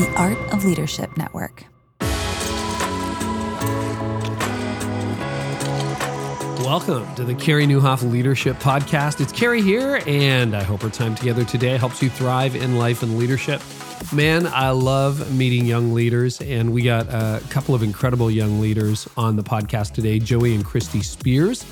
the 0.00 0.10
Art 0.14 0.38
of 0.50 0.64
Leadership 0.64 1.14
Network. 1.18 1.66
Welcome 6.60 7.14
to 7.14 7.24
the 7.24 7.34
Carey 7.34 7.66
Nieuwhof 7.66 8.08
Leadership 8.08 8.58
Podcast. 8.58 9.22
It's 9.22 9.32
Carey 9.32 9.62
here, 9.62 10.02
and 10.06 10.54
I 10.54 10.62
hope 10.62 10.84
our 10.84 10.90
time 10.90 11.14
together 11.14 11.42
today 11.42 11.78
helps 11.78 12.02
you 12.02 12.10
thrive 12.10 12.54
in 12.54 12.76
life 12.76 13.02
and 13.02 13.18
leadership. 13.18 13.62
Man, 14.12 14.46
I 14.46 14.68
love 14.70 15.34
meeting 15.34 15.64
young 15.64 15.94
leaders, 15.94 16.38
and 16.42 16.74
we 16.74 16.82
got 16.82 17.08
a 17.08 17.42
couple 17.48 17.74
of 17.74 17.82
incredible 17.82 18.30
young 18.30 18.60
leaders 18.60 19.08
on 19.16 19.36
the 19.36 19.42
podcast 19.42 19.94
today. 19.94 20.18
Joey 20.18 20.54
and 20.54 20.62
Christy 20.62 21.02
Speers 21.02 21.64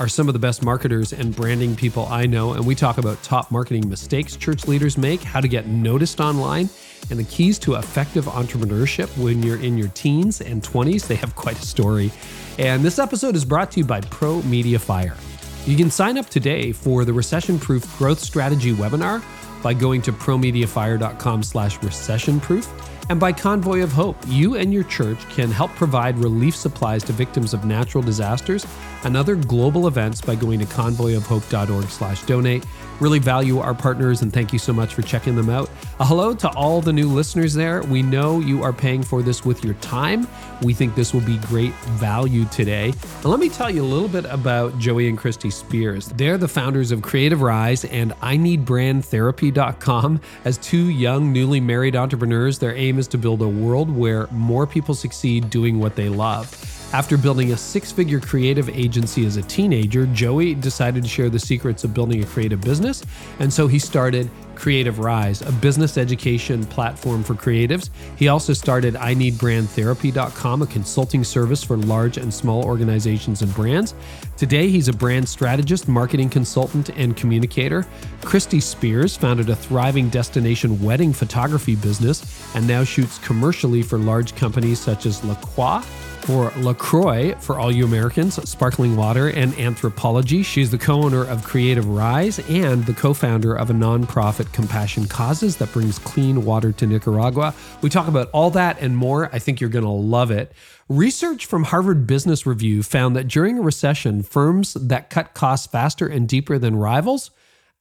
are 0.00 0.08
some 0.08 0.26
of 0.28 0.32
the 0.32 0.40
best 0.40 0.62
marketers 0.64 1.12
and 1.12 1.34
branding 1.34 1.76
people 1.76 2.06
I 2.06 2.26
know, 2.26 2.54
and 2.54 2.66
we 2.66 2.74
talk 2.74 2.98
about 2.98 3.22
top 3.22 3.52
marketing 3.52 3.88
mistakes 3.88 4.34
church 4.34 4.66
leaders 4.66 4.98
make, 4.98 5.22
how 5.22 5.40
to 5.40 5.48
get 5.48 5.68
noticed 5.68 6.20
online, 6.20 6.68
and 7.10 7.18
the 7.18 7.24
keys 7.24 7.60
to 7.60 7.74
effective 7.74 8.24
entrepreneurship 8.24 9.16
when 9.22 9.40
you're 9.42 9.60
in 9.60 9.78
your 9.78 9.88
teens 9.88 10.40
and 10.40 10.62
20s. 10.62 11.06
They 11.06 11.16
have 11.16 11.36
quite 11.36 11.58
a 11.58 11.66
story. 11.66 12.10
And 12.58 12.82
this 12.82 12.98
episode 12.98 13.34
is 13.34 13.44
brought 13.44 13.70
to 13.72 13.80
you 13.80 13.86
by 13.86 14.00
Pro 14.02 14.42
Media 14.42 14.78
Fire. 14.78 15.16
You 15.64 15.76
can 15.76 15.90
sign 15.90 16.18
up 16.18 16.28
today 16.28 16.72
for 16.72 17.04
the 17.04 17.12
recession 17.12 17.58
proof 17.58 17.96
growth 17.98 18.18
strategy 18.18 18.72
webinar 18.72 19.22
by 19.62 19.74
going 19.74 20.02
to 20.02 20.12
promediafire.com 20.12 21.42
slash 21.42 21.82
recession 21.82 22.40
proof. 22.40 22.68
And 23.08 23.18
by 23.18 23.32
Convoy 23.32 23.82
of 23.82 23.92
Hope, 23.92 24.16
you 24.26 24.56
and 24.56 24.72
your 24.72 24.84
church 24.84 25.18
can 25.30 25.50
help 25.50 25.70
provide 25.72 26.18
relief 26.18 26.54
supplies 26.54 27.02
to 27.04 27.12
victims 27.12 27.52
of 27.52 27.64
natural 27.64 28.02
disasters 28.02 28.66
and 29.04 29.16
other 29.16 29.34
global 29.34 29.88
events 29.88 30.20
by 30.20 30.34
going 30.34 30.58
to 30.60 30.66
convoyofhope.org 30.66 31.84
slash 31.88 32.22
donate. 32.22 32.64
Really 33.02 33.18
value 33.18 33.58
our 33.58 33.74
partners 33.74 34.22
and 34.22 34.32
thank 34.32 34.52
you 34.52 34.60
so 34.60 34.72
much 34.72 34.94
for 34.94 35.02
checking 35.02 35.34
them 35.34 35.50
out. 35.50 35.68
A 35.98 36.06
hello 36.06 36.34
to 36.34 36.48
all 36.50 36.80
the 36.80 36.92
new 36.92 37.08
listeners 37.08 37.52
there. 37.52 37.82
We 37.82 38.00
know 38.00 38.38
you 38.38 38.62
are 38.62 38.72
paying 38.72 39.02
for 39.02 39.22
this 39.22 39.44
with 39.44 39.64
your 39.64 39.74
time. 39.74 40.28
We 40.62 40.72
think 40.72 40.94
this 40.94 41.12
will 41.12 41.22
be 41.22 41.36
great 41.38 41.74
value 41.98 42.44
today. 42.44 42.90
And 42.90 43.24
let 43.24 43.40
me 43.40 43.48
tell 43.48 43.68
you 43.68 43.82
a 43.82 43.90
little 43.90 44.06
bit 44.06 44.24
about 44.26 44.78
Joey 44.78 45.08
and 45.08 45.18
Christy 45.18 45.50
Speers. 45.50 46.10
They're 46.10 46.38
the 46.38 46.46
founders 46.46 46.92
of 46.92 47.00
Creativ 47.00 47.40
Rise 47.40 47.84
and 47.86 48.12
I 48.22 48.36
Need 48.36 48.64
Brand 48.64 49.04
Therapy.com. 49.04 50.20
As 50.44 50.58
two 50.58 50.88
young, 50.90 51.32
newly 51.32 51.58
married 51.58 51.96
entrepreneurs, 51.96 52.60
their 52.60 52.76
aim 52.76 53.00
is 53.00 53.08
to 53.08 53.18
build 53.18 53.42
a 53.42 53.48
world 53.48 53.90
where 53.90 54.28
more 54.30 54.64
people 54.64 54.94
succeed 54.94 55.50
doing 55.50 55.80
what 55.80 55.96
they 55.96 56.08
love. 56.08 56.56
After 56.92 57.16
building 57.16 57.52
a 57.52 57.56
six 57.56 57.90
figure 57.90 58.20
creative 58.20 58.68
agency 58.68 59.24
as 59.24 59.38
a 59.38 59.42
teenager, 59.42 60.04
Joey 60.06 60.54
decided 60.54 61.02
to 61.02 61.08
share 61.08 61.30
the 61.30 61.38
secrets 61.38 61.84
of 61.84 61.94
building 61.94 62.22
a 62.22 62.26
creative 62.26 62.60
business. 62.60 63.02
And 63.38 63.50
so 63.50 63.66
he 63.66 63.78
started 63.78 64.30
Creativ 64.54 64.98
Rise, 64.98 65.40
a 65.40 65.50
business 65.52 65.96
education 65.96 66.66
platform 66.66 67.24
for 67.24 67.34
creatives. 67.34 67.88
He 68.16 68.28
also 68.28 68.52
started 68.52 68.94
I 68.96 69.14
Need 69.14 69.38
Brand 69.38 69.70
Therapy.com, 69.70 70.60
a 70.60 70.66
consulting 70.66 71.24
service 71.24 71.64
for 71.64 71.78
large 71.78 72.18
and 72.18 72.32
small 72.32 72.62
organizations 72.62 73.40
and 73.40 73.54
brands. 73.54 73.94
Today, 74.36 74.68
he's 74.68 74.88
a 74.88 74.92
brand 74.92 75.26
strategist, 75.26 75.88
marketing 75.88 76.28
consultant, 76.28 76.90
and 76.90 77.16
communicator. 77.16 77.86
Christy 78.20 78.60
Speers 78.60 79.16
founded 79.16 79.48
a 79.48 79.56
thriving 79.56 80.10
destination 80.10 80.80
wedding 80.82 81.14
photography 81.14 81.74
business 81.74 82.54
and 82.54 82.68
now 82.68 82.84
shoots 82.84 83.16
commercially 83.18 83.82
for 83.82 83.98
large 83.98 84.34
companies 84.34 84.78
such 84.78 85.06
as 85.06 85.24
La 85.24 85.34
Croix 85.36 85.82
for 86.24 86.52
LaCroix 86.56 87.34
for 87.40 87.58
all 87.58 87.72
you 87.72 87.84
Americans, 87.84 88.34
sparkling 88.48 88.96
water, 88.96 89.28
and 89.28 89.52
Anthropologie. 89.54 90.44
She's 90.44 90.70
the 90.70 90.78
co 90.78 91.02
owner 91.02 91.24
of 91.24 91.44
Creativ 91.44 91.84
Rise 91.86 92.38
and 92.48 92.84
the 92.86 92.92
co 92.92 93.12
founder 93.12 93.54
of 93.54 93.70
a 93.70 93.72
nonprofit, 93.72 94.52
Compassion 94.52 95.06
Causes, 95.06 95.56
that 95.56 95.72
brings 95.72 95.98
clean 95.98 96.44
water 96.44 96.72
to 96.72 96.86
Nicaragua. 96.86 97.54
We 97.80 97.90
talk 97.90 98.08
about 98.08 98.30
all 98.32 98.50
that 98.50 98.80
and 98.80 98.96
more. 98.96 99.28
I 99.32 99.38
think 99.38 99.60
you're 99.60 99.70
going 99.70 99.84
to 99.84 99.90
love 99.90 100.30
it. 100.30 100.52
Research 100.88 101.46
from 101.46 101.64
Harvard 101.64 102.06
Business 102.06 102.46
Review 102.46 102.82
found 102.82 103.16
that 103.16 103.28
during 103.28 103.58
a 103.58 103.62
recession, 103.62 104.22
firms 104.22 104.74
that 104.74 105.10
cut 105.10 105.34
costs 105.34 105.66
faster 105.66 106.06
and 106.06 106.28
deeper 106.28 106.58
than 106.58 106.76
rivals 106.76 107.30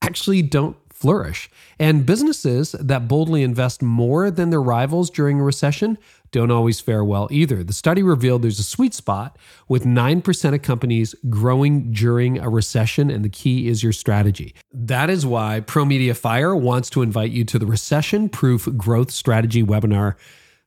actually 0.01 0.41
don't 0.41 0.77
flourish. 1.01 1.49
And 1.79 2.05
businesses 2.05 2.73
that 2.73 3.07
boldly 3.07 3.41
invest 3.41 3.81
more 3.81 4.29
than 4.29 4.51
their 4.51 4.61
rivals 4.61 5.09
during 5.09 5.39
a 5.39 5.43
recession 5.43 5.97
don't 6.31 6.51
always 6.51 6.79
fare 6.79 7.03
well 7.03 7.27
either. 7.31 7.63
The 7.63 7.73
study 7.73 8.03
revealed 8.03 8.41
there's 8.41 8.59
a 8.59 8.63
sweet 8.63 8.93
spot 8.93 9.37
with 9.67 9.83
9% 9.83 10.53
of 10.53 10.61
companies 10.61 11.13
growing 11.29 11.91
during 11.91 12.39
a 12.39 12.49
recession, 12.49 13.09
and 13.09 13.23
the 13.23 13.29
key 13.29 13.67
is 13.67 13.83
your 13.83 13.93
strategy. 13.93 14.55
That 14.73 15.09
is 15.09 15.25
why 15.25 15.59
Pro 15.59 15.85
Media 15.85 16.13
Fire 16.13 16.55
wants 16.55 16.89
to 16.91 17.01
invite 17.01 17.31
you 17.31 17.43
to 17.45 17.59
the 17.59 17.65
Recession 17.65 18.29
Proof 18.29 18.67
Growth 18.77 19.11
Strategy 19.11 19.63
webinar 19.63 20.15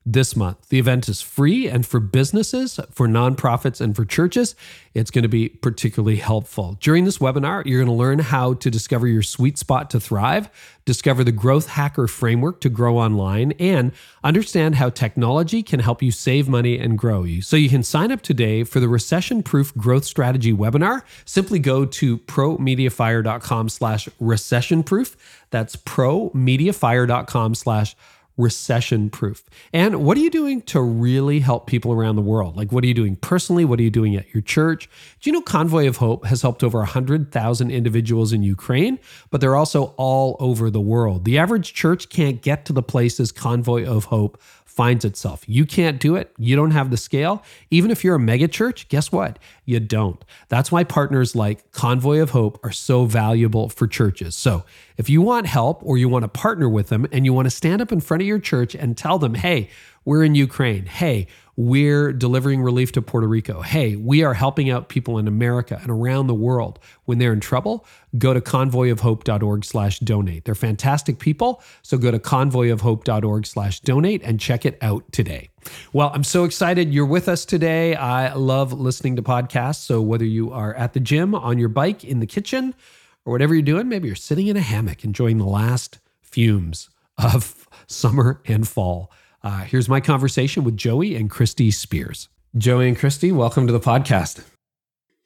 this 0.07 0.37
month. 0.37 0.69
The 0.69 0.79
event 0.79 1.09
is 1.09 1.23
free 1.23 1.67
and 1.67 1.87
for 1.87 1.99
businesses, 1.99 2.79
for 2.91 3.09
nonprofits, 3.09 3.81
and 3.81 3.97
for 3.97 4.05
churches, 4.05 4.55
it's 4.93 5.11
going 5.11 5.23
to 5.23 5.29
be 5.29 5.49
particularly 5.49 6.17
helpful. 6.17 6.77
During 6.81 7.05
this 7.05 7.19
webinar, 7.19 7.65
you're 7.65 7.83
going 7.83 7.95
to 7.95 7.99
learn 7.99 8.19
how 8.19 8.55
to 8.55 8.71
discover 8.71 9.07
your 9.07 9.23
sweet 9.23 9.57
spot 9.57 9.89
to 9.91 10.01
thrive, 10.01 10.51
discover 10.85 11.25
the 11.25 11.33
growth 11.33 11.69
hacker 11.69 12.07
framework 12.07 12.61
to 12.61 12.69
grow 12.69 12.99
online, 12.99 13.53
and 13.53 13.93
understand 14.23 14.75
how 14.75 14.91
technology 14.91 15.63
can 15.63 15.81
help 15.81 16.03
you 16.03 16.11
save 16.11 16.49
money 16.49 16.79
and 16.79 16.99
grow 16.99 17.25
you. 17.25 17.41
So 17.41 17.57
you 17.57 17.71
can 17.71 17.83
sign 17.83 18.13
up 18.13 18.21
today 18.21 18.63
for 18.63 18.81
the 18.81 18.89
recession 18.89 19.43
proof 19.43 19.75
growth 19.75 20.05
strategy 20.05 20.53
webinar. 20.53 21.03
Simply 21.25 21.59
go 21.59 21.87
to 21.87 22.19
promediafire.com 22.19 23.71
slash 23.71 24.09
recession 24.21 24.83
proof. 24.83 25.17
That's 25.51 25.77
promediafire.com 25.77 27.55
slash 27.55 27.97
proof. 29.11 29.45
And 29.73 30.05
what 30.05 30.17
are 30.17 30.21
you 30.21 30.31
doing 30.31 30.63
to 30.63 30.81
really 30.81 31.41
help 31.41 31.67
people 31.67 31.93
around 31.93 32.17
the 32.17 32.23
world? 32.23 32.57
Like, 32.57 32.73
what 32.73 32.85
are 32.85 32.87
you 32.87 32.95
doing 32.95 33.17
personally? 33.17 33.65
What 33.65 33.79
are 33.79 33.83
you 33.83 33.91
doing 33.91 34.17
at 34.17 34.33
your 34.35 34.43
church? 34.43 34.89
Do 35.21 35.31
you 35.31 35.35
know 35.35 35.41
Convoy 35.43 35.87
of 35.87 35.99
Hope 35.99 36.27
has 36.27 36.43
helped 36.43 36.65
over 36.65 36.79
100,000 36.79 37.71
individuals 37.71 38.33
in 38.33 38.43
Ukraine, 38.43 38.99
but 39.31 39.41
they're 39.41 39.57
also 39.57 39.95
all 39.97 40.37
over 40.41 40.71
the 40.71 40.81
world. 40.81 41.25
The 41.25 41.39
average 41.39 41.75
church 41.75 42.09
can't 42.09 42.43
get 42.43 42.65
to 42.67 42.73
the 42.73 42.83
places 42.83 43.33
Convoy 43.33 43.85
of 43.85 44.07
Hope 44.07 44.41
finds 44.75 45.05
itself. 45.05 45.45
You 45.47 45.67
can't 45.67 46.01
do 46.01 46.17
it. 46.17 46.33
You 46.37 46.57
don't 46.57 46.73
have 46.73 46.91
the 46.91 46.97
scale. 46.97 47.45
Even 47.71 47.93
if 47.93 48.03
you're 48.03 48.17
a 48.17 48.21
mega 48.21 48.49
church, 48.49 48.89
guess 48.89 49.13
what? 49.13 49.39
You 49.65 49.79
don't. 49.79 50.23
That's 50.49 50.73
why 50.73 50.83
partners 50.83 51.37
like 51.37 51.71
Convoy 51.71 52.21
of 52.21 52.31
Hope 52.31 52.59
are 52.65 52.73
so 52.73 53.05
valuable 53.05 53.69
for 53.69 53.87
churches. 53.87 54.35
So 54.35 54.65
if 54.97 55.09
you 55.09 55.23
want 55.23 55.47
help 55.47 55.81
or 55.85 55.97
you 55.97 56.09
want 56.09 56.25
to 56.25 56.29
partner 56.29 56.69
with 56.69 56.89
them 56.89 57.07
and 57.13 57.25
you 57.25 57.33
want 57.33 57.47
to 57.47 57.51
stand 57.51 57.83
up 57.83 57.93
in 57.93 58.01
front 58.01 58.23
of 58.23 58.27
your 58.27 58.41
church 58.41 58.75
and 58.75 58.97
tell 58.97 59.19
them, 59.19 59.35
hey, 59.35 59.71
we're 60.05 60.25
in 60.25 60.35
Ukraine. 60.35 60.87
Hey, 60.87 61.27
we're 61.57 62.13
delivering 62.13 62.63
relief 62.63 62.93
to 62.93 63.03
Puerto 63.03 63.29
Rico. 63.29 63.63
Hey, 63.63 63.95
we 63.95 64.25
are 64.25 64.35
helping 64.35 64.71
out 64.71 64.89
people 64.89 65.19
in 65.19 65.29
America 65.29 65.79
and 65.81 65.91
around 65.91 66.27
the 66.27 66.35
world 66.35 66.81
when 67.05 67.19
they're 67.19 67.33
in 67.33 67.41
trouble. 67.41 67.87
Go 68.19 68.35
to 68.35 68.41
convoyofhope.org 68.41 69.65
slash 69.65 70.01
donate. 70.01 70.45
They're 70.45 70.57
fantastic 70.57 71.21
people. 71.21 71.63
So 71.83 71.97
go 71.97 72.11
to 72.11 72.19
convoyofhope.org 72.19 73.47
slash 73.47 73.81
donate 73.81 74.23
and 74.25 74.41
check 74.41 74.67
it 74.67 74.77
out 74.83 75.11
today. 75.13 75.51
Well, 75.93 76.11
I'm 76.13 76.25
so 76.25 76.45
excited 76.45 76.93
you're 76.93 77.07
with 77.07 77.29
us 77.29 77.45
today. 77.45 77.95
I 77.95 78.35
love 78.35 78.73
listening 78.73 79.17
to 79.17 79.23
podcasts. 79.23 79.77
So 79.77 80.03
whether 80.03 80.25
you 80.25 80.51
are 80.53 80.75
at 80.75 80.93
the 80.93 81.01
gym, 81.01 81.35
on 81.35 81.59
your 81.59 81.69
bike, 81.69 82.05
in 82.05 82.19
the 82.19 82.27
kitchen, 82.27 82.75
or 83.25 83.33
whatever 83.33 83.55
you're 83.55 83.63
doing, 83.63 83.89
maybe 83.89 84.09
you're 84.09 84.17
sitting 84.17 84.49
in 84.49 84.57
a 84.57 84.61
hammock 84.61 85.05
enjoying 85.05 85.39
the 85.39 85.47
last 85.47 85.99
fumes 86.21 86.91
of 87.17 87.69
summer 87.87 88.41
and 88.47 88.67
fall. 88.67 89.11
Uh, 89.45 89.61
here's 89.65 89.91
my 89.91 90.01
conversation 90.01 90.65
with 90.65 90.75
Joey 90.75 91.15
and 91.17 91.29
Christy 91.31 91.71
Speers. 91.71 92.31
Joey 92.57 92.89
and 92.89 92.99
Christy, 92.99 93.31
welcome 93.31 93.67
to 93.67 93.75
the 93.75 93.81
podcast. 93.81 94.43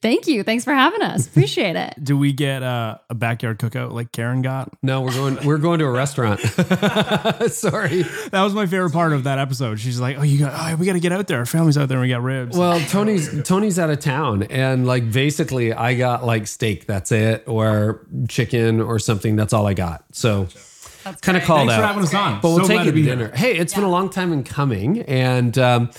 Thank 0.02 0.26
you. 0.26 0.42
Thanks 0.42 0.64
for 0.64 0.72
having 0.74 1.02
us. 1.02 1.26
Appreciate 1.26 1.76
it. 1.76 1.94
Do 2.02 2.18
we 2.18 2.32
get 2.32 2.64
uh, 2.64 2.98
a 3.10 3.14
backyard 3.14 3.58
cookout 3.60 3.92
like 3.92 4.10
Karen 4.10 4.42
got? 4.42 4.72
No, 4.82 5.02
we're 5.02 5.12
going. 5.12 5.38
We're 5.44 5.58
going 5.58 5.78
to 5.78 5.84
a 5.84 5.90
restaurant. 5.90 6.40
Sorry, 7.50 8.02
that 8.02 8.42
was 8.42 8.54
my 8.54 8.66
favorite 8.66 8.92
part 8.92 9.12
of 9.12 9.24
that 9.24 9.38
episode. 9.38 9.78
She's 9.80 10.00
like, 10.00 10.18
"Oh, 10.18 10.22
you 10.22 10.38
got. 10.38 10.52
Oh, 10.72 10.76
we 10.76 10.86
got 10.86 10.92
to 10.94 11.00
get 11.00 11.10
out 11.12 11.26
there. 11.26 11.38
Our 11.38 11.46
family's 11.46 11.76
out 11.78 11.88
there. 11.88 11.98
and 11.98 12.02
We 12.02 12.10
got 12.10 12.22
ribs." 12.22 12.56
Well, 12.56 12.78
Toni's 12.78 13.42
Toni's 13.42 13.78
out 13.78 13.90
of 13.90 13.98
town, 13.98 14.44
and 14.44 14.86
like 14.86 15.10
basically, 15.10 15.72
I 15.72 15.94
got 15.94 16.24
like 16.24 16.46
steak. 16.46 16.86
That's 16.86 17.10
it, 17.10 17.42
or 17.48 18.06
chicken, 18.28 18.80
or 18.80 19.00
something. 19.00 19.34
That's 19.34 19.52
all 19.52 19.66
I 19.66 19.74
got. 19.74 20.04
So 20.12 20.46
kind 21.22 21.36
of 21.38 21.44
called 21.44 21.68
Thanks 21.68 21.74
out. 21.74 21.80
for 21.80 21.86
having 21.86 22.02
us 22.02 22.14
on. 22.14 22.40
But 22.40 22.48
we'll 22.48 22.58
So 22.60 22.68
take 22.68 22.76
glad 22.76 22.86
it 22.86 22.90
to 22.90 22.94
be 22.94 23.02
dinner. 23.02 23.26
here. 23.28 23.34
Hey, 23.36 23.56
it's 23.56 23.74
been 23.74 23.84
a 23.84 23.90
long 23.90 24.10
time 24.10 24.32
in 24.32 24.44
coming, 24.44 25.00
and 25.02 25.56
um, 25.58 25.90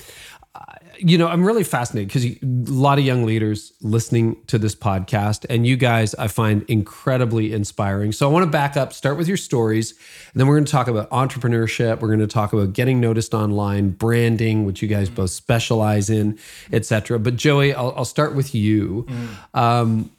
you 1.02 1.16
know 1.16 1.28
I'm 1.28 1.44
really 1.44 1.64
fascinated 1.64 2.08
because 2.08 2.26
a 2.26 2.38
lot 2.72 2.98
of 2.98 3.04
young 3.06 3.24
leaders 3.24 3.72
listening 3.80 4.36
to 4.48 4.58
this 4.58 4.74
podcast, 4.74 5.46
and 5.48 5.66
you 5.66 5.76
guys 5.76 6.14
I 6.16 6.26
find 6.28 6.62
incredibly 6.68 7.52
inspiring. 7.54 8.12
So 8.12 8.28
I 8.28 8.32
want 8.32 8.44
to 8.44 8.50
back 8.50 8.76
up, 8.76 8.92
start 8.92 9.16
with 9.16 9.26
your 9.26 9.38
stories, 9.38 9.92
and 10.32 10.38
then 10.40 10.46
we're 10.46 10.56
going 10.56 10.66
to 10.66 10.72
talk 10.72 10.88
about 10.88 11.08
entrepreneurship. 11.10 12.00
We're 12.00 12.08
going 12.08 12.20
to 12.20 12.26
talk 12.26 12.52
about 12.52 12.74
getting 12.74 13.00
noticed 13.00 13.32
online, 13.32 13.90
branding, 13.90 14.66
which 14.66 14.82
you 14.82 14.88
guys 14.88 15.08
both 15.08 15.30
specialize 15.30 16.10
in, 16.10 16.38
etc. 16.72 17.18
But 17.18 17.36
Joey, 17.36 17.72
I'll, 17.72 17.94
I'll 17.96 18.04
start 18.04 18.34
with 18.34 18.54
you. 18.54 19.06
Um, 19.54 20.10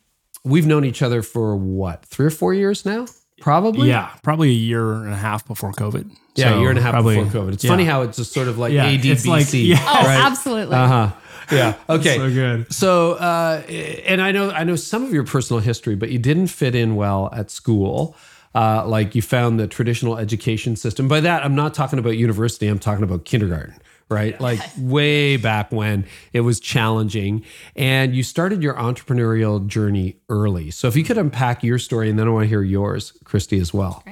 we've 0.44 0.66
known 0.66 0.84
each 0.84 1.04
other 1.04 1.22
for 1.22 1.56
what 1.56 2.06
three 2.06 2.26
or 2.26 2.32
four 2.32 2.56
years 2.56 2.86
now. 2.88 3.06
Probably. 3.42 3.90
Yeah, 3.90 4.10
probably 4.24 4.50
a 4.50 4.54
year 4.54 4.94
and 4.94 5.12
a 5.12 5.18
half 5.18 5.46
before 5.46 5.72
COVID. 5.74 6.10
Yeah, 6.36 6.50
So 6.52 6.58
a 6.58 6.60
year 6.62 6.70
and 6.70 6.80
a 6.80 6.82
half 6.82 6.94
probably- 6.94 7.22
before 7.24 7.42
COVID. 7.42 7.54
It's 7.54 7.64
yeah. 7.64 7.72
funny 7.72 7.84
how 7.84 8.04
it's 8.04 8.18
just 8.18 8.32
sort 8.34 8.48
of 8.48 8.58
like 8.58 8.72
Yeah, 8.72 8.90
ADBC. 8.90 9.28
like- 9.28 9.48
yeah. 9.54 9.78
Oh, 9.82 10.06
right? 10.06 10.20
absolutely. 10.26 10.76
Uh 10.76 10.88
huh. 10.88 11.12
Yeah. 11.52 11.74
Okay. 11.90 12.16
So 12.18 12.30
good. 12.32 12.74
So, 12.74 13.14
uh, 13.14 13.62
and 14.06 14.22
I 14.22 14.32
know 14.32 14.52
I 14.52 14.64
know 14.64 14.78
some 14.78 15.04
of 15.04 15.12
your 15.14 15.26
personal 15.26 15.60
history, 15.60 15.96
but 15.96 16.10
you 16.10 16.20
didn't 16.20 16.48
fit 16.48 16.76
in 16.76 16.96
well 16.96 17.30
at 17.34 17.52
school. 17.52 18.16
Uh, 18.54 18.86
like 18.86 19.16
you 19.16 19.22
found 19.22 19.60
the 19.60 19.68
traditional 19.68 20.18
education 20.18 20.76
system. 20.76 21.08
By 21.08 21.22
that, 21.22 21.44
I'm 21.46 21.56
not 21.56 21.74
talking 21.74 22.00
about 22.00 22.18
university. 22.18 22.68
I'm 22.68 22.80
talking 22.80 23.04
about 23.04 23.24
kindergarten. 23.26 23.76
Right, 24.12 24.40
like 24.42 24.60
way 24.78 25.38
back 25.38 25.72
when 25.72 26.06
it 26.34 26.42
was 26.42 26.60
challenging, 26.60 27.46
and 27.76 28.14
you 28.16 28.24
started 28.24 28.62
your 28.62 28.74
entrepreneurial 28.74 29.66
journey 29.66 30.18
early. 30.30 30.70
So, 30.72 30.88
if 30.90 30.96
you 30.98 31.04
could 31.04 31.18
unpack 31.18 31.64
your 31.64 31.80
story, 31.80 32.10
and 32.10 32.20
then 32.20 32.28
I 32.28 32.32
want 32.32 32.44
to 32.44 32.50
hear 32.50 32.62
yours, 32.62 33.14
Christy, 33.24 33.58
as 33.60 33.74
well. 33.74 34.04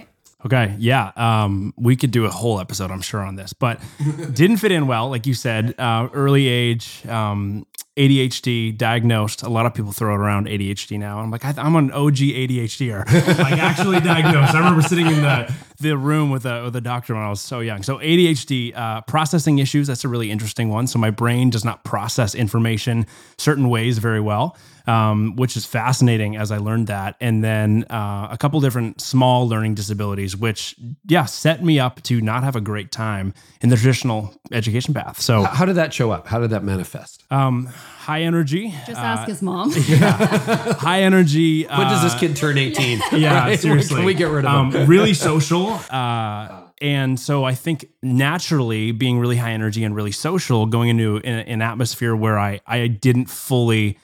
Okay, 0.46 0.74
yeah, 0.80 1.12
um, 1.18 1.74
we 1.76 1.98
could 1.98 2.12
do 2.12 2.26
a 2.26 2.30
whole 2.30 2.62
episode, 2.62 2.92
I'm 2.92 3.02
sure, 3.02 3.20
on 3.20 3.36
this, 3.36 3.52
but 3.52 3.82
didn't 4.34 4.58
fit 4.58 4.72
in 4.72 4.88
well, 4.88 5.10
like 5.10 5.26
you 5.28 5.34
said. 5.34 5.76
Uh, 5.78 6.08
early 6.14 6.48
age, 6.48 7.06
um, 7.08 7.66
ADHD 7.98 8.78
diagnosed. 8.78 9.44
A 9.44 9.50
lot 9.50 9.66
of 9.66 9.74
people 9.74 9.92
throw 9.92 10.14
it 10.14 10.18
around 10.18 10.48
ADHD 10.48 10.98
now. 10.98 11.20
I'm 11.20 11.30
like, 11.30 11.44
I, 11.44 11.54
I'm 11.58 11.76
an 11.76 11.92
OG 11.92 12.16
ADHDer, 12.16 13.06
like 13.40 13.60
actually 13.60 14.00
diagnosed. 14.00 14.54
I 14.56 14.60
remember 14.60 14.82
sitting 14.82 15.08
in 15.08 15.22
the 15.22 15.54
the 15.82 15.98
room 15.98 16.30
with 16.30 16.46
a 16.46 16.64
with 16.64 16.76
a 16.78 16.82
doctor 16.82 17.16
when 17.16 17.24
I 17.24 17.30
was 17.30 17.42
so 17.42 17.60
young. 17.60 17.84
So 17.84 17.98
ADHD, 17.98 18.74
uh, 18.78 19.02
processing 19.02 19.60
issues. 19.60 19.88
That's 19.88 20.06
a 20.06 20.08
really 20.08 20.32
interesting 20.32 20.70
one. 20.70 20.88
So 20.88 21.00
my 21.00 21.10
brain 21.10 21.50
does 21.50 21.66
not 21.66 21.84
process 21.84 22.34
information 22.34 23.08
certain 23.38 23.68
ways 23.68 23.98
very 23.98 24.22
well 24.22 24.56
um, 24.90 25.36
which 25.36 25.56
is 25.56 25.66
fascinating 25.66 26.36
as 26.36 26.52
I 26.52 26.58
learned 26.58 26.88
that. 26.88 27.16
And 27.22 27.44
then 27.44 27.86
uh, 27.90 28.28
a 28.32 28.38
couple 28.40 28.60
different 28.62 29.02
small 29.02 29.48
learning 29.48 29.76
disabilities, 29.76 30.36
which, 30.36 30.76
yeah, 31.08 31.26
set 31.26 31.64
me 31.64 31.80
up 31.80 32.02
to 32.04 32.22
not 32.22 32.44
have 32.44 32.56
a 32.56 32.62
great 32.62 32.92
time 32.92 33.34
in 33.62 33.70
the 33.70 33.76
traditional 33.76 34.34
education 34.52 34.94
path. 34.94 35.22
So, 35.22 35.44
How 35.44 35.66
did 35.66 35.76
that 35.76 35.94
show 35.94 36.12
up? 36.12 36.28
How 36.28 36.40
did 36.40 36.50
that 36.50 36.64
manifest? 36.64 37.24
um, 37.32 37.68
high 37.68 38.22
energy, 38.24 38.74
Just 38.88 39.00
ask 39.00 39.28
his 39.28 39.42
mom. 39.42 39.72
Yeah. 39.88 40.74
high 40.74 41.02
energy. 41.02 41.64
When 41.80 41.88
does 41.88 42.02
this 42.04 42.16
uh, 42.16 42.20
kid 42.20 42.36
turn 42.36 42.58
18? 42.58 43.02
yeah, 43.14 43.40
Right? 43.46 43.60
seriously. 43.60 43.98
Can 43.98 44.06
we 44.06 44.14
get 44.16 44.30
rid 44.32 44.46
of 44.46 44.74
him? 44.74 44.82
um, 44.82 44.88
really 44.90 45.14
social. 45.14 45.80
Uh, 45.92 46.64
and 46.82 47.20
so 47.20 47.44
I 47.44 47.54
think 47.56 47.86
naturally 48.02 48.92
being 48.92 49.20
really 49.20 49.36
high 49.38 49.52
energy 49.52 49.84
and 49.84 49.96
really 49.96 50.12
social, 50.12 50.66
going 50.66 50.90
into 50.90 51.18
an, 51.18 51.40
an 51.54 51.62
atmosphere 51.62 52.16
where 52.16 52.40
I 52.40 52.62
I 52.66 52.88
didn't 52.88 53.26
fully, 53.30 53.98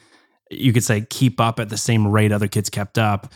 you 0.58 0.74
could 0.74 0.84
say, 0.84 1.06
keep 1.10 1.40
up 1.40 1.60
at 1.60 1.70
the 1.70 1.78
same 1.78 2.08
rate 2.08 2.32
other 2.32 2.48
kids 2.48 2.70
kept 2.70 2.98
up. 2.98 3.34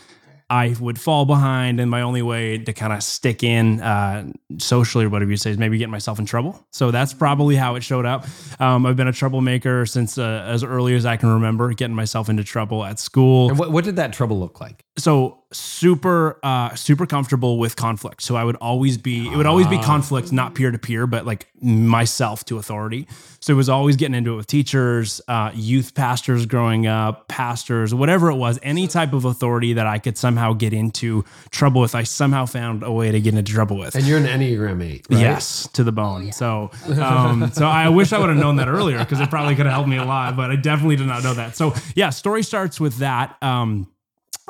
I 0.51 0.75
would 0.79 0.99
fall 0.99 1.25
behind, 1.25 1.79
and 1.79 1.91
my 1.91 2.01
only 2.01 2.23
way 2.23 2.57
to 2.57 2.73
kind 2.73 2.91
of 2.91 3.03
stick 3.03 3.43
in 3.43 3.81
uh, 3.81 4.31
socially 4.57 5.05
or 5.05 5.09
whatever 5.09 5.29
you 5.29 5.37
say 5.37 5.51
is 5.51 5.59
maybe 5.59 5.77
get 5.77 5.89
myself 5.89 6.17
in 6.17 6.25
trouble. 6.25 6.65
So 6.71 6.89
that's 6.89 7.13
probably 7.13 7.55
how 7.55 7.75
it 7.75 7.83
showed 7.83 8.07
up. 8.07 8.25
Um, 8.59 8.87
I've 8.87 8.95
been 8.95 9.07
a 9.07 9.13
troublemaker 9.13 9.85
since 9.85 10.17
uh, 10.17 10.43
as 10.47 10.63
early 10.63 10.95
as 10.95 11.05
I 11.05 11.17
can 11.17 11.29
remember, 11.29 11.71
getting 11.73 11.95
myself 11.95 12.29
into 12.29 12.43
trouble 12.43 12.83
at 12.83 12.97
school 12.97 13.49
And 13.49 13.59
what, 13.59 13.71
what 13.71 13.83
did 13.83 13.97
that 13.97 14.11
trouble 14.11 14.39
look 14.39 14.59
like? 14.59 14.85
so 14.97 15.43
super 15.51 16.39
uh 16.43 16.75
super 16.75 17.07
comfortable 17.07 17.57
with 17.57 17.75
conflict 17.75 18.21
so 18.21 18.35
i 18.35 18.43
would 18.43 18.55
always 18.57 18.99
be 18.99 19.27
it 19.27 19.35
would 19.35 19.47
always 19.47 19.65
be 19.67 19.79
conflict 19.79 20.31
not 20.31 20.53
peer 20.53 20.69
to 20.69 20.77
peer 20.77 21.07
but 21.07 21.25
like 21.25 21.47
myself 21.59 22.45
to 22.45 22.59
authority 22.59 23.07
so 23.39 23.51
it 23.51 23.55
was 23.55 23.67
always 23.67 23.95
getting 23.95 24.13
into 24.13 24.33
it 24.33 24.35
with 24.35 24.45
teachers 24.45 25.21
uh 25.27 25.49
youth 25.55 25.95
pastors 25.95 26.45
growing 26.45 26.85
up 26.85 27.27
pastors 27.27 27.95
whatever 27.95 28.29
it 28.29 28.35
was 28.35 28.59
any 28.61 28.87
type 28.87 29.11
of 29.11 29.25
authority 29.25 29.73
that 29.73 29.87
i 29.87 29.97
could 29.97 30.17
somehow 30.19 30.53
get 30.53 30.71
into 30.71 31.25
trouble 31.49 31.81
with 31.81 31.95
i 31.95 32.03
somehow 32.03 32.45
found 32.45 32.83
a 32.83 32.91
way 32.91 33.11
to 33.11 33.19
get 33.19 33.33
into 33.33 33.51
trouble 33.51 33.77
with 33.77 33.95
And 33.95 34.05
you're 34.05 34.19
an 34.19 34.25
Enneagram 34.25 34.83
8, 34.83 35.07
right? 35.09 35.19
Yes, 35.19 35.67
to 35.73 35.83
the 35.83 35.91
bone. 35.91 36.31
So, 36.31 36.69
um, 37.01 37.51
so 37.51 37.65
I 37.65 37.89
wish 37.89 38.13
I 38.13 38.19
would 38.19 38.29
have 38.29 38.37
known 38.37 38.57
that 38.57 38.67
earlier 38.67 38.99
because 38.99 39.19
it 39.19 39.29
probably 39.29 39.55
could 39.55 39.65
have 39.65 39.73
helped 39.73 39.89
me 39.89 39.97
a 39.97 40.05
lot. 40.05 40.35
But 40.35 40.51
I 40.51 40.55
definitely 40.55 40.95
did 40.95 41.07
not 41.07 41.23
know 41.23 41.33
that. 41.33 41.55
So, 41.55 41.73
yeah, 41.95 42.09
story 42.11 42.43
starts 42.43 42.79
with 42.79 42.97
that. 42.97 43.41
Um, 43.41 43.87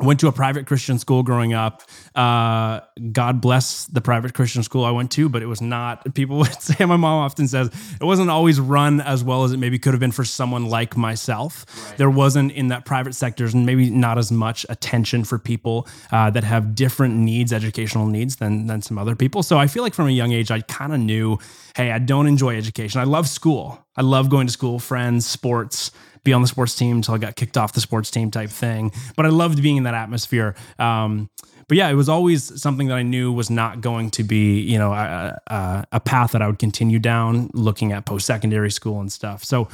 went 0.01 0.19
to 0.22 0.28
a 0.28 0.31
private 0.31 0.66
Christian 0.68 0.98
school 1.00 1.24
growing 1.24 1.54
up. 1.54 1.84
Uh, 2.16 2.81
God 3.12 3.42
bless 3.42 3.86
the 3.86 4.01
private 4.01 4.34
Christian 4.34 4.63
school 4.63 4.86
I 4.86 4.92
went 4.92 5.12
to, 5.12 5.30
but 5.30 5.42
it 5.42 5.46
was 5.46 5.62
not. 5.62 6.13
People 6.16 6.38
would 6.40 6.62
say, 6.62 6.86
my 6.86 6.98
mom 6.98 7.24
often 7.24 7.48
says, 7.48 7.69
it 8.00 8.04
wasn't 8.04 8.30
always 8.30 8.60
run 8.60 9.01
as 9.01 9.24
well 9.24 9.44
as 9.44 9.51
it 9.51 9.57
maybe 9.57 9.80
could 9.80 9.94
have 9.94 10.00
been 10.00 10.12
for 10.12 10.24
someone 10.24 10.66
like 10.66 10.98
myself. 10.98 11.66
There 11.98 12.10
wasn't 12.10 12.51
in 12.54 12.69
that 12.69 12.86
private 12.86 13.16
sectors 13.16 13.54
and 13.54 13.66
maybe 13.66 13.90
not 13.90 14.18
as 14.18 14.31
much 14.31 14.66
attention 14.69 15.24
for 15.24 15.38
people 15.38 15.88
uh, 16.12 16.30
that 16.31 16.44
have 16.44 16.75
different 16.75 17.16
needs, 17.16 17.54
educational 17.54 18.07
needs 18.07 18.38
than 18.38 18.68
than 18.68 18.81
some 18.81 18.98
other 18.98 19.16
people. 19.16 19.44
So 19.44 19.57
I 19.57 19.68
feel 19.68 19.84
like 19.84 19.94
from 19.94 20.07
a 20.07 20.12
young 20.12 20.31
age, 20.31 20.52
I 20.52 20.62
kind 20.62 20.94
of 20.94 21.00
knew, 21.00 21.38
hey, 21.75 21.92
I 21.92 22.00
don't 22.00 22.28
enjoy 22.28 22.56
education. 22.56 23.02
I 23.02 23.06
love 23.06 23.28
school. 23.28 23.86
I 23.95 24.02
love 24.02 24.30
going 24.30 24.48
to 24.48 24.54
school, 24.54 24.80
friends, 24.80 25.25
sports 25.25 25.92
be 26.30 26.34
on 26.34 26.42
the 26.42 26.48
sports 26.48 26.76
team 26.76 26.98
until 26.98 27.16
I 27.16 27.18
got 27.18 27.36
kicked 27.36 27.58
off 27.58 27.74
the 27.74 27.81
sports 27.81 28.12
team 28.12 28.31
type 28.31 28.50
thing. 28.50 28.92
But 29.16 29.26
I 29.26 29.30
loved 29.30 29.62
being 29.62 29.78
in 29.78 29.84
that 29.84 29.96
atmosphere. 29.96 30.56
Um, 30.78 31.30
but 31.68 31.78
yeah, 31.78 31.90
it 31.90 31.94
was 31.94 32.10
always 32.10 32.60
something 32.60 32.88
that 32.88 32.96
I 32.96 33.04
knew 33.04 33.31
was 33.31 33.50
not 33.50 33.80
going 33.81 34.10
to 34.12 34.24
be, 34.24 34.60
you 34.60 34.80
know, 34.80 34.92
a, 34.92 35.40
a, 35.48 35.86
a 35.94 36.00
path 36.00 36.31
that 36.31 36.42
I 36.42 36.48
would 36.48 36.58
continue 36.58 36.98
down 36.98 37.52
looking 37.54 37.92
at 37.92 38.06
post 38.06 38.26
secondary 38.26 38.72
school 38.72 39.00
and 39.00 39.12
stuff. 39.12 39.44
So, 39.44 39.68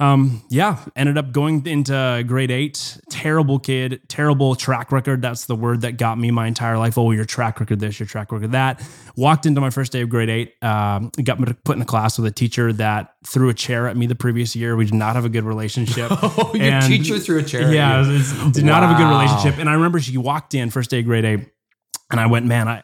um, 0.00 0.42
yeah, 0.48 0.78
ended 0.96 1.18
up 1.18 1.30
going 1.30 1.66
into 1.66 2.24
grade 2.26 2.50
eight. 2.50 2.98
Terrible 3.10 3.58
kid, 3.58 4.00
terrible 4.08 4.54
track 4.56 4.90
record. 4.92 5.20
That's 5.20 5.44
the 5.44 5.54
word 5.54 5.82
that 5.82 5.98
got 5.98 6.18
me 6.18 6.30
my 6.30 6.46
entire 6.46 6.78
life. 6.78 6.96
Oh, 6.96 7.10
your 7.10 7.26
track 7.26 7.60
record 7.60 7.80
this, 7.80 8.00
your 8.00 8.06
track 8.06 8.32
record 8.32 8.52
that. 8.52 8.82
Walked 9.16 9.44
into 9.46 9.60
my 9.60 9.68
first 9.70 9.92
day 9.92 10.00
of 10.00 10.08
grade 10.08 10.30
eight. 10.30 10.54
Um, 10.64 11.10
got 11.22 11.38
put 11.64 11.76
in 11.76 11.82
a 11.82 11.86
class 11.86 12.18
with 12.18 12.26
a 12.26 12.30
teacher 12.32 12.72
that 12.72 13.12
threw 13.26 13.50
a 13.50 13.54
chair 13.54 13.86
at 13.88 13.96
me 13.96 14.06
the 14.06 14.14
previous 14.14 14.56
year. 14.56 14.74
We 14.74 14.86
did 14.86 14.94
not 14.94 15.14
have 15.16 15.24
a 15.26 15.30
good 15.30 15.44
relationship. 15.44 16.10
Oh, 16.22 16.52
your 16.54 16.64
And- 16.64 16.86
teacher 16.86 17.18
threw 17.18 17.38
a 17.38 17.42
chair 17.42 17.62
at 17.68 17.72
Yeah, 17.72 18.02
you. 18.02 18.10
it 18.10 18.12
was- 18.14 18.52
did 18.52 18.64
not 18.64 18.82
have 18.82 18.94
a 18.96 18.98
good 19.02 19.08
relationship. 19.08 19.58
And 19.60 19.68
I 19.68 19.74
remember 19.74 20.00
she 20.00 20.16
walked 20.16 20.54
in 20.54 20.70
first 20.70 20.90
day 20.90 21.00
of 21.00 21.04
grade 21.04 21.24
eight, 21.24 21.48
and 22.10 22.18
I 22.18 22.26
went, 22.26 22.46
man, 22.46 22.68
I 22.68 22.82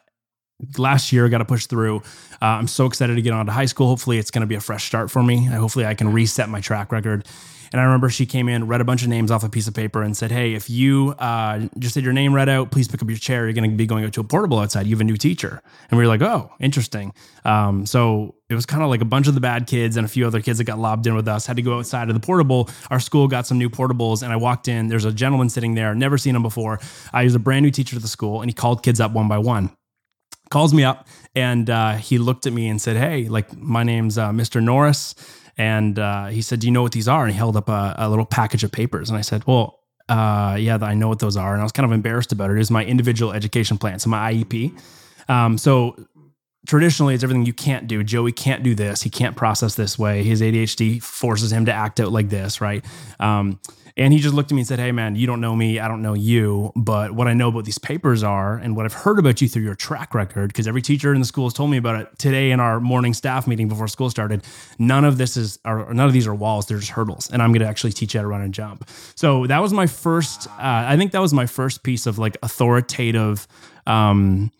last 0.79 1.13
year 1.13 1.27
I 1.27 1.29
got 1.29 1.39
to 1.39 1.45
push 1.45 1.67
through. 1.67 1.99
Uh, 2.41 2.45
I'm 2.47 2.69
so 2.69 2.87
excited 2.87 3.17
to 3.17 3.23
get 3.23 3.33
on 3.33 3.47
to 3.47 3.53
high 3.53 3.67
school. 3.67 3.89
Hopefully, 3.89 4.19
it's 4.19 4.31
going 4.31 4.43
to 4.43 4.47
be 4.47 4.55
a 4.55 4.61
fresh 4.61 4.85
start 4.85 5.11
for 5.11 5.23
me. 5.23 5.45
Hopefully, 5.45 5.87
I 5.87 5.95
can 5.95 6.13
reset 6.13 6.49
my 6.49 6.61
track 6.61 6.93
record. 6.93 7.27
And 7.73 7.81
I 7.81 7.85
remember 7.85 8.09
she 8.09 8.27
came 8.27 8.49
in, 8.49 8.69
read 8.69 8.81
a 8.81 8.85
bunch 8.85 9.03
of 9.03 9.09
names 9.09 9.31
off 9.33 9.43
a 9.43 9.49
piece 9.49 9.67
of 9.67 9.75
paper, 9.75 10.03
and 10.03 10.17
said, 10.17 10.31
"Hey, 10.31 10.55
if 10.55 10.71
you 10.71 11.15
uh, 11.19 11.67
just 11.79 11.97
had 11.97 12.05
your 12.05 12.13
name 12.13 12.33
read 12.33 12.49
out, 12.49 12.71
please 12.71 12.87
pick 12.87 13.03
up 13.03 13.09
your 13.09 13.19
chair. 13.19 13.45
You're 13.45 13.55
going 13.55 13.71
to 13.71 13.77
be 13.77 13.87
going 13.87 14.05
out 14.05 14.13
to 14.15 14.21
a 14.21 14.25
portable 14.25 14.61
outside. 14.61 14.87
You 14.87 14.95
have 14.95 15.01
a 15.01 15.05
new 15.05 15.17
teacher." 15.17 15.61
And 15.91 15.99
we 15.99 16.05
were 16.05 16.09
like, 16.09 16.23
"Oh, 16.23 16.53
interesting." 16.61 17.13
Um, 17.45 17.85
so 17.85 18.37
it 18.49 18.55
was 18.55 18.67
kind 18.67 18.85
of 18.85 18.89
like 18.89 19.01
a 19.01 19.05
bunch 19.05 19.27
of 19.27 19.35
the 19.35 19.41
bad 19.41 19.67
kids 19.67 19.97
and 19.97 20.05
a 20.05 20.09
few 20.09 20.27
other 20.27 20.41
kids 20.41 20.59
that 20.59 20.65
got 20.65 20.79
lobbed 20.79 21.07
in 21.09 21.17
with 21.17 21.27
us 21.27 21.45
had 21.47 21.57
to 21.57 21.63
go 21.63 21.79
outside 21.79 22.09
of 22.09 22.15
the 22.15 22.21
portable. 22.21 22.71
Our 22.91 23.01
school 23.01 23.27
got 23.27 23.47
some 23.47 23.59
new 23.59 23.69
portables, 23.69 24.23
and 24.23 24.33
I 24.33 24.37
walked 24.37 24.69
in. 24.69 24.87
There's 24.87 25.05
a 25.05 25.13
gentleman 25.13 25.49
sitting 25.49 25.75
there, 25.75 25.95
never 25.95 26.19
seen 26.19 26.37
him 26.37 26.43
before. 26.43 26.79
He 27.19 27.25
was 27.25 27.35
a 27.35 27.41
brand 27.41 27.65
new 27.65 27.73
teacher 27.73 27.97
to 27.97 28.03
the 28.03 28.09
school, 28.09 28.43
and 28.43 28.49
he 28.49 28.55
called 28.55 28.85
kids 28.85 29.01
up 29.01 29.13
one 29.13 29.27
by 29.27 29.39
one 29.39 29.77
calls 30.51 30.73
me 30.73 30.85
up 30.85 31.07
and 31.35 31.69
uh, 31.69 31.93
he 31.97 32.19
looked 32.19 32.47
at 32.47 32.53
me 32.53 32.69
and 32.69 32.81
said, 32.81 32.97
Hey, 32.97 33.29
like 33.29 33.57
my 33.57 33.83
name's 33.83 34.19
uh, 34.19 34.31
Mr. 34.31 34.63
Norris. 34.63 35.15
And 35.59 35.99
uh, 35.99 36.27
he 36.27 36.43
said, 36.43 36.61
Do 36.61 36.67
you 36.67 36.73
know 36.73 36.83
what 36.83 36.93
these 36.93 37.09
are? 37.09 37.25
And 37.25 37.33
he 37.33 37.37
held 37.37 37.57
up 37.57 37.69
a, 37.69 37.95
a 37.99 38.09
little 38.09 38.27
package 38.27 38.65
of 38.65 38.73
papers. 38.73 39.09
And 39.09 39.19
I 39.19 39.23
said, 39.23 39.47
Well, 39.47 39.81
uh, 40.09 40.57
yeah, 40.59 40.79
I 40.81 40.95
know 40.95 41.09
what 41.09 41.19
those 41.19 41.37
are. 41.37 41.53
And 41.53 41.61
I 41.61 41.65
was 41.65 41.73
kind 41.73 41.85
of 41.85 41.93
embarrassed 41.93 42.33
about 42.33 42.51
it. 42.51 42.55
It 42.55 42.59
was 42.59 42.71
my 42.71 42.85
individual 42.85 43.33
education 43.33 43.79
plan, 43.79 43.99
so 43.99 44.09
my 44.09 44.33
IEP. 44.33 44.81
Um, 45.29 45.59
so 45.59 45.97
traditionally, 46.67 47.15
it's 47.15 47.25
everything 47.25 47.47
you 47.47 47.53
can't 47.53 47.87
do. 47.87 48.05
Joey 48.05 48.33
can't 48.33 48.63
do 48.63 48.75
this. 48.75 49.03
He 49.03 49.11
can't 49.11 49.37
process 49.37 49.75
this 49.75 49.99
way. 49.99 50.23
His 50.23 50.43
ADHD 50.43 51.03
forces 51.03 51.53
him 51.53 51.67
to 51.67 51.73
act 51.73 52.01
out 52.01 52.13
like 52.13 52.29
this, 52.29 52.61
right? 52.61 52.85
Um, 53.19 53.61
and 53.97 54.13
he 54.13 54.19
just 54.19 54.35
looked 54.35 54.53
at 54.53 54.55
me 54.55 54.61
and 54.61 54.69
said, 54.69 54.79
Hey, 54.79 54.93
man, 54.93 55.17
you 55.17 55.27
don't 55.27 55.41
know 55.41 55.57
me. 55.57 55.79
I 55.79 55.89
don't 55.89 56.03
know 56.03 56.13
you. 56.13 56.73
But 56.77 57.13
what 57.13 57.29
I 57.29 57.33
know 57.33 57.49
about 57.49 57.65
these 57.65 57.79
papers 57.79 58.23
are, 58.23 58.57
and 58.57 58.77
what 58.77 58.85
I've 58.85 58.93
heard 58.93 59.19
about 59.19 59.41
you 59.41 59.49
through 59.49 59.63
your 59.63 59.75
track 59.75 60.15
record, 60.15 60.49
because 60.49 60.69
every 60.69 60.83
teacher 60.83 61.15
in 61.15 61.21
the 61.21 61.27
school 61.27 61.45
has 61.45 61.55
told 61.55 61.71
me 61.71 61.79
about 61.79 62.01
it 62.01 62.19
today 62.19 62.51
in 62.51 62.61
our 62.61 62.79
morning 62.79 63.15
staff 63.15 63.47
meeting 63.47 63.69
before 63.69 63.89
school 63.89 64.11
started. 64.11 64.45
None 64.79 65.05
of 65.05 65.17
this 65.17 65.37
is, 65.37 65.59
or 65.65 65.93
none 65.95 66.07
of 66.07 66.13
these 66.13 66.27
are 66.27 66.35
walls. 66.35 66.67
They're 66.67 66.79
just 66.79 66.91
hurdles. 66.91 67.31
And 67.31 67.43
I'm 67.43 67.53
going 67.53 67.63
to 67.63 67.69
actually 67.69 67.93
teach 67.93 68.15
you 68.15 68.19
how 68.19 68.23
to 68.23 68.29
run 68.29 68.43
and 68.43 68.53
jump. 68.53 68.89
So 69.15 69.47
that 69.47 69.61
was 69.61 69.73
my 69.73 69.87
first, 69.87 70.47
uh, 70.49 70.53
I 70.59 70.97
think 70.97 71.13
that 71.13 71.21
was 71.21 71.33
my 71.33 71.47
first 71.47 71.83
piece 71.83 72.07
of 72.07 72.19
like 72.19 72.37
authoritative, 72.43 73.49
um, 73.87 74.53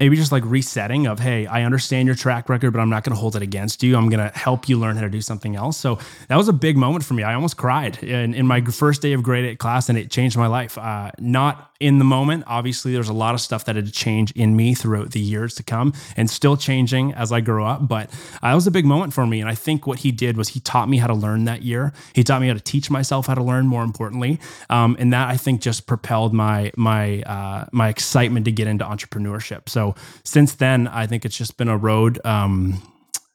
maybe 0.00 0.16
just 0.16 0.32
like 0.32 0.44
resetting 0.46 1.06
of 1.06 1.18
hey 1.18 1.46
i 1.46 1.62
understand 1.62 2.06
your 2.06 2.16
track 2.16 2.48
record 2.48 2.72
but 2.72 2.80
i'm 2.80 2.90
not 2.90 3.04
going 3.04 3.14
to 3.14 3.20
hold 3.20 3.36
it 3.36 3.42
against 3.42 3.82
you. 3.82 3.96
I'm 3.96 4.08
going 4.08 4.26
to 4.26 4.36
help 4.36 4.68
you 4.68 4.78
learn 4.78 4.96
how 4.96 5.02
to 5.02 5.10
do 5.10 5.20
something 5.20 5.56
else. 5.56 5.76
So 5.76 5.98
that 6.28 6.36
was 6.36 6.48
a 6.48 6.52
big 6.52 6.76
moment 6.76 7.04
for 7.04 7.14
me. 7.14 7.22
I 7.22 7.34
almost 7.34 7.56
cried 7.56 8.02
in, 8.02 8.34
in 8.34 8.46
my 8.46 8.60
first 8.62 9.02
day 9.02 9.12
of 9.12 9.22
grade 9.22 9.44
8 9.44 9.58
class 9.58 9.88
and 9.88 9.98
it 9.98 10.10
changed 10.10 10.36
my 10.36 10.46
life. 10.46 10.78
Uh, 10.78 11.10
not 11.18 11.72
in 11.80 11.98
the 11.98 12.04
moment. 12.04 12.44
Obviously 12.46 12.92
there's 12.92 13.08
a 13.08 13.14
lot 13.14 13.34
of 13.34 13.40
stuff 13.40 13.64
that 13.64 13.76
had 13.76 13.92
changed 13.92 14.36
in 14.36 14.56
me 14.56 14.74
throughout 14.74 15.12
the 15.12 15.20
years 15.20 15.54
to 15.56 15.62
come 15.62 15.92
and 16.16 16.28
still 16.30 16.56
changing 16.56 17.12
as 17.14 17.32
i 17.32 17.40
grow 17.40 17.64
up 17.64 17.88
but 17.88 18.10
uh, 18.42 18.48
that 18.48 18.54
was 18.54 18.66
a 18.66 18.70
big 18.70 18.84
moment 18.84 19.12
for 19.12 19.26
me 19.26 19.40
and 19.40 19.48
i 19.48 19.54
think 19.54 19.86
what 19.86 20.00
he 20.00 20.12
did 20.12 20.36
was 20.36 20.50
he 20.50 20.60
taught 20.60 20.88
me 20.88 20.98
how 20.98 21.06
to 21.06 21.14
learn 21.14 21.44
that 21.44 21.62
year. 21.62 21.92
He 22.14 22.22
taught 22.22 22.40
me 22.40 22.48
how 22.48 22.54
to 22.54 22.60
teach 22.60 22.90
myself 22.90 23.26
how 23.26 23.34
to 23.34 23.42
learn 23.42 23.66
more 23.66 23.82
importantly 23.82 24.38
um, 24.68 24.96
and 24.98 25.12
that 25.12 25.28
i 25.28 25.36
think 25.36 25.60
just 25.60 25.86
propelled 25.86 26.32
my 26.34 26.70
my 26.76 27.22
uh, 27.22 27.66
my 27.72 27.88
excitement 27.88 28.44
to 28.44 28.52
get 28.52 28.66
into 28.66 28.84
entrepreneurship. 28.84 29.68
So 29.68 29.89
since 30.24 30.54
then, 30.54 30.88
I 30.88 31.06
think 31.06 31.24
it's 31.24 31.36
just 31.36 31.56
been 31.56 31.68
a 31.68 31.76
road 31.76 32.24
um, 32.24 32.82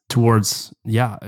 towards 0.08 0.72
yeah, 0.84 1.18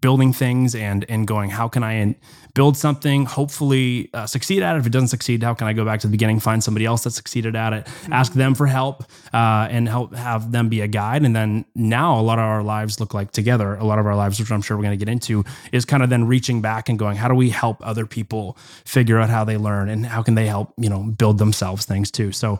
building 0.00 0.32
things 0.32 0.74
and 0.74 1.04
and 1.08 1.26
going. 1.26 1.50
How 1.50 1.68
can 1.68 1.84
I 1.84 2.16
build 2.54 2.76
something? 2.76 3.24
Hopefully, 3.24 4.10
uh, 4.12 4.26
succeed 4.26 4.62
at 4.62 4.74
it. 4.74 4.80
If 4.80 4.86
it 4.86 4.92
doesn't 4.92 5.08
succeed, 5.08 5.42
how 5.42 5.54
can 5.54 5.68
I 5.68 5.72
go 5.72 5.84
back 5.84 6.00
to 6.00 6.06
the 6.06 6.10
beginning, 6.10 6.40
find 6.40 6.62
somebody 6.62 6.86
else 6.86 7.04
that 7.04 7.12
succeeded 7.12 7.54
at 7.54 7.72
it, 7.72 7.88
ask 8.10 8.32
them 8.32 8.54
for 8.54 8.66
help, 8.66 9.04
uh, 9.32 9.68
and 9.70 9.88
help 9.88 10.14
have 10.14 10.50
them 10.50 10.68
be 10.68 10.80
a 10.80 10.88
guide. 10.88 11.24
And 11.24 11.36
then 11.36 11.64
now, 11.74 12.18
a 12.18 12.22
lot 12.22 12.38
of 12.38 12.44
our 12.44 12.62
lives 12.62 12.98
look 12.98 13.14
like 13.14 13.30
together. 13.30 13.74
A 13.74 13.84
lot 13.84 13.98
of 13.98 14.06
our 14.06 14.16
lives, 14.16 14.40
which 14.40 14.50
I'm 14.50 14.62
sure 14.62 14.76
we're 14.76 14.82
going 14.82 14.98
to 14.98 15.04
get 15.04 15.12
into, 15.12 15.44
is 15.72 15.84
kind 15.84 16.02
of 16.02 16.10
then 16.10 16.26
reaching 16.26 16.60
back 16.60 16.88
and 16.88 16.98
going, 16.98 17.16
how 17.16 17.28
do 17.28 17.34
we 17.34 17.50
help 17.50 17.78
other 17.86 18.06
people 18.06 18.58
figure 18.84 19.18
out 19.18 19.30
how 19.30 19.44
they 19.44 19.56
learn 19.56 19.88
and 19.88 20.04
how 20.04 20.22
can 20.22 20.34
they 20.34 20.46
help 20.46 20.72
you 20.76 20.90
know 20.90 21.04
build 21.04 21.38
themselves 21.38 21.86
things 21.86 22.10
too. 22.10 22.32
So 22.32 22.58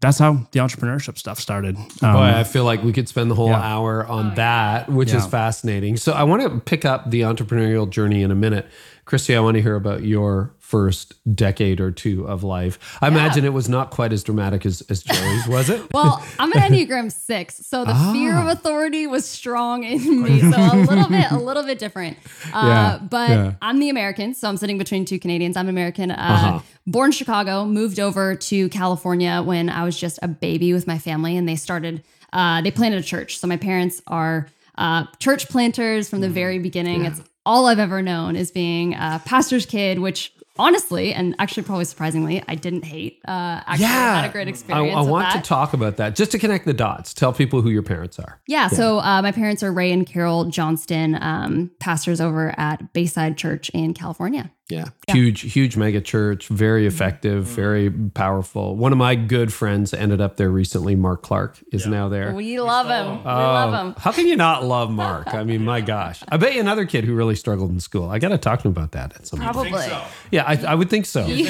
that's 0.00 0.18
how 0.18 0.46
the 0.52 0.60
entrepreneurship 0.60 1.16
stuff 1.18 1.40
started. 1.40 1.76
Um, 1.76 2.12
Boy, 2.12 2.22
I 2.34 2.44
feel 2.44 2.64
like 2.64 2.82
we 2.82 2.92
could 2.92 3.08
spend 3.08 3.30
the 3.30 3.34
whole 3.34 3.48
yeah. 3.48 3.60
hour 3.60 4.06
on 4.06 4.34
that, 4.34 4.88
which 4.90 5.10
Yeah. 5.12 5.18
is 5.18 5.26
fascinating. 5.26 5.96
So 5.96 6.12
I 6.12 6.22
want 6.24 6.42
to 6.42 6.60
pick 6.60 6.84
up 6.84 7.10
the 7.10 7.22
entrepreneurial 7.22 7.88
journey 7.88 8.22
in 8.22 8.30
a 8.30 8.34
minute. 8.34 8.66
Christy, 9.06 9.36
I 9.36 9.40
want 9.40 9.54
to 9.54 9.62
hear 9.62 9.76
about 9.76 10.02
your 10.02 10.52
first 10.58 11.14
decade 11.36 11.80
or 11.80 11.92
two 11.92 12.26
of 12.26 12.42
life. 12.42 12.98
I 13.00 13.06
imagine 13.06 13.44
it 13.44 13.52
was 13.52 13.68
not 13.68 13.92
quite 13.92 14.12
as 14.12 14.24
dramatic 14.24 14.66
as, 14.66 14.80
as 14.90 15.04
Joey's, 15.04 15.46
was 15.46 15.70
it? 15.70 15.92
Well, 15.94 16.20
I'm 16.40 16.52
an 16.52 16.58
Enneagram 16.72 17.12
six, 17.12 17.64
so 17.64 17.84
the 17.84 17.94
fear 18.12 18.32
Ah. 18.34 18.42
of 18.42 18.48
authority 18.58 19.06
was 19.06 19.24
strong 19.24 19.84
in 19.84 20.22
me. 20.24 20.40
So 20.40 20.48
a 20.48 20.74
little 20.88 21.08
bit, 21.08 21.30
a 21.30 21.38
little 21.38 21.62
bit 21.62 21.78
different. 21.78 22.16
Uh, 22.52 22.66
Yeah, 22.66 22.98
but 23.08 23.30
yeah. 23.30 23.52
I'm 23.62 23.78
the 23.78 23.90
American, 23.90 24.34
so 24.34 24.48
I'm 24.48 24.56
sitting 24.56 24.76
between 24.78 25.04
two 25.04 25.18
Canadians. 25.20 25.56
I'm 25.56 25.68
American. 25.68 26.10
Uh, 26.10 26.16
Uh-huh. 26.16 26.60
Born 26.88 27.12
Chicago, 27.12 27.64
moved 27.64 28.00
over 28.00 28.34
to 28.34 28.68
California 28.70 29.40
when 29.42 29.68
I 29.70 29.84
was 29.84 29.98
just 29.98 30.18
a 30.22 30.28
baby 30.28 30.72
with 30.72 30.86
my 30.88 30.98
family, 30.98 31.36
and 31.36 31.48
they 31.48 31.56
started. 31.56 32.02
Uh, 32.32 32.60
they 32.60 32.70
planted 32.72 32.98
a 32.98 33.02
church. 33.04 33.38
So 33.38 33.46
my 33.46 33.56
parents 33.56 34.02
are 34.08 34.48
uh, 34.78 35.04
church 35.20 35.48
planters 35.48 36.08
from 36.08 36.20
the 36.20 36.28
very 36.28 36.58
beginning. 36.58 37.04
It's 37.04 37.20
all 37.46 37.66
I've 37.66 37.78
ever 37.78 38.02
known 38.02 38.36
is 38.36 38.50
being 38.50 38.92
a 38.92 39.22
pastor's 39.24 39.64
kid, 39.64 40.00
which. 40.00 40.32
Honestly, 40.58 41.12
and 41.12 41.34
actually, 41.38 41.64
probably 41.64 41.84
surprisingly, 41.84 42.42
I 42.48 42.54
didn't 42.54 42.86
hate. 42.86 43.20
Uh, 43.28 43.60
actually, 43.66 43.84
had 43.88 44.24
a 44.24 44.32
great 44.32 44.46
I, 44.46 44.50
experience. 44.50 44.96
I 44.96 45.00
with 45.02 45.10
want 45.10 45.28
that. 45.28 45.44
to 45.44 45.46
talk 45.46 45.74
about 45.74 45.98
that 45.98 46.16
just 46.16 46.32
to 46.32 46.38
connect 46.38 46.64
the 46.64 46.72
dots. 46.72 47.12
Tell 47.12 47.30
people 47.34 47.60
who 47.60 47.68
your 47.68 47.82
parents 47.82 48.18
are. 48.18 48.40
Yeah, 48.46 48.68
so 48.68 48.98
uh, 49.00 49.20
my 49.20 49.32
parents 49.32 49.62
are 49.62 49.70
Ray 49.70 49.92
and 49.92 50.06
Carol 50.06 50.46
Johnston, 50.46 51.18
um, 51.20 51.72
pastors 51.78 52.22
over 52.22 52.54
at 52.58 52.94
Bayside 52.94 53.36
Church 53.36 53.68
in 53.74 53.92
California. 53.92 54.50
Yeah. 54.68 54.86
Huge, 55.08 55.52
huge 55.52 55.76
mega 55.76 56.00
church, 56.00 56.48
very 56.48 56.86
effective, 56.88 57.44
very 57.44 57.88
powerful. 57.90 58.74
One 58.74 58.90
of 58.90 58.98
my 58.98 59.14
good 59.14 59.52
friends 59.52 59.94
ended 59.94 60.20
up 60.20 60.36
there 60.36 60.50
recently. 60.50 60.96
Mark 60.96 61.22
Clark 61.22 61.58
is 61.70 61.86
now 61.86 62.08
there. 62.08 62.34
We 62.34 62.58
love 62.60 62.86
him. 62.88 63.18
We 63.22 63.30
Oh, 63.30 63.34
love 63.36 63.86
him. 63.86 63.94
How 63.96 64.10
can 64.10 64.26
you 64.26 64.34
not 64.34 64.64
love 64.64 64.90
Mark? 64.90 65.32
I 65.32 65.44
mean, 65.44 65.64
my 65.64 65.80
gosh. 65.80 66.20
I 66.28 66.36
bet 66.36 66.54
you 66.54 66.60
another 66.60 66.84
kid 66.84 67.04
who 67.04 67.14
really 67.14 67.36
struggled 67.36 67.70
in 67.70 67.78
school. 67.78 68.10
I 68.10 68.18
got 68.18 68.30
to 68.30 68.38
talk 68.38 68.62
to 68.62 68.68
him 68.68 68.72
about 68.72 68.90
that 68.92 69.14
at 69.14 69.26
some 69.28 69.38
point. 69.38 69.52
Probably. 69.52 69.86
Yeah, 70.32 70.42
I, 70.44 70.56
I 70.72 70.74
would 70.74 70.90
think 70.90 71.06
so. 71.06 71.20
I 71.24 71.26
would 71.28 71.36
You 71.36 71.46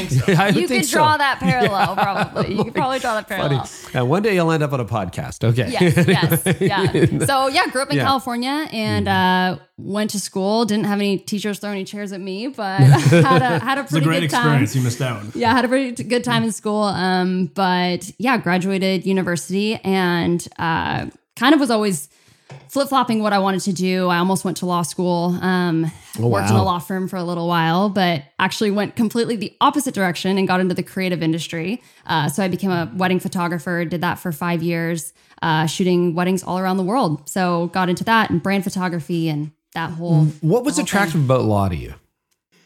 think 0.68 0.82
could 0.82 0.84
so. 0.84 0.98
draw 0.98 1.16
that 1.16 1.38
parallel, 1.40 1.94
probably. 1.94 2.54
You 2.54 2.64
could 2.64 2.74
probably 2.74 2.98
draw 2.98 3.14
that 3.14 3.28
Funny. 3.28 3.48
parallel. 3.56 3.68
And 3.94 4.10
one 4.10 4.22
day 4.22 4.34
you'll 4.34 4.50
end 4.52 4.62
up 4.62 4.74
on 4.74 4.80
a 4.80 4.84
podcast. 4.84 5.42
Okay. 5.42 5.70
Yes, 5.70 6.06
yes, 6.06 6.60
yeah. 6.60 7.24
So 7.24 7.48
yeah, 7.48 7.66
grew 7.68 7.80
up 7.80 7.88
in 7.90 7.96
Yeah. 7.96 8.02
Mm-hmm. 8.02 8.08
California 8.08 8.68
and 8.72 9.08
uh, 9.08 9.58
went 9.78 10.10
to 10.10 10.20
school. 10.20 10.66
Didn't 10.66 10.84
have 10.84 10.98
any 10.98 11.16
teachers 11.18 11.58
throw 11.60 11.70
any 11.70 11.84
chairs 11.84 12.12
at 12.12 12.20
me, 12.20 12.48
but 12.48 12.80
had 13.22 13.42
a 13.42 13.58
had 13.58 13.78
a 13.78 13.82
it's 13.82 13.90
a 13.90 13.94
pretty 13.94 14.06
great 14.06 14.20
good 14.20 14.30
time. 14.30 14.62
experience. 14.62 14.76
You 14.76 14.82
missed 14.82 15.02
out. 15.02 15.36
yeah, 15.36 15.52
I 15.52 15.54
had 15.54 15.64
a 15.64 15.68
pretty 15.68 16.04
good 16.04 16.24
time 16.24 16.44
in 16.44 16.52
school. 16.52 16.82
Um, 16.82 17.46
but 17.54 18.10
yeah, 18.18 18.38
graduated 18.38 19.06
university 19.06 19.76
and 19.76 20.46
uh, 20.58 21.06
kind 21.36 21.54
of 21.54 21.60
was 21.60 21.70
always 21.70 22.08
flip 22.68 22.88
flopping 22.88 23.22
what 23.22 23.32
I 23.32 23.38
wanted 23.38 23.60
to 23.62 23.72
do. 23.72 24.08
I 24.08 24.18
almost 24.18 24.44
went 24.44 24.58
to 24.58 24.66
law 24.66 24.82
school. 24.82 25.38
Um, 25.40 25.90
worked 26.18 26.50
in 26.50 26.56
a 26.56 26.62
law 26.62 26.78
firm 26.78 27.08
for 27.08 27.16
a 27.16 27.24
little 27.24 27.48
while, 27.48 27.88
but 27.88 28.22
actually 28.38 28.70
went 28.70 28.96
completely 28.96 29.36
the 29.36 29.56
opposite 29.60 29.94
direction 29.94 30.38
and 30.38 30.46
got 30.46 30.60
into 30.60 30.74
the 30.74 30.82
creative 30.82 31.22
industry. 31.22 31.82
Uh, 32.06 32.28
so 32.28 32.42
I 32.42 32.48
became 32.48 32.70
a 32.70 32.90
wedding 32.94 33.20
photographer. 33.20 33.84
Did 33.84 34.00
that 34.02 34.18
for 34.18 34.32
five 34.32 34.62
years, 34.62 35.12
uh, 35.42 35.66
shooting 35.66 36.14
weddings 36.14 36.42
all 36.42 36.58
around 36.58 36.76
the 36.76 36.82
world. 36.82 37.28
So 37.28 37.68
got 37.68 37.88
into 37.88 38.04
that 38.04 38.30
and 38.30 38.42
brand 38.42 38.64
photography 38.64 39.28
and 39.28 39.52
that 39.74 39.90
whole 39.90 40.24
What 40.40 40.64
was 40.64 40.78
attractive 40.78 41.22
about 41.24 41.42
law 41.44 41.68
to 41.68 41.76
you? 41.76 41.94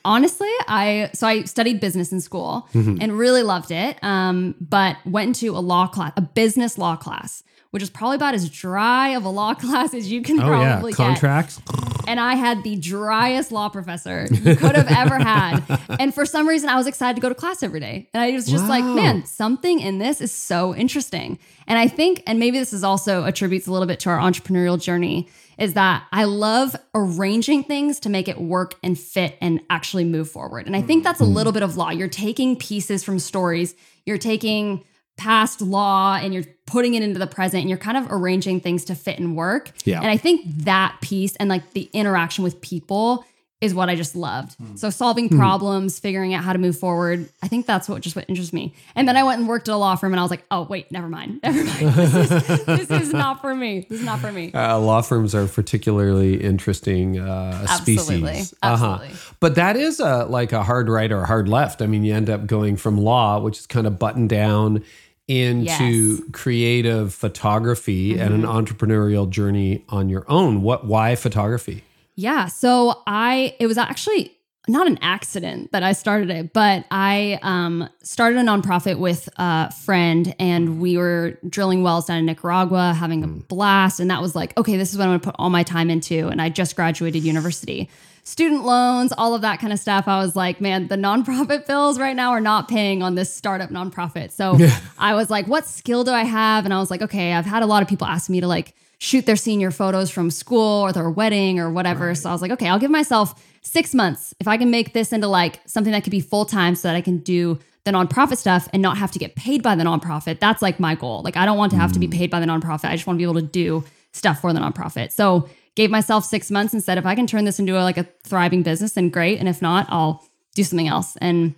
Honestly 0.05 0.49
i 0.69 1.11
so 1.13 1.27
i 1.27 1.43
studied 1.45 1.81
business 1.81 2.13
in 2.13 2.21
school 2.21 2.69
Mm-hmm. 2.75 2.97
and 3.01 3.17
really 3.19 3.43
loved 3.43 3.71
it 3.71 3.99
um, 4.03 4.55
but 4.61 4.97
went 5.05 5.29
into 5.29 5.57
a 5.57 5.61
law 5.61 5.87
class 5.87 6.13
a 6.17 6.21
business 6.23 6.79
law 6.79 6.97
class 6.97 7.43
which 7.71 7.83
is 7.85 7.91
probably 7.91 8.17
about 8.17 8.35
as 8.35 8.49
dry 8.51 9.11
of 9.11 9.25
a 9.25 9.29
law 9.29 9.55
class 9.63 9.95
as 9.95 10.11
you 10.11 10.23
can 10.23 10.41
Oh, 10.41 10.61
yeah. 10.61 10.73
probably 10.73 10.93
get 10.93 10.97
Contracts. 10.97 11.61
and 12.09 12.19
I 12.19 12.35
had 12.35 12.65
the 12.65 12.75
driest 12.77 13.53
law 13.53 13.69
professor 13.69 14.27
you 14.31 14.57
could 14.57 14.75
have 14.75 14.89
ever 14.91 15.19
had. 15.19 15.61
And 16.01 16.15
for 16.15 16.25
some 16.27 16.49
reason, 16.49 16.69
I 16.71 16.77
was 16.77 16.87
excited 16.87 17.15
to 17.17 17.21
go 17.21 17.29
to 17.29 17.35
class 17.35 17.63
every 17.63 17.79
day. 17.79 18.09
And 18.15 18.23
I 18.23 18.31
was 18.33 18.47
just 18.47 18.67
like, 18.69 18.83
man, 18.85 19.25
something 19.27 19.81
in 19.81 19.99
this 19.99 20.21
is 20.23 20.33
so 20.33 20.75
interesting. 20.75 21.39
And 21.67 21.79
I 21.79 21.89
think, 21.89 22.23
and 22.27 22.39
maybe 22.39 22.59
this 22.59 22.73
is 22.73 22.83
also 22.83 23.25
attributes 23.25 23.67
a 23.67 23.73
little 23.73 23.87
bit 23.87 24.01
to 24.01 24.09
our 24.11 24.19
entrepreneurial 24.19 24.81
journey, 24.81 25.29
is 25.61 25.75
that 25.75 26.07
I 26.11 26.25
love 26.25 26.75
arranging 26.95 27.63
things 27.65 28.01
to 28.01 28.09
make 28.09 28.29
it 28.29 28.41
work 28.41 28.75
and 28.83 28.99
fit 28.99 29.37
and 29.43 29.61
actually 29.69 30.05
move 30.05 30.29
forward. 30.29 30.67
And 30.67 30.75
I 30.75 30.81
think 30.81 31.05
that's 31.05 31.21
a 31.21 31.25
mm-hmm. 31.25 31.35
little 31.35 31.53
bit 31.53 31.63
of 31.63 31.77
law. 31.77 31.91
You're 31.91 32.09
taking 32.09 32.57
pieces 32.57 33.05
from 33.05 33.19
stories, 33.19 33.75
you're 34.07 34.19
taking 34.19 34.83
past 35.19 35.61
law 35.61 36.17
and 36.17 36.33
you're 36.33 36.47
putting 36.67 36.95
it 36.95 37.03
into 37.03 37.19
the 37.19 37.27
present 37.27 37.61
and 37.61 37.69
you're 37.69 37.79
kind 37.79 37.99
of 37.99 38.07
arranging 38.11 38.59
things 38.59 38.87
to 38.87 38.95
fit 38.95 39.19
and 39.19 39.37
work. 39.37 39.71
Yeah. 39.85 40.01
And 40.01 40.09
I 40.09 40.17
think 40.17 40.47
that 40.65 40.97
piece 41.03 41.37
and 41.37 41.51
like 41.51 41.73
the 41.73 41.91
interaction 41.93 42.43
with 42.43 42.63
people 42.63 43.27
is 43.61 43.75
what 43.75 43.91
I 43.91 43.95
just 43.95 44.17
loved. 44.17 44.57
So 44.77 44.89
solving 44.89 45.29
problems, 45.29 45.99
figuring 45.99 46.33
out 46.33 46.43
how 46.43 46.55
to 46.55 46.59
move 46.59 46.79
forward. 46.79 47.29
I 47.43 47.49
think 47.49 47.67
that's 47.67 47.91
what 47.91 48.01
just 48.01 48.17
what 48.17 48.25
interests 48.27 48.55
me. 48.55 48.73
And 48.95 49.07
then 49.07 49.19
I 49.19 49.23
went 49.23 49.39
and 49.41 49.49
worked 49.49 49.69
at 49.69 49.75
a 49.75 49.77
law 49.77 49.97
firm 49.97 50.15
and 50.15 50.21
I 50.21 50.23
was 50.23 50.31
like, 50.31 50.45
oh 50.51 50.63
wait, 50.63 50.91
never 50.91 51.09
mind. 51.09 51.41
Never 51.43 51.65
mind. 51.65 51.95
This 51.95 52.15
is, 52.15 52.65
this 52.89 52.91
is 52.91 53.13
not 53.13 53.43
for 53.43 53.55
me. 53.55 53.87
This 53.89 54.01
is 54.01 54.05
not 54.07 54.21
for 54.21 54.33
me. 54.33 54.51
Uh, 54.53 54.79
law 54.79 55.03
firms 55.03 55.35
are 55.35 55.47
particularly 55.47 56.43
interesting 56.43 57.19
uh, 57.19 57.67
Absolutely. 57.69 58.05
species. 58.35 58.55
Absolutely. 58.63 59.11
But 59.41 59.57
that 59.57 59.77
is 59.77 60.01
a, 60.01 60.25
like 60.25 60.53
a 60.53 60.63
hard 60.63 60.89
right 60.89 61.13
or 61.13 61.21
a 61.23 61.27
hard 61.27 61.49
left. 61.49 61.83
I 61.83 61.87
mean, 61.87 62.03
you 62.03 62.15
end 62.15 62.31
up 62.31 62.47
going 62.47 62.77
from 62.79 62.97
law, 62.97 63.41
which 63.41 63.59
is 63.59 63.67
kind 63.67 63.87
of 63.87 63.99
buttoned 63.99 64.31
down, 64.31 64.83
into 65.29 65.65
Yes. 65.65 65.81
Mm-hmm. 65.81 66.31
creative 66.33 67.15
photography 67.15 68.19
and 68.19 68.35
an 68.35 68.43
entrepreneurial 68.43 69.31
journey 69.31 69.85
on 69.89 70.09
your 70.09 70.25
own. 70.29 70.63
What? 70.63 70.87
Why 70.87 71.15
photography? 71.15 71.85
Yeah. 72.21 72.47
So 72.47 73.03
I, 73.07 73.57
it 73.59 73.67
was 73.67 73.79
actually 73.79 74.37
not 74.69 74.87
an 74.87 74.99
accident 75.01 75.73
that 75.73 75.83
I 75.83 75.93
started 75.93 76.29
it, 76.29 76.53
but 76.53 76.85
I 76.91 77.39
um, 77.41 77.89
started 78.03 78.39
a 78.39 78.43
nonprofit 78.43 78.99
with 78.99 79.27
a 79.37 79.73
friend 79.73 80.35
and 80.39 80.81
we 80.81 80.99
were 80.99 81.39
drilling 81.49 81.83
wells 81.83 82.07
down 82.07 82.19
in 82.19 82.27
Nicaragua, 82.27 82.93
having 82.93 83.25
a 83.25 83.27
blast. 83.27 84.01
And 84.01 84.11
that 84.11 84.21
was 84.21 84.37
like, 84.37 84.57
okay, 84.59 84.77
this 84.77 84.93
is 84.93 84.99
what 84.99 85.05
I'm 85.05 85.11
going 85.11 85.21
to 85.21 85.25
put 85.25 85.37
all 85.39 85.49
my 85.49 85.63
time 85.63 85.89
into. 85.89 86.29
And 86.29 86.43
I 86.43 86.51
just 86.51 86.77
graduated 86.77 87.25
university. 87.25 87.89
Student 88.23 88.67
loans, 88.67 89.15
all 89.17 89.35
of 89.35 89.41
that 89.41 89.59
kind 89.59 89.73
of 89.73 89.79
stuff. 89.79 90.07
I 90.07 90.19
was 90.19 90.37
like, 90.37 90.61
man, 90.61 90.89
the 90.89 90.97
nonprofit 90.97 91.67
bills 91.67 91.99
right 91.99 92.15
now 92.15 92.33
are 92.33 92.41
not 92.41 92.69
paying 92.69 93.03
on 93.03 93.15
this 93.15 93.35
startup 93.35 93.71
nonprofit. 93.71 94.31
So 94.31 94.59
I 94.99 95.15
was 95.15 95.31
like, 95.31 95.47
what 95.47 95.67
skill 95.67 96.05
do 96.05 96.13
I 96.13 96.25
have? 96.25 96.67
And 96.67 96.75
I 96.75 96.81
was 96.81 96.91
like, 96.91 97.01
okay, 97.01 97.33
I've 97.33 97.47
had 97.47 97.63
a 97.63 97.67
lot 97.67 97.83
of 97.83 97.89
people 97.89 98.07
ask 98.07 98.29
me 98.29 98.41
to 98.41 98.47
like 98.47 98.75
shoot 99.01 99.25
their 99.25 99.35
senior 99.37 99.71
photos 99.71 100.11
from 100.11 100.31
school 100.31 100.83
or 100.83 100.93
their 100.93 101.09
wedding 101.09 101.59
or 101.59 101.71
whatever. 101.71 102.15
So 102.15 102.29
I 102.29 102.33
was 102.33 102.43
like, 102.43 102.51
okay, 102.51 102.69
I'll 102.69 102.79
give 102.79 102.91
myself 102.91 103.43
six 103.63 103.95
months. 103.95 104.35
If 104.39 104.47
I 104.47 104.59
can 104.59 104.71
make 104.71 104.93
this 104.93 105.11
into 105.11 105.27
like 105.27 105.59
something 105.67 105.93
that 105.93 106.05
could 106.05 106.11
be 106.11 106.21
full 106.21 106.45
time 106.45 106.75
so 106.75 106.87
that 106.87 106.97
I 106.97 107.01
can 107.01 107.17
do 107.19 107.59
the 107.85 107.93
nonprofit 107.93 108.37
stuff 108.37 108.69
and 108.75 108.83
not 108.83 108.99
have 108.99 109.11
to 109.13 109.19
get 109.19 109.37
paid 109.37 109.63
by 109.63 109.75
the 109.75 109.85
nonprofit, 109.85 110.39
that's 110.39 110.61
like 110.61 110.79
my 110.79 110.95
goal. 110.95 111.23
Like, 111.23 111.39
I 111.39 111.47
don't 111.47 111.57
want 111.57 111.73
to 111.73 111.79
have 111.79 111.93
to 111.93 111.99
be 111.99 112.09
mm. 112.09 112.13
paid 112.13 112.31
by 112.31 112.41
the 112.41 112.47
nonprofit. 112.47 112.91
I 112.91 112.95
just 112.95 113.07
want 113.07 113.17
to 113.17 113.19
be 113.19 113.25
able 113.25 113.41
to 113.41 113.47
do 113.47 113.85
stuff 114.13 114.43
for 114.43 114.53
the 114.53 114.61
nonprofit. 114.61 115.13
So 115.13 115.49
gave 115.77 115.91
myself 115.91 116.27
six 116.27 116.51
months 116.51 116.75
and 116.75 116.85
said, 116.85 116.99
if 116.99 117.07
I 117.07 117.15
can 117.15 117.27
turn 117.27 117.47
this 117.47 117.59
into 117.59 117.79
a, 117.79 117.83
like 117.83 117.97
a 117.97 118.07
thriving 118.23 118.63
business, 118.63 118.93
then 118.93 119.09
great. 119.09 119.39
And 119.39 119.49
if 119.49 119.63
not, 119.63 119.87
I'll 119.89 120.23
do 120.55 120.63
something 120.63 120.89
else. 120.89 121.17
And 121.23 121.55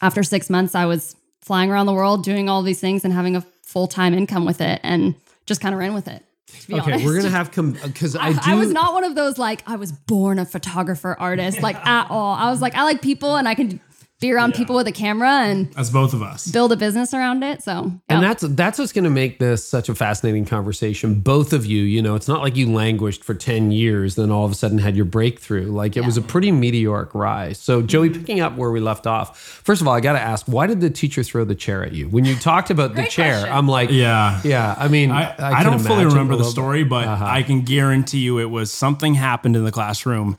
after 0.00 0.22
six 0.22 0.48
months, 0.48 0.74
I 0.74 0.86
was 0.86 1.16
flying 1.42 1.70
around 1.70 1.84
the 1.84 1.92
world 1.92 2.24
doing 2.24 2.48
all 2.48 2.62
these 2.62 2.80
things 2.80 3.04
and 3.04 3.12
having 3.12 3.36
a 3.36 3.42
full 3.62 3.88
time 3.88 4.14
income 4.14 4.46
with 4.46 4.62
it. 4.62 4.80
And 4.82 5.16
just 5.44 5.60
kind 5.60 5.74
of 5.74 5.78
ran 5.78 5.92
with 5.92 6.08
it. 6.08 6.24
Okay, 6.70 6.80
honest. 6.80 7.04
we're 7.04 7.16
gonna 7.16 7.30
have 7.30 7.50
come 7.50 7.72
because 7.72 8.14
uh, 8.14 8.18
I, 8.22 8.28
I, 8.28 8.32
do. 8.32 8.40
I 8.44 8.54
was 8.54 8.70
not 8.70 8.92
one 8.92 9.04
of 9.04 9.14
those 9.14 9.38
like 9.38 9.62
I 9.66 9.76
was 9.76 9.92
born 9.92 10.38
a 10.38 10.44
photographer 10.44 11.16
artist 11.18 11.62
like 11.62 11.76
at 11.86 12.10
all. 12.10 12.34
I 12.34 12.50
was 12.50 12.60
like 12.60 12.74
I 12.74 12.84
like 12.84 13.00
people 13.00 13.36
and 13.36 13.48
I 13.48 13.54
can 13.54 13.80
be 14.20 14.32
around 14.32 14.52
people 14.54 14.74
with 14.74 14.88
a 14.88 14.92
camera 14.92 15.30
and 15.44 15.72
That's 15.74 15.90
both 15.90 16.12
of 16.12 16.22
us. 16.22 16.48
build 16.48 16.72
a 16.72 16.76
business 16.76 17.14
around 17.14 17.44
it. 17.44 17.62
So 17.62 17.92
And 18.08 18.20
that's 18.22 18.42
that's 18.42 18.76
what's 18.78 18.92
going 18.92 19.04
to 19.04 19.10
make 19.10 19.38
this 19.38 19.64
such 19.68 19.88
a 19.88 19.94
fascinating 19.94 20.44
conversation. 20.44 21.20
Both 21.20 21.52
of 21.52 21.64
you, 21.64 21.82
you 21.84 22.02
know, 22.02 22.16
it's 22.16 22.26
not 22.26 22.42
like 22.42 22.56
you 22.56 22.72
languished 22.72 23.22
for 23.22 23.34
10 23.34 23.70
years 23.70 24.16
then 24.16 24.32
all 24.32 24.44
of 24.44 24.50
a 24.50 24.54
sudden 24.56 24.78
had 24.78 24.96
your 24.96 25.04
breakthrough. 25.04 25.70
Like 25.70 25.96
it 25.96 26.04
was 26.04 26.16
a 26.16 26.22
pretty 26.22 26.50
meteoric 26.50 27.14
rise. 27.14 27.58
So, 27.58 27.80
Joey, 27.80 28.10
picking 28.10 28.40
up 28.40 28.56
where 28.56 28.72
we 28.72 28.80
left 28.80 29.06
off. 29.06 29.38
First 29.38 29.80
of 29.80 29.86
all, 29.86 29.94
I 29.94 30.00
got 30.00 30.14
to 30.14 30.20
ask, 30.20 30.46
why 30.46 30.66
did 30.66 30.80
the 30.80 30.90
teacher 30.90 31.22
throw 31.22 31.44
the 31.44 31.54
chair 31.54 31.84
at 31.84 31.92
you? 31.92 32.08
When 32.08 32.24
you 32.24 32.34
talked 32.34 32.70
about 32.70 32.96
the 32.96 33.04
chair, 33.06 33.34
question. 33.40 33.52
I'm 33.56 33.68
like, 33.68 33.90
Yeah. 33.90 34.40
yeah, 34.42 34.74
I 34.76 34.88
mean, 34.88 35.12
I, 35.12 35.32
I, 35.38 35.62
can 35.62 35.66
don't 35.66 35.78
fully 35.78 36.04
remember 36.06 36.34
the 36.36 36.44
story, 36.44 36.82
but 36.82 37.06
Uh-huh. 37.06 37.24
I 37.24 37.44
can 37.44 37.60
guarantee 37.62 38.18
you 38.18 38.38
it 38.40 38.50
was 38.50 38.72
something 38.72 39.14
happened 39.14 39.54
in 39.54 39.64
the 39.64 39.72
classroom. 39.72 40.36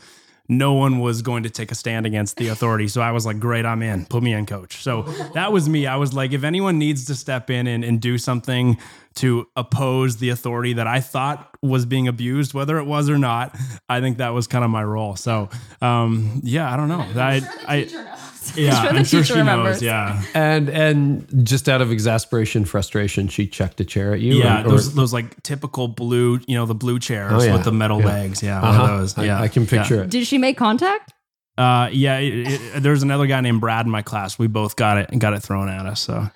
No 0.49 0.73
one 0.73 0.99
was 0.99 1.21
going 1.21 1.43
to 1.43 1.49
take 1.49 1.71
a 1.71 1.75
stand 1.75 2.07
against 2.07 2.37
the 2.37 2.47
authority. 2.47 2.87
So 2.87 3.01
I 3.01 3.11
was 3.11 3.23
like, 3.25 3.39
great, 3.39 3.65
I'm 3.65 3.83
in. 3.83 4.07
Put 4.07 4.23
me 4.23 4.33
in, 4.33 4.47
coach. 4.47 4.81
So 4.81 5.03
that 5.35 5.53
was 5.53 5.69
me. 5.69 5.85
I 5.85 5.95
was 5.95 6.13
like, 6.13 6.33
if 6.33 6.43
anyone 6.43 6.79
needs 6.79 7.05
to 7.05 7.15
step 7.15 7.51
in 7.51 7.67
and, 7.67 7.83
and 7.83 8.01
do 8.01 8.17
something 8.17 8.77
to 9.15 9.47
oppose 9.55 10.17
the 10.17 10.29
authority 10.29 10.73
that 10.73 10.87
I 10.87 11.01
thought 11.01 11.55
was 11.61 11.85
being 11.85 12.07
abused, 12.07 12.53
whether 12.53 12.79
it 12.79 12.85
was 12.85 13.09
or 13.09 13.17
not, 13.17 13.55
I 13.87 14.01
think 14.01 14.17
that 14.17 14.29
was 14.29 14.47
kind 14.47 14.65
of 14.65 14.71
my 14.71 14.83
role. 14.83 15.15
So 15.15 15.49
um, 15.81 16.41
yeah, 16.43 16.73
I 16.73 16.77
don't 16.77 16.89
know. 16.89 17.05
I, 17.15 17.41
I, 17.67 18.17
yeah, 18.57 18.81
sure 18.83 18.91
the 18.93 18.99
I'm 18.99 19.05
sure 19.05 19.23
she 19.23 19.33
remembers. 19.33 19.75
knows. 19.75 19.83
Yeah. 19.83 20.21
And 20.33 20.69
and 20.69 21.45
just 21.45 21.67
out 21.69 21.81
of 21.81 21.91
exasperation, 21.91 22.65
frustration, 22.65 23.27
she 23.27 23.47
chucked 23.47 23.79
a 23.81 23.85
chair 23.85 24.13
at 24.13 24.19
you. 24.21 24.35
Yeah, 24.35 24.61
or- 24.63 24.67
or- 24.67 24.69
those 24.71 24.93
those 24.95 25.13
like 25.13 25.41
typical 25.43 25.87
blue, 25.87 26.39
you 26.47 26.55
know, 26.55 26.65
the 26.65 26.75
blue 26.75 26.99
chairs 26.99 27.31
Oh, 27.33 27.41
yeah. 27.43 27.53
with 27.53 27.63
the 27.63 27.71
metal 27.71 27.99
Yeah. 27.99 28.05
legs. 28.05 28.43
Yeah, 28.43 28.61
Uh-huh. 28.61 28.83
of 28.83 28.99
those. 28.99 29.17
Yeah, 29.25 29.39
I, 29.41 29.47
can 29.47 29.65
picture 29.67 29.95
yeah. 29.95 30.01
it. 30.03 30.09
Did 30.09 30.25
she 30.27 30.37
make 30.37 30.57
contact? 30.57 31.13
Uh, 31.57 31.89
yeah, 31.91 32.19
it, 32.19 32.47
it, 32.47 32.83
there's 32.83 33.03
another 33.03 33.27
guy 33.27 33.41
named 33.41 33.59
Brad 33.59 33.85
in 33.85 33.91
my 33.91 34.01
class. 34.01 34.39
We 34.39 34.47
both 34.47 34.77
got 34.77 34.97
it 34.97 35.09
and 35.11 35.19
got 35.19 35.33
it 35.33 35.41
thrown 35.41 35.67
at 35.67 35.85
us. 35.85 35.99
So 35.99 36.29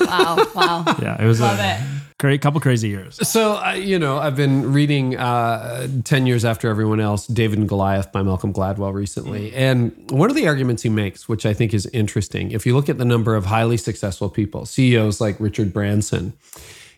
Wow, 0.00 0.46
wow. 0.54 0.84
yeah, 1.02 1.22
it 1.22 1.26
was 1.26 1.40
Love 1.40 1.58
a 1.58 1.74
it. 1.76 1.80
Great 2.18 2.40
couple 2.40 2.60
crazy 2.60 2.88
years. 2.88 3.16
So, 3.28 3.56
uh, 3.56 3.72
you 3.72 3.98
know, 3.98 4.18
I've 4.18 4.36
been 4.36 4.72
reading 4.72 5.16
uh, 5.16 5.88
10 6.04 6.26
Years 6.26 6.44
After 6.44 6.68
Everyone 6.68 7.00
Else, 7.00 7.26
David 7.26 7.58
and 7.58 7.68
Goliath 7.68 8.10
by 8.12 8.22
Malcolm 8.22 8.52
Gladwell 8.52 8.92
recently. 8.94 9.54
And 9.54 10.10
one 10.10 10.30
of 10.30 10.36
the 10.36 10.48
arguments 10.48 10.82
he 10.82 10.88
makes, 10.88 11.28
which 11.28 11.44
I 11.44 11.52
think 11.52 11.74
is 11.74 11.86
interesting, 11.86 12.52
if 12.52 12.64
you 12.64 12.74
look 12.74 12.88
at 12.88 12.98
the 12.98 13.04
number 13.04 13.34
of 13.34 13.46
highly 13.46 13.76
successful 13.76 14.30
people, 14.30 14.64
CEOs 14.66 15.20
like 15.20 15.38
Richard 15.38 15.72
Branson, 15.72 16.32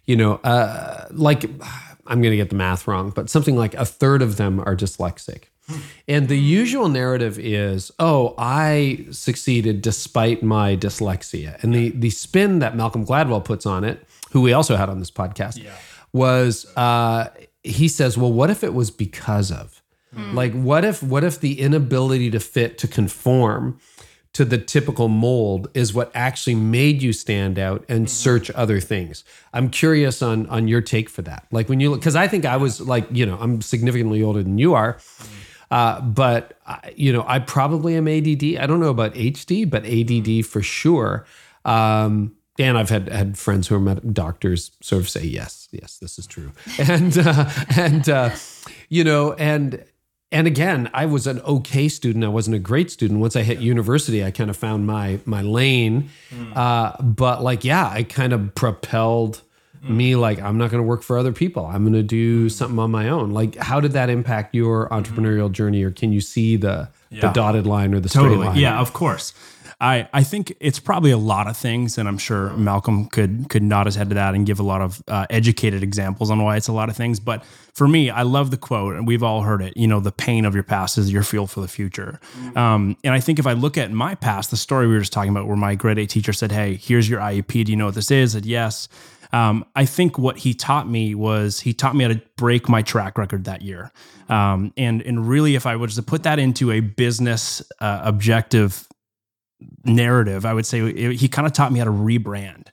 you 0.06 0.16
know, 0.16 0.34
uh, 0.44 1.06
like, 1.10 1.44
I'm 2.06 2.22
going 2.22 2.30
to 2.30 2.36
get 2.36 2.50
the 2.50 2.56
math 2.56 2.86
wrong, 2.86 3.10
but 3.10 3.28
something 3.28 3.56
like 3.56 3.74
a 3.74 3.84
third 3.84 4.22
of 4.22 4.36
them 4.36 4.60
are 4.60 4.76
dyslexic. 4.76 5.44
And 6.06 6.28
the 6.28 6.38
usual 6.38 6.88
narrative 6.88 7.38
is, 7.38 7.92
oh, 7.98 8.34
I 8.38 9.04
succeeded 9.10 9.82
despite 9.82 10.42
my 10.42 10.76
dyslexia. 10.76 11.62
And 11.62 11.74
the 11.74 11.90
the 11.90 12.08
spin 12.08 12.60
that 12.60 12.74
Malcolm 12.74 13.04
Gladwell 13.04 13.44
puts 13.44 13.66
on 13.66 13.84
it, 13.84 14.06
who 14.32 14.40
we 14.42 14.52
also 14.52 14.76
had 14.76 14.88
on 14.88 14.98
this 14.98 15.10
podcast, 15.10 15.56
was 16.12 16.66
uh, 16.76 17.28
he 17.62 17.88
says, 17.88 18.16
well, 18.16 18.32
what 18.32 18.50
if 18.50 18.62
it 18.64 18.74
was 18.74 18.90
because 18.90 19.50
of? 19.52 19.82
Like, 20.34 20.52
what 20.54 20.84
if 20.84 21.02
what 21.02 21.22
if 21.22 21.38
the 21.40 21.60
inability 21.60 22.30
to 22.30 22.40
fit 22.40 22.78
to 22.78 22.88
conform 22.88 23.78
to 24.32 24.44
the 24.44 24.58
typical 24.58 25.08
mold 25.08 25.68
is 25.74 25.92
what 25.94 26.10
actually 26.14 26.54
made 26.54 27.02
you 27.02 27.12
stand 27.12 27.58
out 27.58 27.84
and 27.88 28.08
search 28.10 28.50
other 28.52 28.78
things. 28.80 29.24
I'm 29.52 29.68
curious 29.70 30.22
on 30.22 30.46
on 30.48 30.66
your 30.68 30.80
take 30.80 31.08
for 31.10 31.22
that. 31.22 31.46
Like 31.50 31.68
when 31.68 31.78
you 31.80 31.90
look, 31.90 32.00
because 32.00 32.16
I 32.16 32.26
think 32.28 32.44
I 32.46 32.56
was 32.56 32.80
like, 32.80 33.06
you 33.10 33.26
know, 33.26 33.36
I'm 33.40 33.60
significantly 33.60 34.22
older 34.22 34.42
than 34.42 34.58
you 34.58 34.74
are. 34.74 34.98
Uh, 35.70 36.00
but 36.00 36.58
I- 36.66 36.92
you 36.96 37.12
know, 37.12 37.24
I 37.28 37.38
probably 37.38 37.94
am 37.94 38.08
ADD. 38.08 38.56
I 38.58 38.66
don't 38.66 38.80
know 38.80 38.90
about 38.90 39.14
HD, 39.14 39.68
but 39.68 39.84
ADD 39.84 40.42
for 40.46 40.62
sure. 40.62 41.26
Um, 41.64 42.32
and 42.58 42.76
I've 42.76 42.90
had 42.90 43.08
had 43.08 43.38
friends 43.38 43.68
who 43.68 43.76
are 43.76 43.80
med- 43.80 44.14
doctors 44.14 44.72
sort 44.80 45.00
of 45.02 45.08
say 45.08 45.24
yes, 45.24 45.68
yes, 45.70 45.98
this 45.98 46.18
is 46.18 46.26
true, 46.26 46.52
and 46.78 47.16
uh, 47.18 47.50
and 47.76 48.08
uh, 48.08 48.30
you 48.88 49.04
know, 49.04 49.32
and 49.34 49.84
and 50.30 50.46
again, 50.46 50.90
I 50.92 51.06
was 51.06 51.26
an 51.26 51.40
okay 51.40 51.88
student. 51.88 52.24
I 52.24 52.28
wasn't 52.28 52.56
a 52.56 52.58
great 52.58 52.90
student. 52.90 53.20
Once 53.20 53.34
I 53.36 53.42
hit 53.42 53.60
university, 53.60 54.24
I 54.24 54.30
kind 54.30 54.50
of 54.50 54.56
found 54.56 54.86
my 54.86 55.20
my 55.24 55.42
lane. 55.42 56.10
Uh, 56.54 57.00
but 57.02 57.42
like, 57.42 57.64
yeah, 57.64 57.88
I 57.88 58.02
kind 58.02 58.32
of 58.32 58.54
propelled 58.54 59.40
me. 59.82 60.16
Like, 60.16 60.40
I'm 60.40 60.58
not 60.58 60.70
going 60.70 60.82
to 60.82 60.86
work 60.86 61.02
for 61.02 61.16
other 61.16 61.32
people. 61.32 61.64
I'm 61.64 61.82
going 61.82 61.94
to 61.94 62.02
do 62.02 62.48
something 62.50 62.78
on 62.78 62.90
my 62.90 63.08
own. 63.08 63.30
Like, 63.30 63.56
how 63.56 63.80
did 63.80 63.92
that 63.92 64.10
impact 64.10 64.54
your 64.54 64.88
entrepreneurial 64.90 65.50
journey, 65.50 65.82
or 65.82 65.90
can 65.90 66.12
you 66.12 66.20
see 66.20 66.56
the 66.56 66.90
the 67.10 67.30
dotted 67.32 67.66
line 67.66 67.94
or 67.94 68.00
the 68.00 68.08
straight 68.10 68.36
line? 68.36 68.56
Yeah, 68.58 68.78
of 68.80 68.92
course. 68.92 69.32
I, 69.80 70.08
I 70.12 70.24
think 70.24 70.56
it's 70.58 70.80
probably 70.80 71.12
a 71.12 71.18
lot 71.18 71.46
of 71.46 71.56
things, 71.56 71.98
and 71.98 72.08
I'm 72.08 72.18
sure 72.18 72.50
Malcolm 72.56 73.06
could 73.06 73.48
could 73.48 73.62
nod 73.62 73.86
his 73.86 73.94
head 73.94 74.08
to 74.08 74.14
that 74.16 74.34
and 74.34 74.44
give 74.44 74.58
a 74.58 74.64
lot 74.64 74.80
of 74.80 75.02
uh, 75.06 75.26
educated 75.30 75.84
examples 75.84 76.32
on 76.32 76.42
why 76.42 76.56
it's 76.56 76.66
a 76.66 76.72
lot 76.72 76.88
of 76.88 76.96
things. 76.96 77.20
But 77.20 77.44
for 77.74 77.86
me, 77.86 78.10
I 78.10 78.22
love 78.22 78.50
the 78.50 78.56
quote, 78.56 78.96
and 78.96 79.06
we've 79.06 79.22
all 79.22 79.42
heard 79.42 79.62
it. 79.62 79.76
You 79.76 79.86
know, 79.86 80.00
the 80.00 80.10
pain 80.10 80.44
of 80.44 80.54
your 80.54 80.64
past 80.64 80.98
is 80.98 81.12
your 81.12 81.22
fuel 81.22 81.46
for 81.46 81.60
the 81.60 81.68
future. 81.68 82.18
Um, 82.56 82.96
and 83.04 83.14
I 83.14 83.20
think 83.20 83.38
if 83.38 83.46
I 83.46 83.52
look 83.52 83.78
at 83.78 83.92
my 83.92 84.16
past, 84.16 84.50
the 84.50 84.56
story 84.56 84.88
we 84.88 84.94
were 84.94 85.00
just 85.00 85.12
talking 85.12 85.30
about, 85.30 85.46
where 85.46 85.56
my 85.56 85.76
grade 85.76 85.98
eight 85.98 86.10
teacher 86.10 86.32
said, 86.32 86.50
"Hey, 86.50 86.74
here's 86.74 87.08
your 87.08 87.20
IEP. 87.20 87.64
Do 87.64 87.70
you 87.70 87.76
know 87.76 87.86
what 87.86 87.94
this 87.94 88.10
is?" 88.10 88.34
I 88.34 88.38
said, 88.38 88.46
"Yes." 88.46 88.88
Um, 89.32 89.64
I 89.76 89.84
think 89.84 90.18
what 90.18 90.38
he 90.38 90.54
taught 90.54 90.88
me 90.88 91.14
was 91.14 91.60
he 91.60 91.72
taught 91.72 91.94
me 91.94 92.02
how 92.02 92.08
to 92.08 92.20
break 92.36 92.68
my 92.68 92.82
track 92.82 93.18
record 93.18 93.44
that 93.44 93.62
year. 93.62 93.92
Um, 94.28 94.72
and 94.76 95.02
and 95.02 95.28
really, 95.28 95.54
if 95.54 95.66
I 95.66 95.76
was 95.76 95.94
to 95.94 96.02
put 96.02 96.24
that 96.24 96.40
into 96.40 96.72
a 96.72 96.80
business 96.80 97.62
uh, 97.80 98.00
objective 98.02 98.87
narrative, 99.84 100.46
I 100.46 100.54
would 100.54 100.66
say 100.66 100.80
it- 100.80 101.16
he 101.20 101.28
kind 101.28 101.46
of 101.46 101.52
taught 101.52 101.72
me 101.72 101.78
how 101.78 101.84
to 101.84 101.90
rebrand. 101.90 102.66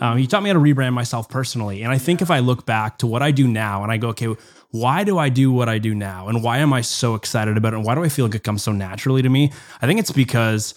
Um, 0.00 0.16
he 0.16 0.26
taught 0.26 0.42
me 0.42 0.48
how 0.48 0.54
to 0.54 0.60
rebrand 0.60 0.94
myself 0.94 1.28
personally. 1.28 1.82
And 1.82 1.92
I 1.92 1.98
think 1.98 2.22
if 2.22 2.30
I 2.30 2.38
look 2.38 2.64
back 2.64 2.98
to 2.98 3.06
what 3.06 3.22
I 3.22 3.30
do 3.30 3.46
now 3.46 3.82
and 3.82 3.92
I 3.92 3.98
go, 3.98 4.08
okay, 4.08 4.34
why 4.70 5.04
do 5.04 5.18
I 5.18 5.28
do 5.28 5.52
what 5.52 5.68
I 5.68 5.76
do 5.78 5.94
now? 5.94 6.28
And 6.28 6.42
why 6.42 6.58
am 6.58 6.72
I 6.72 6.80
so 6.80 7.14
excited 7.14 7.58
about 7.58 7.74
it? 7.74 7.76
And 7.76 7.84
why 7.84 7.94
do 7.94 8.02
I 8.02 8.08
feel 8.08 8.24
like 8.24 8.34
it 8.34 8.42
comes 8.42 8.62
so 8.62 8.72
naturally 8.72 9.20
to 9.20 9.28
me? 9.28 9.52
I 9.82 9.86
think 9.86 10.00
it's 10.00 10.10
because 10.10 10.74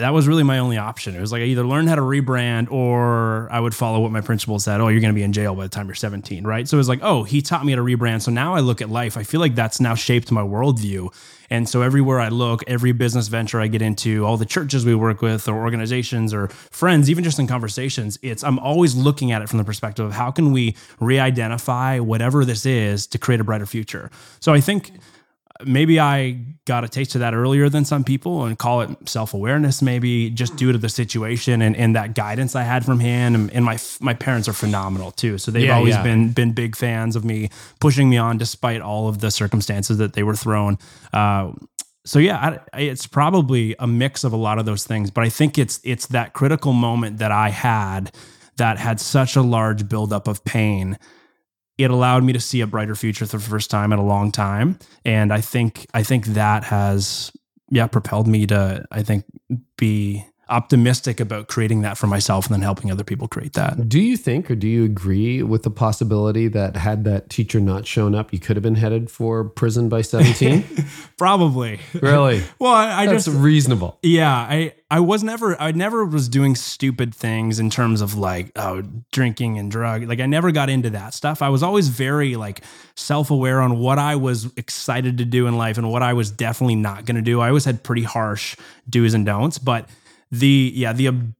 that 0.00 0.12
was 0.12 0.28
really 0.28 0.42
my 0.42 0.58
only 0.58 0.76
option. 0.76 1.14
It 1.14 1.20
was 1.20 1.32
like 1.32 1.42
I 1.42 1.44
either 1.44 1.64
learn 1.64 1.86
how 1.86 1.94
to 1.94 2.02
rebrand 2.02 2.70
or 2.70 3.50
I 3.50 3.60
would 3.60 3.74
follow 3.74 4.00
what 4.00 4.12
my 4.12 4.20
principal 4.20 4.58
said. 4.58 4.80
Oh, 4.80 4.88
you're 4.88 5.00
going 5.00 5.12
to 5.12 5.18
be 5.18 5.22
in 5.22 5.32
jail 5.32 5.54
by 5.54 5.64
the 5.64 5.68
time 5.68 5.86
you're 5.86 5.94
17, 5.94 6.44
right? 6.44 6.68
So 6.68 6.76
it 6.76 6.78
was 6.78 6.88
like, 6.88 7.00
oh, 7.02 7.24
he 7.24 7.42
taught 7.42 7.64
me 7.64 7.72
how 7.72 7.76
to 7.76 7.82
rebrand. 7.82 8.22
So 8.22 8.30
now 8.30 8.54
I 8.54 8.60
look 8.60 8.82
at 8.82 8.90
life. 8.90 9.16
I 9.16 9.22
feel 9.22 9.40
like 9.40 9.54
that's 9.54 9.80
now 9.80 9.94
shaped 9.94 10.30
my 10.30 10.42
worldview. 10.42 11.12
And 11.52 11.68
so 11.68 11.82
everywhere 11.82 12.20
I 12.20 12.28
look, 12.28 12.62
every 12.68 12.92
business 12.92 13.26
venture 13.26 13.60
I 13.60 13.66
get 13.66 13.82
into, 13.82 14.24
all 14.24 14.36
the 14.36 14.46
churches 14.46 14.86
we 14.86 14.94
work 14.94 15.20
with, 15.20 15.48
or 15.48 15.60
organizations, 15.60 16.32
or 16.32 16.46
friends, 16.48 17.10
even 17.10 17.24
just 17.24 17.40
in 17.40 17.48
conversations, 17.48 18.18
it's 18.22 18.44
I'm 18.44 18.60
always 18.60 18.94
looking 18.94 19.32
at 19.32 19.42
it 19.42 19.48
from 19.48 19.58
the 19.58 19.64
perspective 19.64 20.06
of 20.06 20.12
how 20.12 20.30
can 20.30 20.52
we 20.52 20.76
re-identify 21.00 21.98
whatever 21.98 22.44
this 22.44 22.64
is 22.66 23.06
to 23.08 23.18
create 23.18 23.40
a 23.40 23.44
brighter 23.44 23.66
future. 23.66 24.12
So 24.38 24.52
I 24.52 24.60
think 24.60 24.92
maybe 25.64 25.98
I 26.00 26.38
got 26.64 26.84
a 26.84 26.88
taste 26.88 27.14
of 27.14 27.20
that 27.20 27.34
earlier 27.34 27.68
than 27.68 27.84
some 27.84 28.04
people 28.04 28.44
and 28.44 28.58
call 28.58 28.82
it 28.82 28.90
self 29.08 29.34
awareness, 29.34 29.82
maybe 29.82 30.30
just 30.30 30.56
due 30.56 30.72
to 30.72 30.78
the 30.78 30.88
situation 30.88 31.62
and, 31.62 31.76
and 31.76 31.96
that 31.96 32.14
guidance 32.14 32.54
I 32.56 32.62
had 32.62 32.84
from 32.84 33.00
him. 33.00 33.34
And, 33.34 33.50
and 33.52 33.64
my 33.64 33.78
my 34.00 34.14
parents 34.14 34.48
are 34.48 34.52
phenomenal 34.52 35.10
too, 35.10 35.38
so 35.38 35.50
they've 35.50 35.64
Yeah, 35.66 35.76
always 35.76 35.94
yeah. 35.94 36.02
been 36.02 36.32
been 36.32 36.52
big 36.52 36.76
fans 36.76 37.16
of 37.16 37.24
me, 37.24 37.48
pushing 37.80 38.08
me 38.10 38.16
on 38.18 38.38
despite 38.38 38.80
all 38.80 39.08
of 39.08 39.18
the 39.20 39.30
circumstances 39.30 39.98
that 39.98 40.12
they 40.12 40.22
were 40.22 40.36
thrown. 40.36 40.78
Uh, 41.12 41.52
so 42.04 42.18
yeah, 42.18 42.38
I, 42.72 42.78
I- 42.78 42.80
it's 42.82 43.06
probably 43.06 43.74
a 43.78 43.86
mix 43.86 44.24
of 44.24 44.32
a 44.32 44.36
lot 44.36 44.58
of 44.58 44.64
those 44.66 44.84
things, 44.84 45.10
but 45.10 45.24
I 45.24 45.28
think 45.28 45.58
it's 45.58 45.80
it's 45.84 46.06
that 46.08 46.32
critical 46.32 46.72
moment 46.72 47.18
that 47.18 47.32
I 47.32 47.50
had 47.50 48.12
that 48.56 48.78
had 48.78 49.00
such 49.00 49.36
a 49.36 49.42
large 49.42 49.88
buildup 49.88 50.28
of 50.28 50.44
pain 50.44 50.98
it 51.82 51.90
allowed 51.90 52.24
me 52.24 52.32
to 52.32 52.40
see 52.40 52.60
a 52.60 52.66
brighter 52.66 52.94
future 52.94 53.26
for 53.26 53.38
the 53.38 53.42
first 53.42 53.70
time 53.70 53.92
in 53.92 53.98
a 53.98 54.04
long 54.04 54.32
time. 54.32 54.78
And 55.04 55.32
i 55.32 55.40
think 55.40 55.86
i 55.94 56.02
think 56.02 56.26
that 56.26 56.64
has 56.64 57.32
yeah 57.70 57.86
propelled 57.86 58.26
me 58.26 58.46
to 58.46 58.84
i 58.90 59.02
think 59.02 59.24
be 59.76 60.24
optimistic 60.50 61.20
about 61.20 61.48
creating 61.48 61.82
that 61.82 61.96
for 61.96 62.06
myself 62.06 62.46
and 62.46 62.54
then 62.54 62.62
helping 62.62 62.90
other 62.90 63.04
people 63.04 63.28
create 63.28 63.52
that 63.54 63.88
Do 63.88 64.00
you 64.00 64.16
think 64.16 64.50
or 64.50 64.54
do 64.54 64.68
you 64.68 64.84
agree 64.84 65.42
with 65.42 65.62
the 65.62 65.70
possibility 65.70 66.48
that 66.48 66.76
had 66.76 67.04
that 67.04 67.30
teacher 67.30 67.60
not 67.60 67.86
shown 67.86 68.14
up, 68.14 68.32
you 68.32 68.38
could 68.38 68.56
have 68.56 68.62
been 68.62 68.74
headed 68.74 69.10
for 69.10 69.44
prison 69.44 69.88
by 69.88 70.02
17? 70.02 70.64
probably 71.16 71.80
really? 71.94 72.42
well 72.58 72.72
i, 72.72 73.02
I 73.02 73.06
That's 73.06 73.24
just 73.24 73.36
reasonable. 73.36 73.98
Yeah, 74.02 74.32
I 74.32 74.74
I 74.90 75.00
was 75.00 75.22
never 75.22 75.60
I 75.60 75.72
never 75.72 76.04
was 76.04 76.28
doing 76.28 76.54
stupid 76.56 77.14
things 77.14 77.58
in 77.58 77.70
terms 77.70 78.00
of 78.00 78.14
like 78.14 78.52
oh 78.56 78.82
drinking 79.12 79.58
and 79.58 79.70
drug. 79.70 80.04
Like 80.04 80.20
I 80.20 80.26
never 80.26 80.50
got 80.50 80.68
into 80.68 80.90
that 80.90 81.14
stuff. 81.14 81.42
I 81.42 81.48
was 81.48 81.62
always 81.62 81.88
very 81.88 82.36
like 82.36 82.62
self-aware 82.94 83.60
on 83.60 83.78
what 83.78 83.98
I 83.98 84.16
was 84.16 84.52
excited 84.56 85.18
to 85.18 85.24
do 85.24 85.46
in 85.46 85.56
life 85.56 85.78
and 85.78 85.90
what 85.90 86.02
I 86.02 86.12
was 86.12 86.30
definitely 86.30 86.76
not 86.76 87.04
going 87.04 87.16
to 87.16 87.22
do. 87.22 87.40
I 87.40 87.48
always 87.48 87.64
had 87.64 87.82
pretty 87.82 88.02
harsh 88.02 88.56
do's 88.88 89.14
and 89.14 89.24
don'ts, 89.24 89.58
but 89.58 89.88
the 90.30 90.72
yeah, 90.74 90.92
the 90.92 91.08
ob- 91.08 91.34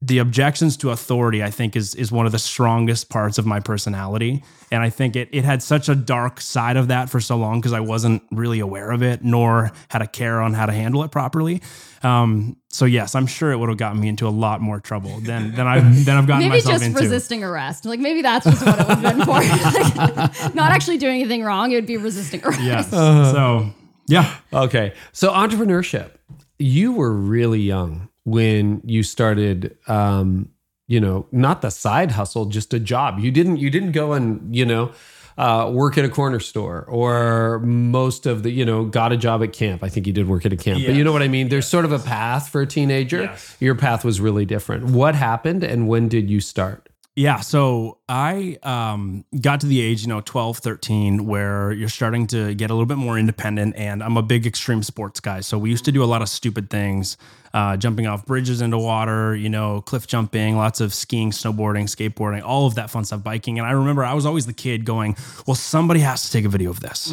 the 0.00 0.18
objections 0.18 0.76
to 0.76 0.90
authority 0.90 1.42
i 1.42 1.50
think 1.50 1.74
is 1.74 1.96
is 1.96 2.12
one 2.12 2.24
of 2.24 2.30
the 2.30 2.38
strongest 2.38 3.08
parts 3.08 3.36
of 3.36 3.44
my 3.44 3.58
personality 3.58 4.44
and 4.70 4.80
i 4.80 4.88
think 4.88 5.16
it 5.16 5.28
it 5.32 5.44
had 5.44 5.60
such 5.60 5.88
a 5.88 5.94
dark 5.96 6.40
side 6.40 6.76
of 6.76 6.86
that 6.86 7.10
for 7.10 7.18
so 7.18 7.36
long 7.36 7.58
because 7.60 7.72
i 7.72 7.80
wasn't 7.80 8.22
really 8.30 8.60
aware 8.60 8.92
of 8.92 9.02
it 9.02 9.24
nor 9.24 9.72
had 9.88 10.00
a 10.00 10.06
care 10.06 10.40
on 10.40 10.54
how 10.54 10.66
to 10.66 10.72
handle 10.72 11.02
it 11.02 11.10
properly 11.10 11.60
um, 12.04 12.56
so 12.68 12.84
yes 12.84 13.16
i'm 13.16 13.26
sure 13.26 13.50
it 13.50 13.56
would 13.56 13.68
have 13.68 13.76
gotten 13.78 13.98
me 14.00 14.06
into 14.06 14.28
a 14.28 14.30
lot 14.30 14.60
more 14.60 14.78
trouble 14.78 15.18
than 15.18 15.52
than 15.56 15.66
i've 15.66 16.04
than 16.04 16.16
i've 16.16 16.28
gotten 16.28 16.48
maybe 16.48 16.62
myself 16.62 16.74
just 16.74 16.84
into 16.84 17.00
resisting 17.00 17.42
arrest. 17.42 17.84
Like 17.84 17.98
maybe 17.98 18.22
that's 18.22 18.44
just 18.44 18.64
what 18.64 18.78
it 18.78 18.86
would 18.86 18.98
have 18.98 19.16
been 19.16 19.26
for. 19.26 19.32
Like, 19.32 20.54
not 20.54 20.70
actually 20.70 20.98
doing 20.98 21.16
anything 21.20 21.42
wrong. 21.42 21.72
It 21.72 21.74
would 21.74 21.86
be 21.86 21.96
resisting 21.96 22.40
arrest. 22.44 22.60
yes 22.62 22.88
so 22.90 23.68
yeah 24.06 24.32
Okay. 24.52 24.94
So 25.12 25.32
entrepreneurship. 25.32 26.12
You 26.58 26.92
were 26.92 27.12
really 27.12 27.60
young 27.60 28.08
when 28.24 28.82
you 28.84 29.02
started 29.02 29.76
um, 29.86 30.50
you 30.88 31.00
know, 31.00 31.26
not 31.30 31.60
the 31.60 31.70
side 31.70 32.12
hustle, 32.12 32.46
just 32.46 32.72
a 32.74 32.80
job. 32.80 33.18
You 33.18 33.30
didn't 33.30 33.58
you 33.58 33.70
didn't 33.70 33.92
go 33.92 34.14
and, 34.14 34.54
you 34.56 34.64
know, 34.64 34.90
uh, 35.36 35.70
work 35.72 35.96
at 35.96 36.04
a 36.04 36.08
corner 36.08 36.40
store 36.40 36.84
or 36.88 37.60
most 37.60 38.26
of 38.26 38.42
the, 38.42 38.50
you 38.50 38.64
know, 38.64 38.86
got 38.86 39.12
a 39.12 39.16
job 39.16 39.42
at 39.42 39.52
camp. 39.52 39.84
I 39.84 39.88
think 39.88 40.06
you 40.06 40.12
did 40.12 40.26
work 40.26 40.44
at 40.44 40.52
a 40.52 40.56
camp, 40.56 40.84
but 40.84 40.94
you 40.96 41.04
know 41.04 41.12
what 41.12 41.22
I 41.22 41.28
mean? 41.28 41.50
There's 41.50 41.68
sort 41.68 41.84
of 41.84 41.92
a 41.92 41.98
path 41.98 42.48
for 42.48 42.62
a 42.62 42.66
teenager. 42.66 43.22
Yes. 43.22 43.56
Your 43.60 43.76
path 43.76 44.04
was 44.04 44.20
really 44.20 44.46
different. 44.46 44.86
What 44.86 45.14
happened 45.14 45.62
and 45.62 45.86
when 45.86 46.08
did 46.08 46.28
you 46.28 46.40
start? 46.40 46.87
Yeah, 47.18 47.40
so 47.40 47.98
I 48.08 48.58
um, 48.62 49.24
got 49.40 49.62
to 49.62 49.66
the 49.66 49.80
age, 49.80 50.02
you 50.02 50.06
know, 50.06 50.20
12, 50.20 50.58
13, 50.58 51.26
where 51.26 51.72
you're 51.72 51.88
starting 51.88 52.28
to 52.28 52.54
get 52.54 52.70
a 52.70 52.74
little 52.74 52.86
bit 52.86 52.96
more 52.96 53.18
independent. 53.18 53.74
And 53.74 54.04
I'm 54.04 54.16
a 54.16 54.22
big 54.22 54.46
extreme 54.46 54.84
sports 54.84 55.18
guy. 55.18 55.40
So 55.40 55.58
we 55.58 55.68
used 55.68 55.84
to 55.86 55.90
do 55.90 56.04
a 56.04 56.06
lot 56.06 56.22
of 56.22 56.28
stupid 56.28 56.70
things, 56.70 57.16
uh, 57.54 57.76
jumping 57.76 58.06
off 58.06 58.26
bridges 58.26 58.60
into 58.60 58.78
water, 58.78 59.34
you 59.34 59.48
know, 59.48 59.80
cliff 59.82 60.06
jumping, 60.06 60.56
lots 60.56 60.80
of 60.80 60.92
skiing, 60.94 61.30
snowboarding, 61.30 61.84
skateboarding, 61.84 62.42
all 62.42 62.66
of 62.66 62.74
that 62.76 62.90
fun 62.90 63.04
stuff, 63.04 63.22
biking. 63.22 63.58
And 63.58 63.66
I 63.66 63.72
remember 63.72 64.04
I 64.04 64.14
was 64.14 64.26
always 64.26 64.46
the 64.46 64.52
kid 64.52 64.84
going, 64.84 65.16
well, 65.46 65.54
somebody 65.54 66.00
has 66.00 66.22
to 66.24 66.32
take 66.32 66.44
a 66.44 66.48
video 66.48 66.70
of 66.70 66.80
this 66.80 67.12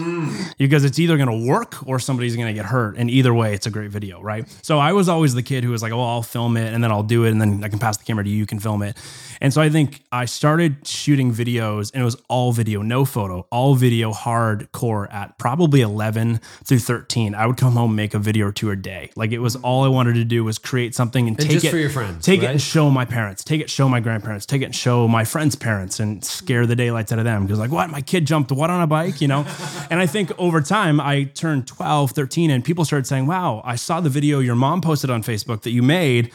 because 0.58 0.84
it's 0.84 1.00
either 1.00 1.18
going 1.18 1.30
to 1.30 1.48
work 1.48 1.88
or 1.88 2.00
somebody's 2.00 2.36
going 2.36 2.48
to 2.48 2.54
get 2.54 2.66
hurt. 2.66 2.98
And 2.98 3.10
either 3.10 3.34
way, 3.34 3.54
it's 3.54 3.66
a 3.66 3.72
great 3.72 3.92
video, 3.92 4.22
right? 4.22 4.46
So 4.62 4.80
I 4.80 4.94
was 4.94 5.10
always 5.10 5.34
the 5.34 5.44
kid 5.44 5.64
who 5.64 5.72
was 5.72 5.82
like, 5.82 5.92
oh, 5.92 6.02
I'll 6.02 6.24
film 6.24 6.58
it 6.58 6.74
and 6.74 6.84
then 6.84 6.92
I'll 6.92 7.04
do 7.04 7.26
it 7.26 7.32
and 7.32 7.42
then 7.42 7.64
I 7.64 7.70
can 7.70 7.80
pass 7.80 7.98
the 7.98 8.04
camera 8.04 8.24
to 8.24 8.30
you, 8.30 8.38
you 8.38 8.46
can 8.46 8.60
film 8.60 8.82
it. 8.82 8.98
And 9.42 9.54
so 9.54 9.62
I 9.62 9.70
think 9.70 10.04
I 10.12 10.26
started 10.26 10.88
shooting 10.88 11.32
videos 11.34 11.92
and 11.94 12.02
it 12.02 12.06
was 12.06 12.16
all 12.30 12.52
video, 12.52 12.82
no 12.82 13.06
photo, 13.06 13.46
all 13.52 13.76
video 13.76 14.12
hardcore 14.12 15.12
at 15.14 15.38
probably 15.38 15.82
11 15.82 16.40
through 16.64 16.80
13. 16.80 17.36
I 17.36 17.46
would 17.46 17.58
come 17.58 17.74
home, 17.74 17.96
make 17.96 18.14
a 18.14 18.20
video 18.20 18.48
or 18.48 18.52
two 18.52 18.72
a 18.72 18.76
day. 18.76 19.12
Like 19.16 19.32
it 19.32 19.40
was 19.40 19.56
all 19.58 19.84
I 19.84 19.88
wanted 19.88 20.14
to 20.16 20.25
do 20.26 20.44
was 20.44 20.58
create 20.58 20.94
something 20.96 21.28
and, 21.28 21.40
And 21.40 21.50
take 21.50 21.64
it 21.64 21.70
for 21.70 21.78
your 21.78 21.90
friends, 21.90 22.26
take 22.26 22.44
it 22.44 22.50
and 22.50 22.62
show 22.62 22.90
my 22.90 23.06
parents, 23.06 23.44
take 23.44 23.62
it, 23.62 23.70
show 23.70 23.88
my 23.88 24.00
grandparents, 24.00 24.46
take 24.46 24.62
it 24.62 24.66
and 24.66 24.76
show 24.76 25.08
my 25.08 25.24
friends' 25.24 25.56
parents 25.56 26.00
and 26.00 26.24
scare 26.24 26.66
the 26.66 26.76
daylights 26.76 27.12
out 27.12 27.20
of 27.20 27.26
them. 27.26 27.44
Because 27.44 27.60
like, 27.60 27.72
what? 27.72 27.90
My 27.90 28.02
kid 28.02 28.26
jumped 28.26 28.52
what 28.52 28.70
on 28.70 28.82
a 28.82 28.88
bike, 28.88 29.22
you 29.22 29.28
know? 29.28 29.46
and 29.90 30.00
I 30.00 30.06
think 30.06 30.32
over 30.38 30.62
time 30.62 31.00
I 31.00 31.24
turned 31.24 31.68
12, 31.68 32.12
13 32.12 32.52
and 32.52 32.64
people 32.64 32.86
started 32.86 33.06
saying, 33.08 33.26
wow, 33.26 33.62
I 33.64 33.76
saw 33.76 34.02
the 34.02 34.10
video 34.10 34.40
your 34.40 34.56
mom 34.56 34.82
posted 34.82 35.10
on 35.10 35.24
Facebook 35.24 35.62
that 35.62 35.72
you 35.72 35.84
made 35.84 36.32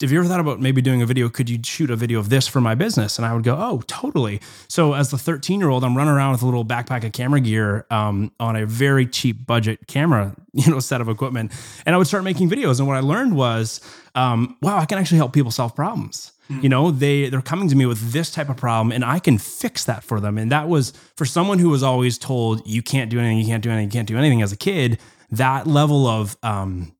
have 0.00 0.10
you 0.10 0.18
ever 0.18 0.28
thought 0.28 0.40
about 0.40 0.60
maybe 0.60 0.82
doing 0.82 1.02
a 1.02 1.06
video? 1.06 1.28
Could 1.28 1.48
you 1.48 1.58
shoot 1.64 1.88
a 1.90 1.96
video 1.96 2.18
of 2.18 2.28
this 2.28 2.48
for 2.48 2.60
my 2.60 2.74
business? 2.74 3.16
And 3.16 3.24
I 3.24 3.32
would 3.32 3.44
go, 3.44 3.56
oh, 3.56 3.82
totally. 3.86 4.40
So 4.68 4.94
as 4.94 5.10
the 5.10 5.18
13 5.18 5.60
year 5.60 5.68
old, 5.68 5.84
I'm 5.84 5.96
running 5.96 6.12
around 6.12 6.32
with 6.32 6.42
a 6.42 6.46
little 6.46 6.64
backpack 6.64 7.04
of 7.04 7.12
camera 7.12 7.40
gear 7.40 7.86
um, 7.90 8.32
on 8.40 8.56
a 8.56 8.66
very 8.66 9.06
cheap 9.06 9.46
budget 9.46 9.86
camera, 9.86 10.34
you 10.52 10.70
know, 10.70 10.80
set 10.80 11.00
of 11.00 11.08
equipment, 11.08 11.52
and 11.86 11.94
I 11.94 11.98
would 11.98 12.08
start 12.08 12.24
making 12.24 12.50
videos. 12.50 12.80
And 12.80 12.88
what 12.88 12.96
I 12.96 13.00
learned 13.00 13.36
was, 13.36 13.80
um, 14.14 14.56
wow, 14.60 14.78
I 14.78 14.84
can 14.84 14.98
actually 14.98 15.18
help 15.18 15.32
people 15.32 15.50
solve 15.50 15.76
problems. 15.76 16.32
You 16.50 16.68
know, 16.68 16.90
they 16.90 17.30
they're 17.30 17.40
coming 17.40 17.68
to 17.70 17.74
me 17.74 17.86
with 17.86 18.12
this 18.12 18.30
type 18.30 18.50
of 18.50 18.58
problem, 18.58 18.92
and 18.92 19.02
I 19.02 19.18
can 19.18 19.38
fix 19.38 19.84
that 19.84 20.04
for 20.04 20.20
them. 20.20 20.36
And 20.36 20.52
that 20.52 20.68
was 20.68 20.92
for 21.16 21.24
someone 21.24 21.58
who 21.58 21.70
was 21.70 21.82
always 21.82 22.18
told 22.18 22.66
you 22.66 22.82
can't 22.82 23.10
do 23.10 23.18
anything, 23.18 23.38
you 23.38 23.46
can't 23.46 23.62
do 23.62 23.70
anything, 23.70 23.86
you 23.86 23.92
can't 23.92 24.08
do 24.08 24.18
anything 24.18 24.42
as 24.42 24.52
a 24.52 24.56
kid. 24.56 24.98
That 25.30 25.66
level 25.66 26.06
of 26.06 26.36
um, 26.42 26.93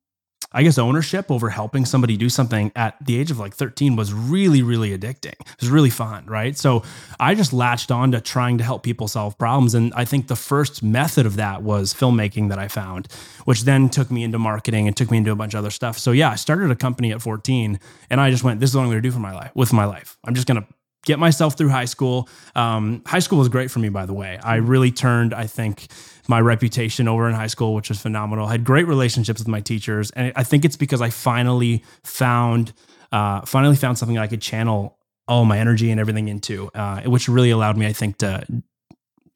I 0.55 0.62
guess 0.62 0.79
ownership 0.79 1.31
over 1.31 1.51
helping 1.51 1.85
somebody 1.85 2.17
do 2.17 2.29
something 2.29 2.71
at 2.77 2.97
the 3.05 3.19
age 3.19 3.31
of 3.31 3.38
like 3.38 3.55
13 3.55 3.97
was 3.97 4.12
really, 4.12 4.62
really 4.62 4.97
addicting. 4.97 5.33
It 5.33 5.61
was 5.61 5.69
really 5.69 5.90
fun, 5.90 6.25
right? 6.27 6.57
So 6.57 6.85
I 7.19 7.35
just 7.35 7.53
latched 7.53 7.90
on 7.90 8.12
to 8.12 8.21
trying 8.21 8.59
to 8.59 8.64
help 8.64 8.85
people 8.85 9.09
solve 9.09 9.37
problems. 9.37 9.75
And 9.75 9.93
I 9.95 10.05
think 10.05 10.29
the 10.29 10.37
first 10.37 10.83
method 10.83 11.27
of 11.27 11.37
that 11.37 11.62
was 11.62 11.93
filmmaking 11.93 12.49
that 12.51 12.59
I 12.59 12.69
found, 12.69 13.09
which 13.45 13.64
then 13.64 13.88
took 13.88 14.11
me 14.11 14.23
into 14.23 14.38
marketing 14.38 14.87
and 14.87 14.97
took 14.97 15.11
me 15.11 15.19
into 15.19 15.33
a 15.33 15.37
bunch 15.37 15.55
of 15.55 15.59
other 15.59 15.71
stuff. 15.71 15.99
So 15.99 16.12
yeah, 16.12 16.31
I 16.31 16.37
started 16.37 16.71
a 16.71 16.77
company 16.77 17.12
at 17.12 17.21
14 17.21 17.81
and 18.09 18.21
I 18.21 18.31
just 18.31 18.45
went, 18.45 18.61
this 18.61 18.71
is 18.71 18.77
what 18.77 18.83
I'm 18.83 18.88
going 18.88 18.99
to 18.99 19.03
do 19.03 19.11
for 19.11 19.19
my 19.19 19.35
life, 19.35 19.51
with 19.55 19.73
my 19.73 19.85
life. 19.85 20.17
I'm 20.25 20.35
just 20.35 20.47
going 20.47 20.62
to 20.62 20.67
get 21.05 21.19
myself 21.19 21.57
through 21.57 21.69
high 21.69 21.85
school. 21.85 22.29
Um, 22.55 23.03
high 23.07 23.19
school 23.19 23.38
was 23.38 23.49
great 23.49 23.71
for 23.71 23.79
me, 23.79 23.88
by 23.88 24.07
the 24.07 24.14
way. 24.14 24.38
I 24.43 24.57
really 24.57 24.90
turned, 24.90 25.35
I 25.35 25.47
think, 25.47 25.87
my 26.29 26.40
reputation 26.40 27.09
over 27.09 27.29
in 27.29 27.35
high 27.35 27.49
school, 27.49 27.75
which 27.75 27.88
was 27.88 28.01
phenomenal. 28.01 28.47
I 28.47 28.53
had 28.53 28.64
great 28.64 28.87
relationships 28.87 29.40
with 29.40 29.49
my 29.49 29.61
teachers, 29.61 30.11
and 30.12 30.33
I 30.37 30.45
think 30.45 30.64
it's 30.64 30.77
because 30.77 31.03
I 31.03 31.11
finally 31.11 31.85
found, 32.03 32.73
uh, 33.12 33.43
finally 33.43 33.77
found 33.77 33.99
something 33.99 34.19
I 34.19 34.27
could 34.27 34.40
channel 34.40 34.99
all 35.27 35.45
my 35.45 35.59
energy 35.59 35.90
and 35.90 36.01
everything 36.01 36.29
into, 36.29 36.71
uh, 36.75 37.03
which 37.03 37.29
really 37.29 37.51
allowed 37.51 37.77
me, 37.77 37.87
I 37.87 37.93
think, 37.93 38.19
to 38.19 38.45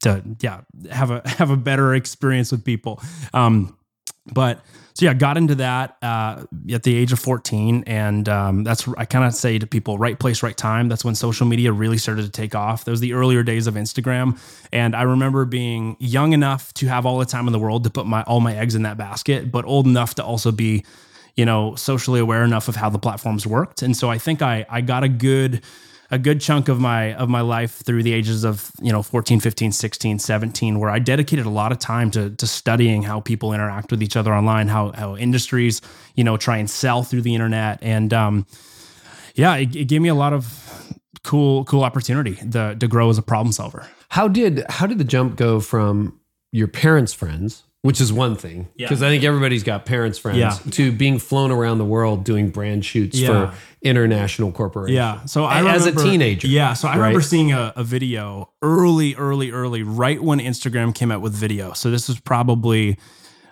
to 0.01 0.23
yeah 0.39 0.61
have 0.89 1.11
a 1.11 1.27
have 1.37 1.49
a 1.49 1.57
better 1.57 1.93
experience 1.93 2.51
with 2.51 2.63
people. 2.63 3.01
Um, 3.33 3.77
but 4.31 4.63
so 4.99 5.05
yeah, 5.05 5.13
got 5.13 5.37
into 5.37 5.55
that 5.55 5.95
uh, 6.01 6.43
at 6.73 6.83
the 6.83 6.93
age 6.93 7.13
of 7.13 7.19
14, 7.21 7.85
and 7.87 8.27
um, 8.27 8.65
that's 8.65 8.85
I 8.97 9.05
kind 9.05 9.23
of 9.23 9.33
say 9.33 9.57
to 9.57 9.65
people, 9.65 9.97
right 9.97 10.19
place, 10.19 10.43
right 10.43 10.57
time. 10.57 10.89
That's 10.89 11.05
when 11.05 11.15
social 11.15 11.47
media 11.47 11.71
really 11.71 11.97
started 11.97 12.23
to 12.23 12.29
take 12.29 12.53
off. 12.53 12.83
Those 12.83 12.99
the 12.99 13.13
earlier 13.13 13.41
days 13.41 13.65
of 13.65 13.75
Instagram, 13.75 14.37
and 14.73 14.97
I 14.97 15.03
remember 15.03 15.45
being 15.45 15.95
young 16.01 16.33
enough 16.33 16.73
to 16.73 16.87
have 16.87 17.05
all 17.05 17.17
the 17.17 17.25
time 17.25 17.47
in 17.47 17.53
the 17.53 17.59
world 17.59 17.85
to 17.85 17.89
put 17.89 18.07
my 18.07 18.23
all 18.23 18.41
my 18.41 18.53
eggs 18.53 18.75
in 18.75 18.81
that 18.81 18.97
basket, 18.97 19.53
but 19.53 19.63
old 19.63 19.87
enough 19.87 20.15
to 20.15 20.23
also 20.25 20.51
be, 20.51 20.83
you 21.37 21.45
know, 21.45 21.75
socially 21.75 22.19
aware 22.19 22.43
enough 22.43 22.67
of 22.67 22.75
how 22.75 22.89
the 22.89 22.99
platforms 22.99 23.47
worked. 23.47 23.81
And 23.81 23.95
so 23.95 24.09
I 24.09 24.17
think 24.17 24.41
I 24.41 24.65
I 24.69 24.81
got 24.81 25.05
a 25.05 25.09
good 25.09 25.63
a 26.11 26.17
good 26.19 26.41
chunk 26.41 26.67
of 26.69 26.79
my 26.79 27.13
of 27.15 27.29
my 27.29 27.41
life 27.41 27.83
through 27.85 28.01
the 28.03 28.13
ages 28.13 28.43
of 28.43 28.71
you 28.81 28.91
know 28.91 29.03
14 29.03 29.39
15 29.39 29.71
16 29.71 30.19
17 30.19 30.79
where 30.79 30.89
i 30.89 30.97
dedicated 30.99 31.45
a 31.45 31.49
lot 31.49 31.71
of 31.71 31.77
time 31.79 32.09
to 32.11 32.31
to 32.31 32.47
studying 32.47 33.03
how 33.03 33.19
people 33.19 33.53
interact 33.53 33.91
with 33.91 34.01
each 34.01 34.15
other 34.17 34.33
online 34.33 34.67
how 34.67 34.91
how 34.93 35.15
industries 35.15 35.81
you 36.15 36.23
know 36.23 36.35
try 36.37 36.57
and 36.57 36.69
sell 36.69 37.03
through 37.03 37.21
the 37.21 37.33
internet 37.35 37.77
and 37.81 38.13
um 38.13 38.45
yeah 39.35 39.55
it, 39.55 39.75
it 39.75 39.85
gave 39.85 40.01
me 40.01 40.09
a 40.09 40.15
lot 40.15 40.33
of 40.33 40.93
cool 41.23 41.63
cool 41.65 41.83
opportunity 41.83 42.35
to, 42.35 42.75
to 42.75 42.87
grow 42.87 43.09
as 43.09 43.17
a 43.17 43.21
problem 43.23 43.51
solver 43.51 43.85
How 44.09 44.27
did 44.27 44.65
how 44.69 44.87
did 44.87 44.97
the 44.97 45.03
jump 45.03 45.35
go 45.35 45.59
from 45.59 46.19
your 46.51 46.67
parents' 46.67 47.13
friends, 47.13 47.63
which 47.83 48.01
is 48.01 48.11
one 48.11 48.35
thing, 48.35 48.67
because 48.75 49.03
I 49.03 49.09
think 49.09 49.23
everybody's 49.23 49.61
got 49.61 49.85
parents' 49.85 50.17
friends, 50.17 50.39
Yeah. 50.39 50.57
to 50.71 50.91
being 50.91 51.19
flown 51.19 51.51
around 51.51 51.77
the 51.77 51.85
world 51.85 52.23
doing 52.23 52.49
brand 52.49 52.83
shoots 52.83 53.19
Yeah. 53.19 53.27
for 53.51 53.53
international 53.81 54.51
corporation. 54.51 54.95
Yeah. 54.95 55.23
So 55.25 55.45
I 55.45 55.63
as 55.73 55.85
a 55.85 55.91
teenager. 55.93 56.47
Yeah. 56.47 56.73
So 56.73 56.87
I 56.87 56.91
right? 56.91 56.97
remember 56.97 57.21
seeing 57.21 57.51
a, 57.51 57.73
a 57.75 57.83
video 57.83 58.49
early, 58.61 59.15
early, 59.15 59.51
early, 59.51 59.83
right 59.83 60.21
when 60.21 60.39
Instagram 60.39 60.93
came 60.93 61.11
out 61.11 61.21
with 61.21 61.33
video. 61.33 61.73
So 61.73 61.89
this 61.91 62.07
was 62.07 62.19
probably. 62.19 62.97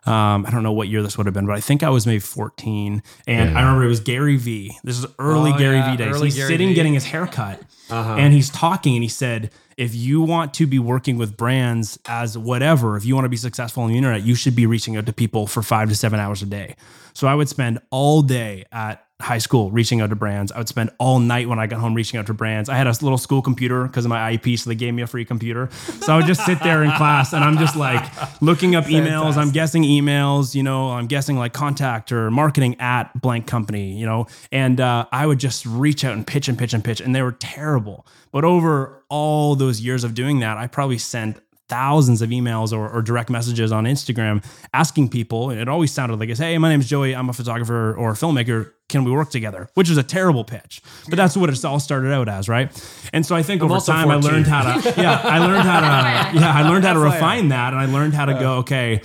Um, 0.06 0.46
I 0.46 0.52
don't 0.52 0.64
know 0.64 0.72
what 0.72 0.88
year 0.88 1.04
this 1.04 1.18
would 1.18 1.26
have 1.28 1.34
been, 1.34 1.46
but 1.46 1.58
I 1.58 1.60
think 1.60 1.84
I 1.84 1.90
was 1.90 2.08
maybe 2.08 2.20
14. 2.20 3.04
And 3.28 3.58
I 3.58 3.62
remember 3.62 3.84
it 3.84 3.90
was 3.90 4.00
Gary 4.00 4.38
V. 4.38 4.72
This 4.82 4.98
is 4.98 5.06
early 5.20 5.52
Oh, 5.54 5.58
Gary 5.58 5.76
yeah, 5.80 5.92
V 5.92 5.98
days. 5.98 6.16
early 6.16 6.28
He's 6.28 6.36
Gary 6.38 6.48
sitting 6.48 6.68
V. 6.70 6.74
getting 6.76 6.94
his 6.94 7.04
hair 7.04 7.28
cut 7.28 7.62
Uh-huh. 7.90 8.16
and 8.18 8.34
he's 8.34 8.50
talking 8.50 8.94
and 8.96 9.04
he 9.04 9.10
said, 9.10 9.52
if 9.76 9.94
you 9.94 10.22
want 10.22 10.54
to 10.54 10.66
be 10.66 10.80
working 10.80 11.18
with 11.18 11.36
brands 11.36 12.00
as 12.06 12.38
whatever, 12.38 12.96
if 12.96 13.04
you 13.04 13.16
want 13.16 13.26
to 13.26 13.30
be 13.30 13.36
successful 13.36 13.84
on 13.84 13.90
the 13.90 13.98
internet, 13.98 14.24
you 14.24 14.34
should 14.34 14.56
be 14.56 14.66
reaching 14.66 14.96
out 14.96 15.06
to 15.08 15.12
people 15.12 15.46
for 15.46 15.62
five 15.62 15.90
to 15.90 15.96
seven 15.96 16.22
hours 16.22 16.42
a 16.42 16.46
day. 16.46 16.78
So 17.14 17.28
I 17.28 17.36
would 17.36 17.50
spend 17.50 17.80
all 17.90 18.22
day 18.22 18.64
at 18.72 19.06
high 19.20 19.40
school 19.40 19.72
reaching 19.72 20.00
out 20.00 20.12
to 20.12 20.16
brands. 20.16 20.52
I 20.52 20.60
would 20.60 20.68
spend 20.68 20.92
all 21.00 21.20
night 21.20 21.50
when 21.50 21.58
I 21.58 21.66
got 21.66 21.80
home 21.80 21.96
reaching 21.96 22.20
out 22.20 22.28
to 22.28 22.34
brands. 22.36 22.70
I 22.70 22.76
had 22.76 22.86
a 22.86 22.92
little 22.92 23.18
school 23.18 23.42
computer 23.42 23.88
because 23.88 24.06
of 24.06 24.10
my 24.10 24.38
IEP, 24.38 24.60
so 24.60 24.70
they 24.70 24.76
gave 24.76 24.94
me 24.94 25.02
a 25.02 25.08
free 25.08 25.26
computer. 25.26 25.70
So 26.02 26.14
I 26.14 26.18
would 26.18 26.28
just 26.28 26.46
sit 26.46 26.60
there 26.62 26.84
in 26.84 26.92
class 26.92 27.34
and 27.34 27.44
I'm 27.44 27.58
just 27.58 27.76
like 27.76 28.04
looking 28.42 28.76
up 28.76 28.86
emails. 28.86 29.36
I'm 29.36 29.50
guessing 29.50 29.82
emails, 29.84 30.54
you 30.54 30.62
know, 30.62 30.92
I'm 30.92 31.08
guessing 31.08 31.36
like 31.36 31.52
contact 31.54 32.12
or 32.12 32.30
marketing 32.30 32.80
at 32.80 33.20
blank 33.20 33.48
company, 33.48 33.98
you 33.98 34.06
know, 34.06 34.28
and 34.52 34.80
uh, 34.80 35.08
I 35.12 35.26
would 35.26 35.40
just 35.40 35.66
reach 35.66 36.06
out 36.06 36.14
and 36.14 36.26
pitch 36.26 36.48
and 36.48 36.58
pitch 36.58 36.74
and 36.74 36.84
pitch, 36.84 37.02
and 37.02 37.16
they 37.16 37.24
were 37.24 37.32
terrible. 37.32 38.06
But 38.32 38.46
over 38.46 39.04
all 39.10 39.56
those 39.56 39.82
years 39.82 40.04
of 40.04 40.14
doing 40.14 40.40
that, 40.42 40.58
I 40.58 40.68
probably 40.68 41.00
sent 41.00 41.40
thousands 41.70 42.22
of 42.22 42.30
emails 42.30 42.72
or, 42.72 42.90
or 42.90 43.02
direct 43.02 43.30
messages 43.30 43.72
on 43.72 43.86
Instagram 43.86 44.44
asking 44.74 45.10
people, 45.10 45.50
and 45.50 45.60
it 45.60 45.68
always 45.68 45.92
sounded 45.92 46.20
like, 46.20 46.36
"Hey, 46.36 46.58
my 46.58 46.70
name's 46.70 46.88
Joey. 46.88 47.16
I'm 47.16 47.30
a 47.30 47.34
photographer 47.34 47.94
or 47.96 48.12
a 48.12 48.14
filmmaker. 48.14 48.72
Can 48.90 49.04
we 49.04 49.12
work 49.12 49.30
together?" 49.30 49.70
Which 49.74 49.90
is 49.90 49.98
a 49.98 50.04
terrible 50.04 50.44
pitch, 50.44 50.82
but 51.10 51.18
that's 51.18 51.36
what 51.36 51.50
it's 51.50 51.64
all 51.66 51.80
started 51.80 52.14
out 52.14 52.30
as, 52.30 52.48
right? 52.48 52.72
And 53.14 53.26
so 53.26 53.36
I 53.36 53.44
think 53.44 53.62
over 53.62 53.74
also 53.74 53.92
time, 53.92 54.10
I 54.10 54.16
learned 54.16 54.48
how 54.48 54.80
to, 54.80 55.02
yeah, 55.02 55.22
I 55.24 55.40
learned 55.40 55.64
how 55.64 55.80
to, 55.80 56.36
yeah, 56.40 56.54
I 56.54 56.70
learned 56.70 56.86
how 56.86 56.94
to 56.94 57.00
refine 57.00 57.50
that, 57.50 57.74
and 57.74 57.82
I 57.82 57.86
learned 57.86 58.14
how 58.14 58.26
to 58.26 58.34
go, 58.34 58.58
okay. 58.58 59.02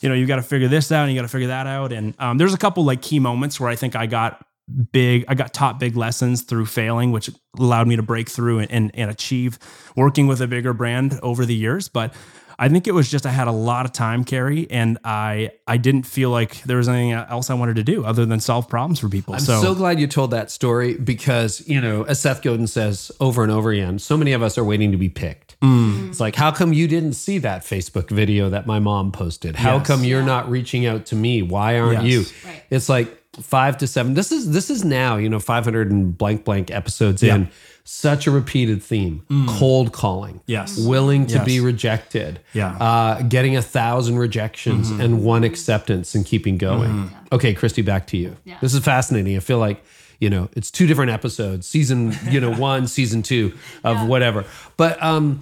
You 0.00 0.08
know, 0.08 0.16
you 0.16 0.26
got 0.26 0.36
to 0.36 0.42
figure 0.42 0.66
this 0.66 0.90
out 0.90 1.04
and 1.04 1.12
you 1.12 1.16
got 1.16 1.22
to 1.22 1.28
figure 1.28 1.46
that 1.46 1.68
out. 1.68 1.92
And 1.92 2.14
um, 2.18 2.36
there's 2.36 2.52
a 2.52 2.58
couple 2.58 2.84
like 2.84 3.02
key 3.02 3.20
moments 3.20 3.60
where 3.60 3.70
I 3.70 3.76
think 3.76 3.94
I 3.94 4.06
got 4.06 4.44
big, 4.92 5.24
I 5.28 5.34
got 5.34 5.52
taught 5.52 5.78
big 5.80 5.96
lessons 5.96 6.42
through 6.42 6.66
failing, 6.66 7.12
which 7.12 7.30
allowed 7.58 7.88
me 7.88 7.96
to 7.96 8.02
break 8.02 8.28
through 8.28 8.60
and, 8.60 8.70
and, 8.70 8.90
and 8.94 9.10
achieve 9.10 9.58
working 9.96 10.26
with 10.26 10.40
a 10.40 10.46
bigger 10.46 10.72
brand 10.72 11.18
over 11.22 11.44
the 11.44 11.54
years. 11.54 11.88
But 11.88 12.14
I 12.58 12.68
think 12.68 12.86
it 12.86 12.92
was 12.92 13.10
just 13.10 13.26
I 13.26 13.30
had 13.30 13.48
a 13.48 13.52
lot 13.52 13.86
of 13.86 13.92
time, 13.92 14.22
Carey, 14.24 14.70
and 14.70 14.98
I 15.04 15.50
I 15.66 15.78
didn't 15.78 16.04
feel 16.04 16.30
like 16.30 16.62
there 16.62 16.76
was 16.76 16.88
anything 16.88 17.12
else 17.12 17.50
I 17.50 17.54
wanted 17.54 17.76
to 17.76 17.82
do 17.82 18.04
other 18.04 18.24
than 18.24 18.38
solve 18.38 18.68
problems 18.68 19.00
for 19.00 19.08
people. 19.08 19.34
I'm 19.34 19.40
so, 19.40 19.74
glad 19.74 19.98
you 19.98 20.06
told 20.06 20.30
that 20.30 20.50
story 20.50 20.94
because, 20.94 21.66
you 21.66 21.80
know, 21.80 22.04
as 22.04 22.20
Seth 22.20 22.42
Godin 22.42 22.66
says 22.68 23.10
over 23.20 23.42
and 23.42 23.50
over 23.50 23.72
again, 23.72 23.98
so 23.98 24.16
many 24.16 24.32
of 24.32 24.42
us 24.42 24.58
are 24.58 24.64
waiting 24.64 24.92
to 24.92 24.98
be 24.98 25.08
picked. 25.08 25.58
Mm. 25.60 26.10
It's 26.10 26.20
like, 26.20 26.36
how 26.36 26.52
come 26.52 26.72
you 26.72 26.86
didn't 26.86 27.14
see 27.14 27.38
that 27.38 27.62
Facebook 27.62 28.10
video 28.10 28.48
that 28.50 28.66
my 28.66 28.78
mom 28.78 29.10
posted? 29.12 29.56
How 29.56 29.78
Yes. 29.78 29.86
come 29.86 30.04
you're 30.04 30.22
not 30.22 30.48
reaching 30.50 30.86
out 30.86 31.06
to 31.06 31.16
me? 31.16 31.42
Why 31.42 31.80
aren't 31.80 32.04
Yes. 32.04 32.12
you? 32.12 32.48
Right. 32.48 32.62
It's 32.70 32.88
like 32.88 33.21
five 33.40 33.78
to 33.78 33.86
seven. 33.86 34.14
This 34.14 34.30
is 34.32 34.50
this 34.50 34.68
is 34.70 34.84
now, 34.84 35.16
you 35.16 35.28
know, 35.28 35.38
500 35.40 35.90
and 35.90 36.16
blank 36.16 36.44
blank 36.44 36.70
episodes 36.70 37.22
in. 37.22 37.48
Such 37.84 38.28
a 38.28 38.30
repeated 38.30 38.80
theme. 38.80 39.26
Cold 39.48 39.92
calling. 39.92 40.40
Yes. 40.46 40.78
Willing 40.78 41.26
to 41.26 41.34
Yes. 41.38 41.44
be 41.44 41.58
rejected. 41.58 42.38
Yeah. 42.52 42.76
Uh, 42.76 43.22
getting 43.22 43.56
a 43.56 43.62
thousand 43.62 44.18
rejections 44.18 44.88
and 44.90 45.24
one 45.24 45.42
acceptance 45.42 46.14
and 46.14 46.24
keeping 46.24 46.58
going. 46.58 47.10
Okay, 47.32 47.54
Christy, 47.54 47.82
back 47.82 48.06
to 48.08 48.16
you. 48.16 48.36
Yeah. 48.44 48.58
This 48.60 48.72
is 48.72 48.84
fascinating. 48.84 49.36
I 49.36 49.40
feel 49.40 49.58
like, 49.58 49.82
you 50.20 50.30
know, 50.30 50.48
it's 50.52 50.70
two 50.70 50.86
different 50.86 51.10
episodes, 51.10 51.66
season, 51.66 52.16
you 52.30 52.38
know, 52.40 52.52
one, 52.56 52.86
season 52.86 53.20
two 53.22 53.52
of 53.82 54.06
whatever. 54.06 54.44
But 54.76 55.02
um, 55.02 55.40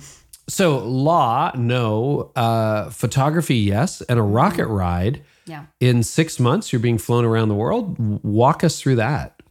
so 0.49 0.79
law, 0.79 1.53
no, 1.55 2.31
uh, 2.37 2.89
photography, 2.89 3.57
yes, 3.57 4.01
and 4.01 4.19
a 4.19 4.23
rocket 4.23 4.67
ride. 4.67 5.23
Yeah. 5.51 5.67
In 5.81 6.03
six 6.03 6.39
months, 6.39 6.73
you're 6.73 6.81
being 6.81 6.99
flown 6.99 7.25
around 7.25 7.49
the 7.49 7.55
world. 7.55 7.97
Walk 8.25 8.63
us 8.65 8.81
through 8.81 8.97
that. 8.97 9.43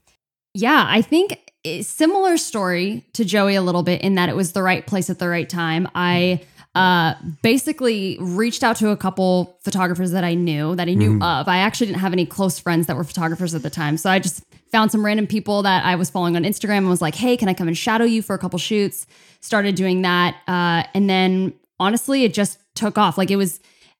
Yeah, 0.53 0.85
I 0.87 1.01
think 1.01 1.51
similar 1.81 2.37
story 2.37 3.05
to 3.13 3.25
Joey 3.25 3.55
a 3.55 3.61
little 3.61 3.83
bit 3.83 4.01
in 4.01 4.15
that 4.15 4.29
it 4.29 4.35
was 4.35 4.53
the 4.53 4.63
right 4.63 4.85
place 4.87 5.09
at 5.09 5.19
the 5.19 5.27
right 5.27 5.47
time. 5.47 5.87
I 5.93 6.41
uh, 6.75 7.15
basically 7.41 8.17
reached 8.21 8.63
out 8.63 8.77
to 8.77 8.89
a 8.89 8.97
couple 8.97 9.57
photographers 9.61 10.11
that 10.11 10.23
I 10.23 10.35
knew 10.35 10.75
that 10.75 10.87
I 10.87 10.93
knew 10.93 11.21
of. 11.21 11.47
I 11.47 11.57
actually 11.57 11.87
didn't 11.87 11.99
have 11.99 12.13
any 12.13 12.25
close 12.25 12.59
friends 12.59 12.87
that 12.87 12.95
were 12.95 13.03
photographers 13.03 13.53
at 13.53 13.63
the 13.63 13.69
time, 13.69 13.97
so 13.97 14.09
I 14.09 14.19
just 14.19 14.43
found 14.71 14.91
some 14.91 15.03
random 15.03 15.27
people 15.27 15.63
that 15.63 15.83
I 15.83 15.95
was 15.95 16.09
following 16.09 16.35
on 16.35 16.43
Instagram 16.43 16.77
and 16.77 16.89
was 16.89 17.01
like, 17.01 17.15
"Hey, 17.15 17.35
can 17.35 17.49
I 17.49 17.53
come 17.53 17.67
and 17.67 17.77
shadow 17.77 18.05
you 18.05 18.21
for 18.21 18.35
a 18.35 18.39
couple 18.39 18.59
shoots?" 18.59 19.05
Started 19.41 19.75
doing 19.75 20.03
that, 20.03 20.35
uh, 20.47 20.83
and 20.93 21.09
then 21.09 21.53
honestly, 21.79 22.23
it 22.23 22.33
just 22.33 22.59
took 22.75 22.97
off. 22.97 23.17
Like 23.17 23.31
it 23.31 23.35
was. 23.35 23.59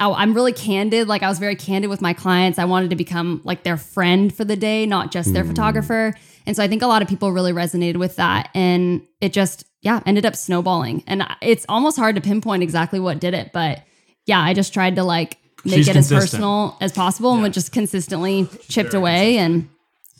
I- 0.00 0.10
I'm 0.10 0.34
really 0.34 0.52
candid. 0.52 1.06
Like 1.06 1.22
I 1.22 1.28
was 1.28 1.38
very 1.38 1.54
candid 1.54 1.90
with 1.90 2.00
my 2.00 2.12
clients. 2.12 2.58
I 2.58 2.64
wanted 2.64 2.90
to 2.90 2.96
become 2.96 3.40
like 3.44 3.62
their 3.62 3.76
friend 3.76 4.34
for 4.34 4.44
the 4.44 4.56
day, 4.56 4.86
not 4.86 5.12
just 5.12 5.32
their 5.32 5.44
photographer. 5.44 6.14
And 6.46 6.56
so 6.56 6.62
I 6.62 6.68
think 6.68 6.82
a 6.82 6.86
lot 6.86 7.02
of 7.02 7.08
people 7.08 7.30
really 7.32 7.52
resonated 7.52 7.98
with 7.98 8.16
that. 8.16 8.48
And 8.54 9.02
it 9.20 9.32
just, 9.32 9.64
yeah, 9.82 10.00
ended 10.06 10.26
up 10.26 10.34
snowballing. 10.34 11.04
And 11.06 11.22
it's 11.42 11.66
almost 11.68 11.96
hard 11.98 12.16
to 12.16 12.20
pinpoint 12.20 12.62
exactly 12.62 12.98
what 12.98 13.20
did 13.20 13.34
it. 13.34 13.52
But 13.52 13.82
yeah, 14.26 14.40
I 14.40 14.54
just 14.54 14.72
tried 14.74 14.96
to 14.96 15.04
like 15.04 15.38
make 15.64 15.74
She's 15.76 15.88
it 15.88 15.96
as 15.96 16.08
personal 16.08 16.76
as 16.80 16.92
possible 16.92 17.32
and 17.34 17.42
would 17.42 17.52
just 17.52 17.70
consistently 17.72 18.48
chipped 18.68 18.94
away 18.94 19.36
and 19.36 19.68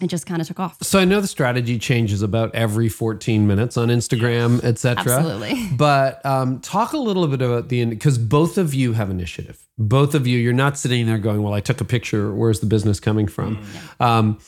it 0.01 0.09
just 0.09 0.27
kind 0.27 0.41
of 0.41 0.49
took 0.49 0.59
off. 0.59 0.79
So 0.83 0.99
I 0.99 1.05
know 1.05 1.21
the 1.21 1.27
strategy 1.27 1.79
changes 1.79 2.23
about 2.23 2.55
every 2.55 2.89
14 2.89 3.47
minutes 3.47 3.77
on 3.77 3.89
Instagram, 3.89 4.63
etc. 4.65 5.13
Absolutely. 5.13 5.69
But 5.77 6.25
um, 6.27 6.61
talk 6.61 6.93
a 6.93 6.99
little 6.99 7.27
bit 7.27 7.43
about 7.43 7.69
the 7.69 7.85
because 7.85 8.19
both 8.19 8.59
of 8.59 8.75
you 8.75 8.93
have 8.95 9.11
initiative. 9.11 9.67
Both 9.79 10.15
of 10.15 10.27
you, 10.27 10.39
you're 10.39 10.53
not 10.53 10.77
sitting 10.77 11.07
there 11.07 11.19
going, 11.19 11.43
"Well, 11.43 11.55
I 11.55 11.61
took 11.61 11.81
a 11.81 11.85
picture. 11.85 12.35
Where's 12.35 12.61
the 12.61 12.67
business 12.67 13.01
coming 13.01 13.27
from?" 13.27 13.65
Um, 13.99 14.39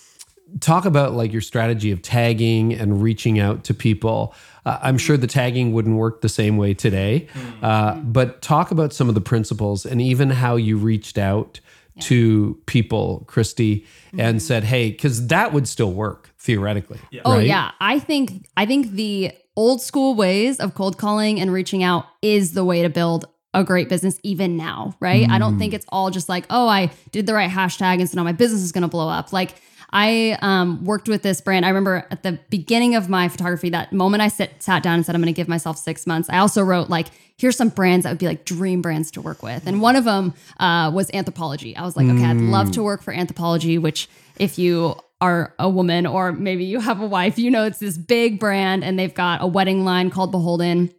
talk 0.61 0.85
about 0.85 1.15
like 1.15 1.33
your 1.33 1.41
strategy 1.41 1.91
of 1.91 2.03
tagging 2.03 2.75
and 2.75 3.03
reaching 3.03 3.39
out 3.39 3.65
to 3.65 3.75
people. 3.75 4.35
Uh, 4.65 4.79
I'm 4.83 4.99
sure 4.99 5.17
the 5.17 5.27
tagging 5.27 5.73
wouldn't 5.73 5.97
work 5.97 6.21
the 6.21 6.29
same 6.29 6.57
way 6.57 6.75
today, 6.75 7.29
uh, 7.63 7.97
but 7.97 8.43
talk 8.43 8.71
about 8.71 8.93
some 8.93 9.09
of 9.09 9.15
the 9.15 9.21
principles 9.21 9.87
and 9.87 10.01
even 10.01 10.31
how 10.31 10.57
you 10.57 10.77
reached 10.77 11.19
out 11.19 11.61
to 12.01 12.61
people, 12.67 13.25
Christy, 13.29 13.87
and 14.13 14.21
mm-hmm. 14.21 14.39
said, 14.39 14.65
"Hey," 14.65 14.91
because 14.91 15.27
that 15.29 15.53
would 15.53 15.69
still 15.69 15.93
work 15.93 16.31
theoretically. 16.39 16.99
Oh 17.25 17.37
right? 17.37 17.47
yeah, 17.47 17.73
I 17.81 17.99
think 17.99 18.49
I 18.57 18.67
think 18.67 18.93
the 18.93 19.33
old 19.57 19.83
school 19.83 20.15
ways 20.15 20.61
of 20.61 20.75
cold 20.75 20.99
calling 20.99 21.41
and 21.41 21.53
reaching 21.53 21.83
out 21.83 22.07
is 22.23 22.53
the 22.53 22.65
way 22.65 22.83
to 22.83 22.89
build 22.89 23.27
a 23.55 23.63
great 23.63 23.89
business 23.89 24.19
even 24.23 24.57
now, 24.57 24.97
right? 24.99 25.29
I 25.29 25.39
don't 25.39 25.59
think 25.59 25.73
mm. 25.73 25.77
it's 25.77 25.85
all 25.91 26.11
just 26.11 26.29
like, 26.29 26.47
oh, 26.49 26.67
I 26.67 26.91
did 27.11 27.27
the 27.27 27.35
right 27.35 27.51
hashtag 27.51 28.01
and 28.01 28.09
so 28.09 28.17
now 28.17 28.25
my 28.25 28.33
business 28.33 28.63
is 28.63 28.73
going 28.73 28.83
to 28.83 28.89
blow 28.89 29.11
up. 29.11 29.31
Like 29.31 29.61
I 29.93 30.39
um, 30.41 30.85
worked 30.85 31.09
with 31.09 31.23
this 31.23 31.41
brand. 31.41 31.67
I 31.67 31.69
remember 31.69 32.07
at 32.11 32.23
the 32.23 32.39
beginning 32.49 32.95
of 32.95 33.09
my 33.09 33.29
photography, 33.29 33.71
that 33.71 33.93
moment 33.93 34.23
I 34.23 34.29
sit, 34.29 34.63
sat 34.63 34.83
down 34.83 34.95
and 34.95 35.07
said, 35.07 35.15
I'm 35.15 35.21
going 35.21 35.33
to 35.33 35.37
give 35.37 35.49
myself 35.49 35.77
six 35.77 36.07
months. 36.07 36.31
I 36.31 36.39
also 36.39 36.63
wrote 36.63 36.89
like, 36.89 37.09
here's 37.37 37.57
some 37.57 37.69
brands 37.69 38.05
that 38.05 38.11
would 38.11 38.19
be 38.19 38.27
like 38.27 38.45
dream 38.45 38.81
brands 38.81 39.11
to 39.13 39.21
work 39.21 39.43
with. 39.43 39.67
And 39.67 39.83
one 39.83 39.97
of 39.97 40.05
them 40.05 40.33
uh, 40.59 40.91
was 40.95 41.11
Anthropologie. 41.11 41.77
I 41.77 41.83
was 41.83 41.97
like, 41.97 42.07
okay, 42.07 42.25
I'd 42.25 42.37
love 42.37 42.71
to 42.73 42.83
work 42.83 43.03
for 43.03 43.13
Anthropologie, 43.13 43.81
which 43.81 44.09
if 44.39 44.59
you 44.59 44.97
are 45.21 45.55
a 45.59 45.69
woman 45.69 46.07
or 46.07 46.33
maybe 46.33 46.65
you 46.65 46.81
have 46.81 47.01
a 47.01 47.07
wife, 47.07 47.39
you 47.39 47.51
know, 47.51 47.65
it's 47.65 47.79
this 47.79 47.99
big 47.99 48.41
brand 48.41 48.83
and 48.83 48.99
they've 48.99 49.15
got 49.15 49.43
a 49.43 49.47
wedding 49.47 49.85
line 49.85 50.11
called 50.11 50.33
Beholden. 50.33 50.91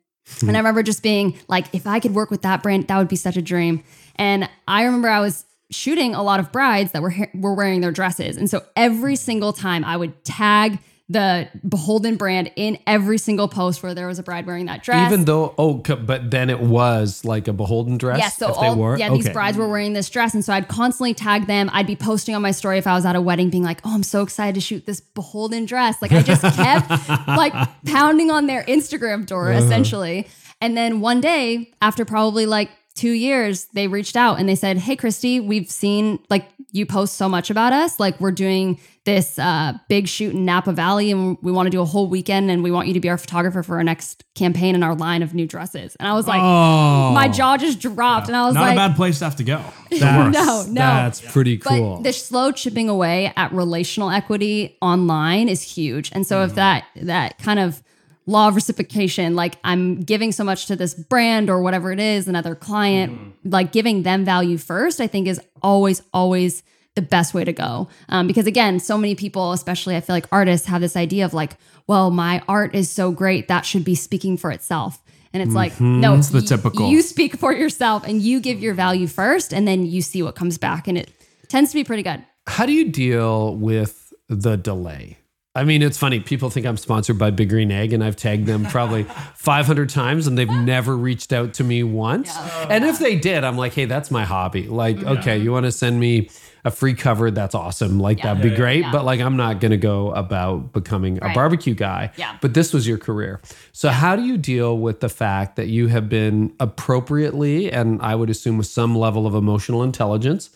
And 0.41 0.51
I 0.51 0.59
remember 0.59 0.83
just 0.83 1.03
being 1.03 1.37
like, 1.47 1.65
if 1.73 1.85
I 1.85 1.99
could 1.99 2.13
work 2.13 2.31
with 2.31 2.43
that 2.43 2.63
brand, 2.63 2.87
that 2.87 2.97
would 2.97 3.09
be 3.09 3.17
such 3.17 3.35
a 3.35 3.41
dream. 3.41 3.83
And 4.15 4.49
I 4.67 4.83
remember 4.83 5.09
I 5.09 5.19
was 5.19 5.45
shooting 5.73 6.15
a 6.15 6.23
lot 6.23 6.39
of 6.39 6.51
brides 6.51 6.91
that 6.91 7.01
were 7.01 7.13
were 7.33 7.53
wearing 7.53 7.81
their 7.81 7.91
dresses, 7.91 8.37
and 8.37 8.49
so 8.49 8.61
every 8.75 9.15
single 9.15 9.53
time 9.53 9.83
I 9.83 9.97
would 9.97 10.23
tag 10.23 10.79
the 11.09 11.49
Beholden 11.67 12.15
brand 12.15 12.49
in 12.55 12.79
every 12.87 13.17
single 13.17 13.49
post 13.49 13.83
where 13.83 13.93
there 13.93 14.07
was 14.07 14.19
a 14.19 14.23
bride 14.23 14.45
wearing 14.47 14.67
that 14.67 14.83
dress. 14.83 15.11
Even 15.11 15.25
though, 15.25 15.53
oh, 15.57 15.73
but 15.73 16.31
then 16.31 16.49
it 16.49 16.61
was 16.61 17.25
like 17.25 17.49
a 17.49 17.53
beholden 17.53 17.97
dress. 17.97 18.19
Yeah, 18.19 18.29
so 18.29 18.49
if 18.51 18.59
they 18.59 18.67
all, 18.67 18.97
yeah, 18.97 19.09
these 19.13 19.29
brides 19.29 19.57
were 19.57 19.67
wearing 19.67 19.91
this 19.93 20.09
dress, 20.09 20.33
and 20.33 20.43
so 20.45 20.53
I'd 20.53 20.69
constantly 20.69 21.13
tag 21.13 21.45
them. 21.45 21.69
I'd 21.73 21.85
be 21.87 21.97
posting 21.97 22.35
on 22.35 22.41
my 22.41 22.51
story 22.51 22.77
if 22.77 22.87
I 22.87 22.93
was 22.93 23.05
at 23.05 23.17
a 23.17 23.21
wedding, 23.21 23.49
being 23.49 23.63
like, 23.65 23.81
"Oh, 23.83 23.93
I'm 23.93 24.01
so 24.01 24.23
excited 24.23 24.55
to 24.55 24.61
shoot 24.61 24.85
this 24.85 25.01
beholden 25.01 25.65
dress!" 25.65 26.01
Like 26.01 26.13
I 26.13 26.21
just 26.23 26.41
kept 26.55 26.89
like 27.27 27.53
pounding 27.85 28.31
on 28.31 28.47
their 28.47 28.63
Instagram 28.63 29.25
door, 29.25 29.51
Uh-huh. 29.51 29.61
essentially. 29.63 30.27
And 30.61 30.77
then 30.77 31.01
one 31.01 31.19
day, 31.19 31.69
after 31.81 32.05
probably 32.05 32.45
like 32.45 32.69
two 32.95 33.11
years, 33.11 33.65
they 33.73 33.87
reached 33.87 34.15
out 34.15 34.39
and 34.39 34.47
they 34.47 34.55
said, 34.55 34.77
"Hey, 34.77 34.95
Christy, 34.95 35.39
we've 35.39 35.69
seen 35.69 36.19
like 36.29 36.47
you 36.71 36.85
post 36.85 37.15
so 37.15 37.29
much 37.29 37.49
about 37.49 37.71
us. 37.73 37.99
Like 37.99 38.19
we're 38.19 38.31
doing 38.31 38.79
this 39.05 39.37
uh, 39.37 39.73
big 39.89 40.07
shoot 40.07 40.33
in 40.33 40.45
Napa 40.45 40.71
Valley, 40.71 41.11
and 41.11 41.37
we 41.41 41.51
want 41.51 41.67
to 41.67 41.69
do 41.69 41.81
a 41.81 41.85
whole 41.85 42.07
weekend, 42.07 42.49
and 42.49 42.63
we 42.63 42.71
want 42.71 42.87
you 42.87 42.93
to 42.93 42.99
be 42.99 43.09
our 43.09 43.17
photographer 43.17 43.61
for 43.61 43.75
our 43.77 43.83
next 43.83 44.23
campaign 44.33 44.75
in 44.75 44.81
our 44.83 44.95
line 44.95 45.21
of 45.23 45.33
new 45.33 45.45
dresses." 45.45 45.95
And 45.99 46.07
I 46.07 46.13
was 46.13 46.27
like, 46.27 46.39
Oh, 46.41 47.11
my 47.13 47.27
jaw 47.27 47.57
just 47.57 47.79
dropped, 47.79 48.27
and 48.27 48.35
I 48.37 48.45
was 48.45 48.55
not 48.55 48.61
like, 48.61 48.75
Not 48.75 48.85
a 48.85 48.89
bad 48.89 48.95
place 48.95 49.19
to 49.19 49.25
have 49.25 49.35
to 49.37 49.43
go. 49.43 49.61
That's, 49.91 50.01
No, 50.33 50.63
no. 50.67 50.73
That's 50.73 51.21
pretty 51.21 51.57
cool. 51.57 51.97
but 51.97 52.03
the 52.03 52.13
slow 52.13 52.51
chipping 52.51 52.89
away 52.89 53.33
at 53.35 53.51
relational 53.51 54.09
equity 54.09 54.77
online 54.81 55.49
is 55.49 55.61
huge. 55.61 56.11
And 56.13 56.25
so 56.25 56.37
Mm-hmm. 56.37 56.49
if 56.49 56.55
that 56.55 56.85
that 56.95 57.37
kind 57.39 57.59
of 57.59 57.83
law 58.25 58.47
of 58.47 58.55
reciprocation. 58.55 59.35
Like 59.35 59.57
I'm 59.63 60.01
giving 60.01 60.31
so 60.31 60.43
much 60.43 60.67
to 60.67 60.75
this 60.75 60.93
brand 60.93 61.49
or 61.49 61.61
whatever 61.61 61.91
it 61.91 61.99
is, 61.99 62.27
another 62.27 62.55
client, 62.55 63.35
like 63.43 63.71
giving 63.71 64.03
them 64.03 64.23
value 64.25 64.57
first, 64.57 65.01
I 65.01 65.07
think 65.07 65.27
is 65.27 65.41
always, 65.61 66.01
always 66.13 66.63
the 66.95 67.01
best 67.01 67.33
way 67.33 67.43
to 67.43 67.53
go. 67.53 67.89
Um, 68.09 68.27
because 68.27 68.45
again, 68.47 68.79
so 68.79 68.97
many 68.97 69.15
people, 69.15 69.51
especially 69.51 69.95
I 69.95 70.01
feel 70.01 70.15
like 70.15 70.27
artists, 70.31 70.67
have 70.67 70.79
this 70.81 70.95
idea 70.95 71.25
of 71.25 71.33
like, 71.33 71.57
well, 71.87 72.11
my 72.11 72.41
art 72.47 72.75
is 72.75 72.89
so 72.89 73.11
great 73.11 73.47
that 73.47 73.65
should 73.65 73.83
be 73.83 73.95
speaking 73.95 74.37
for 74.37 74.51
itself. 74.51 74.99
And 75.33 75.41
it's 75.41 75.55
like, 75.55 75.81
no, 75.81 76.13
It's 76.15 76.29
the 76.29 76.41
y- 76.41 76.45
typical. 76.45 76.89
You 76.91 77.01
speak 77.01 77.35
for 77.37 77.51
yourself 77.51 78.07
and 78.07 78.21
you 78.21 78.39
give 78.39 78.59
your 78.61 78.75
value 78.75 79.07
first, 79.07 79.51
and 79.51 79.67
then 79.67 79.83
you 79.87 80.03
see 80.03 80.21
what 80.21 80.35
comes 80.35 80.59
back, 80.59 80.87
and 80.87 80.95
it 80.95 81.09
tends 81.47 81.71
to 81.71 81.75
be 81.75 81.83
pretty 81.83 82.03
good. 82.03 82.23
How 82.45 82.67
do 82.67 82.71
you 82.71 82.91
deal 82.91 83.55
with 83.55 84.13
the 84.29 84.55
delay? 84.57 85.17
I 85.55 85.65
mean, 85.65 85.83
it's 85.83 85.99
funny. 85.99 86.19
People 86.19 86.49
think 86.49 86.65
I'm 86.65 86.77
sponsored 86.77 87.19
by 87.19 87.29
Big 87.29 87.49
Green 87.49 87.69
Egg, 87.71 87.93
and 87.93 88.03
I've 88.03 88.15
tagged 88.15 88.47
them 88.47 88.65
probably 88.65 89.03
500 89.35 89.87
times, 89.87 90.25
and 90.25 90.35
they've 90.35 90.49
never 90.49 90.97
reached 90.97 91.31
out 91.31 91.53
to 91.55 91.63
me 91.63 91.83
once. 91.83 92.35
And 92.69 92.83
if 92.83 92.97
they 92.97 93.15
did, 93.19 93.43
I'm 93.43 93.55
like, 93.55 93.73
hey, 93.73 93.85
that's 93.85 94.09
my 94.09 94.23
hobby. 94.25 94.63
Like, 94.67 95.03
okay, 95.03 95.37
you 95.37 95.51
want 95.51 95.65
to 95.67 95.71
send 95.71 95.99
me 95.99 96.31
a 96.65 96.71
free 96.71 96.95
cover? 96.95 97.29
That's 97.29 97.53
awesome. 97.53 97.99
Like, 97.99 98.23
that'd 98.23 98.41
be 98.41 98.49
great. 98.55 98.83
But 98.91 99.05
like, 99.05 99.19
I'm 99.19 99.37
not 99.37 99.59
going 99.59 99.69
to 99.71 99.77
go 99.77 100.11
about 100.13 100.73
becoming 100.73 101.17
a 101.21 101.31
barbecue 101.35 101.75
guy. 101.75 102.11
Yeah. 102.15 102.35
But 102.41 102.55
this 102.55 102.73
was 102.73 102.87
your 102.87 102.97
career. 102.97 103.39
So, 103.73 103.89
how 103.89 104.15
do 104.15 104.23
you 104.23 104.37
deal 104.39 104.75
with 104.79 105.01
the 105.01 105.09
fact 105.09 105.55
that 105.57 105.67
you 105.67 105.85
have 105.87 106.09
been 106.09 106.51
appropriately, 106.59 107.71
and 107.71 108.01
I 108.01 108.15
would 108.15 108.31
assume 108.31 108.57
with 108.57 108.65
some 108.67 108.95
level 108.95 109.27
of 109.27 109.35
emotional 109.35 109.83
intelligence, 109.83 110.49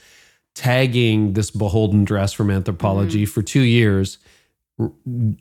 tagging 0.55 1.33
this 1.33 1.51
beholden 1.51 2.03
dress 2.03 2.33
from 2.33 2.47
Anthropologie 2.47 3.11
Mm-hmm. 3.11 3.25
for 3.25 3.43
two 3.43 3.61
years, 3.61 4.17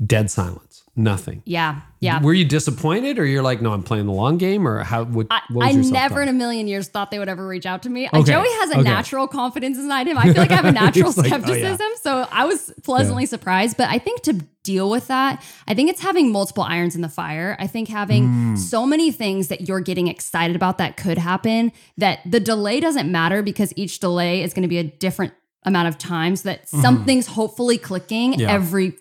dead 0.06 0.30
silence, 0.30 0.82
nothing. 0.96 1.42
Yeah, 1.44 1.82
yeah. 2.00 2.22
Were 2.22 2.32
you 2.32 2.44
disappointed, 2.46 3.18
or 3.18 3.26
you're 3.26 3.42
like, 3.42 3.60
no, 3.60 3.72
I'm 3.72 3.82
playing 3.82 4.06
the 4.06 4.12
long 4.12 4.38
game, 4.38 4.66
or 4.66 4.82
how? 4.82 5.04
What, 5.04 5.26
I, 5.30 5.42
what 5.50 5.66
was 5.66 5.76
I 5.76 5.80
never 5.80 5.90
self-talk? 5.92 6.22
in 6.22 6.28
a 6.28 6.32
million 6.32 6.66
years 6.68 6.88
thought 6.88 7.10
they 7.10 7.18
would 7.18 7.28
ever 7.28 7.46
reach 7.46 7.66
out 7.66 7.82
to 7.82 7.90
me. 7.90 8.08
Okay, 8.08 8.22
Joey 8.22 8.48
has 8.48 8.70
a 8.70 8.74
okay. 8.74 8.82
natural 8.82 9.28
confidence 9.28 9.76
inside 9.76 10.08
him. 10.08 10.16
I 10.16 10.24
feel 10.32 10.36
like 10.36 10.50
I 10.50 10.56
have 10.56 10.64
a 10.64 10.72
natural 10.84 11.06
He's 11.12 11.18
like, 11.18 11.32
oh, 11.32 11.36
yeah. 11.36 11.42
skepticism. 11.44 11.88
So 12.02 12.26
I 12.32 12.46
was 12.46 12.72
pleasantly 12.82 13.26
surprised. 13.26 13.76
But 13.76 13.90
I 13.90 13.98
think 13.98 14.22
to 14.22 14.32
deal 14.62 14.88
with 14.88 15.06
that, 15.08 15.44
I 15.68 15.74
think 15.74 15.90
it's 15.90 16.00
having 16.00 16.32
multiple 16.32 16.62
irons 16.64 16.96
in 16.96 17.02
the 17.02 17.08
fire. 17.08 17.56
I 17.60 17.66
think 17.66 17.88
having 17.88 18.24
Hmm. 18.26 18.56
so 18.56 18.86
many 18.86 19.12
things 19.12 19.48
that 19.48 19.68
you're 19.68 19.80
getting 19.80 20.08
excited 20.08 20.56
about 20.56 20.78
that 20.78 20.96
could 20.96 21.18
happen 21.18 21.72
that 21.98 22.20
the 22.24 22.40
delay 22.40 22.80
doesn't 22.80 23.10
matter 23.12 23.42
because 23.42 23.72
each 23.76 24.00
delay 24.00 24.42
is 24.42 24.54
going 24.54 24.62
to 24.62 24.68
be 24.68 24.78
a 24.78 24.84
different 24.84 25.34
amount 25.64 25.88
of 25.88 25.98
times 25.98 26.42
that 26.42 26.68
something's 26.68 27.26
hopefully 27.26 27.76
clicking. 27.76 28.34
Yeah. 28.34 28.50
every 28.52 28.94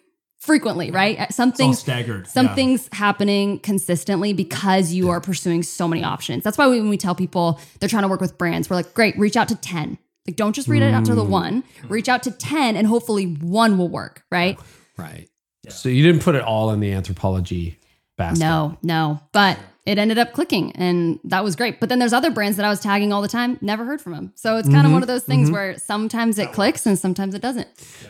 frequently, 0.46 0.92
right? 0.92 1.20
It's 1.20 1.40
all 1.40 1.46
Something's 1.46 1.80
staggered. 1.80 2.28
something's 2.28 2.88
happening 2.92 3.60
consistently 3.60 4.32
because 4.34 4.94
you 4.94 5.10
are 5.10 5.20
pursuing 5.20 5.64
so 5.64 5.88
many 5.88 6.04
options. 6.04 6.44
That's 6.44 6.58
why 6.58 6.68
when 6.68 6.90
we 6.90 6.98
tell 6.98 7.16
people 7.16 7.60
they're 7.80 7.90
trying 7.90 8.04
to 8.04 8.08
work 8.08 8.22
with 8.22 8.38
brands, 8.38 8.70
we're 8.70 8.76
like, 8.76 8.94
great, 8.94 9.18
reach 9.18 9.36
out 9.36 9.48
to 9.50 9.56
10. 9.56 9.98
Like, 10.28 10.36
don't 10.36 10.54
just 10.54 10.68
reach 10.68 10.82
out 10.82 11.06
to 11.06 11.16
the 11.16 11.24
mm. 11.24 11.30
one, 11.30 11.64
reach 11.88 12.10
out 12.10 12.24
to 12.24 12.32
10, 12.32 12.76
and 12.76 12.88
hopefully 12.88 13.26
one 13.26 13.78
will 13.78 13.90
work, 13.90 14.24
right? 14.32 14.58
Right. 14.98 15.30
So 15.70 15.90
you 15.90 16.04
didn't 16.04 16.22
put 16.22 16.36
it 16.36 16.42
all 16.42 16.72
in 16.72 16.80
the 16.80 16.92
Anthropologie 16.92 17.76
basket. 18.18 18.40
No, 18.40 18.78
no. 18.82 19.20
But 19.34 19.60
it 19.86 20.00
ended 20.00 20.18
up 20.18 20.34
clicking 20.34 20.72
and 20.74 21.20
that 21.24 21.44
was 21.44 21.56
great. 21.56 21.80
But 21.80 21.90
then 21.90 22.00
there's 22.00 22.14
other 22.14 22.32
brands 22.32 22.58
that 22.58 22.66
I 22.66 22.70
was 22.70 22.80
tagging 22.80 23.14
all 23.14 23.22
the 23.22 23.28
time, 23.28 23.58
never 23.62 23.86
heard 23.86 24.02
from 24.02 24.14
them. 24.14 24.34
So 24.36 24.58
it's 24.58 24.68
kind 24.68 24.80
of 24.80 24.86
mm-hmm. 24.86 24.94
one 24.94 25.02
of 25.04 25.08
those 25.08 25.24
things 25.24 25.48
mm-hmm. 25.48 25.54
where 25.56 25.78
sometimes 25.78 26.40
it 26.40 26.52
clicks 26.54 26.86
and 26.88 26.98
sometimes 26.98 27.36
it 27.36 27.42
doesn't. 27.42 27.68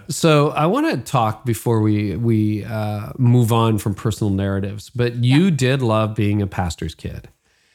So 0.08 0.52
I 0.52 0.68
want 0.68 0.90
to 0.90 0.98
talk 1.12 1.46
before 1.46 1.82
we 1.82 2.16
we 2.16 2.64
uh, 2.64 3.12
move 3.18 3.52
on 3.52 3.78
from 3.78 3.94
personal 3.94 4.32
narratives. 4.32 4.90
But 4.90 5.16
you 5.16 5.52
did 5.52 5.82
love 5.82 6.16
being 6.16 6.42
a 6.42 6.48
pastor's 6.48 6.96
kid, 6.96 7.28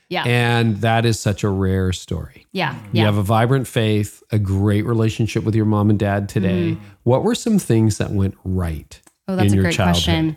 Yeah. 0.09 0.25
and 0.25 0.79
that 0.81 1.05
is 1.05 1.21
such 1.21 1.45
a 1.45 1.51
rare 1.51 1.93
story. 1.93 2.47
yeah. 2.53 2.75
You 2.93 3.01
Yeah. 3.01 3.05
have 3.05 3.19
a 3.19 3.23
vibrant 3.23 3.67
faith, 3.67 4.23
a 4.33 4.39
great 4.39 4.87
relationship 4.87 5.45
with 5.45 5.55
your 5.55 5.67
mom 5.67 5.91
and 5.91 5.99
dad 5.99 6.29
today. 6.29 6.71
Mm-hmm. 6.73 6.85
What 7.03 7.23
were 7.23 7.35
some 7.35 7.59
things 7.59 7.99
that 7.99 8.11
went 8.13 8.35
right 8.45 8.99
Oh, 9.29 9.37
that's 9.37 9.49
in 9.49 9.53
a 9.53 9.57
your 9.57 9.65
great 9.65 9.75
childhood? 9.75 10.05
question. 10.05 10.37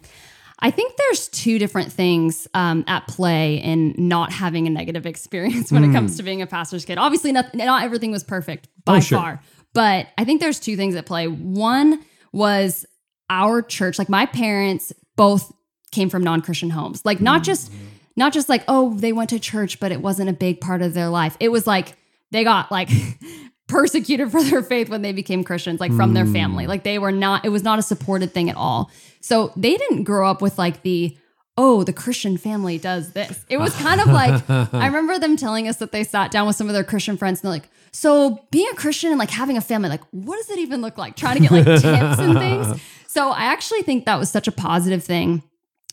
I 0.63 0.71
think 0.71 0.95
there's 0.97 1.27
two 1.27 1.59
different 1.59 1.91
things 1.91 2.47
um, 2.55 2.83
at 2.87 3.05
play 3.07 3.57
in 3.57 3.93
not 3.97 4.31
having 4.31 4.65
a 4.65 4.69
negative 4.69 5.05
experience 5.13 5.71
when 5.71 5.83
it 5.83 5.91
comes 5.91 6.17
to 6.17 6.23
being 6.23 6.41
a 6.41 6.47
pastor's 6.47 6.85
kid. 6.85 6.97
Obviously, 6.97 7.31
not, 7.31 7.53
not 7.53 7.83
everything 7.83 8.11
was 8.11 8.23
perfect 8.23 8.69
by 8.85 8.97
Oh, 8.97 8.99
sure. 9.01 9.17
far, 9.19 9.41
but 9.73 10.07
I 10.17 10.23
think 10.23 10.39
there's 10.41 10.59
two 10.59 10.75
things 10.75 10.95
at 10.95 11.05
play. 11.05 11.27
One 11.27 11.99
was 12.31 12.85
our 13.29 13.61
church, 13.61 13.99
like 13.99 14.09
my 14.09 14.25
parents 14.25 14.93
both 15.15 15.51
came 15.91 16.09
from 16.09 16.23
non-Christian 16.23 16.69
homes, 16.71 17.03
like 17.05 17.21
not 17.21 17.43
just 17.43 17.71
not 18.15 18.31
just 18.33 18.47
like 18.49 18.63
oh 18.67 18.93
they 18.95 19.11
went 19.13 19.29
to 19.31 19.39
church, 19.39 19.79
but 19.79 19.91
it 19.91 20.01
wasn't 20.01 20.29
a 20.29 20.33
big 20.33 20.59
part 20.61 20.81
of 20.81 20.93
their 20.93 21.09
life. 21.09 21.35
It 21.39 21.49
was 21.49 21.67
like 21.67 21.95
they 22.31 22.43
got 22.43 22.71
like 22.71 22.89
persecuted 23.73 24.31
for 24.31 24.43
their 24.43 24.63
faith 24.63 24.89
when 24.89 25.01
they 25.01 25.11
became 25.11 25.43
Christians, 25.43 25.79
like 25.79 25.91
from 25.93 26.13
their 26.13 26.25
family. 26.25 26.65
Hmm. 26.65 26.69
Like 26.69 26.83
they 26.83 26.99
were 26.99 27.11
not, 27.11 27.43
it 27.43 27.49
was 27.49 27.63
not 27.63 27.79
a 27.79 27.81
supported 27.81 28.33
thing 28.33 28.49
at 28.49 28.55
all. 28.55 28.91
So 29.19 29.51
they 29.55 29.75
didn't 29.75 30.03
grow 30.03 30.29
up 30.29 30.41
with 30.41 30.57
like 30.57 30.83
the, 30.83 31.17
oh, 31.57 31.83
the 31.83 31.93
Christian 31.93 32.37
family 32.37 32.77
does 32.77 33.13
this. 33.13 33.45
It 33.49 33.57
was 33.57 33.75
kind 33.75 33.99
of 33.99 34.07
like, 34.07 34.49
I 34.73 34.85
remember 34.85 35.19
them 35.19 35.35
telling 35.35 35.67
us 35.67 35.77
that 35.77 35.91
they 35.91 36.03
sat 36.03 36.31
down 36.31 36.47
with 36.47 36.55
some 36.55 36.67
of 36.67 36.73
their 36.73 36.83
Christian 36.83 37.17
friends 37.17 37.39
and 37.39 37.45
they're 37.45 37.59
like, 37.59 37.69
so 37.91 38.43
being 38.51 38.67
a 38.71 38.75
Christian 38.75 39.11
and 39.11 39.19
like 39.19 39.29
having 39.29 39.57
a 39.57 39.61
family, 39.61 39.89
like, 39.89 40.03
what 40.11 40.37
does 40.37 40.49
it 40.49 40.59
even 40.59 40.81
look 40.81 40.97
like? 40.97 41.15
Trying 41.15 41.35
to 41.35 41.41
get 41.41 41.51
like 41.51 41.65
tips 41.65 42.19
and 42.19 42.37
things. 42.37 42.81
So 43.13 43.29
I 43.29 43.43
actually 43.43 43.83
think 43.83 44.05
that 44.05 44.17
was 44.17 44.31
such 44.31 44.47
a 44.47 44.51
positive 44.51 45.03
thing 45.03 45.43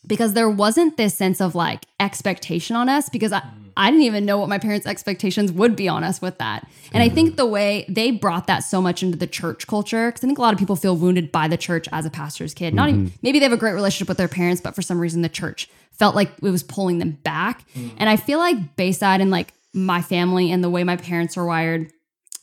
because 0.07 0.33
there 0.33 0.49
wasn't 0.49 0.97
this 0.97 1.15
sense 1.15 1.39
of 1.39 1.55
like 1.55 1.85
expectation 2.01 2.77
on 2.77 2.89
us 2.89 3.11
because 3.11 3.31
I, 3.31 3.43
I 3.77 3.91
didn't 3.91 4.05
even 4.05 4.25
know 4.25 4.39
what 4.39 4.49
my 4.49 4.59
parents' 4.59 4.87
expectations 4.87 5.53
would 5.53 5.77
be 5.77 5.89
on 5.89 6.05
us 6.05 6.21
with 6.21 6.39
that. 6.39 6.69
And 6.93 7.03
I 7.03 7.09
hmm. 7.09 7.15
think 7.15 7.37
the 7.37 7.47
way 7.47 7.85
they 7.89 8.11
brought 8.11 8.47
that 8.47 8.61
so 8.61 8.81
much 8.81 9.03
into 9.03 9.17
the 9.17 9.27
church 9.27 9.67
culture, 9.67 10.09
because 10.09 10.25
I 10.25 10.27
think 10.27 10.39
a 10.39 10.43
lot 10.43 10.53
of 10.53 10.59
people 10.59 10.77
feel 10.77 10.97
wounded 10.97 11.31
by 11.33 11.49
the 11.49 11.57
church 11.57 11.89
as 11.93 12.07
a 12.07 12.11
pastor's 12.11 12.55
kid. 12.55 12.75
Not 12.75 12.89
even, 12.89 13.07
mm-hmm. 13.07 13.17
maybe 13.23 13.39
they 13.39 13.45
have 13.45 13.53
a 13.53 13.57
great 13.57 13.73
relationship 13.73 14.09
with 14.09 14.19
their 14.19 14.29
parents, 14.29 14.61
but 14.61 14.75
for 14.75 14.83
some 14.83 15.01
reason 15.01 15.23
the 15.23 15.29
church 15.29 15.69
felt 15.93 16.15
like 16.15 16.31
it 16.43 16.51
was 16.51 16.63
pulling 16.63 16.99
them 16.99 17.19
back. 17.23 17.69
Mm. 17.75 17.93
And 17.99 18.09
I 18.09 18.17
feel 18.17 18.39
like 18.39 18.77
Bayside 18.77 19.21
and 19.21 19.31
like 19.31 19.53
my 19.73 20.03
family 20.03 20.51
and 20.51 20.65
the 20.65 20.71
way 20.71 20.85
my 20.85 20.97
parents 20.97 21.37
are 21.37 21.45
wired 21.45 21.91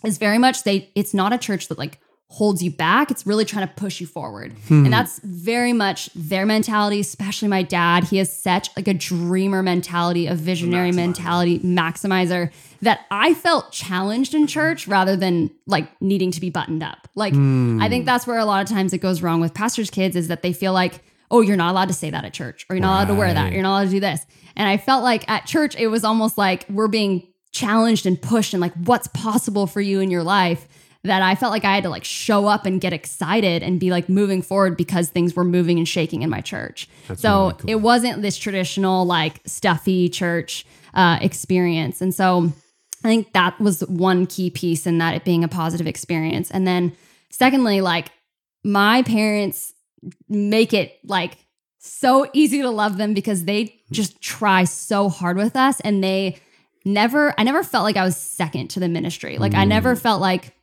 is 0.06 0.18
very 0.18 0.38
much 0.38 0.64
they 0.64 0.90
it's 0.96 1.14
not 1.14 1.34
a 1.34 1.38
church 1.38 1.68
that 1.68 1.78
like 1.78 2.00
holds 2.30 2.62
you 2.62 2.70
back 2.70 3.10
it's 3.10 3.26
really 3.26 3.46
trying 3.46 3.66
to 3.66 3.74
push 3.76 4.02
you 4.02 4.08
forward. 4.08 4.52
Hmm. 4.68 4.84
And 4.84 4.94
that's 4.94 5.20
very 5.20 5.72
much 5.72 6.10
their 6.14 6.46
mentality 6.46 7.00
especially 7.00 7.48
my 7.48 7.64
dad. 7.64 8.04
He 8.04 8.18
has 8.18 8.36
such 8.36 8.70
like 8.76 8.88
a 8.88 8.94
dreamer 8.94 9.64
mentality 9.64 10.28
a 10.28 10.36
visionary 10.36 10.92
mentality 10.92 11.60
maximizer 11.60 12.52
that 12.82 13.02
i 13.10 13.34
felt 13.34 13.72
challenged 13.72 14.36
in 14.36 14.46
church 14.46 14.88
rather 14.88 15.16
than 15.16 15.50
like 15.68 15.90
needing 16.02 16.32
to 16.32 16.42
be 16.42 16.50
buttoned 16.50 16.84
up. 16.84 17.08
Like 17.16 17.34
hmm. 17.34 17.80
i 17.82 17.88
think 17.88 18.06
that's 18.06 18.28
where 18.28 18.38
a 18.38 18.46
lot 18.46 18.62
of 18.62 18.70
times 18.70 18.94
it 18.94 19.00
goes 19.00 19.22
wrong 19.22 19.40
with 19.40 19.54
pastors 19.54 19.90
kids 19.90 20.16
is 20.16 20.28
that 20.28 20.42
they 20.42 20.52
feel 20.52 20.74
like 20.74 21.02
oh 21.32 21.40
you're 21.40 21.58
not 21.58 21.72
allowed 21.72 21.88
to 21.88 21.94
say 21.94 22.10
that 22.10 22.26
at 22.26 22.34
church 22.34 22.66
or 22.70 22.76
you're 22.76 22.82
not 22.82 22.92
allowed 22.92 23.14
to 23.14 23.16
wear 23.16 23.34
that 23.34 23.54
you're 23.54 23.62
not 23.62 23.72
allowed 23.80 23.86
to 23.86 23.92
do 23.92 24.00
this. 24.02 24.26
And 24.58 24.68
i 24.68 24.76
felt 24.76 25.02
like 25.02 25.28
at 25.30 25.46
church 25.46 25.76
it 25.78 25.88
was 25.88 26.04
almost 26.04 26.38
like 26.38 26.66
we're 26.70 26.90
being 26.90 27.26
challenged 27.54 28.06
and 28.06 28.22
pushed 28.22 28.54
and 28.54 28.60
like 28.60 28.74
what's 28.84 29.08
possible 29.08 29.66
for 29.66 29.80
you 29.80 30.02
in 30.02 30.12
your 30.12 30.24
life 30.24 30.68
that 31.08 31.22
I 31.22 31.36
felt 31.36 31.52
like 31.52 31.66
I 31.66 31.74
had 31.74 31.84
to 31.84 31.90
like 31.90 32.04
show 32.04 32.48
up 32.48 32.66
and 32.66 32.80
get 32.80 32.94
excited 32.94 33.64
and 33.64 33.80
be 33.80 33.90
like 33.90 34.08
moving 34.08 34.42
forward 34.42 34.78
because 34.78 35.10
things 35.10 35.36
were 35.36 35.44
moving 35.44 35.78
and 35.78 35.88
shaking 35.88 36.22
in 36.22 36.30
my 36.30 36.42
church. 36.42 36.88
so 37.16 37.40
really 37.40 37.54
cool. 37.54 37.70
it 37.70 37.76
wasn't 37.76 38.22
this 38.22 38.38
traditional 38.38 39.06
like 39.06 39.42
stuffy 39.46 40.10
church 40.10 40.66
uh, 40.94 41.18
experience. 41.22 42.02
And 42.02 42.14
so 42.14 42.52
I 43.04 43.08
think 43.08 43.34
that 43.34 43.60
was 43.60 43.82
one 43.82 44.26
key 44.26 44.50
piece 44.50 44.88
in 44.88 44.98
that 45.00 45.16
it 45.16 45.24
being 45.24 45.44
a 45.44 45.48
positive 45.48 45.88
experience. 45.88 46.52
And 46.52 46.66
then 46.68 46.96
secondly, 47.30 47.82
like 47.82 48.10
my 48.64 49.04
parents 49.04 49.74
make 50.28 50.74
it 50.74 50.98
like 51.04 51.38
so 51.80 52.30
easy 52.34 52.62
to 52.62 52.70
love 52.70 52.98
them 52.98 53.14
because 53.14 53.46
they 53.46 53.80
just 53.92 54.22
try 54.22 54.64
so 54.64 55.10
hard 55.10 55.38
with 55.38 55.56
us 55.56 55.80
and 55.82 56.04
they 56.04 56.38
never 56.86 57.34
I 57.38 57.44
never 57.44 57.64
felt 57.64 57.84
like 57.84 57.98
I 57.98 58.04
was 58.04 58.18
second 58.18 58.70
to 58.72 58.80
the 58.80 58.90
ministry. 58.90 59.38
Like 59.38 59.54
I 59.54 59.66
never 59.66 59.96
felt 59.96 60.22
like 60.22 60.54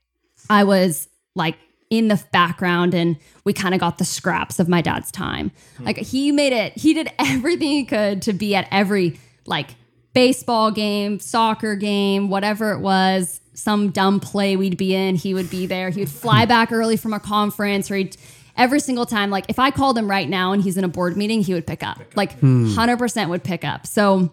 I 0.48 0.64
was 0.64 1.08
like 1.34 1.56
in 1.90 2.08
the 2.08 2.22
background 2.32 2.94
and 2.94 3.16
we 3.44 3.52
kind 3.52 3.74
of 3.74 3.80
got 3.80 3.98
the 3.98 4.04
scraps 4.04 4.58
of 4.58 4.68
my 4.68 4.80
dad's 4.80 5.10
time. 5.10 5.52
Hmm. 5.76 5.84
Like 5.84 5.98
he 5.98 6.32
made 6.32 6.52
it 6.52 6.76
he 6.76 6.94
did 6.94 7.10
everything 7.18 7.68
he 7.68 7.84
could 7.84 8.22
to 8.22 8.32
be 8.32 8.54
at 8.54 8.68
every 8.70 9.18
like 9.46 9.70
baseball 10.12 10.70
game, 10.70 11.18
soccer 11.18 11.76
game, 11.76 12.28
whatever 12.28 12.72
it 12.72 12.80
was, 12.80 13.40
some 13.52 13.90
dumb 13.90 14.20
play 14.20 14.56
we'd 14.56 14.76
be 14.76 14.94
in, 14.94 15.16
he 15.16 15.34
would 15.34 15.50
be 15.50 15.66
there. 15.66 15.90
He 15.90 16.00
would 16.00 16.10
fly 16.22 16.46
back 16.46 16.72
early 16.72 16.96
from 16.96 17.12
a 17.12 17.20
conference 17.20 17.90
or 17.90 17.96
he'd 17.96 18.16
every 18.56 18.78
single 18.78 19.04
time 19.04 19.30
like 19.30 19.44
if 19.48 19.58
I 19.58 19.70
called 19.70 19.98
him 19.98 20.08
right 20.08 20.28
now 20.28 20.52
and 20.52 20.62
he's 20.62 20.76
in 20.76 20.84
a 20.84 20.88
board 20.88 21.16
meeting, 21.16 21.42
he 21.42 21.54
would 21.54 21.66
pick 21.66 21.82
up. 21.82 22.00
Like 22.14 22.38
hmm. 22.38 22.74
100% 22.74 23.28
would 23.28 23.44
pick 23.44 23.64
up. 23.64 23.86
So 23.86 24.32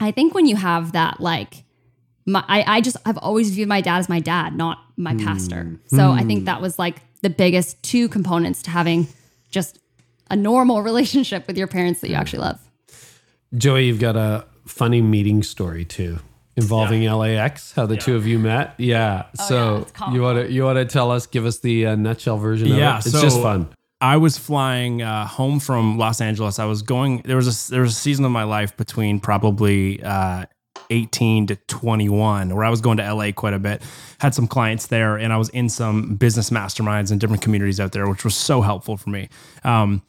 I 0.00 0.10
think 0.10 0.34
when 0.34 0.46
you 0.46 0.56
have 0.56 0.92
that, 0.92 1.20
like, 1.20 1.64
my, 2.26 2.44
I, 2.46 2.76
I 2.76 2.80
just, 2.80 2.96
I've 3.04 3.18
always 3.18 3.50
viewed 3.50 3.68
my 3.68 3.80
dad 3.80 3.98
as 3.98 4.08
my 4.08 4.20
dad, 4.20 4.54
not 4.54 4.78
my 4.98 5.14
pastor. 5.14 5.78
So 5.86 6.10
I 6.10 6.24
think 6.24 6.44
that 6.46 6.60
was 6.60 6.78
like 6.78 7.00
the 7.22 7.30
biggest 7.30 7.82
two 7.82 8.08
components 8.08 8.62
to 8.64 8.70
having 8.70 9.06
just 9.50 9.78
a 10.30 10.36
normal 10.36 10.82
relationship 10.90 11.46
with 11.46 11.56
your 11.56 11.66
parents 11.68 12.00
that 12.00 12.10
you 12.10 12.14
actually 12.16 12.40
love. 12.40 12.60
Joey, 13.56 13.86
you've 13.86 14.00
got 14.00 14.16
a 14.16 14.44
funny 14.66 15.00
meeting 15.00 15.42
story 15.42 15.84
too 15.84 16.18
involving 16.56 17.04
LAX. 17.10 17.72
How 17.72 17.86
the 17.86 17.96
two 17.96 18.16
of 18.16 18.26
you 18.26 18.38
met. 18.38 18.74
Yeah. 18.78 19.26
Oh, 19.38 19.48
so 19.48 19.76
it's 19.82 19.92
comical. 19.92 20.16
you 20.16 20.22
want 20.22 20.46
to 20.46 20.52
you 20.52 20.64
want 20.64 20.76
to 20.76 20.84
tell 20.84 21.10
us? 21.10 21.26
Give 21.26 21.46
us 21.46 21.60
the 21.60 21.86
uh, 21.86 21.94
nutshell 21.96 22.36
version 22.36 22.70
of 22.72 22.76
Yeah, 22.76 22.96
it. 22.96 23.06
It's 23.06 23.12
so- 23.12 23.22
just 23.22 23.40
fun. 23.40 23.68
I 24.00 24.16
was 24.16 24.38
flying 24.38 25.02
uh, 25.02 25.26
home 25.26 25.58
from 25.58 25.98
Los 25.98 26.20
Angeles. 26.20 26.60
I 26.60 26.66
was 26.66 26.82
going. 26.82 27.22
There 27.24 27.34
was 27.34 27.68
a 27.68 27.70
there 27.72 27.80
was 27.80 27.92
a 27.92 27.96
season 27.98 28.24
of 28.24 28.30
my 28.30 28.44
life 28.44 28.76
between 28.76 29.18
probably 29.18 30.00
uh, 30.04 30.44
18 30.90 31.46
to 31.48 31.56
21 31.56 32.54
where 32.54 32.64
I 32.64 32.70
was 32.70 32.80
going 32.80 32.96
to 32.98 33.14
LA 33.14 33.32
quite 33.32 33.54
a 33.54 33.58
bit. 33.58 33.82
Had 34.20 34.34
some 34.34 34.46
clients 34.46 34.86
there, 34.88 35.16
and 35.16 35.32
I 35.32 35.36
was 35.36 35.48
in 35.50 35.68
some 35.68 36.16
business 36.16 36.50
masterminds 36.50 37.10
and 37.10 37.20
different 37.20 37.42
communities 37.42 37.80
out 37.80 37.92
there, 37.92 38.08
which 38.08 38.24
was 38.24 38.34
so 38.36 38.60
helpful 38.60 38.96
for 38.96 39.10
me. 39.10 39.28
Um, 39.64 40.02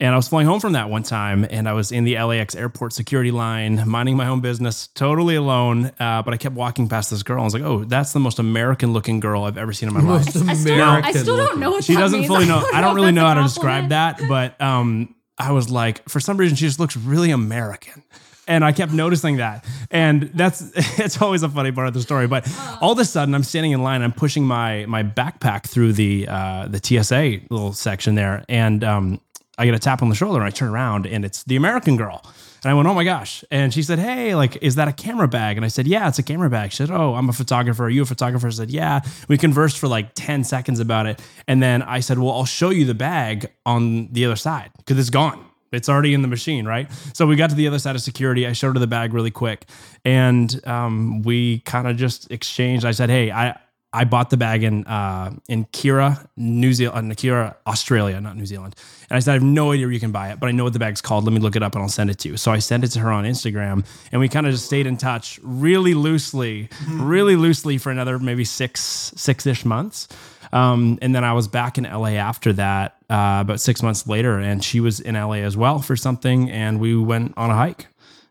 and 0.00 0.12
I 0.12 0.16
was 0.16 0.26
flying 0.26 0.48
home 0.48 0.58
from 0.58 0.72
that 0.72 0.90
one 0.90 1.04
time, 1.04 1.46
and 1.48 1.68
I 1.68 1.74
was 1.74 1.92
in 1.92 2.02
the 2.02 2.20
LAX 2.20 2.56
airport 2.56 2.92
security 2.92 3.30
line, 3.30 3.88
minding 3.88 4.16
my 4.16 4.26
own 4.26 4.40
business, 4.40 4.88
totally 4.88 5.36
alone. 5.36 5.92
Uh, 6.00 6.22
but 6.22 6.34
I 6.34 6.36
kept 6.38 6.56
walking 6.56 6.88
past 6.88 7.10
this 7.10 7.22
girl. 7.22 7.40
I 7.40 7.44
was 7.44 7.54
like, 7.54 7.62
"Oh, 7.62 7.84
that's 7.84 8.12
the 8.12 8.18
most 8.18 8.40
American-looking 8.40 9.20
girl 9.20 9.44
I've 9.44 9.56
ever 9.56 9.72
seen 9.72 9.88
in 9.88 9.94
my 9.94 10.00
life." 10.14 10.34
Most 10.34 10.48
I 10.48 10.54
still, 10.54 10.76
don't, 10.76 11.04
I 11.04 11.12
still 11.12 11.36
don't 11.36 11.60
know 11.60 11.70
what 11.70 11.84
she 11.84 11.94
that 11.94 12.00
doesn't 12.00 12.20
means. 12.20 12.32
fully 12.32 12.46
know. 12.46 12.66
I 12.72 12.80
don't 12.80 12.96
really 12.96 13.12
know 13.12 13.24
how 13.26 13.34
to 13.34 13.42
describe 13.42 13.90
that, 13.90 14.20
but 14.28 14.60
um, 14.60 15.14
I 15.38 15.52
was 15.52 15.70
like, 15.70 16.08
for 16.08 16.18
some 16.18 16.36
reason, 16.36 16.56
she 16.56 16.66
just 16.66 16.80
looks 16.80 16.96
really 16.96 17.30
American. 17.30 18.02
And 18.48 18.64
I 18.64 18.72
kept 18.72 18.92
noticing 18.92 19.36
that. 19.36 19.64
And 19.90 20.30
that's 20.34 20.60
it's 20.98 21.20
always 21.20 21.42
a 21.42 21.48
funny 21.48 21.72
part 21.72 21.88
of 21.88 21.94
the 21.94 22.02
story. 22.02 22.26
But 22.26 22.48
all 22.80 22.92
of 22.92 22.98
a 22.98 23.04
sudden 23.04 23.34
I'm 23.34 23.44
standing 23.44 23.72
in 23.72 23.82
line, 23.82 24.02
I'm 24.02 24.12
pushing 24.12 24.44
my 24.44 24.86
my 24.86 25.02
backpack 25.02 25.64
through 25.64 25.92
the 25.94 26.26
uh, 26.28 26.68
the 26.68 26.80
TSA 26.82 27.46
little 27.50 27.72
section 27.72 28.14
there. 28.14 28.44
And 28.48 28.82
um, 28.84 29.20
I 29.58 29.64
get 29.64 29.74
a 29.74 29.78
tap 29.78 30.02
on 30.02 30.08
the 30.08 30.14
shoulder 30.14 30.38
and 30.38 30.46
I 30.46 30.50
turn 30.50 30.70
around 30.70 31.06
and 31.06 31.24
it's 31.24 31.44
the 31.44 31.56
American 31.56 31.96
girl. 31.96 32.22
And 32.64 32.70
I 32.70 32.74
went, 32.74 32.86
oh 32.86 32.94
my 32.94 33.02
gosh. 33.02 33.44
And 33.50 33.74
she 33.74 33.82
said, 33.82 33.98
hey, 33.98 34.36
like, 34.36 34.56
is 34.62 34.76
that 34.76 34.86
a 34.86 34.92
camera 34.92 35.26
bag? 35.26 35.56
And 35.56 35.64
I 35.64 35.68
said, 35.68 35.88
yeah, 35.88 36.06
it's 36.06 36.20
a 36.20 36.22
camera 36.22 36.48
bag. 36.48 36.70
She 36.70 36.76
said, 36.76 36.92
oh, 36.92 37.14
I'm 37.14 37.28
a 37.28 37.32
photographer. 37.32 37.84
Are 37.84 37.90
you 37.90 38.02
a 38.02 38.06
photographer? 38.06 38.46
I 38.46 38.50
said, 38.50 38.70
yeah. 38.70 39.00
We 39.28 39.36
conversed 39.36 39.78
for 39.78 39.88
like 39.88 40.10
10 40.14 40.44
seconds 40.44 40.78
about 40.78 41.06
it. 41.06 41.20
And 41.48 41.60
then 41.60 41.82
I 41.82 42.00
said, 42.00 42.20
well, 42.20 42.30
I'll 42.30 42.44
show 42.44 42.70
you 42.70 42.84
the 42.84 42.94
bag 42.94 43.50
on 43.66 44.12
the 44.12 44.24
other 44.26 44.36
side 44.36 44.70
because 44.76 44.98
it's 44.98 45.10
gone. 45.10 45.44
It's 45.72 45.88
already 45.88 46.14
in 46.14 46.22
the 46.22 46.28
machine, 46.28 46.66
right? 46.66 46.88
So 47.14 47.26
we 47.26 47.36
got 47.36 47.50
to 47.50 47.56
the 47.56 47.66
other 47.66 47.78
side 47.78 47.96
of 47.96 48.02
security. 48.02 48.46
I 48.46 48.52
showed 48.52 48.74
her 48.76 48.80
the 48.80 48.86
bag 48.86 49.14
really 49.14 49.30
quick, 49.30 49.66
and 50.04 50.60
um, 50.66 51.22
we 51.22 51.60
kind 51.60 51.88
of 51.88 51.96
just 51.96 52.30
exchanged. 52.30 52.84
I 52.84 52.90
said, 52.92 53.10
"Hey, 53.10 53.30
I 53.30 53.58
I 53.94 54.04
bought 54.04 54.30
the 54.30 54.36
bag 54.36 54.62
in 54.62 54.86
uh, 54.86 55.32
in 55.48 55.66
Kira, 55.66 56.26
New 56.36 56.72
Zealand, 56.72 57.10
uh, 57.10 57.14
Kira, 57.14 57.54
Australia, 57.66 58.20
not 58.20 58.36
New 58.36 58.46
Zealand." 58.46 58.74
And 59.10 59.16
I 59.16 59.20
said, 59.20 59.32
"I 59.32 59.34
have 59.34 59.42
no 59.42 59.72
idea 59.72 59.86
where 59.86 59.92
you 59.92 60.00
can 60.00 60.12
buy 60.12 60.30
it, 60.30 60.40
but 60.40 60.48
I 60.48 60.52
know 60.52 60.64
what 60.64 60.72
the 60.72 60.78
bag's 60.78 61.00
called. 61.00 61.24
Let 61.24 61.32
me 61.32 61.40
look 61.40 61.56
it 61.56 61.62
up 61.62 61.74
and 61.74 61.82
I'll 61.82 61.88
send 61.88 62.10
it 62.10 62.18
to 62.20 62.28
you." 62.28 62.36
So 62.36 62.52
I 62.52 62.58
sent 62.58 62.84
it 62.84 62.88
to 62.88 63.00
her 63.00 63.10
on 63.10 63.24
Instagram, 63.24 63.84
and 64.10 64.20
we 64.20 64.28
kind 64.28 64.46
of 64.46 64.52
just 64.52 64.66
stayed 64.66 64.86
in 64.86 64.96
touch, 64.96 65.40
really 65.42 65.94
loosely, 65.94 66.68
really 66.88 67.36
loosely 67.36 67.78
for 67.78 67.90
another 67.90 68.18
maybe 68.18 68.44
six 68.44 69.12
six 69.16 69.46
ish 69.46 69.64
months. 69.64 70.08
Um, 70.52 70.98
and 71.00 71.14
then 71.14 71.24
I 71.24 71.32
was 71.32 71.48
back 71.48 71.78
in 71.78 71.84
LA 71.84 72.10
after 72.18 72.52
that, 72.54 72.96
uh, 73.08 73.38
about 73.40 73.60
six 73.60 73.82
months 73.82 74.06
later, 74.06 74.38
and 74.38 74.62
she 74.62 74.80
was 74.80 75.00
in 75.00 75.14
LA 75.14 75.36
as 75.44 75.56
well 75.56 75.78
for 75.80 75.96
something, 75.96 76.50
and 76.50 76.78
we 76.80 76.96
went 76.96 77.32
on 77.36 77.50
a 77.50 77.54
hike, 77.54 77.86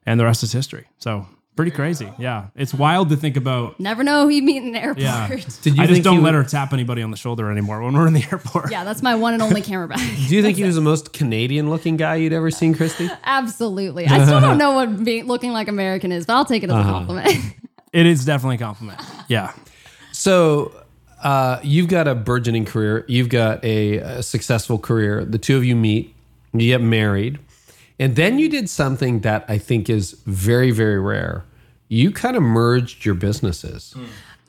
and 0.05 0.19
the 0.19 0.25
rest 0.25 0.43
is 0.43 0.51
history. 0.51 0.85
So 0.99 1.25
pretty 1.55 1.71
crazy, 1.71 2.11
yeah. 2.19 2.47
It's 2.55 2.73
wild 2.73 3.09
to 3.09 3.15
think 3.15 3.37
about. 3.37 3.79
Never 3.79 4.03
know 4.03 4.23
who 4.23 4.29
you 4.29 4.41
meet 4.43 4.57
in 4.63 4.71
the 4.71 4.79
airport. 4.79 4.99
Yeah, 4.99 5.27
Yeah, 5.29 5.39
Did 5.61 5.77
you 5.77 5.83
I 5.83 5.87
just 5.87 6.03
don't 6.03 6.21
let 6.23 6.33
wa- 6.33 6.41
her 6.41 6.47
tap 6.47 6.73
anybody 6.73 7.01
on 7.01 7.11
the 7.11 7.17
shoulder 7.17 7.51
anymore 7.51 7.81
when 7.81 7.93
we're 7.93 8.07
in 8.07 8.13
the 8.13 8.23
airport. 8.31 8.71
Yeah, 8.71 8.83
that's 8.83 9.01
my 9.01 9.15
one 9.15 9.33
and 9.33 9.41
only 9.41 9.61
camera 9.61 9.87
bag. 9.87 9.99
Do 10.27 10.35
you 10.35 10.41
think 10.43 10.57
he 10.57 10.63
was 10.63 10.75
the 10.75 10.81
most 10.91 11.13
Canadian 11.13 11.69
looking 11.71 11.97
guy 11.97 12.15
you'd 12.15 12.33
ever 12.33 12.51
seen, 12.51 12.73
Christy? 12.75 13.09
Absolutely. 13.23 14.05
I 14.07 14.23
still 14.25 14.39
don't 14.39 14.57
know 14.59 14.71
what 14.73 15.03
being 15.03 15.25
looking 15.25 15.51
like 15.53 15.67
American 15.67 16.11
is, 16.11 16.25
but 16.25 16.33
I'll 16.35 16.45
take 16.45 16.63
it 16.63 16.69
as 16.69 16.75
Uh-huh. 16.75 16.89
a 16.89 16.93
compliment. 16.93 17.29
It 17.93 18.05
is 18.05 18.23
definitely 18.23 18.55
a 18.55 18.59
compliment. 18.59 19.01
Yeah. 19.27 19.51
So 20.13 20.71
uh, 21.23 21.59
you've 21.63 21.87
got 21.87 22.07
a 22.07 22.15
burgeoning 22.15 22.65
career. 22.65 23.05
You've 23.07 23.29
got 23.29 23.63
a, 23.63 23.97
a 23.97 24.23
successful 24.23 24.77
career. 24.79 25.23
The 25.25 25.37
two 25.37 25.57
of 25.57 25.63
you 25.65 25.75
meet. 25.75 26.15
You 26.53 26.67
get 26.67 26.81
married, 26.81 27.39
and 27.97 28.17
then 28.17 28.37
you 28.37 28.49
did 28.49 28.69
something 28.69 29.21
that 29.21 29.45
I 29.47 29.57
think 29.57 29.89
is 29.89 30.11
very, 30.25 30.71
very 30.71 30.99
rare. 30.99 31.45
You 31.87 32.11
kind 32.11 32.35
of 32.35 32.43
merged 32.43 33.05
your 33.05 33.15
businesses. 33.15 33.95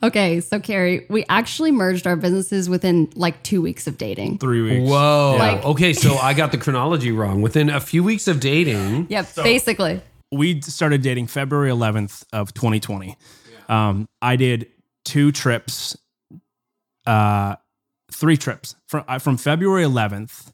okay, 0.01 0.41
so 0.41 0.59
Carey, 0.59 1.05
we 1.09 1.23
actually 1.29 1.71
merged 1.71 2.05
our 2.05 2.17
businesses 2.17 2.67
within 2.69 3.09
like 3.15 3.41
two 3.43 3.61
weeks 3.61 3.87
of 3.87 3.97
dating. 3.97 4.39
Three 4.39 4.61
weeks. 4.61 4.89
Whoa. 4.89 5.37
Like- 5.39 5.63
okay, 5.73 5.93
so 5.93 6.15
I 6.17 6.33
got 6.33 6.51
the 6.51 6.57
chronology 6.57 7.11
wrong. 7.13 7.41
Within 7.41 7.69
a 7.69 7.79
few 7.79 8.03
weeks 8.03 8.27
of 8.27 8.41
dating, 8.41 9.07
Yep, 9.09 9.35
basically. 9.35 10.01
we 10.29 10.59
started 10.61 11.01
dating 11.01 11.27
February 11.27 11.69
11th 11.69 12.25
of 12.33 12.53
2020. 12.53 13.15
Um, 13.69 14.07
I 14.21 14.35
did 14.35 14.67
two 15.05 15.31
trips, 15.31 15.95
uh, 17.05 17.55
three 18.11 18.37
trips 18.37 18.75
from 18.87 19.03
uh, 19.07 19.19
from 19.19 19.37
February 19.37 19.83
11th 19.83 20.51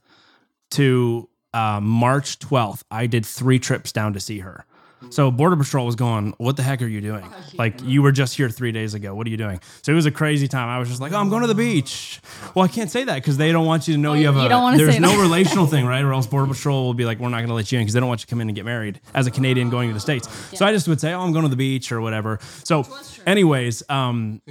to 0.72 1.30
uh, 1.54 1.80
March 1.82 2.40
12th. 2.40 2.84
I 2.92 3.08
did 3.08 3.26
three 3.26 3.60
trips 3.60 3.92
down 3.92 4.14
to 4.14 4.20
see 4.20 4.40
her. 4.40 4.66
So 5.12 5.32
Border 5.32 5.56
Patrol 5.56 5.86
was 5.86 5.96
going, 5.96 6.34
"What 6.40 6.58
the 6.58 6.62
heck 6.64 6.82
are 6.82 6.88
you 6.88 7.00
doing? 7.00 7.26
Like 7.58 7.82
you 7.84 8.02
were 8.02 8.12
just 8.12 8.36
here 8.38 8.50
three 8.50 8.72
days 8.74 8.94
ago. 8.94 9.16
What 9.16 9.26
are 9.28 9.30
you 9.30 9.38
doing?" 9.38 9.62
So 9.82 9.94
it 9.94 9.96
was 9.96 10.06
a 10.06 10.12
crazy 10.12 10.48
time. 10.50 10.68
I 10.68 10.78
was 10.78 10.90
just 10.90 11.00
like, 11.00 11.14
"Oh, 11.14 11.18
I'm 11.18 11.30
going 11.30 11.42
to 11.42 11.48
the 11.48 11.56
beach." 11.56 12.20
Well, 12.54 12.66
I 12.66 12.68
can't 12.68 12.92
say 12.92 13.06
that 13.06 13.16
because 13.16 13.38
they 13.38 13.54
don't 13.54 13.66
want 13.66 13.88
you 13.88 13.94
to 13.94 14.00
know 14.00 14.14
you 14.14 14.26
have 14.28 14.36
You 14.36 14.42
a. 14.54 14.78
there's 14.78 15.00
no 15.00 15.12
that. 15.16 15.22
relational 15.22 15.68
thing, 15.68 15.86
right? 15.86 16.04
Or 16.04 16.12
else 16.14 16.28
Border 16.28 16.54
Patrol 16.54 16.86
will 16.86 16.94
be 16.94 17.06
like, 17.06 17.18
"We're 17.20 17.30
not 17.30 17.38
going 17.38 17.48
to 17.48 17.54
let 17.54 17.72
you 17.72 17.80
in 17.80 17.84
because 17.84 17.94
they 17.94 18.02
don't 18.02 18.10
want 18.10 18.20
you 18.22 18.26
to 18.26 18.30
come 18.30 18.42
in 18.42 18.50
and 18.50 18.56
get 18.58 18.66
married 18.66 19.00
as 19.16 19.26
a 19.26 19.32
Canadian 19.32 19.70
going 19.70 19.88
to 19.90 19.94
the 19.94 20.00
states." 20.02 20.28
So 20.58 20.66
I 20.66 20.74
just 20.74 20.88
would 20.90 21.00
say, 21.00 21.14
"Oh, 21.14 21.22
I'm 21.22 21.32
going 21.32 21.44
to 21.44 21.50
the 21.50 21.56
beach 21.56 21.94
or 21.94 22.02
whatever." 22.02 22.40
So, 22.66 22.86
anyways, 23.26 23.84
um, 23.90 24.42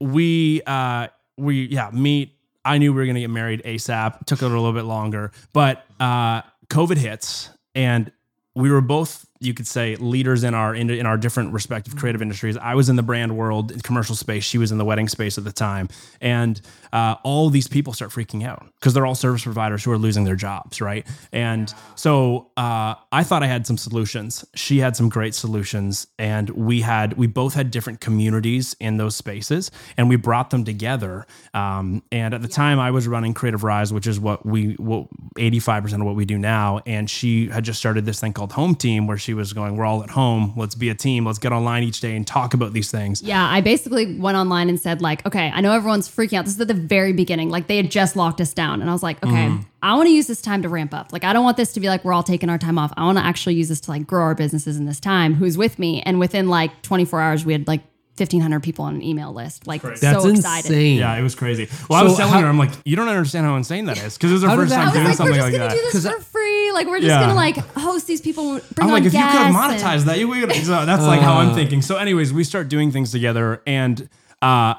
we 0.00 0.60
uh, 0.66 1.06
we 1.36 1.66
yeah 1.66 1.90
meet. 1.92 2.32
I 2.64 2.78
knew 2.78 2.92
we 2.92 3.02
were 3.02 3.04
to 3.16 3.20
get 3.20 3.30
married 3.30 3.62
ASAP. 3.64 4.24
Took 4.26 4.40
it 4.40 4.46
a 4.46 4.48
little 4.48 4.72
bit 4.72 4.84
longer, 4.84 5.32
but 5.52 5.84
uh, 6.00 6.42
COVID 6.68 6.96
hits 6.96 7.50
and 7.74 8.10
we 8.54 8.70
were 8.70 8.80
both 8.80 9.26
you 9.40 9.52
could 9.52 9.66
say 9.66 9.96
leaders 9.96 10.44
in 10.44 10.54
our 10.54 10.74
in, 10.74 10.88
in 10.90 11.06
our 11.06 11.16
different 11.16 11.52
respective 11.52 11.96
creative 11.96 12.22
industries. 12.22 12.56
I 12.56 12.74
was 12.74 12.88
in 12.88 12.96
the 12.96 13.02
brand 13.02 13.36
world 13.36 13.82
commercial 13.82 14.14
space 14.14 14.44
she 14.44 14.58
was 14.58 14.70
in 14.72 14.78
the 14.78 14.84
wedding 14.84 15.08
space 15.08 15.36
at 15.38 15.44
the 15.44 15.52
time. 15.52 15.88
And 16.20 16.60
uh, 16.92 17.16
all 17.24 17.50
these 17.50 17.66
people 17.66 17.92
start 17.92 18.12
freaking 18.12 18.46
out 18.46 18.66
because 18.76 18.94
they're 18.94 19.06
all 19.06 19.16
service 19.16 19.42
providers 19.42 19.82
who 19.82 19.90
are 19.90 19.98
losing 19.98 20.24
their 20.24 20.36
jobs 20.36 20.80
right? 20.80 21.06
And 21.32 21.72
so 21.94 22.50
uh, 22.56 22.94
i 23.12 23.24
thought 23.24 23.42
i 23.42 23.46
had 23.46 23.66
some 23.66 23.76
solutions. 23.76 24.44
She 24.54 24.78
had 24.78 24.96
some 24.96 25.08
great 25.08 25.34
solutions. 25.34 26.06
And 26.18 26.50
we 26.50 26.80
had 26.80 27.14
we 27.14 27.26
both 27.26 27.54
had 27.54 27.70
different 27.70 28.00
communities 28.00 28.76
in 28.80 28.96
those 28.96 29.16
spaces 29.16 29.70
and 29.96 30.08
we 30.08 30.16
brought 30.16 30.50
them 30.50 30.64
together. 30.64 31.26
Um, 31.52 32.02
and 32.12 32.34
at 32.34 32.42
the 32.42 32.48
time 32.48 32.78
i 32.78 32.90
was 32.90 33.08
running 33.08 33.34
Creativ 33.34 33.62
Rise 33.62 33.92
which 33.92 34.06
is 34.06 34.20
what 34.20 34.46
we 34.46 34.74
what 34.74 35.08
85% 35.36 35.94
of 35.94 36.02
what 36.02 36.14
we 36.14 36.24
do 36.24 36.38
now. 36.38 36.80
And 36.86 37.10
she 37.10 37.48
had 37.48 37.64
just 37.64 37.78
started 37.78 38.04
this 38.04 38.20
thing 38.20 38.32
called 38.32 38.52
home 38.52 38.74
team 38.74 39.06
where 39.06 39.18
she 39.24 39.34
was 39.34 39.52
going 39.52 39.76
we're 39.76 39.84
all 39.84 40.02
at 40.02 40.10
home 40.10 40.52
let's 40.56 40.74
be 40.74 40.88
a 40.90 40.94
team 40.94 41.24
let's 41.26 41.38
get 41.38 41.52
online 41.52 41.82
each 41.82 42.00
day 42.00 42.14
and 42.14 42.26
talk 42.26 42.54
about 42.54 42.72
these 42.72 42.90
things 42.90 43.22
Yeah, 43.22 43.44
I 43.44 43.60
basically 43.60 44.18
went 44.18 44.36
online 44.36 44.68
and 44.68 44.78
said, 44.78 45.00
like, 45.00 45.24
okay, 45.26 45.50
I 45.54 45.60
know 45.60 45.72
everyone's 45.72 46.08
freaking 46.08 46.38
out. 46.38 46.44
This 46.44 46.54
is 46.54 46.60
at 46.60 46.68
the 46.68 46.74
very 46.74 47.12
beginning. 47.12 47.48
Like, 47.48 47.66
they 47.66 47.76
had 47.76 47.90
just 47.90 48.16
locked 48.16 48.40
us 48.40 48.52
down. 48.52 48.80
And 48.80 48.90
I 48.90 48.92
was 48.92 49.02
like, 49.02 49.22
okay, 49.24 49.32
Mm-hmm. 49.48 49.62
I 49.82 49.94
want 49.96 50.06
to 50.06 50.12
use 50.12 50.26
this 50.26 50.40
time 50.40 50.62
to 50.62 50.68
ramp 50.68 50.94
up. 50.94 51.12
Like, 51.12 51.24
I 51.24 51.32
don't 51.32 51.44
want 51.44 51.56
this 51.58 51.72
to 51.74 51.80
be 51.80 51.88
like 51.88 52.04
we're 52.04 52.12
all 52.14 52.22
taking 52.22 52.48
our 52.48 52.58
time 52.58 52.78
off. 52.78 52.92
I 52.96 53.04
want 53.04 53.18
to 53.18 53.24
actually 53.24 53.54
use 53.56 53.68
this 53.68 53.80
to 53.82 53.90
like 53.90 54.06
grow 54.06 54.22
our 54.22 54.34
businesses 54.34 54.76
in 54.78 54.86
this 54.86 54.98
time. 55.00 55.34
Who's 55.34 55.58
with 55.58 55.78
me? 55.78 56.02
And 56.02 56.18
within 56.18 56.48
like 56.48 56.82
24 56.82 57.20
hours, 57.20 57.44
we 57.44 57.52
had 57.52 57.66
like 57.66 57.82
1,500 58.16 58.60
people 58.62 58.84
on 58.84 58.94
an 58.94 59.02
email 59.02 59.32
list. 59.32 59.66
Like, 59.66 59.82
that's 59.82 60.00
so 60.00 60.28
excited. 60.28 60.66
insane. 60.70 60.98
yeah 60.98 61.16
it 61.16 61.22
was 61.22 61.34
crazy 61.34 61.68
well 61.90 61.98
i 62.00 62.02
was 62.04 62.16
telling 62.16 62.32
how- 62.32 62.40
her 62.40 62.46
i'm 62.46 62.58
like 62.58 62.70
you 62.84 62.94
don't 62.96 63.08
understand 63.08 63.44
how 63.44 63.56
insane 63.56 63.86
that 63.86 63.98
is 63.98 64.16
because 64.16 64.30
it 64.30 64.34
was 64.34 64.42
her 64.44 64.50
first 64.56 64.70
that 64.70 64.76
time 64.76 64.84
I 64.84 64.86
was 64.86 64.94
doing 64.94 65.04
like, 65.04 65.08
we're 65.08 65.14
something 65.16 65.34
just 65.34 65.44
like 65.44 65.52
gonna 65.52 65.64
that 65.68 65.74
do 65.74 65.80
this 65.82 65.92
'Cause 65.92 66.14
for 66.14 66.20
free. 66.38 66.72
Like, 66.72 66.86
we're 66.88 66.98
just 66.98 67.08
Yeah. 67.08 67.20
gonna 67.20 67.34
like 67.34 67.56
host 67.76 68.06
these 68.06 68.20
people, 68.20 68.44
bring 68.44 68.62
I'm 68.78 68.86
on 68.86 68.90
like, 68.92 69.04
if 69.04 69.12
you 69.14 69.20
could 69.20 69.28
have 69.28 69.52
guests 69.52 69.82
and- 69.84 70.02
that, 70.10 70.18
you 70.18 70.26
would. 70.28 70.52
So 70.54 70.84
that's 70.86 71.02
like 71.04 71.20
how 71.20 71.34
Uh. 71.34 71.42
I'm 71.42 71.54
thinking. 71.54 71.82
So, 71.82 71.96
anyways, 71.96 72.32
we 72.32 72.42
start 72.44 72.68
doing 72.68 72.90
things 72.90 73.12
together, 73.12 73.62
and 73.66 74.08
uh, 74.42 74.74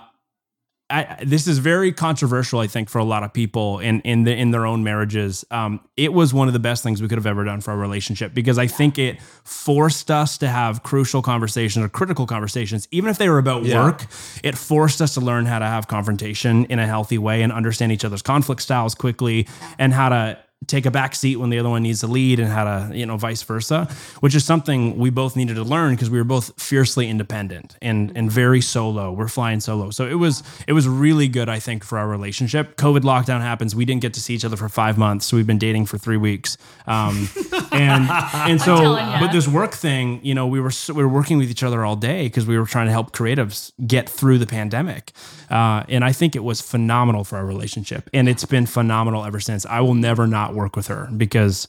I, 0.95 1.23
this 1.25 1.47
is 1.47 1.57
very 1.57 1.91
controversial, 1.91 2.59
I 2.59 2.67
think, 2.67 2.89
for 2.89 2.99
a 2.99 3.03
lot 3.03 3.23
of 3.23 3.33
people 3.33 3.79
in 3.79 4.01
in 4.01 4.23
the 4.23 4.33
in 4.35 4.51
their 4.51 4.65
own 4.65 4.83
marriages. 4.83 5.43
Um, 5.51 5.79
it 5.97 6.13
was 6.13 6.33
one 6.33 6.47
of 6.47 6.53
the 6.53 6.59
best 6.59 6.83
things 6.83 7.01
we 7.01 7.07
could 7.07 7.17
have 7.17 7.25
ever 7.25 7.43
done 7.43 7.61
for 7.61 7.71
our 7.71 7.77
relationship 7.77 8.33
because 8.33 8.57
I 8.57 8.67
think 8.67 8.97
it 8.97 9.19
forced 9.43 10.09
us 10.11 10.37
to 10.39 10.47
have 10.47 10.83
crucial 10.83 11.21
conversations 11.21 11.83
or 11.85 11.89
critical 11.89 12.25
conversations, 12.25 12.87
even 12.91 13.09
if 13.09 13.17
they 13.17 13.29
were 13.29 13.39
about 13.39 13.63
Yeah. 13.65 13.83
work. 13.83 14.05
It 14.43 14.57
forced 14.57 15.01
us 15.01 15.13
to 15.15 15.21
learn 15.21 15.45
how 15.45 15.59
to 15.59 15.65
have 15.65 15.87
confrontation 15.87 16.65
in 16.65 16.79
a 16.79 16.87
healthy 16.87 17.17
way 17.17 17.41
and 17.41 17.51
understand 17.51 17.91
each 17.91 18.05
other's 18.05 18.21
conflict 18.21 18.61
styles 18.61 18.95
quickly 18.95 19.47
and 19.77 19.93
how 19.93 20.09
to 20.09 20.37
take 20.68 20.86
a 20.86 20.91
back 20.91 21.16
seat 21.16 21.38
when 21.38 21.49
the 21.49 21.59
other 21.59 21.70
one 21.70 21.84
needs 21.84 22.01
to 22.01 22.07
lead 22.07 22.39
and 22.39 22.49
how 22.49 22.63
to, 22.63 22.97
you 22.97 23.05
know, 23.05 23.18
vice 23.18 23.43
versa, 23.43 23.88
which 24.20 24.36
is 24.36 24.45
something 24.45 24.97
we 24.97 25.09
both 25.09 25.36
needed 25.36 25.55
to 25.55 25.63
learn 25.63 25.93
because 25.93 26.09
we 26.09 26.18
were 26.18 26.24
both 26.24 26.59
fiercely 26.61 27.09
independent 27.09 27.78
and 27.82 28.11
and 28.16 28.32
very 28.32 28.61
solo. 28.61 29.11
We're 29.11 29.28
flying 29.28 29.59
solo. 29.59 29.91
So 29.91 30.07
it 30.07 30.16
was 30.16 30.43
it 30.68 30.74
was 30.74 30.88
really 30.88 31.28
good, 31.28 31.49
I 31.49 31.59
think, 31.59 31.84
for 31.84 31.97
our 31.97 32.07
relationship. 32.07 32.78
COVID 32.78 33.01
lockdown 33.01 33.41
happens. 33.41 33.76
We 33.76 33.86
didn't 33.86 34.01
get 34.01 34.13
to 34.16 34.22
see 34.22 34.34
each 34.34 34.45
other 34.45 34.57
for 34.57 34.70
five 34.70 34.97
months. 34.97 35.26
So 35.26 35.38
we've 35.38 35.47
been 35.47 35.59
dating 35.59 35.86
for 35.86 35.97
three 35.97 36.18
weeks. 36.18 36.57
Um, 36.88 37.30
and 37.72 38.09
and 38.09 38.61
so 38.61 38.76
telling 38.78 39.20
but 39.20 39.32
this 39.32 39.47
work 39.47 39.74
thing, 39.74 40.20
you 40.24 40.34
know, 40.34 40.47
we 40.47 40.59
were 40.59 40.72
we 40.89 41.03
were 41.03 41.09
working 41.09 41.38
with 41.38 41.49
each 41.49 41.63
other 41.63 41.86
all 41.86 41.95
day 41.95 42.24
because 42.24 42.45
we 42.45 42.57
were 42.57 42.66
trying 42.66 42.88
to 42.88 42.91
help 42.91 43.11
creatives 43.11 43.72
get 43.86 44.09
through 44.09 44.38
the 44.38 44.47
pandemic, 44.47 45.11
uh, 45.49 45.84
and 45.89 46.03
I 46.03 46.11
think 46.11 46.36
it 46.36 46.43
was 46.43 46.61
phenomenal 46.61 47.24
for 47.24 47.38
our 47.38 47.45
relationship, 47.45 48.09
and 48.13 48.28
it's 48.28 48.45
been 48.45 48.66
phenomenal 48.66 49.26
ever 49.26 49.39
since. 49.39 49.66
I 49.66 49.82
will 49.82 49.93
never 49.93 50.28
not 50.28 50.55
work 50.56 50.76
with 50.76 50.88
her 50.88 51.10
because 51.16 51.68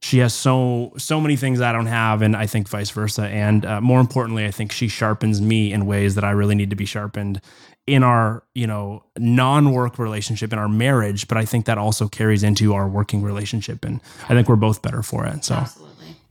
she 0.00 0.18
has 0.18 0.34
so 0.34 0.92
so 0.98 1.20
many 1.20 1.36
things 1.36 1.60
I 1.60 1.72
don't 1.72 1.86
have, 1.86 2.22
and 2.22 2.36
I 2.36 2.46
think 2.46 2.68
vice 2.68 2.90
versa. 2.90 3.26
And 3.26 3.64
uh, 3.64 3.80
more 3.80 3.98
importantly, 4.00 4.44
I 4.44 4.50
think 4.50 4.70
she 4.72 4.88
sharpens 4.88 5.40
me 5.40 5.72
in 5.72 5.86
ways 5.86 6.14
that 6.14 6.24
I 6.24 6.30
really 6.30 6.54
need 6.54 6.70
to 6.70 6.76
be 6.76 6.86
sharpened 6.86 7.40
in 7.86 8.02
our 8.02 8.42
you 8.54 8.66
know 8.66 9.02
non-work 9.16 9.98
relationship 9.98 10.52
in 10.52 10.58
our 10.58 10.68
marriage 10.68 11.28
but 11.28 11.38
i 11.38 11.44
think 11.44 11.66
that 11.66 11.78
also 11.78 12.08
carries 12.08 12.42
into 12.42 12.74
our 12.74 12.88
working 12.88 13.22
relationship 13.22 13.84
and 13.84 14.00
i 14.24 14.34
think 14.34 14.48
we're 14.48 14.56
both 14.56 14.82
better 14.82 15.04
for 15.04 15.24
it 15.24 15.44
so 15.44 15.54
Absolutely. 15.54 15.86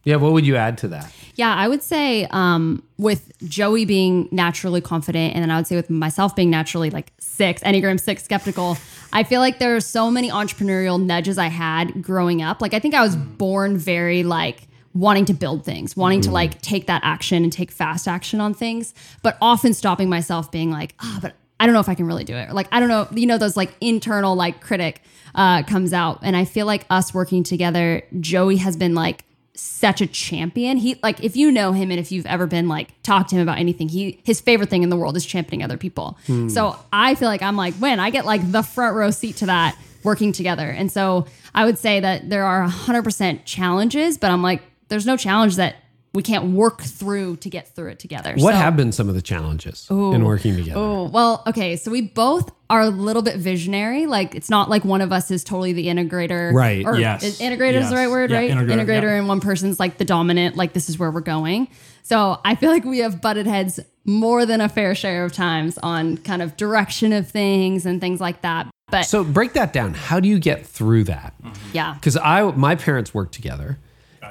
Yeah, 0.05 0.17
what 0.17 0.33
would 0.33 0.45
you 0.45 0.55
add 0.55 0.77
to 0.79 0.87
that? 0.89 1.11
Yeah, 1.33 1.53
I 1.53 1.67
would 1.67 1.81
say 1.81 2.27
um, 2.29 2.83
with 2.99 3.33
Joey 3.39 3.85
being 3.85 4.29
naturally 4.31 4.79
confident, 4.79 5.33
and 5.33 5.41
then 5.41 5.49
I 5.49 5.57
would 5.57 5.65
say 5.65 5.75
with 5.75 5.89
myself 5.89 6.35
being 6.35 6.51
naturally 6.51 6.91
like 6.91 7.11
six, 7.19 7.63
Enneagram 7.63 7.99
six 7.99 8.23
skeptical, 8.23 8.77
I 9.15 9.23
feel 9.23 9.39
like 9.39 9.59
there 9.59 9.73
are 9.77 9.81
so 9.81 10.11
many 10.11 10.29
entrepreneurial 10.29 11.01
nudges 11.01 11.37
I 11.37 11.47
had 11.47 12.03
growing 12.03 12.41
up. 12.41 12.61
Like, 12.61 12.73
I 12.73 12.79
think 12.79 12.93
I 12.93 13.01
was 13.01 13.15
born 13.15 13.77
very 13.77 14.23
like 14.23 14.67
wanting 14.93 15.23
to 15.25 15.33
build 15.33 15.63
things, 15.63 15.95
wanting 15.95 16.19
to 16.21 16.31
like 16.31 16.61
take 16.61 16.87
that 16.87 17.01
action 17.05 17.43
and 17.43 17.51
take 17.51 17.71
fast 17.71 18.09
action 18.09 18.41
on 18.41 18.53
things, 18.53 18.93
but 19.23 19.37
often 19.41 19.73
stopping 19.73 20.09
myself 20.09 20.51
being 20.51 20.69
like, 20.69 20.95
ah, 20.99 21.19
but 21.21 21.33
I 21.61 21.65
don't 21.65 21.73
know 21.73 21.79
if 21.79 21.87
I 21.87 21.95
can 21.95 22.07
really 22.07 22.25
do 22.25 22.35
it. 22.35 22.49
Or 22.49 22.53
like, 22.53 22.67
I 22.73 22.81
don't 22.81 22.89
know, 22.89 23.07
you 23.11 23.25
know, 23.25 23.37
those 23.37 23.55
like 23.55 23.73
internal 23.79 24.35
like 24.35 24.59
critic 24.59 25.01
uh, 25.33 25.63
comes 25.63 25.93
out. 25.93 26.19
And 26.21 26.35
I 26.35 26.43
feel 26.43 26.65
like 26.65 26.85
us 26.89 27.13
working 27.13 27.43
together, 27.43 28.03
Joey 28.19 28.57
has 28.57 28.75
been 28.75 28.95
like, 28.95 29.24
such 29.55 30.01
a 30.01 30.07
champion. 30.07 30.77
He 30.77 30.99
like 31.03 31.23
if 31.23 31.35
you 31.35 31.51
know 31.51 31.71
him 31.71 31.91
and 31.91 31.99
if 31.99 32.11
you've 32.11 32.25
ever 32.25 32.47
been 32.47 32.67
like 32.67 33.01
talk 33.03 33.27
to 33.29 33.35
him 33.35 33.41
about 33.41 33.57
anything, 33.57 33.89
he 33.89 34.19
his 34.23 34.41
favorite 34.41 34.69
thing 34.69 34.83
in 34.83 34.89
the 34.89 34.97
world 34.97 35.15
is 35.15 35.25
championing 35.25 35.63
other 35.63 35.77
people. 35.77 36.17
Hmm. 36.27 36.49
So 36.49 36.77
I 36.91 37.15
feel 37.15 37.27
like 37.27 37.41
I'm 37.41 37.55
like 37.55 37.73
when 37.75 37.99
I 37.99 38.09
get 38.09 38.25
like 38.25 38.51
the 38.51 38.63
front 38.63 38.95
row 38.95 39.11
seat 39.11 39.37
to 39.37 39.45
that 39.47 39.77
working 40.03 40.31
together. 40.31 40.69
And 40.69 40.91
so 40.91 41.25
I 41.53 41.65
would 41.65 41.77
say 41.77 41.99
that 41.99 42.29
there 42.29 42.45
are 42.45 42.67
100% 42.67 43.39
challenges, 43.45 44.17
but 44.17 44.31
I'm 44.31 44.43
like 44.43 44.61
there's 44.89 45.05
no 45.05 45.17
challenge 45.17 45.55
that 45.55 45.75
we 46.15 46.23
can't 46.23 46.45
work 46.53 46.81
through 46.81 47.35
to 47.37 47.49
get 47.49 47.75
through 47.75 47.89
it 47.89 47.99
together. 47.99 48.33
What 48.37 48.53
So- 48.53 48.57
have 48.57 48.75
been 48.75 48.91
some 48.91 49.09
of 49.09 49.15
the 49.15 49.21
challenges 49.21 49.85
in 49.89 50.23
working 50.23 50.55
together? 50.55 50.79
Oh, 50.79 51.03
well, 51.09 51.43
okay. 51.45 51.75
So 51.75 51.91
we 51.91 52.01
both 52.01 52.51
are 52.69 52.81
a 52.81 52.89
little 52.89 53.21
bit 53.21 53.35
visionary. 53.37 54.05
Like 54.07 54.33
it's 54.33 54.49
not 54.49 54.69
like 54.69 54.83
one 54.83 55.01
of 55.01 55.11
us 55.11 55.29
is 55.29 55.43
totally 55.43 55.73
the 55.73 55.87
integrator. 55.87 56.51
Right. 56.53 56.85
Or 56.85 56.97
Yes. 56.97 57.23
is 57.23 57.39
integrator 57.39 57.75
is 57.75 57.89
the 57.89 57.95
right 57.95 58.09
word, 58.09 58.31
Yeah, 58.31 58.37
right? 58.37 58.51
integrator, 58.51 59.03
yeah. 59.03 59.17
and 59.19 59.27
one 59.27 59.39
person's 59.41 59.79
like 59.79 59.97
the 59.97 60.05
dominant, 60.05 60.55
like 60.55 60.73
this 60.73 60.89
is 60.89 60.97
where 60.97 61.11
we're 61.11 61.21
going. 61.21 61.67
So 62.01 62.39
I 62.45 62.55
feel 62.55 62.69
like 62.71 62.85
we 62.85 62.99
have 62.99 63.21
butted 63.21 63.45
heads 63.45 63.79
more 64.05 64.45
than 64.45 64.61
a 64.61 64.69
fair 64.69 64.95
share 64.95 65.25
of 65.25 65.33
times 65.33 65.77
on 65.83 66.17
kind 66.17 66.41
of 66.41 66.55
direction 66.55 67.11
of 67.13 67.27
things 67.29 67.85
and 67.85 67.99
things 67.99 68.21
like 68.21 68.41
that. 68.41 68.67
But 68.91 69.03
So 69.03 69.23
break 69.23 69.53
that 69.53 69.73
down. 69.73 69.95
How 69.95 70.19
do 70.19 70.27
you 70.29 70.37
get 70.39 70.65
through 70.65 71.05
that? 71.05 71.33
Mm-hmm. 71.43 71.55
yeah. 71.73 71.95
Because 71.95 72.15
I, 72.17 72.43
my 72.51 72.75
parents 72.75 73.13
worked 73.13 73.33
together, 73.33 73.79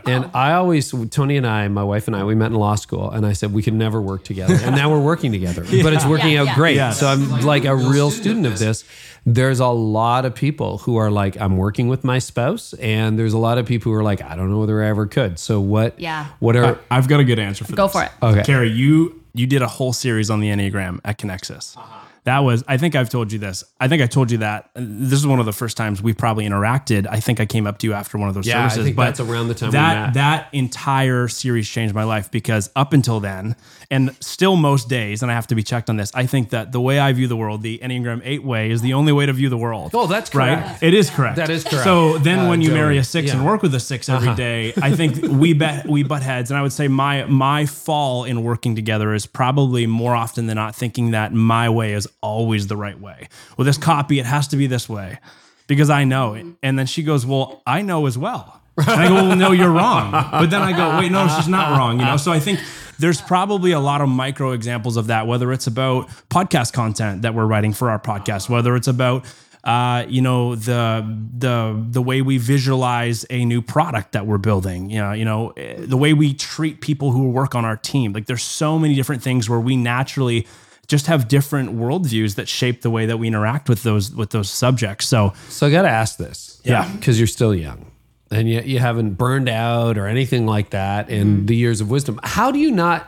and 0.07 0.31
I 0.35 0.53
always, 0.53 0.93
Toni 1.11 1.37
and 1.37 1.47
I, 1.47 1.69
my 1.69 1.83
wife 1.83 2.07
and 2.07 2.17
I, 2.17 2.25
we 2.25 2.35
met 2.35 2.47
in 2.47 2.55
law 2.55 2.75
school, 2.75 3.11
and 3.11 3.25
I 3.27 3.33
said 3.33 3.53
we 3.53 3.63
could 3.63 3.75
never 3.75 4.01
work 4.01 4.25
together, 4.25 4.55
and 4.55 4.75
now 4.77 4.91
we're 4.91 5.03
working 5.03 5.33
together, 5.33 5.63
but 5.83 5.93
it's 5.93 6.05
working 6.07 6.31
Yeah, 6.33 6.41
out 6.43 6.47
yeah. 6.49 6.55
great. 6.55 6.77
Yes. 6.77 7.01
So 7.01 7.07
I'm 7.07 7.41
like 7.43 7.65
a 7.65 7.75
real 7.75 8.11
student 8.11 8.47
of 8.47 8.59
this. 8.59 8.85
There's 9.27 9.61
a 9.61 9.69
lot 9.69 10.25
of 10.27 10.35
people 10.35 10.79
who 10.79 10.97
are 10.97 11.11
like, 11.11 11.41
I'm 11.41 11.57
working 11.57 11.89
with 11.89 12.05
my 12.05 12.19
spouse, 12.19 12.75
and 12.75 13.19
there's 13.19 13.33
a 13.33 13.39
lot 13.39 13.59
of 13.59 13.67
people 13.67 13.91
who 13.93 13.99
are 13.99 14.03
like, 14.03 14.21
I 14.23 14.37
don't 14.37 14.51
know 14.51 14.61
whether 14.61 14.83
I 14.83 14.89
ever 14.89 15.07
could. 15.07 15.39
So 15.39 15.61
what? 15.61 15.99
Yeah. 15.99 16.27
What 16.41 16.57
are? 16.57 16.79
I, 16.91 16.95
have 16.97 17.09
got 17.09 17.21
a 17.21 17.25
good 17.25 17.39
answer 17.39 17.65
for 17.65 17.73
this. 17.73 17.77
Go 17.77 17.87
this. 17.87 17.93
for 17.93 18.03
it. 18.05 18.11
Okay. 18.23 18.43
Carey, 18.43 18.71
you 18.71 19.23
you 19.35 19.47
did 19.47 19.63
a 19.63 19.69
whole 19.69 19.93
series 19.93 20.31
on 20.31 20.41
the 20.41 20.49
Enneagram 20.49 21.01
at 21.05 21.19
Connexus. 21.19 21.77
Uh-huh. 21.77 22.04
That 22.25 22.39
was, 22.39 22.65
I 22.67 22.79
think 22.79 22.95
I've 22.97 23.11
told 23.11 23.33
you 23.33 23.39
this. 23.39 23.65
I 23.79 23.87
think 23.89 24.03
I 24.03 24.07
told 24.07 24.31
you 24.31 24.39
that. 24.39 24.71
This 24.75 25.19
is 25.19 25.27
one 25.27 25.41
of 25.41 25.47
the 25.47 25.53
first 25.53 25.77
times 25.77 26.03
we've 26.03 26.17
probably 26.17 26.47
interacted. 26.47 27.07
I 27.09 27.21
think 27.21 27.39
I 27.39 27.45
came 27.45 27.67
up 27.67 27.77
to 27.79 27.87
you 27.87 27.93
after 27.93 28.17
one 28.17 28.29
of 28.31 28.35
those 28.35 28.47
services. 28.47 28.77
Yeah, 28.79 28.83
I 28.83 28.85
think 28.85 28.97
but 28.97 29.05
that's 29.05 29.21
around 29.21 29.49
the 29.49 29.55
time 29.55 29.69
we 29.69 29.73
that 29.73 30.07
met. 30.07 30.15
that 30.15 30.49
entire 30.53 31.29
series 31.29 31.69
changed 31.69 31.95
my 31.95 32.05
life 32.05 32.31
because 32.31 32.71
up 32.75 32.95
until 32.95 33.21
then, 33.21 33.57
and 33.91 34.17
still 34.21 34.57
most 34.57 34.89
days, 34.89 35.23
and 35.23 35.31
I 35.31 35.35
have 35.35 35.47
to 35.49 35.55
be 35.55 35.63
checked 35.63 35.91
on 35.91 35.99
this. 35.99 36.11
I 36.15 36.25
think 36.25 36.49
that 36.51 36.73
the 36.73 36.81
way 36.81 36.99
I 36.99 37.13
view 37.13 37.29
the 37.29 37.37
world, 37.37 37.61
the 37.61 37.79
Enneagram 37.79 38.23
Eight 38.25 38.43
way, 38.43 38.71
is 38.71 38.81
the 38.81 38.95
only 38.95 39.13
way 39.13 39.27
to 39.27 39.33
view 39.35 39.51
the 39.51 39.59
world. 39.59 39.91
Oh, 39.95 40.07
that's 40.07 40.35
right. 40.35 40.59
correct. 40.65 40.83
It 40.83 40.95
is 40.95 41.11
correct. 41.11 41.37
That 41.37 41.51
is 41.51 41.63
correct. 41.65 41.85
So 41.85 42.17
then, 42.19 42.39
Uh, 42.41 42.49
when 42.49 42.63
you 42.63 42.71
marry 42.71 42.97
a 42.97 43.05
six 43.05 43.33
and 43.33 43.45
work 43.45 43.63
with 43.63 43.75
a 43.75 43.81
six 43.81 44.09
every 44.09 44.35
day, 44.35 44.73
I 44.81 44.93
think 44.97 45.21
we 45.23 45.53
bet 45.53 45.87
we 45.87 46.03
butt 46.03 46.23
heads, 46.23 46.51
and 46.51 46.57
I 46.57 46.63
would 46.63 46.73
say 46.73 46.89
my 46.89 47.27
my 47.27 47.67
fall 47.67 48.25
in 48.25 48.43
working 48.43 48.75
together 48.75 49.13
is 49.13 49.27
probably 49.27 49.87
more 49.87 50.15
often 50.17 50.47
than 50.47 50.57
not 50.57 50.75
thinking 50.75 51.11
that 51.11 51.35
my 51.35 51.69
way 51.69 51.93
is 51.93 52.09
always 52.25 52.67
the 52.67 52.77
right 52.77 52.99
way. 53.01 53.29
Well, 53.57 53.65
this 53.65 53.79
copy 53.79 54.19
it 54.19 54.27
has 54.27 54.49
to 54.49 54.57
be 54.57 54.67
this 54.67 54.89
way 54.89 55.19
because 55.67 55.91
I 55.91 56.05
know 56.05 56.35
it, 56.35 56.47
and 56.63 56.79
then 56.79 56.87
she 56.87 57.03
goes, 57.03 57.27
"Well, 57.27 57.63
I 57.67 57.83
know 57.83 58.07
as 58.07 58.17
well." 58.17 58.61
And 58.77 58.89
I 58.89 59.09
go, 59.09 59.15
"Well, 59.15 59.37
no, 59.37 59.53
you're 59.53 59.71
wrong." 59.71 60.11
But 60.13 60.51
then 60.51 60.63
I 60.63 60.73
go, 60.73 60.99
"Wait, 60.99 61.13
no, 61.13 61.29
she's 61.29 61.49
not 61.49 61.79
wrong." 61.79 62.01
You 62.01 62.07
know, 62.07 62.17
so 62.17 62.33
I 62.33 62.41
think. 62.41 62.61
There's 62.97 63.21
probably 63.21 63.73
a 63.73 63.81
lot 63.81 64.03
of 64.03 64.09
micro 64.09 64.53
examples 64.53 64.97
of 64.97 65.09
that, 65.09 65.27
whether 65.27 65.53
it's 65.53 65.67
about 65.67 66.07
podcast 66.31 66.73
content 66.73 67.23
that 67.23 67.35
we're 67.35 67.45
writing 67.45 67.73
for 67.73 67.91
our 67.91 67.99
podcast, 67.99 68.49
whether 68.49 68.77
it's 68.77 68.87
about 68.87 69.25
uh, 69.65 70.05
you 70.09 70.21
know 70.21 70.55
the 70.55 71.05
the 71.37 71.85
the 71.91 72.03
way 72.03 72.21
we 72.21 72.39
visualize 72.39 73.25
a 73.31 73.45
new 73.45 73.63
product 73.63 74.13
that 74.13 74.27
we're 74.27 74.39
building 74.39 74.91
you 74.91 74.99
know 74.99 75.13
you 75.13 75.25
know 75.25 75.51
eh, 75.57 75.77
the 75.79 75.97
way 75.97 76.13
we 76.13 76.35
treat 76.35 76.83
people 76.83 77.13
who 77.13 77.31
work 77.31 77.55
on 77.55 77.65
our 77.65 77.77
team 77.77 78.13
like 78.13 78.27
there's 78.27 78.43
so 78.43 78.79
many 78.79 78.95
different 78.95 79.23
things 79.23 79.49
where 79.49 79.61
we 79.61 79.75
naturally 79.75 80.47
just 80.89 81.07
have 81.07 81.29
different 81.29 81.71
worldviews 81.77 82.35
that 82.37 82.49
shape 82.49 82.83
the 82.83 82.91
way 82.91 83.07
that 83.07 83.17
we 83.19 83.27
interact 83.29 83.69
with 83.69 83.83
those 83.83 84.15
with 84.15 84.31
those 84.31 84.51
subjects 84.51 85.07
so 85.07 85.33
So 85.49 85.67
I 85.67 85.71
got 85.71 85.83
to 85.83 85.91
ask 85.91 86.17
this. 86.19 86.61
Yeah. 86.65 86.91
Because 86.97 87.19
you're 87.19 87.27
still 87.27 87.55
young 87.55 87.91
and 88.31 88.49
yet 88.49 88.67
you 88.67 88.79
haven't 88.79 89.15
burned 89.15 89.49
out 89.49 89.97
or 89.99 90.07
anything 90.07 90.47
like 90.47 90.71
that 90.71 91.09
in 91.11 91.27
Mm-hmm. 91.39 91.47
the 91.47 91.57
years 91.57 91.81
of 91.81 91.91
wisdom. 91.91 92.19
How 92.23 92.51
do 92.51 92.59
you 92.59 92.71
not, 92.71 93.07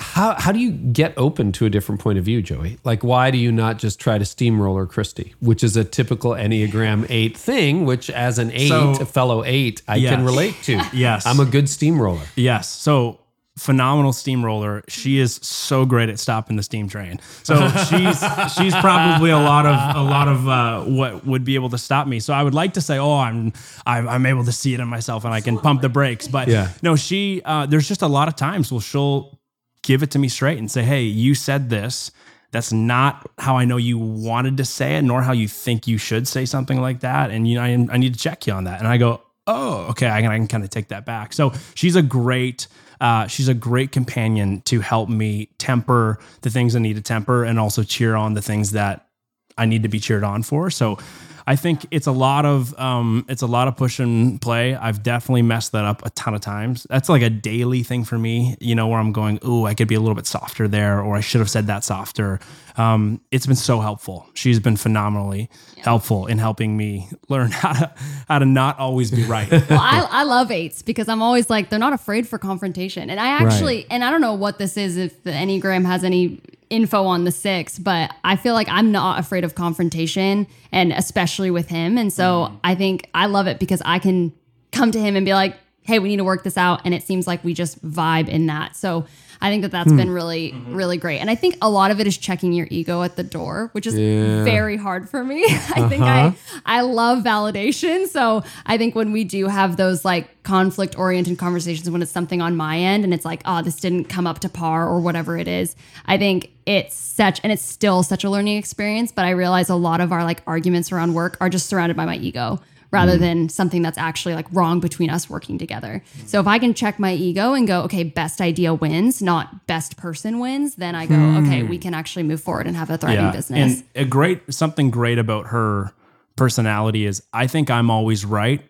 how, 0.00 0.34
how 0.34 0.52
do 0.52 0.58
you 0.58 0.70
get 0.72 1.14
open 1.16 1.52
to 1.52 1.66
a 1.66 1.70
different 1.70 2.00
point 2.00 2.18
of 2.18 2.24
view, 2.24 2.42
Joey? 2.42 2.78
Like, 2.84 3.02
why 3.04 3.30
do 3.30 3.38
you 3.38 3.52
not 3.52 3.78
just 3.78 4.00
try 4.00 4.18
to 4.18 4.24
steamroller 4.24 4.86
Christy, 4.86 5.34
which 5.40 5.62
is 5.62 5.76
a 5.76 5.84
typical 5.84 6.32
Enneagram 6.32 7.06
8 7.08 7.36
thing, 7.36 7.84
which 7.84 8.10
as 8.10 8.38
an 8.38 8.50
8, 8.52 8.68
So- 8.68 8.90
a 9.00 9.06
fellow 9.06 9.44
8, 9.44 9.82
I 9.86 9.96
Yes. 9.96 10.14
can 10.14 10.24
relate 10.24 10.56
to. 10.64 10.82
Yes. 10.92 11.24
I'm 11.26 11.40
a 11.40 11.44
good 11.46 11.68
steamroller. 11.68 12.22
Yes. 12.36 12.68
So 12.68 13.20
phenomenal 13.56 14.12
steamroller. 14.12 14.82
She 14.88 15.18
is 15.18 15.36
so 15.36 15.84
great 15.86 16.08
at 16.08 16.18
stopping 16.18 16.56
the 16.56 16.62
steam 16.62 16.88
train. 16.88 17.20
So 17.44 17.68
she's 17.88 18.18
she's 18.56 18.74
probably 18.76 19.30
a 19.30 19.38
lot 19.38 19.64
of 19.66 19.96
a 19.96 20.02
lot 20.02 20.28
of 20.28 20.48
uh, 20.48 20.82
what 20.84 21.24
would 21.26 21.44
be 21.44 21.54
able 21.54 21.70
to 21.70 21.78
stop 21.78 22.06
me. 22.06 22.20
So 22.20 22.32
I 22.34 22.42
would 22.42 22.54
like 22.54 22.74
to 22.74 22.80
say, 22.80 22.98
oh, 22.98 23.14
I'm 23.18 23.52
I'm, 23.86 24.08
I'm 24.08 24.26
able 24.26 24.44
to 24.44 24.52
see 24.52 24.74
it 24.74 24.80
in 24.80 24.88
myself 24.88 25.24
and 25.24 25.32
I 25.32 25.40
can 25.40 25.58
pump 25.58 25.82
the 25.82 25.88
brakes. 25.88 26.26
But 26.28 26.48
Yeah. 26.48 26.68
no, 26.82 26.96
she 26.96 27.42
uh, 27.44 27.66
there's 27.66 27.86
just 27.88 28.02
a 28.02 28.08
lot 28.08 28.28
of 28.28 28.36
times 28.36 28.72
where 28.72 28.80
she'll 28.80 29.38
give 29.82 30.02
it 30.02 30.10
to 30.12 30.18
me 30.18 30.28
straight 30.28 30.58
and 30.58 30.70
say, 30.70 30.82
hey, 30.82 31.02
you 31.02 31.34
said 31.34 31.70
this. 31.70 32.10
That's 32.52 32.72
not 32.72 33.28
how 33.38 33.56
I 33.56 33.64
know 33.64 33.76
you 33.78 33.98
wanted 33.98 34.56
to 34.58 34.64
say 34.64 34.94
it, 34.96 35.02
nor 35.02 35.22
how 35.22 35.32
you 35.32 35.48
think 35.48 35.88
you 35.88 35.98
should 35.98 36.28
say 36.28 36.44
something 36.44 36.80
like 36.80 37.00
that. 37.00 37.30
And 37.32 37.48
you 37.48 37.56
know, 37.56 37.62
I, 37.62 37.70
I 37.90 37.98
need 37.98 38.14
to 38.14 38.20
check 38.20 38.46
you 38.46 38.52
on 38.52 38.64
that. 38.64 38.78
And 38.78 38.86
I 38.86 38.96
go, 38.96 39.22
oh, 39.48 39.86
okay, 39.90 40.08
I 40.08 40.22
can, 40.22 40.30
I 40.30 40.36
can 40.38 40.46
kind 40.46 40.62
of 40.62 40.70
take 40.70 40.88
that 40.88 41.04
back. 41.04 41.32
So 41.32 41.52
she's 41.74 41.96
a 41.96 42.02
great, 42.02 42.68
uh, 43.00 43.26
she's 43.26 43.48
a 43.48 43.54
great 43.54 43.92
companion 43.92 44.60
to 44.62 44.80
help 44.80 45.08
me 45.08 45.48
temper 45.58 46.18
the 46.42 46.50
things 46.50 46.76
I 46.76 46.78
need 46.78 46.96
to 46.96 47.02
temper, 47.02 47.44
and 47.44 47.58
also 47.58 47.82
cheer 47.82 48.14
on 48.14 48.34
the 48.34 48.42
things 48.42 48.72
that 48.72 49.08
I 49.56 49.66
need 49.66 49.82
to 49.82 49.88
be 49.88 50.00
cheered 50.00 50.24
on 50.24 50.42
for. 50.42 50.70
So 50.70 50.98
I 51.46 51.56
think 51.56 51.86
it's 51.90 52.06
a 52.06 52.12
lot 52.12 52.46
of 52.46 52.78
um, 52.78 53.26
it's 53.28 53.42
a 53.42 53.46
lot 53.46 53.68
of 53.68 53.76
push 53.76 53.98
and 53.98 54.40
play. 54.40 54.74
I've 54.74 55.02
definitely 55.02 55.42
messed 55.42 55.72
that 55.72 55.84
up 55.84 56.04
a 56.04 56.10
ton 56.10 56.34
of 56.34 56.40
times. 56.40 56.86
That's 56.88 57.08
like 57.08 57.22
a 57.22 57.28
daily 57.28 57.82
thing 57.82 58.04
for 58.04 58.18
me, 58.18 58.56
you 58.60 58.74
know, 58.74 58.88
where 58.88 58.98
I'm 58.98 59.12
going, 59.12 59.38
ooh, 59.44 59.66
I 59.66 59.74
could 59.74 59.88
be 59.88 59.94
a 59.94 60.00
little 60.00 60.14
bit 60.14 60.26
softer 60.26 60.68
there, 60.68 61.02
or 61.02 61.16
I 61.16 61.20
should 61.20 61.40
have 61.40 61.50
said 61.50 61.66
that 61.66 61.84
softer. 61.84 62.40
Um, 62.76 63.20
it's 63.30 63.46
been 63.46 63.56
so 63.56 63.80
helpful. 63.80 64.26
She's 64.34 64.58
been 64.58 64.76
phenomenally 64.76 65.50
helpful 65.76 66.26
in 66.26 66.38
helping 66.38 66.76
me 66.76 67.08
learn 67.28 67.50
how 67.52 67.72
to 67.74 67.94
how 68.26 68.38
to 68.38 68.46
not 68.46 68.78
always 68.78 69.10
be 69.10 69.24
right. 69.24 69.50
well, 69.50 69.64
I, 69.70 70.06
I 70.10 70.22
love 70.24 70.50
eights 70.50 70.80
because 70.80 71.08
I'm 71.08 71.20
always 71.20 71.50
like 71.50 71.68
they're 71.68 71.78
not 71.78 71.92
afraid 71.92 72.26
for 72.26 72.38
confrontation, 72.38 73.10
and 73.10 73.20
I 73.20 73.28
actually 73.28 73.86
and 73.90 74.02
I 74.02 74.10
don't 74.10 74.22
know 74.22 74.34
what 74.34 74.58
this 74.58 74.78
is 74.78 74.96
if 74.96 75.22
the 75.24 75.30
enneagram 75.30 75.84
has 75.84 76.04
any 76.04 76.40
info 76.70 77.04
on 77.04 77.24
the 77.24 77.30
six, 77.30 77.78
but 77.78 78.14
I 78.24 78.36
feel 78.36 78.54
like 78.54 78.68
I'm 78.68 78.90
not 78.90 79.18
afraid 79.18 79.44
of 79.44 79.54
confrontation 79.54 80.46
and 80.72 80.92
especially 80.92 81.50
with 81.50 81.68
him. 81.68 81.98
And 81.98 82.12
so 82.12 82.46
mm-hmm. 82.46 82.56
I 82.64 82.74
think 82.74 83.08
I 83.14 83.26
love 83.26 83.46
it 83.46 83.58
because 83.58 83.82
I 83.84 83.98
can 83.98 84.32
come 84.72 84.90
to 84.92 85.00
him 85.00 85.16
and 85.16 85.24
be 85.24 85.34
like, 85.34 85.56
hey, 85.82 85.98
we 85.98 86.08
need 86.08 86.16
to 86.16 86.24
work 86.24 86.42
this 86.42 86.56
out. 86.56 86.80
And 86.84 86.94
it 86.94 87.02
seems 87.02 87.26
like 87.26 87.44
we 87.44 87.54
just 87.54 87.84
vibe 87.84 88.28
in 88.28 88.46
that. 88.46 88.74
So 88.74 89.06
I 89.40 89.50
think 89.50 89.62
that 89.62 89.70
that's 89.70 89.92
been 89.92 90.08
hmm. 90.08 90.14
really, 90.14 90.52
mm-hmm. 90.52 90.74
really 90.74 90.96
great. 90.96 91.18
And 91.18 91.30
I 91.30 91.34
think 91.34 91.56
a 91.60 91.70
lot 91.70 91.90
of 91.90 92.00
it 92.00 92.06
is 92.06 92.16
checking 92.16 92.52
your 92.52 92.66
ego 92.70 93.02
at 93.02 93.16
the 93.16 93.22
door, 93.22 93.70
which 93.72 93.86
is 93.86 93.94
very 93.94 94.76
hard 94.76 95.08
for 95.08 95.24
me. 95.24 95.44
I 95.48 95.88
think 95.88 96.02
I, 96.02 96.26
uh-huh. 96.26 96.60
I 96.66 96.80
love 96.82 97.22
validation. 97.22 98.06
So 98.06 98.42
I 98.66 98.78
think 98.78 98.94
when 98.94 99.12
we 99.12 99.24
do 99.24 99.46
have 99.48 99.76
those 99.76 100.04
like 100.04 100.42
conflict 100.42 100.98
oriented 100.98 101.38
conversations, 101.38 101.88
when 101.90 102.02
it's 102.02 102.12
something 102.12 102.40
on 102.42 102.56
my 102.56 102.78
end 102.78 103.04
and 103.04 103.14
it's 103.14 103.24
like, 103.24 103.42
oh, 103.44 103.62
this 103.62 103.76
didn't 103.76 104.04
come 104.04 104.26
up 104.26 104.40
to 104.40 104.48
par 104.48 104.88
or 104.88 105.00
whatever 105.00 105.38
it 105.38 105.48
is, 105.48 105.74
I 106.06 106.18
think 106.18 106.50
it's 106.66 106.94
such, 106.94 107.40
and 107.42 107.52
it's 107.52 107.62
still 107.62 108.02
such 108.02 108.24
a 108.24 108.30
learning 108.30 108.56
experience. 108.56 109.12
But 109.12 109.24
I 109.24 109.30
realize 109.30 109.68
a 109.68 109.74
lot 109.74 110.00
of 110.00 110.12
our 110.12 110.24
like 110.24 110.42
arguments 110.46 110.92
around 110.92 111.14
work 111.14 111.36
are 111.40 111.48
just 111.48 111.68
surrounded 111.68 111.96
by 111.96 112.04
my 112.04 112.16
ego 112.16 112.60
rather 112.94 113.12
mm-hmm. 113.12 113.22
than 113.22 113.48
something 113.48 113.82
that's 113.82 113.98
actually 113.98 114.34
like 114.34 114.46
wrong 114.52 114.80
between 114.80 115.10
us 115.10 115.28
working 115.28 115.58
together. 115.58 116.02
Mm-hmm. 116.16 116.26
So 116.26 116.40
if 116.40 116.46
I 116.46 116.58
can 116.58 116.72
check 116.72 116.98
my 116.98 117.12
ego 117.12 117.52
and 117.52 117.66
go, 117.66 117.82
okay, 117.82 118.04
best 118.04 118.40
idea 118.40 118.72
wins, 118.72 119.20
not 119.20 119.66
best 119.66 119.96
person 119.96 120.38
wins, 120.38 120.76
then 120.76 120.94
I 120.94 121.06
go, 121.06 121.14
okay, 121.14 121.62
we 121.62 121.78
mm. 121.78 121.82
can 121.82 121.92
actually 121.92 122.22
move 122.22 122.40
forward 122.40 122.66
and 122.66 122.76
have 122.76 122.88
a 122.88 122.96
thriving 122.96 123.32
business. 123.32 123.80
And 123.80 124.06
a 124.06 124.08
great 124.08 124.54
something 124.54 124.90
great 124.90 125.18
about 125.18 125.48
her 125.48 125.92
personality 126.36 127.04
is 127.04 127.22
I 127.32 127.46
think 127.46 127.70
I'm 127.70 127.90
always 127.90 128.24
right, 128.24 128.62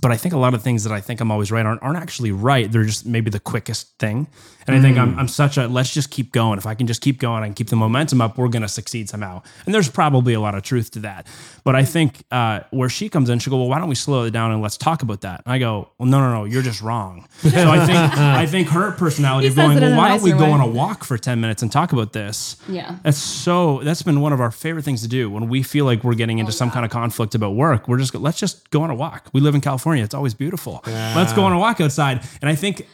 but 0.00 0.12
I 0.12 0.16
think 0.16 0.34
a 0.34 0.38
lot 0.38 0.54
of 0.54 0.62
things 0.62 0.84
that 0.84 0.92
I 0.92 1.00
think 1.00 1.20
I'm 1.20 1.30
always 1.30 1.50
right 1.50 1.66
aren't, 1.66 1.82
aren't 1.82 1.98
actually 1.98 2.32
right. 2.32 2.70
They're 2.70 2.84
just 2.84 3.04
maybe 3.04 3.30
the 3.30 3.40
quickest 3.40 3.98
thing. 3.98 4.28
And 4.66 4.76
I 4.76 4.80
think 4.80 4.98
I'm, 4.98 5.18
I'm 5.18 5.28
such 5.28 5.56
a 5.56 5.68
let's 5.68 5.92
just 5.92 6.10
keep 6.10 6.32
going. 6.32 6.58
If 6.58 6.66
I 6.66 6.74
can 6.74 6.86
just 6.86 7.00
keep 7.00 7.18
going 7.18 7.44
and 7.44 7.54
keep 7.54 7.68
the 7.68 7.76
momentum 7.76 8.20
up, 8.20 8.36
we're 8.38 8.48
going 8.48 8.62
to 8.62 8.68
succeed 8.68 9.08
somehow. 9.08 9.42
And 9.64 9.74
there's 9.74 9.88
probably 9.88 10.34
a 10.34 10.40
lot 10.40 10.54
of 10.54 10.62
truth 10.62 10.90
to 10.92 11.00
that. 11.00 11.26
But 11.64 11.74
I 11.74 11.84
think 11.84 12.24
uh, 12.30 12.60
where 12.70 12.88
she 12.88 13.08
comes 13.08 13.28
in, 13.28 13.38
she'll 13.38 13.50
go, 13.50 13.58
well, 13.58 13.68
why 13.68 13.78
don't 13.78 13.88
we 13.88 13.94
slow 13.94 14.24
it 14.24 14.30
down 14.30 14.52
and 14.52 14.62
let's 14.62 14.76
talk 14.76 15.02
about 15.02 15.22
that? 15.22 15.42
And 15.44 15.52
I 15.52 15.58
go, 15.58 15.90
well, 15.98 16.08
no, 16.08 16.20
no, 16.20 16.32
no, 16.32 16.44
you're 16.44 16.62
just 16.62 16.80
wrong. 16.80 17.26
so 17.38 17.48
I 17.70 17.86
think 17.86 17.98
I 18.18 18.46
think 18.46 18.68
her 18.68 18.92
personality 18.92 19.46
He 19.46 19.50
of 19.50 19.56
going, 19.56 19.80
well, 19.80 19.96
why 19.96 20.08
don't 20.08 20.22
we 20.22 20.30
nicer 20.30 20.38
go 20.44 20.46
way. 20.46 20.52
on 20.52 20.60
a 20.60 20.68
walk 20.68 21.04
for 21.04 21.18
10 21.18 21.40
minutes 21.40 21.62
and 21.62 21.70
talk 21.70 21.92
about 21.92 22.12
this? 22.12 22.56
Yeah. 22.68 22.98
That's 23.02 23.18
so 23.18 23.80
that's 23.82 24.02
been 24.02 24.20
one 24.20 24.32
of 24.32 24.40
our 24.40 24.50
favorite 24.50 24.84
things 24.84 25.02
to 25.02 25.08
do 25.08 25.28
when 25.30 25.48
we 25.48 25.62
feel 25.62 25.84
like 25.84 26.04
we're 26.04 26.14
getting 26.14 26.38
into 26.38 26.52
some 26.52 26.70
kind 26.70 26.84
of 26.84 26.90
conflict 26.90 27.34
about 27.34 27.54
work. 27.54 27.88
We're 27.88 27.98
just 27.98 28.14
let's 28.14 28.38
just 28.38 28.70
go 28.70 28.82
on 28.82 28.90
a 28.90 28.94
walk. 28.94 29.28
We 29.32 29.40
live 29.40 29.54
in 29.54 29.60
California. 29.60 30.04
It's 30.04 30.14
always 30.14 30.34
beautiful. 30.34 30.82
Yeah. 30.86 31.14
Let's 31.16 31.32
go 31.32 31.44
on 31.44 31.52
a 31.52 31.58
walk 31.58 31.80
outside. 31.80 32.22
And 32.40 32.48
I 32.48 32.54
think 32.54 32.86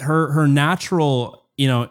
her 0.00 0.30
her 0.32 0.48
natural, 0.48 1.05
you 1.56 1.68
know, 1.68 1.88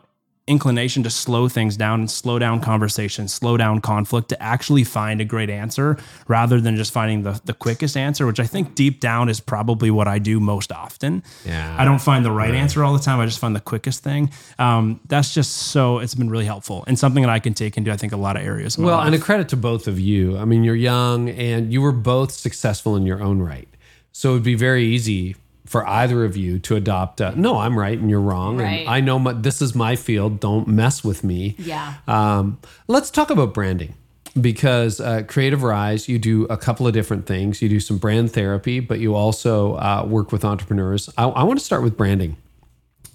inclination 0.47 1.01
to 1.01 1.09
slow 1.09 1.49
things 1.49 1.75
down 1.75 1.99
and 1.99 2.11
slow 2.11 2.37
down 2.37 2.61
conversation, 2.61 3.27
slow 3.27 3.57
down 3.57 3.81
conflict 3.81 4.29
to 4.29 4.41
actually 4.41 4.83
find 4.83 5.19
a 5.19 5.25
great 5.25 5.49
answer 5.49 5.97
rather 6.27 6.61
than 6.61 6.75
just 6.75 6.91
finding 6.91 7.23
the, 7.23 7.41
the 7.45 7.53
quickest 7.53 7.97
answer, 7.97 8.27
which 8.27 8.39
I 8.39 8.45
think 8.45 8.75
deep 8.75 8.99
down 8.99 9.27
is 9.27 9.39
probably 9.39 9.89
what 9.89 10.07
I 10.07 10.19
do 10.19 10.39
most 10.39 10.71
often. 10.71 11.23
Yeah. 11.45 11.75
I 11.79 11.83
don't 11.83 12.01
find 12.01 12.23
the 12.23 12.31
right 12.31 12.53
answer 12.53 12.83
all 12.83 12.93
the 12.93 12.99
time. 12.99 13.19
I 13.19 13.25
just 13.25 13.39
find 13.39 13.55
the 13.55 13.59
quickest 13.59 14.03
thing. 14.03 14.29
Um, 14.59 14.99
that's 15.07 15.33
just 15.33 15.51
so 15.51 15.97
it's 15.97 16.13
been 16.13 16.29
really 16.29 16.45
helpful 16.45 16.83
and 16.85 16.97
something 16.97 17.23
that 17.23 17.31
I 17.31 17.39
can 17.39 17.55
take 17.55 17.75
into 17.75 17.91
I 17.91 17.97
think 17.97 18.13
a 18.13 18.17
lot 18.17 18.37
of 18.37 18.43
areas. 18.43 18.77
Well, 18.77 18.97
life. 18.97 19.07
and 19.07 19.15
a 19.15 19.19
credit 19.19 19.49
to 19.49 19.57
both 19.57 19.87
of 19.87 19.99
you. 19.99 20.37
I 20.37 20.45
mean, 20.45 20.63
you're 20.63 20.75
young 20.75 21.29
and 21.29 21.73
you 21.73 21.81
were 21.81 21.91
both 21.91 22.31
successful 22.31 22.95
in 22.95 23.05
your 23.05 23.21
own 23.21 23.41
right. 23.41 23.67
So 24.11 24.29
it 24.29 24.33
would 24.33 24.43
be 24.43 24.55
very 24.55 24.85
easy 24.85 25.35
for 25.65 25.87
either 25.87 26.23
of 26.23 26.37
you 26.37 26.59
to 26.59 26.75
adopt, 26.75 27.21
uh, 27.21 27.33
no, 27.35 27.57
I'm 27.57 27.77
right 27.77 27.97
and 27.97 28.09
you're 28.09 28.21
wrong. 28.21 28.57
Right. 28.57 28.81
And 28.81 28.89
I 28.89 29.01
know 29.01 29.19
my, 29.19 29.33
this 29.33 29.61
is 29.61 29.75
my 29.75 29.95
field. 29.95 30.39
Don't 30.39 30.67
mess 30.67 31.03
with 31.03 31.23
me. 31.23 31.55
Yeah. 31.57 31.95
Um, 32.07 32.59
let's 32.87 33.09
talk 33.09 33.29
about 33.29 33.53
branding 33.53 33.95
because 34.39 34.99
uh, 34.99 35.21
Creativ 35.23 35.61
Rise, 35.61 36.07
you 36.07 36.19
do 36.19 36.43
a 36.45 36.57
couple 36.57 36.85
of 36.87 36.93
different 36.93 37.25
things. 37.25 37.61
You 37.61 37.69
do 37.69 37.79
some 37.79 37.97
brand 37.97 38.31
therapy, 38.31 38.79
but 38.79 38.99
you 38.99 39.15
also 39.15 39.75
uh, 39.75 40.05
work 40.07 40.31
with 40.31 40.45
entrepreneurs. 40.45 41.09
I, 41.17 41.25
I 41.25 41.43
want 41.43 41.59
to 41.59 41.65
start 41.65 41.83
with 41.83 41.97
branding. 41.97 42.37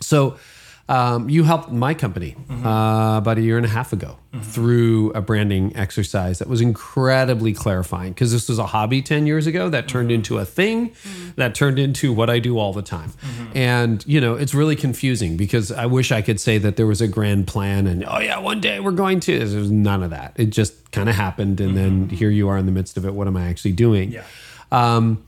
So, 0.00 0.38
um, 0.90 1.30
you 1.30 1.44
helped 1.44 1.70
my 1.70 1.94
company 1.94 2.34
uh, 2.50 3.14
about 3.18 3.38
a 3.38 3.40
year 3.40 3.56
and 3.56 3.64
a 3.64 3.68
half 3.68 3.92
ago 3.92 4.18
through 4.42 5.12
a 5.12 5.20
branding 5.20 5.74
exercise 5.76 6.40
that 6.40 6.48
was 6.48 6.60
incredibly 6.60 7.52
clarifying 7.52 8.12
because 8.12 8.32
this 8.32 8.48
was 8.48 8.58
a 8.58 8.66
hobby 8.66 9.00
10 9.00 9.24
years 9.24 9.46
ago 9.46 9.68
that 9.68 9.86
turned 9.86 10.10
into 10.10 10.38
a 10.38 10.44
thing 10.44 10.92
that 11.36 11.54
turned 11.54 11.78
into 11.78 12.12
what 12.12 12.28
I 12.28 12.40
do 12.40 12.58
all 12.58 12.72
the 12.72 12.82
time. 12.82 13.12
And, 13.54 14.04
you 14.04 14.20
know, 14.20 14.34
it's 14.34 14.52
really 14.52 14.74
confusing 14.74 15.36
because 15.36 15.70
I 15.70 15.86
wish 15.86 16.10
I 16.10 16.22
could 16.22 16.40
say 16.40 16.58
that 16.58 16.74
there 16.74 16.88
was 16.88 17.00
a 17.00 17.08
grand 17.08 17.46
plan 17.46 17.86
and, 17.86 18.04
oh, 18.04 18.18
yeah, 18.18 18.38
one 18.38 18.60
day 18.60 18.80
we're 18.80 18.90
going 18.90 19.20
to. 19.20 19.38
There's 19.38 19.70
none 19.70 20.02
of 20.02 20.10
that. 20.10 20.32
It 20.34 20.46
just 20.46 20.90
kind 20.90 21.08
of 21.08 21.14
happened. 21.14 21.60
And 21.60 21.76
then 21.76 22.08
here 22.08 22.30
you 22.30 22.48
are 22.48 22.58
in 22.58 22.66
the 22.66 22.72
midst 22.72 22.96
of 22.96 23.06
it. 23.06 23.14
What 23.14 23.28
am 23.28 23.36
I 23.36 23.48
actually 23.48 23.72
doing? 23.72 24.10
Um, 24.72 25.24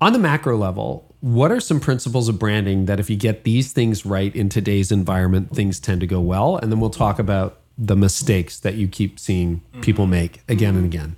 on 0.00 0.14
the 0.14 0.18
macro 0.18 0.56
level, 0.56 1.13
what 1.24 1.50
are 1.50 1.58
some 1.58 1.80
principles 1.80 2.28
of 2.28 2.38
branding 2.38 2.84
that 2.84 3.00
if 3.00 3.08
you 3.08 3.16
get 3.16 3.44
these 3.44 3.72
things 3.72 4.04
right 4.04 4.36
in 4.36 4.50
today's 4.50 4.92
environment, 4.92 5.56
things 5.56 5.80
tend 5.80 6.02
to 6.02 6.06
go 6.06 6.20
well? 6.20 6.58
And 6.58 6.70
then 6.70 6.80
we'll 6.80 6.90
talk 6.90 7.18
about 7.18 7.60
the 7.78 7.96
mistakes 7.96 8.60
that 8.60 8.74
you 8.74 8.86
keep 8.86 9.18
seeing 9.18 9.62
people 9.80 10.06
make 10.06 10.42
again 10.50 10.76
and 10.76 10.84
again. 10.84 11.16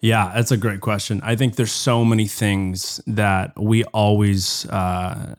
Yeah, 0.00 0.32
that's 0.34 0.50
a 0.50 0.56
great 0.56 0.80
question. 0.80 1.20
I 1.22 1.36
think 1.36 1.54
there's 1.54 1.70
so 1.70 2.04
many 2.04 2.26
things 2.26 3.00
that 3.06 3.56
we 3.56 3.84
always 3.84 4.66
uh, 4.70 5.36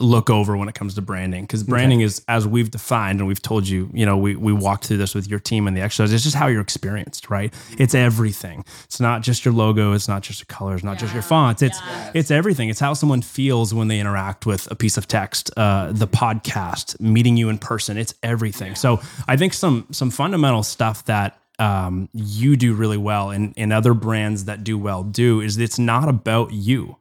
look 0.00 0.30
over 0.30 0.56
when 0.56 0.68
it 0.68 0.74
comes 0.74 0.94
to 0.94 1.02
branding 1.02 1.42
because 1.42 1.64
branding 1.64 2.00
is 2.00 2.22
as 2.28 2.46
we've 2.46 2.70
defined 2.70 3.18
and 3.18 3.26
we've 3.26 3.42
told 3.42 3.66
you 3.66 3.90
you 3.92 4.06
know 4.06 4.16
we, 4.16 4.36
we 4.36 4.52
walked 4.52 4.86
through 4.86 4.96
this 4.96 5.14
with 5.14 5.26
your 5.28 5.40
team 5.40 5.66
and 5.66 5.76
the 5.76 5.80
exercise 5.80 6.12
it's 6.12 6.22
just 6.22 6.36
how 6.36 6.46
you're 6.46 6.60
experienced 6.60 7.28
right? 7.30 7.52
It's 7.78 7.94
everything. 7.94 8.64
It's 8.84 9.00
not 9.00 9.22
just 9.22 9.44
your 9.44 9.54
logo 9.54 9.92
it's 9.92 10.08
not 10.08 10.22
just 10.22 10.40
your 10.40 10.46
colors 10.46 10.84
not 10.84 10.98
just 10.98 11.12
your 11.12 11.22
fonts 11.22 11.62
it's 11.62 11.80
it's 12.14 12.30
everything. 12.30 12.68
It's 12.68 12.80
how 12.80 12.94
someone 12.94 13.22
feels 13.22 13.74
when 13.74 13.88
they 13.88 13.98
interact 13.98 14.46
with 14.46 14.70
a 14.70 14.76
piece 14.76 14.96
of 14.96 15.08
text 15.08 15.50
uh, 15.56 15.90
the 15.92 16.06
podcast 16.06 17.00
meeting 17.00 17.36
you 17.36 17.48
in 17.48 17.58
person 17.58 17.98
it's 17.98 18.14
everything. 18.22 18.74
So 18.74 19.00
i 19.26 19.36
think 19.36 19.52
some 19.52 19.86
some 19.90 20.10
fundamental 20.10 20.62
stuff 20.62 21.04
that 21.06 21.38
um, 21.58 22.08
you 22.12 22.56
do 22.56 22.74
really 22.74 22.96
well 22.96 23.30
and, 23.30 23.52
and 23.56 23.72
other 23.72 23.92
brands 23.94 24.44
that 24.44 24.62
do 24.62 24.78
well 24.78 25.02
do 25.02 25.40
is 25.40 25.58
it's 25.58 25.78
not 25.78 26.08
about 26.08 26.52
you. 26.52 26.96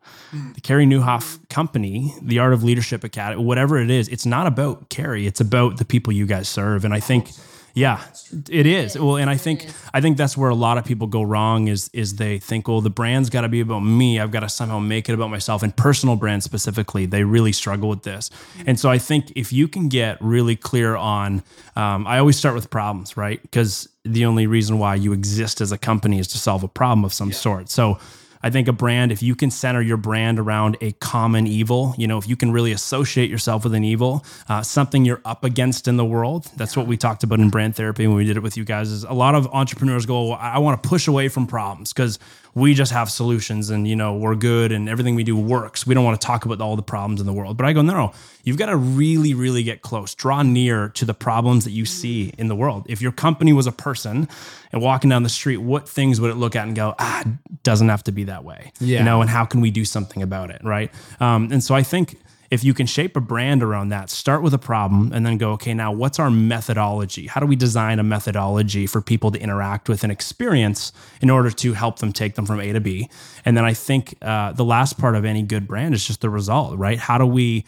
The 0.56 0.62
Carey 0.62 0.86
Nieuwhof 0.86 1.48
company, 1.50 2.14
the 2.22 2.40
Art 2.40 2.54
of 2.54 2.64
Leadership 2.64 3.04
Academy, 3.04 3.42
whatever 3.42 3.78
it 3.78 3.90
is, 3.90 4.08
it's 4.10 4.26
not 4.26 4.48
about 4.48 4.90
Carrie. 4.90 5.28
It's 5.28 5.40
about 5.40 5.78
the 5.78 5.86
people 5.86 6.12
you 6.12 6.26
guys 6.26 6.50
serve. 6.50 6.84
And 6.84 6.94
I 6.94 7.00
think, 7.00 7.30
yeah, 7.78 8.02
it 8.50 8.66
is. 8.66 8.98
Well, 8.98 9.18
and 9.18 9.30
I 9.30 9.38
think 9.38 9.68
I 9.94 10.02
think 10.02 10.18
that's 10.18 10.36
where 10.36 10.50
a 10.50 10.56
lot 10.56 10.80
of 10.80 10.84
people 10.84 11.06
go 11.06 11.22
wrong 11.22 11.68
is 11.68 11.92
is 11.94 12.16
they 12.16 12.40
think, 12.40 12.68
well, 12.68 12.82
the 12.82 12.90
brand's 12.90 13.30
got 13.30 13.42
to 13.42 13.50
be 13.50 13.60
about 13.60 13.82
me. 13.82 14.20
I've 14.20 14.32
got 14.32 14.40
to 14.40 14.50
somehow 14.50 14.80
make 14.80 15.08
it 15.10 15.14
about 15.14 15.30
myself. 15.30 15.62
And 15.62 15.76
personal 15.76 16.16
brands 16.16 16.44
specifically, 16.44 17.06
they 17.06 17.24
really 17.24 17.52
struggle 17.52 17.88
with 17.88 18.02
this. 18.02 18.32
And 18.66 18.80
so 18.80 18.90
I 18.90 18.98
think 18.98 19.32
if 19.36 19.54
you 19.54 19.68
can 19.68 19.90
get 19.90 20.18
really 20.22 20.56
clear 20.56 20.96
on, 20.96 21.44
um, 21.76 22.08
I 22.08 22.18
always 22.18 22.36
start 22.36 22.56
with 22.56 22.72
problems, 22.72 23.16
right? 23.16 23.40
Because 23.44 23.88
the 24.04 24.26
only 24.26 24.48
reason 24.48 24.80
why 24.80 24.96
you 24.96 25.14
exist 25.14 25.62
as 25.62 25.72
a 25.72 25.78
company 25.78 26.18
is 26.18 26.28
to 26.30 26.40
solve 26.40 26.64
a 26.64 26.68
problem 26.68 27.06
of 27.06 27.14
some 27.14 27.32
sort. 27.32 27.70
So 27.70 28.00
I 28.42 28.50
think 28.50 28.68
a 28.68 28.74
brand, 28.74 29.12
if 29.12 29.22
you 29.24 29.36
can 29.36 29.52
center 29.52 29.82
your 29.82 29.98
brand 29.98 30.40
around 30.40 30.78
a 30.82 30.92
common 30.94 31.48
evil, 31.48 31.96
you 31.98 32.08
know, 32.08 32.18
if 32.18 32.28
you 32.28 32.36
can 32.36 32.52
really 32.52 32.72
associate 32.72 33.30
yourself 33.30 33.64
with 33.64 33.74
an 33.74 33.84
evil, 33.84 34.26
uh, 34.48 34.62
something 34.62 35.06
you're 35.06 35.22
up 35.26 35.44
against 35.44 35.88
in 35.88 35.98
the 35.98 36.06
world. 36.06 36.50
That's 36.56 36.78
what 36.78 36.88
we 36.88 36.98
talked 36.98 37.24
about 37.24 37.40
in 37.40 37.50
brand 37.50 37.76
therapy 37.76 38.08
when 38.08 38.16
we 38.16 38.26
did 38.26 38.38
it 38.38 38.44
with 38.44 38.58
you 38.58 38.64
guys. 38.64 38.92
Is 38.92 39.04
a 39.04 39.14
lot 39.14 39.36
of 39.36 39.48
entrepreneurs 39.48 40.06
go, 40.06 40.30
well, 40.30 40.40
I 40.40 40.60
want 40.60 40.82
to 40.82 40.88
push 40.90 41.08
away 41.08 41.30
from 41.30 41.48
problems 41.48 41.94
because 41.94 42.20
we 42.56 42.74
just 42.74 42.92
have 42.92 43.10
solutions 43.10 43.70
and 43.70 43.88
you 43.88 43.96
know 43.96 44.16
we're 44.16 44.36
good 44.36 44.72
and 44.72 44.88
everything 44.90 45.16
we 45.16 45.24
do 45.24 45.36
works. 45.38 45.86
We 45.86 45.94
don't 45.96 46.04
want 46.04 46.20
to 46.20 46.26
talk 46.26 46.46
about 46.46 46.62
all 46.62 46.76
the 46.76 46.82
problems 46.84 47.20
in 47.22 47.28
the 47.28 47.34
world. 47.34 47.58
But 47.58 47.66
I 47.66 47.74
go, 47.74 47.82
no, 47.82 47.94
no, 47.94 48.12
you've 48.44 48.58
got 48.58 48.68
to 48.68 48.76
really, 48.76 49.34
really 49.34 49.64
get 49.64 49.82
close, 49.82 50.16
draw 50.16 50.42
near 50.44 50.90
to 50.90 51.06
the 51.06 51.14
problems 51.14 51.64
that 51.66 51.72
you 51.72 51.86
see 51.86 52.34
in 52.38 52.48
the 52.48 52.56
world. 52.56 52.86
If 52.90 53.02
your 53.02 53.12
company 53.12 53.54
was 53.54 53.68
a 53.68 53.72
person 53.72 54.28
and 54.72 54.82
walking 54.82 55.10
down 55.10 55.24
the 55.24 55.30
street, 55.30 55.58
what 55.58 55.88
things 55.88 56.20
would 56.22 56.32
it 56.32 56.36
look 56.36 56.56
at 56.56 56.66
and 56.68 56.76
go, 56.76 56.96
ah, 57.00 57.24
doesn't 57.64 57.90
have 57.90 58.04
to 58.04 58.12
be 58.12 58.24
that 58.26 58.44
way, 58.44 58.72
Yeah. 58.80 59.00
you 59.00 59.06
know? 59.06 59.22
And 59.22 59.30
how 59.30 59.46
can 59.46 59.62
we 59.62 59.72
do 59.72 59.86
something 59.86 60.22
about 60.24 60.50
it, 60.50 60.62
right? 60.64 60.92
Um, 61.20 61.50
and 61.52 61.64
so 61.64 61.76
I 61.76 61.84
think 61.84 62.20
if 62.50 62.64
you 62.64 62.74
can 62.74 62.88
shape 62.88 63.18
a 63.18 63.22
brand 63.22 63.62
around 63.62 63.90
that, 63.90 64.10
start 64.10 64.42
with 64.42 64.54
a 64.54 64.58
problem 64.58 65.12
and 65.14 65.26
then 65.26 65.38
go, 65.38 65.52
okay, 65.52 65.74
now 65.74 65.92
what's 65.92 66.20
our 66.20 66.30
methodology? 66.30 67.28
How 67.28 67.42
do 67.42 67.48
we 67.48 67.56
design 67.56 68.00
a 68.00 68.04
methodology 68.04 68.88
for 68.88 69.02
people 69.02 69.32
to 69.32 69.40
interact 69.40 69.90
with 69.90 70.04
and 70.04 70.12
experience 70.12 70.92
in 71.22 71.30
order 71.30 71.52
to 71.52 71.74
help 71.74 72.00
them 72.00 72.14
take 72.14 72.36
them 72.36 72.46
from 72.46 72.60
A 72.60 72.72
to 72.74 72.80
B? 72.80 73.10
And 73.46 73.58
then 73.58 73.66
I 73.66 73.74
think 73.74 74.16
uh, 74.22 74.54
the 74.54 74.66
last 74.66 74.98
part 74.98 75.16
of 75.16 75.26
any 75.26 75.44
good 75.44 75.68
brand 75.68 75.94
is 75.94 76.06
just 76.06 76.22
the 76.22 76.30
result, 76.30 76.78
right? 76.78 77.00
How 77.00 77.18
do 77.18 77.26
we 77.26 77.66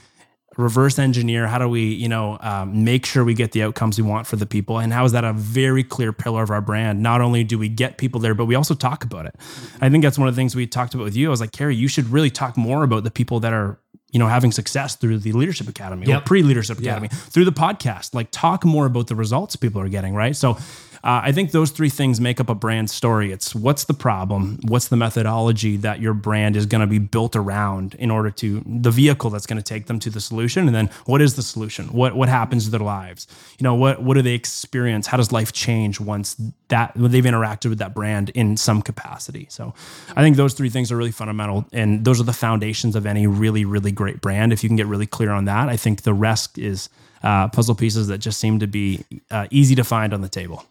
reverse 0.57 0.99
engineer 0.99 1.47
how 1.47 1.57
do 1.57 1.69
we 1.69 1.84
you 1.84 2.09
know 2.09 2.38
um, 2.41 2.84
make 2.84 3.05
sure 3.05 3.23
we 3.23 3.34
get 3.34 3.53
the 3.53 3.63
outcomes 3.63 3.97
we 3.97 4.03
want 4.03 4.27
for 4.27 4.36
the 4.36 4.45
people 4.45 4.77
and 4.77 4.91
how 4.91 5.05
is 5.05 5.13
that 5.13 5.23
a 5.23 5.32
very 5.32 5.86
clear 5.86 6.11
pillar 6.11 6.43
of 6.43 6.49
our 6.49 6.59
brand 6.59 7.01
not 7.01 7.21
only 7.21 7.45
do 7.45 7.57
we 7.57 7.69
get 7.69 7.97
people 7.97 8.19
there 8.19 8.34
but 8.34 8.43
we 8.43 8.55
also 8.55 8.73
talk 8.73 9.05
about 9.05 9.25
it 9.25 9.34
i 9.80 9.89
think 9.89 10.03
that's 10.03 10.19
one 10.19 10.27
of 10.27 10.36
the 10.36 10.39
things 10.39 10.57
we 10.57 10.67
talked 10.67 10.93
about 10.93 11.05
with 11.05 11.15
you 11.15 11.27
i 11.27 11.30
was 11.30 11.39
like 11.39 11.53
carey 11.53 11.73
you 11.73 11.88
should 11.88 12.05
really 12.09 12.30
talk 12.30 12.57
more 12.57 12.84
about 12.84 13.05
the 13.05 13.11
people 13.11 13.39
that 13.39 13.53
are 13.53 13.80
you 14.12 14.20
know 14.20 14.28
having 14.28 14.51
success 14.51 14.95
through 14.95 15.20
the 15.20 15.32
leadership 15.34 15.68
academy 15.68 16.12
or 16.12 16.20
pre-leadership 16.22 16.80
Yeah. 16.80 16.91
academy 16.91 17.07
through 17.10 17.45
the 17.45 17.51
podcast 17.51 18.14
like 18.14 18.28
talk 18.32 18.66
more 18.66 18.86
about 18.86 19.07
the 19.07 19.16
results 19.16 19.55
people 19.55 19.82
are 19.82 19.89
getting 19.89 20.14
right 20.16 20.36
so 20.36 20.57
uh, 21.04 21.22
I 21.24 21.32
think 21.32 21.52
those 21.52 21.72
three 21.72 21.89
things 21.89 22.20
make 22.20 22.39
up 22.39 22.50
a 22.50 22.56
brand 22.56 22.89
story. 22.89 23.32
It's 23.32 23.56
what's 23.56 23.86
the 23.86 23.93
problem, 23.93 24.60
what's 24.64 24.89
the 24.89 24.97
methodology 24.97 25.78
that 25.78 26.02
your 26.02 26.14
brand 26.14 26.56
is 26.56 26.66
going 26.66 26.82
to 26.82 26.88
be 26.88 27.00
built 27.00 27.36
around 27.36 27.95
in 27.95 28.12
order 28.12 28.32
to 28.32 28.64
the 28.66 28.91
vehicle 28.91 29.30
that's 29.30 29.45
going 29.45 29.58
to 29.58 29.64
take 29.64 29.88
them 29.88 30.00
to 30.00 30.10
the 30.10 30.20
solution, 30.20 30.68
and 30.68 30.76
then 30.76 30.89
what 31.06 31.22
is 31.22 31.36
the 31.36 31.43
solution? 31.43 31.88
What 31.88 32.16
what 32.16 32.30
happens 32.30 32.66
to 32.66 32.72
their 32.72 32.80
lives? 32.80 33.28
You 33.58 33.64
know, 33.64 33.76
what 33.76 34.02
what 34.02 34.16
do 34.16 34.22
they 34.22 34.34
experience? 34.34 35.08
How 35.08 35.18
does 35.18 35.32
life 35.32 35.54
change 35.54 36.00
once 36.00 36.36
that 36.68 36.95
when 36.97 37.12
they've 37.12 37.24
interacted 37.24 37.70
with 37.70 37.80
that 37.80 37.93
brand 37.93 38.30
in 38.32 38.58
some 38.58 38.82
capacity? 38.82 39.47
So, 39.50 39.74
I 40.16 40.22
think 40.22 40.36
those 40.36 40.54
three 40.54 40.70
things 40.70 40.91
are 40.91 40.97
really 40.97 41.12
fundamental, 41.12 41.66
and 41.72 42.04
those 42.04 42.20
are 42.20 42.26
the 42.26 42.34
foundations 42.34 42.95
of 42.95 43.06
any 43.06 43.28
really 43.28 43.66
really 43.66 43.91
great 43.91 44.22
brand. 44.22 44.52
If 44.52 44.64
you 44.64 44.70
can 44.70 44.76
get 44.76 44.88
really 44.88 45.08
clear 45.08 45.32
on 45.32 45.45
that, 45.45 45.70
I 45.70 45.78
think 45.78 46.02
the 46.02 46.14
rest 46.14 46.58
is 46.58 46.89
uh, 47.24 47.47
puzzle 47.50 47.76
pieces 47.76 48.08
that 48.08 48.20
just 48.20 48.39
seem 48.39 48.60
to 48.60 48.68
be 48.68 49.04
uh, 49.32 49.47
easy 49.50 49.76
to 49.76 49.84
find 49.84 50.14
on 50.14 50.22
the 50.22 50.30
table. 50.30 50.66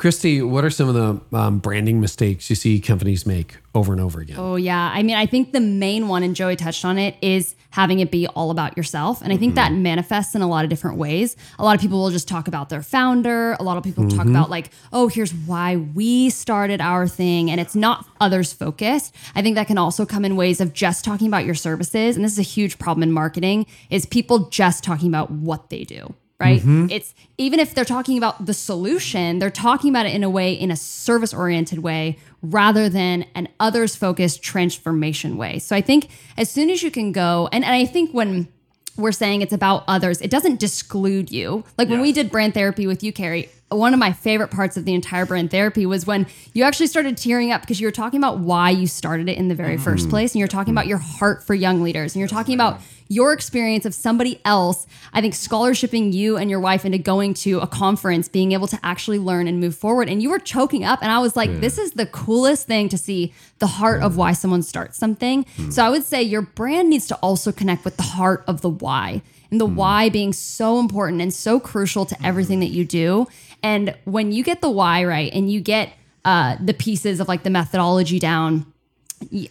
Christy, 0.00 0.40
what 0.40 0.64
are 0.64 0.70
some 0.70 0.88
of 0.88 0.94
the 0.94 1.36
um, 1.36 1.58
branding 1.58 2.00
mistakes 2.00 2.48
you 2.48 2.56
see 2.56 2.80
companies 2.80 3.26
make 3.26 3.58
over 3.74 3.92
and 3.92 4.00
over 4.00 4.18
again? 4.20 4.38
Oh 4.38 4.56
yeah. 4.56 4.90
I 4.94 5.02
mean, 5.02 5.14
I 5.14 5.26
think 5.26 5.52
the 5.52 5.60
main 5.60 6.08
one, 6.08 6.22
and 6.22 6.34
Joey 6.34 6.56
touched 6.56 6.86
on 6.86 6.96
it, 6.96 7.16
is 7.20 7.54
having 7.68 8.00
it 8.00 8.10
be 8.10 8.26
all 8.28 8.50
about 8.50 8.78
yourself. 8.78 9.20
And 9.20 9.30
I 9.30 9.36
think 9.36 9.56
that 9.56 9.74
manifests 9.74 10.34
in 10.34 10.40
a 10.40 10.48
lot 10.48 10.64
of 10.64 10.70
different 10.70 10.96
ways. 10.96 11.36
A 11.58 11.64
lot 11.64 11.74
of 11.74 11.82
people 11.82 11.98
will 11.98 12.08
just 12.08 12.26
talk 12.26 12.48
about 12.48 12.70
their 12.70 12.80
founder. 12.80 13.58
A 13.60 13.62
lot 13.62 13.76
of 13.76 13.84
people 13.84 14.08
talk 14.08 14.26
about 14.26 14.48
like, 14.48 14.70
oh, 14.90 15.08
here's 15.08 15.34
why 15.34 15.76
we 15.76 16.30
started 16.30 16.80
our 16.80 17.06
thing, 17.06 17.50
and 17.50 17.60
it's 17.60 17.76
not 17.76 18.06
others 18.22 18.54
focused. 18.54 19.14
I 19.34 19.42
think 19.42 19.54
that 19.56 19.66
can 19.66 19.76
also 19.76 20.06
come 20.06 20.24
in 20.24 20.34
ways 20.34 20.62
of 20.62 20.72
just 20.72 21.04
talking 21.04 21.26
about 21.26 21.44
your 21.44 21.54
services. 21.54 22.16
And 22.16 22.24
this 22.24 22.32
is 22.32 22.38
a 22.38 22.42
huge 22.42 22.78
problem 22.78 23.02
in 23.02 23.12
marketing 23.12 23.66
is 23.90 24.06
people 24.06 24.48
just 24.48 24.82
talking 24.82 25.08
about 25.08 25.30
what 25.30 25.68
they 25.68 25.84
do 25.84 26.14
right? 26.40 26.60
Mm-hmm. 26.60 26.86
It's 26.90 27.14
even 27.38 27.60
if 27.60 27.74
they're 27.74 27.84
talking 27.84 28.16
about 28.18 28.46
the 28.46 28.54
solution, 28.54 29.38
they're 29.38 29.50
talking 29.50 29.90
about 29.90 30.06
it 30.06 30.14
in 30.14 30.24
a 30.24 30.30
way, 30.30 30.52
in 30.52 30.70
a 30.70 30.76
service 30.76 31.34
oriented 31.34 31.80
way, 31.80 32.18
rather 32.42 32.88
than 32.88 33.26
an 33.34 33.48
others 33.60 33.94
focused 33.94 34.42
transformation 34.42 35.36
way. 35.36 35.58
So 35.58 35.76
I 35.76 35.82
think 35.82 36.08
as 36.36 36.50
soon 36.50 36.70
as 36.70 36.82
you 36.82 36.90
can 36.90 37.12
go, 37.12 37.48
and, 37.52 37.64
and 37.64 37.74
I 37.74 37.84
think 37.84 38.12
when 38.12 38.48
we're 38.96 39.12
saying 39.12 39.42
it's 39.42 39.52
about 39.52 39.84
others, 39.86 40.20
it 40.20 40.30
doesn't 40.30 40.58
disclude 40.58 41.30
you. 41.30 41.64
Like 41.78 41.88
when 41.88 42.00
we 42.00 42.12
did 42.12 42.30
brand 42.30 42.54
therapy 42.54 42.86
with 42.86 43.02
you, 43.02 43.12
Carey, 43.12 43.50
one 43.70 43.94
of 43.94 44.00
my 44.00 44.12
favorite 44.12 44.50
parts 44.50 44.76
of 44.76 44.84
the 44.84 44.94
entire 44.94 45.24
brand 45.24 45.50
therapy 45.50 45.86
was 45.86 46.06
when 46.06 46.26
you 46.52 46.64
actually 46.64 46.88
started 46.88 47.16
tearing 47.16 47.52
up 47.52 47.60
because 47.60 47.80
you 47.80 47.86
were 47.86 47.92
talking 47.92 48.18
about 48.18 48.38
why 48.38 48.70
you 48.70 48.86
started 48.86 49.28
it 49.28 49.38
in 49.38 49.48
the 49.48 49.54
very 49.54 49.76
first 49.76 50.04
mm-hmm. 50.04 50.10
place. 50.10 50.34
And 50.34 50.40
you're 50.40 50.48
talking 50.48 50.74
about 50.74 50.86
your 50.86 50.98
heart 50.98 51.42
for 51.44 51.54
young 51.54 51.82
leaders. 51.82 52.14
And 52.14 52.20
you're 52.20 52.28
talking 52.28 52.54
about 52.54 52.80
your 53.08 53.32
experience 53.32 53.84
of 53.84 53.92
somebody 53.92 54.40
else, 54.44 54.86
I 55.12 55.20
think, 55.20 55.34
scholarshiping 55.34 56.12
you 56.12 56.36
and 56.36 56.48
your 56.48 56.60
wife 56.60 56.84
into 56.84 56.98
going 56.98 57.34
to 57.34 57.58
a 57.58 57.66
conference, 57.66 58.28
being 58.28 58.52
able 58.52 58.68
to 58.68 58.78
actually 58.84 59.18
learn 59.18 59.48
and 59.48 59.58
move 59.58 59.76
forward. 59.76 60.08
And 60.08 60.22
you 60.22 60.30
were 60.30 60.38
choking 60.38 60.84
up. 60.84 61.02
And 61.02 61.10
I 61.10 61.18
was 61.18 61.36
like, 61.36 61.60
this 61.60 61.76
is 61.76 61.92
the 61.92 62.06
coolest 62.06 62.68
thing 62.68 62.88
to 62.88 62.96
see 62.96 63.34
the 63.58 63.66
heart 63.66 64.02
of 64.02 64.12
mm. 64.12 64.16
why 64.16 64.32
someone 64.32 64.62
starts 64.62 64.96
something. 64.96 65.44
Mm. 65.56 65.72
So 65.72 65.84
I 65.84 65.90
would 65.90 66.04
say 66.04 66.22
your 66.22 66.42
brand 66.42 66.88
needs 66.88 67.08
to 67.08 67.16
also 67.16 67.50
connect 67.50 67.84
with 67.84 67.96
the 67.96 68.04
heart 68.04 68.44
of 68.46 68.60
the 68.60 68.70
why 68.70 69.22
and 69.50 69.60
the 69.60 69.66
mm. 69.66 69.74
why 69.74 70.08
being 70.08 70.32
so 70.32 70.78
important 70.78 71.20
and 71.20 71.34
so 71.34 71.58
crucial 71.58 72.06
to 72.06 72.16
everything 72.24 72.60
that 72.60 72.70
you 72.70 72.84
do. 72.84 73.26
And 73.62 73.94
when 74.04 74.32
you 74.32 74.42
get 74.42 74.60
the 74.60 74.70
why 74.70 75.04
right 75.04 75.32
and 75.32 75.50
you 75.50 75.60
get 75.60 75.92
uh, 76.24 76.56
the 76.60 76.74
pieces 76.74 77.20
of 77.20 77.28
like 77.28 77.42
the 77.42 77.50
methodology 77.50 78.18
down, 78.18 78.72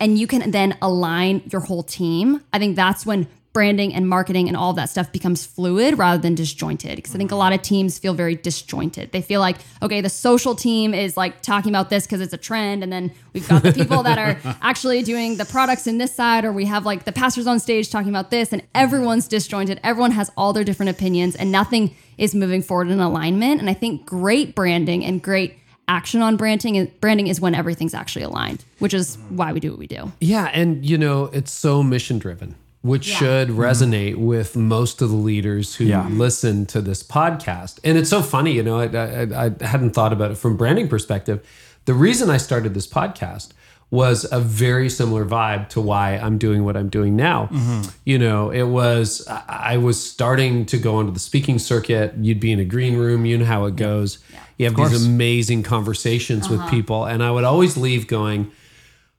and 0.02 0.18
you 0.18 0.26
can 0.28 0.52
then 0.52 0.78
align 0.82 1.44
your 1.52 1.62
whole 1.62 1.84
team, 1.84 2.44
I 2.52 2.60
think 2.60 2.76
that's 2.76 3.06
when 3.06 3.28
branding 3.60 3.94
and 3.94 4.08
marketing 4.08 4.48
and 4.48 4.56
all 4.56 4.72
that 4.72 4.90
stuff 4.90 5.12
becomes 5.12 5.46
fluid 5.46 5.98
rather 5.98 6.22
than 6.22 6.34
disjointed. 6.34 6.96
Because 6.96 7.14
I 7.14 7.18
think 7.18 7.30
a 7.30 7.34
mm-hmm. 7.34 7.40
lot 7.40 7.52
of 7.52 7.62
teams 7.62 8.00
feel 8.00 8.14
very 8.14 8.34
disjointed. 8.34 9.12
They 9.12 9.22
feel 9.22 9.42
like, 9.42 9.58
okay, 9.82 10.00
the 10.00 10.08
social 10.08 10.56
team 10.56 10.94
is 10.94 11.18
like 11.18 11.42
talking 11.42 11.70
about 11.70 11.90
this 11.90 12.06
because 12.06 12.22
it's 12.22 12.32
a 12.32 12.38
trend. 12.38 12.84
And 12.84 12.94
then 12.94 13.12
we've 13.34 13.46
got 13.50 13.62
the 13.62 13.74
people 13.74 14.02
that 14.04 14.18
are 14.18 14.56
actually 14.62 15.04
doing 15.04 15.36
the 15.36 15.44
products 15.44 15.88
in 15.88 15.98
this 15.98 16.16
side, 16.16 16.46
or 16.46 16.54
we 16.54 16.64
have 16.68 16.86
like 16.86 17.04
the 17.04 17.12
pastors 17.12 17.48
on 17.48 17.60
stage 17.60 17.90
talking 17.90 18.08
about 18.08 18.32
this, 18.32 18.54
and 18.54 18.64
everyone's 18.74 19.28
disjointed. 19.28 19.78
Everyone 19.84 20.12
has 20.12 20.32
all 20.38 20.54
their 20.54 20.64
different 20.64 20.92
opinions, 20.92 21.36
and 21.36 21.52
nothing 21.52 21.94
is 22.18 22.34
moving 22.34 22.62
forward 22.62 22.88
in 22.88 23.02
alignment. 23.02 23.60
And 23.60 23.70
I 23.70 23.74
think 23.74 24.06
great 24.06 24.56
branding 24.56 25.04
and 25.04 25.22
great 25.22 25.60
action 25.90 26.22
on 26.22 26.38
branding 26.38 26.78
and 26.78 27.02
branding 27.02 27.28
is 27.28 27.42
when 27.42 27.54
everything's 27.54 27.94
actually 27.94 28.24
aligned, 28.24 28.64
which 28.78 28.94
is 28.94 29.18
why 29.28 29.52
we 29.52 29.60
do 29.60 29.72
what 29.72 29.80
we 29.80 29.88
do. 29.88 30.14
Yeah, 30.22 30.46
and 30.54 30.86
you 30.86 30.98
know, 30.98 31.26
it's 31.34 31.52
so 31.52 31.84
mission 31.84 32.20
driven, 32.20 32.56
which 32.82 33.04
should 33.04 33.50
resonate 33.50 34.16
with 34.16 34.56
most 34.56 35.02
of 35.02 35.10
the 35.10 35.16
leaders 35.16 35.76
who 35.76 35.86
Yeah. 35.86 36.08
listen 36.10 36.66
to 36.68 36.82
this 36.82 37.04
podcast. 37.04 37.80
And 37.84 37.98
it's 37.98 38.10
so 38.10 38.22
funny, 38.22 38.54
you 38.54 38.64
know, 38.64 38.80
I, 38.80 38.86
I, 38.86 39.46
I 39.48 39.66
hadn't 39.66 39.92
thought 39.92 40.14
about 40.14 40.32
it 40.32 40.38
from 40.38 40.56
branding 40.56 40.88
perspective. 40.88 41.46
The 41.86 41.94
reason 41.94 42.30
I 42.30 42.38
started 42.38 42.74
this 42.74 42.88
podcast 42.88 43.50
was 43.92 44.26
a 44.32 44.40
very 44.40 44.90
similar 44.90 45.26
vibe 45.26 45.68
to 45.70 45.82
why 45.82 46.16
I'm 46.18 46.38
doing 46.38 46.64
what 46.64 46.78
I'm 46.78 46.90
doing 46.90 47.16
now. 47.16 47.50
Mm-hmm. 47.52 47.90
You 48.06 48.20
know, 48.20 48.52
it 48.52 48.64
was 48.64 49.28
I 49.28 49.44
I 49.74 49.78
was 49.78 50.02
starting 50.02 50.66
to 50.68 50.78
go 50.78 50.96
onto 50.98 51.12
the 51.12 51.20
speaking 51.20 51.60
circuit. 51.60 52.14
You'd 52.20 52.40
be 52.40 52.52
in 52.52 52.60
a 52.60 52.66
green 52.66 52.96
room, 52.96 53.26
you 53.26 53.38
know 53.38 53.46
how 53.46 53.66
it 53.66 53.76
goes. 53.76 54.20
You 54.58 54.66
have 54.66 54.76
these 54.76 55.06
amazing 55.06 55.64
conversations 55.64 56.50
with 56.50 56.60
uh-huh. 56.60 56.70
people, 56.70 57.06
and 57.06 57.24
I 57.24 57.32
would 57.32 57.46
always 57.46 57.78
leave 57.78 58.08
going, 58.08 58.52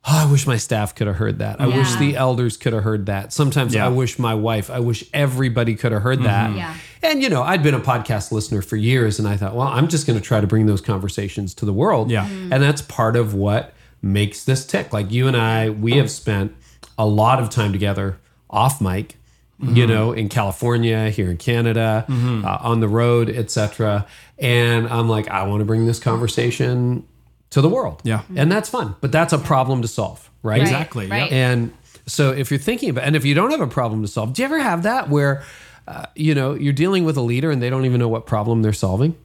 Oh, 0.07 0.27
I 0.27 0.31
wish 0.33 0.47
my 0.47 0.57
staff 0.57 0.95
could 0.95 1.09
have 1.09 1.17
heard 1.17 1.41
that. 1.41 1.61
I 1.61 1.67
wish 1.67 1.95
the 1.97 2.17
elders 2.17 2.57
could 2.57 2.73
have 2.73 2.85
heard 2.85 3.05
that. 3.07 3.35
Sometimes 3.35 3.75
Yeah. 3.75 3.85
I 3.85 3.89
wish 3.91 4.19
my 4.19 4.35
wife, 4.35 4.71
I 4.71 4.81
wish 4.81 5.05
everybody 5.13 5.75
could 5.75 5.93
have 5.93 6.01
heard 6.01 6.23
that. 6.23 6.49
Mm-hmm. 6.49 6.59
Yeah. 6.59 6.75
And, 7.03 7.23
you 7.23 7.29
know, 7.29 7.43
I'd 7.43 7.63
been 7.63 7.75
a 7.75 7.81
podcast 7.81 8.33
listener 8.33 8.63
for 8.63 8.77
years 8.77 9.19
and 9.19 9.29
I 9.29 9.37
thought, 9.37 9.55
well, 9.55 9.69
I'm 9.69 9.89
just 9.89 10.07
going 10.07 10.19
to 10.19 10.25
try 10.25 10.41
to 10.41 10.47
bring 10.47 10.65
those 10.65 10.81
conversations 10.81 11.53
to 11.55 11.67
the 11.67 11.73
world. 11.75 12.11
Yeah. 12.11 12.25
Mm-hmm. 12.25 12.53
And 12.53 12.63
that's 12.63 12.81
part 12.81 13.15
of 13.15 13.35
what 13.35 13.75
makes 14.01 14.45
this 14.45 14.65
tick. 14.65 14.91
Like 14.95 15.11
you 15.11 15.29
and 15.29 15.37
I, 15.37 15.69
we 15.69 15.93
have 15.93 16.11
spent 16.11 16.55
a 16.97 17.07
lot 17.07 17.39
of 17.39 17.51
time 17.51 17.73
together 17.73 18.19
off 18.49 18.81
mic. 18.81 19.17
You 19.59 19.67
mm-hmm. 19.67 19.93
know, 19.93 20.13
in 20.13 20.31
California, 20.31 21.11
here 21.11 21.31
in 21.31 21.37
Canada, 21.37 22.07
uh, 22.09 22.59
on 22.63 22.81
the 22.81 22.89
road, 22.89 23.29
etc. 23.29 24.07
And 24.39 24.89
I'm 24.89 25.07
like, 25.07 25.29
I 25.29 25.43
want 25.43 25.61
to 25.61 25.67
bring 25.67 25.85
this 25.85 26.01
conversation 26.01 27.07
to 27.51 27.61
the 27.61 27.69
world. 27.69 28.01
Yeah. 28.05 28.23
And 28.37 28.51
that's 28.51 28.69
fun, 28.69 28.95
but 29.01 29.13
that's 29.13 29.33
a 29.33 29.39
problem 29.39 29.83
to 29.83 29.89
solve, 29.89 30.31
right? 30.43 30.55
Right, 30.59 30.63
Exactly, 30.63 31.07
yeah. 31.07 31.15
Right. 31.15 31.33
And 31.33 31.73
so 32.07 32.31
if 32.33 32.51
you're 32.51 32.59
thinking 32.61 32.91
about, 32.91 33.05
and 33.05 33.15
if 33.17 33.25
you 33.25 33.35
don't 33.35 33.51
have 33.51 33.61
a 33.61 33.67
problem 33.67 34.03
to 34.03 34.09
solve, 34.09 34.33
do 34.35 34.43
you 34.43 34.47
ever 34.47 34.59
have 34.61 34.83
that 34.85 35.09
where, 35.09 35.43
uh, 35.89 36.07
you 36.15 36.35
know, 36.35 36.55
you're 36.55 36.73
dealing 36.73 37.05
with 37.05 37.17
a 37.17 37.21
leader 37.21 37.51
and 37.51 37.61
they 37.63 37.71
don't 37.71 37.85
even 37.85 37.99
know 37.99 38.09
what 38.09 38.27
problem 38.27 38.63
they're 38.63 38.73
solving? 38.73 39.17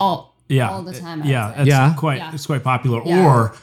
all 0.00 0.34
yeah 0.48 0.70
all 0.70 0.82
the 0.82 0.92
time. 0.98 1.22
Yeah 1.24 1.52
it's 1.60 1.68
Yeah. 1.68 1.94
quite 1.96 2.18
Yeah. 2.18 2.34
it's 2.34 2.46
quite 2.46 2.64
popular 2.64 3.00
Yeah. 3.04 3.24
or 3.24 3.54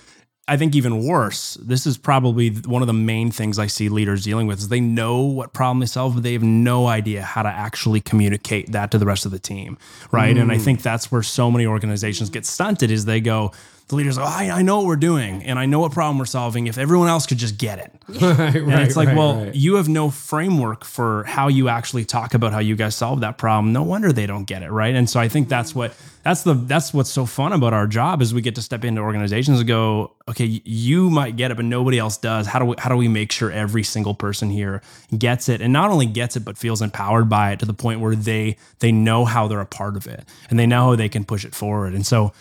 i 0.48 0.56
think 0.56 0.74
even 0.76 1.04
worse 1.04 1.56
this 1.62 1.86
is 1.86 1.98
probably 1.98 2.50
one 2.50 2.82
of 2.82 2.88
the 2.88 2.94
main 2.94 3.30
things 3.30 3.60
i 3.60 3.68
see 3.68 3.90
leaders 3.90 4.24
dealing 4.24 4.48
with 4.48 4.60
is 4.60 4.70
they 4.70 4.80
know 4.80 5.20
what 5.22 5.52
problem 5.52 5.80
they 5.82 5.86
solve 5.86 6.14
but 6.16 6.24
they 6.24 6.32
have 6.34 6.42
no 6.44 6.88
idea 6.88 7.22
how 7.24 7.44
to 7.44 7.50
actually 7.50 8.00
communicate 8.00 8.72
that 8.72 8.90
to 8.92 8.98
the 8.98 9.06
rest 9.06 9.26
of 9.26 9.32
the 9.32 9.40
team 9.40 9.78
right 10.12 10.38
and 10.38 10.50
i 10.52 10.56
Mm. 10.56 10.62
think 10.62 10.82
that's 10.82 11.12
where 11.12 11.22
so 11.24 11.52
many 11.52 11.66
organizations 11.66 12.30
get 12.30 12.46
stunted 12.46 12.90
is 12.90 13.04
they 13.04 13.20
go 13.20 13.52
the 13.90 13.96
leaders 13.96 14.18
go, 14.18 14.24
oh, 14.24 14.28
I, 14.28 14.52
I 14.52 14.62
know 14.62 14.78
what 14.78 14.86
we're 14.86 14.96
doing 14.96 15.44
and 15.44 15.58
I 15.58 15.66
know 15.66 15.80
what 15.80 15.92
problem 15.92 16.20
we're 16.20 16.26
solving. 16.26 16.68
If 16.68 16.78
everyone 16.78 17.08
else 17.08 17.26
could 17.26 17.40
just 17.40 17.58
get 17.58 17.80
it. 17.80 17.92
right, 18.22 18.56
And 18.56 18.82
it's 18.82 18.96
like, 18.96 19.16
well, 19.16 19.50
you 19.52 19.76
have 19.76 19.90
no 19.90 20.12
framework 20.12 20.86
for 20.86 21.24
how 21.24 21.48
you 21.48 21.70
actually 21.70 22.06
talk 22.06 22.36
about 22.36 22.54
how 22.54 22.60
you 22.60 22.76
guys 22.76 22.96
solve 22.96 23.22
that 23.22 23.40
problem. 23.40 23.74
No 23.74 23.82
wonder 23.82 24.14
they 24.14 24.28
don't 24.28 24.46
get 24.46 24.62
it, 24.62 24.70
right? 24.70 24.94
And 24.94 25.10
so 25.10 25.20
I 25.20 25.28
think 25.28 25.50
that's 25.50 25.74
what 25.74 25.94
that's 26.22 26.44
the 26.44 26.54
that's 26.54 26.94
what's 26.94 27.10
so 27.10 27.26
fun 27.26 27.52
about 27.52 27.74
our 27.74 27.88
job 27.88 28.22
is 28.22 28.32
we 28.32 28.42
get 28.42 28.56
to 28.56 28.62
step 28.62 28.84
into 28.86 29.02
organizations 29.02 29.60
and 29.60 29.68
go, 29.68 30.12
okay, 30.28 30.62
you 30.64 31.10
might 31.10 31.36
get 31.36 31.50
it, 31.50 31.56
but 31.56 31.66
nobody 31.66 31.98
else 31.98 32.18
does. 32.18 32.46
How 32.46 32.60
do 32.60 32.66
we 32.66 32.76
how 32.78 32.90
do 32.90 32.96
we 32.96 33.08
make 33.08 33.32
sure 33.32 33.52
every 33.52 33.84
single 33.84 34.14
person 34.14 34.52
here 34.52 34.84
gets 35.18 35.50
it 35.50 35.62
and 35.62 35.74
not 35.74 35.90
only 35.90 36.06
gets 36.06 36.36
it 36.36 36.42
but 36.42 36.60
feels 36.60 36.84
empowered 36.84 37.28
by 37.28 37.54
it 37.54 37.60
to 37.60 37.66
the 37.66 37.74
point 37.74 38.02
where 38.02 38.16
they 38.16 38.58
they 38.80 38.92
know 38.92 39.26
how 39.26 39.48
they're 39.48 39.62
a 39.62 39.66
part 39.66 39.98
of 39.98 40.06
it 40.06 40.28
and 40.50 40.60
they 40.60 40.68
know 40.68 40.90
how 40.90 40.96
they 40.96 41.10
can 41.10 41.26
push 41.26 41.44
it 41.44 41.56
forward. 41.56 41.94
And 41.94 42.06
so, 42.06 42.34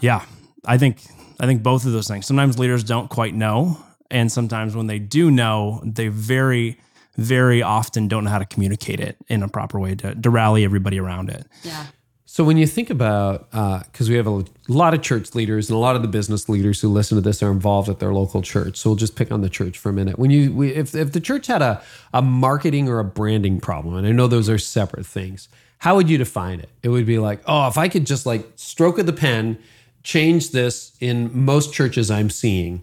yeah, 0.00 0.24
I 0.66 0.78
think 0.78 1.02
I 1.40 1.46
think 1.46 1.62
both 1.62 1.86
of 1.86 1.92
those 1.92 2.08
things. 2.08 2.26
Sometimes 2.26 2.58
leaders 2.58 2.84
don't 2.84 3.08
quite 3.08 3.34
know, 3.34 3.78
and 4.10 4.30
sometimes 4.30 4.74
when 4.74 4.86
they 4.86 4.98
do 4.98 5.30
know, 5.30 5.82
they 5.84 6.08
very 6.08 6.80
very 7.16 7.62
often 7.62 8.08
don't 8.08 8.24
know 8.24 8.30
how 8.30 8.38
to 8.38 8.44
communicate 8.44 9.00
it 9.00 9.16
in 9.28 9.42
a 9.42 9.48
proper 9.48 9.80
way 9.80 9.94
to, 9.94 10.14
to 10.14 10.28
rally 10.28 10.64
everybody 10.64 11.00
around 11.00 11.30
it. 11.30 11.46
Yeah. 11.62 11.86
So 12.26 12.44
when 12.44 12.58
you 12.58 12.66
think 12.66 12.90
about, 12.90 13.48
uh, 13.54 13.78
because 13.84 14.10
we 14.10 14.16
have 14.16 14.26
a 14.26 14.44
lot 14.68 14.92
of 14.92 15.00
church 15.00 15.34
leaders 15.34 15.70
and 15.70 15.76
a 15.76 15.78
lot 15.78 15.96
of 15.96 16.02
the 16.02 16.08
business 16.08 16.50
leaders 16.50 16.80
who 16.82 16.88
listen 16.90 17.16
to 17.16 17.22
this 17.22 17.42
are 17.42 17.50
involved 17.50 17.88
at 17.88 17.98
their 17.98 18.12
local 18.12 18.42
church. 18.42 18.76
So 18.76 18.90
we'll 18.90 18.96
just 18.96 19.16
pick 19.16 19.32
on 19.32 19.40
the 19.40 19.48
church 19.48 19.78
for 19.78 19.88
a 19.88 19.92
minute. 19.94 20.18
When 20.18 20.30
you, 20.30 20.52
we, 20.52 20.74
if 20.74 20.94
if 20.94 21.12
the 21.12 21.20
church 21.20 21.46
had 21.46 21.62
a 21.62 21.82
a 22.12 22.20
marketing 22.20 22.90
or 22.90 22.98
a 22.98 23.04
branding 23.04 23.58
problem, 23.60 23.94
and 23.94 24.06
I 24.06 24.12
know 24.12 24.26
those 24.26 24.50
are 24.50 24.58
separate 24.58 25.06
things, 25.06 25.48
how 25.78 25.96
would 25.96 26.10
you 26.10 26.18
define 26.18 26.60
it? 26.60 26.68
It 26.82 26.90
would 26.90 27.06
be 27.06 27.18
like, 27.18 27.40
oh, 27.46 27.68
if 27.68 27.78
I 27.78 27.88
could 27.88 28.06
just 28.06 28.26
like 28.26 28.44
stroke 28.56 28.98
of 28.98 29.06
the 29.06 29.14
pen, 29.14 29.56
change 30.06 30.52
this 30.52 30.92
in 31.00 31.28
most 31.34 31.74
churches 31.74 32.12
I'm 32.12 32.30
seeing, 32.30 32.82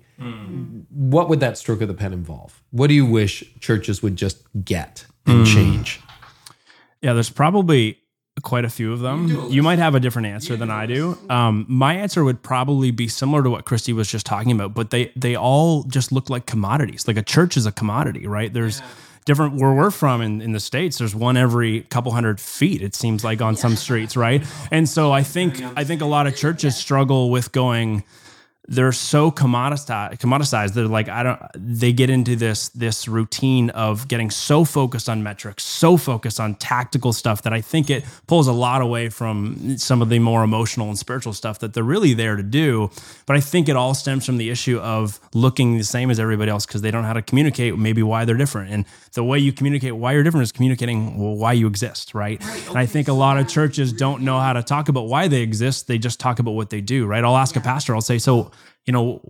what 0.90 1.30
would 1.30 1.40
that 1.40 1.58
stroke 1.58 1.82
of 1.82 1.88
the 1.88 1.94
pen 1.94 2.12
involve? 2.12 2.62
What 2.72 2.88
do 2.88 2.94
you 2.94 3.06
wish 3.06 3.46
churches 3.62 4.04
would 4.04 4.18
just 4.18 4.44
get 4.66 5.06
and 5.26 5.48
change? 5.48 6.02
Yeah, 7.02 7.14
there's 7.14 7.30
probably 7.30 7.98
quite 8.42 8.66
a 8.66 8.70
few 8.70 8.92
of 8.92 9.00
them. 9.00 9.30
You 9.50 9.64
might 9.64 9.80
have 9.80 9.96
a 9.96 10.02
different 10.02 10.28
answer 10.28 10.58
than 10.58 10.70
I 10.70 10.86
do. 10.86 11.18
Um, 11.30 11.66
my 11.70 11.94
answer 11.94 12.26
would 12.26 12.44
probably 12.44 12.92
be 12.92 13.08
similar 13.08 13.42
to 13.42 13.50
what 13.50 13.64
Christy 13.64 13.94
was 13.94 14.12
just 14.12 14.26
talking 14.26 14.52
about, 14.52 14.74
but 14.74 14.90
they 14.90 15.14
they 15.16 15.36
all 15.36 15.84
just 15.84 16.12
look 16.12 16.30
like 16.30 16.46
commodities. 16.46 17.08
Like 17.08 17.18
a 17.18 17.24
church 17.24 17.56
is 17.56 17.66
a 17.66 17.72
commodity, 17.72 18.28
right? 18.28 18.52
There's 18.52 18.82
different 19.24 19.56
where 19.56 19.74
we're 19.74 19.92
from 19.92 20.22
in, 20.22 20.42
in 20.42 20.52
the 20.52 20.60
states 20.60 20.98
there's 20.98 21.16
one 21.16 21.38
every 21.38 21.82
couple 21.84 22.12
hundred 22.12 22.40
feet 22.40 22.82
it 22.82 22.96
seems 22.96 23.24
like 23.24 23.42
on 23.42 23.56
some 23.56 23.76
streets 23.76 24.16
right? 24.18 24.44
And 24.72 24.88
so 24.88 25.12
i 25.12 25.24
think 25.24 25.62
i 25.78 25.84
think 25.84 26.02
a 26.02 26.06
lot 26.06 26.28
of 26.28 26.36
churches 26.36 26.76
struggle 26.76 27.30
with 27.30 27.52
going 27.52 28.04
they're 28.68 28.92
so 28.92 29.30
commoditized 29.30 30.18
commoditized 30.20 30.74
they're 30.74 30.88
like 30.88 31.10
i 31.10 31.22
don't 31.22 31.40
they 31.56 31.92
get 31.92 32.10
into 32.10 32.36
this 32.36 32.70
this 32.70 33.08
routine 33.08 33.70
of 33.72 34.08
getting 34.08 34.30
so 34.30 34.64
focused 34.64 35.10
on 35.10 35.22
metrics 35.22 35.64
so 35.64 35.98
focused 35.98 36.40
on 36.40 36.56
tactical 36.56 37.12
stuff 37.12 37.42
that 37.42 37.52
i 37.52 37.60
think 37.60 37.90
it 37.90 38.06
pulls 38.28 38.48
a 38.48 38.54
lot 38.54 38.82
away 38.82 39.10
from 39.10 39.78
some 39.78 40.02
of 40.02 40.10
the 40.10 40.20
more 40.20 40.44
emotional 40.44 40.88
and 40.88 40.98
spiritual 40.98 41.34
stuff 41.34 41.60
that 41.60 41.74
they're 41.74 41.84
really 41.84 42.14
there 42.14 42.36
to 42.36 42.44
do. 42.44 42.90
But 43.26 43.36
i 43.36 43.40
think 43.40 43.70
it 43.70 43.76
all 43.76 43.94
stems 43.94 44.26
from 44.26 44.38
the 44.38 44.50
issue 44.50 44.80
of 44.80 45.20
looking 45.34 45.78
the 45.78 45.84
same 45.84 46.10
as 46.10 46.20
everybody 46.20 46.50
else 46.52 46.66
because 46.66 46.82
they 46.82 46.92
don't 46.92 47.02
know 47.02 47.08
how 47.08 47.14
to 47.14 47.22
communicate 47.22 47.78
maybe 47.78 48.04
why 48.04 48.26
they're 48.26 48.38
different. 48.38 48.72
And 48.72 48.86
the 49.14 49.24
way 49.24 49.40
you 49.40 49.54
communicate 49.54 49.96
why 49.96 50.14
you're 50.14 50.24
different 50.24 50.44
is 50.44 50.52
communicating 50.52 51.18
well, 51.18 51.36
why 51.36 51.54
you 51.54 51.68
exist 51.68 52.14
right? 52.14 52.42
And 52.68 52.78
i 52.78 52.86
think 52.86 53.08
a 53.08 53.14
lot 53.14 53.38
of 53.38 53.48
churches 53.48 53.94
don't 53.94 54.22
know 54.24 54.40
how 54.40 54.54
to 54.54 54.64
talk 54.64 54.90
about 54.90 55.08
why 55.08 55.28
they 55.28 55.42
exist 55.42 55.88
they 55.88 55.98
just 55.98 56.20
talk 56.20 56.40
about 56.40 56.52
what 56.52 56.70
they 56.70 56.82
do 56.82 57.06
right? 57.06 57.24
I'll 57.24 57.38
ask 57.38 57.56
a 57.56 57.62
pastor 57.62 57.96
i'll 57.96 58.02
say 58.02 58.18
so 58.18 58.52
you 58.86 58.94
know, 58.94 59.22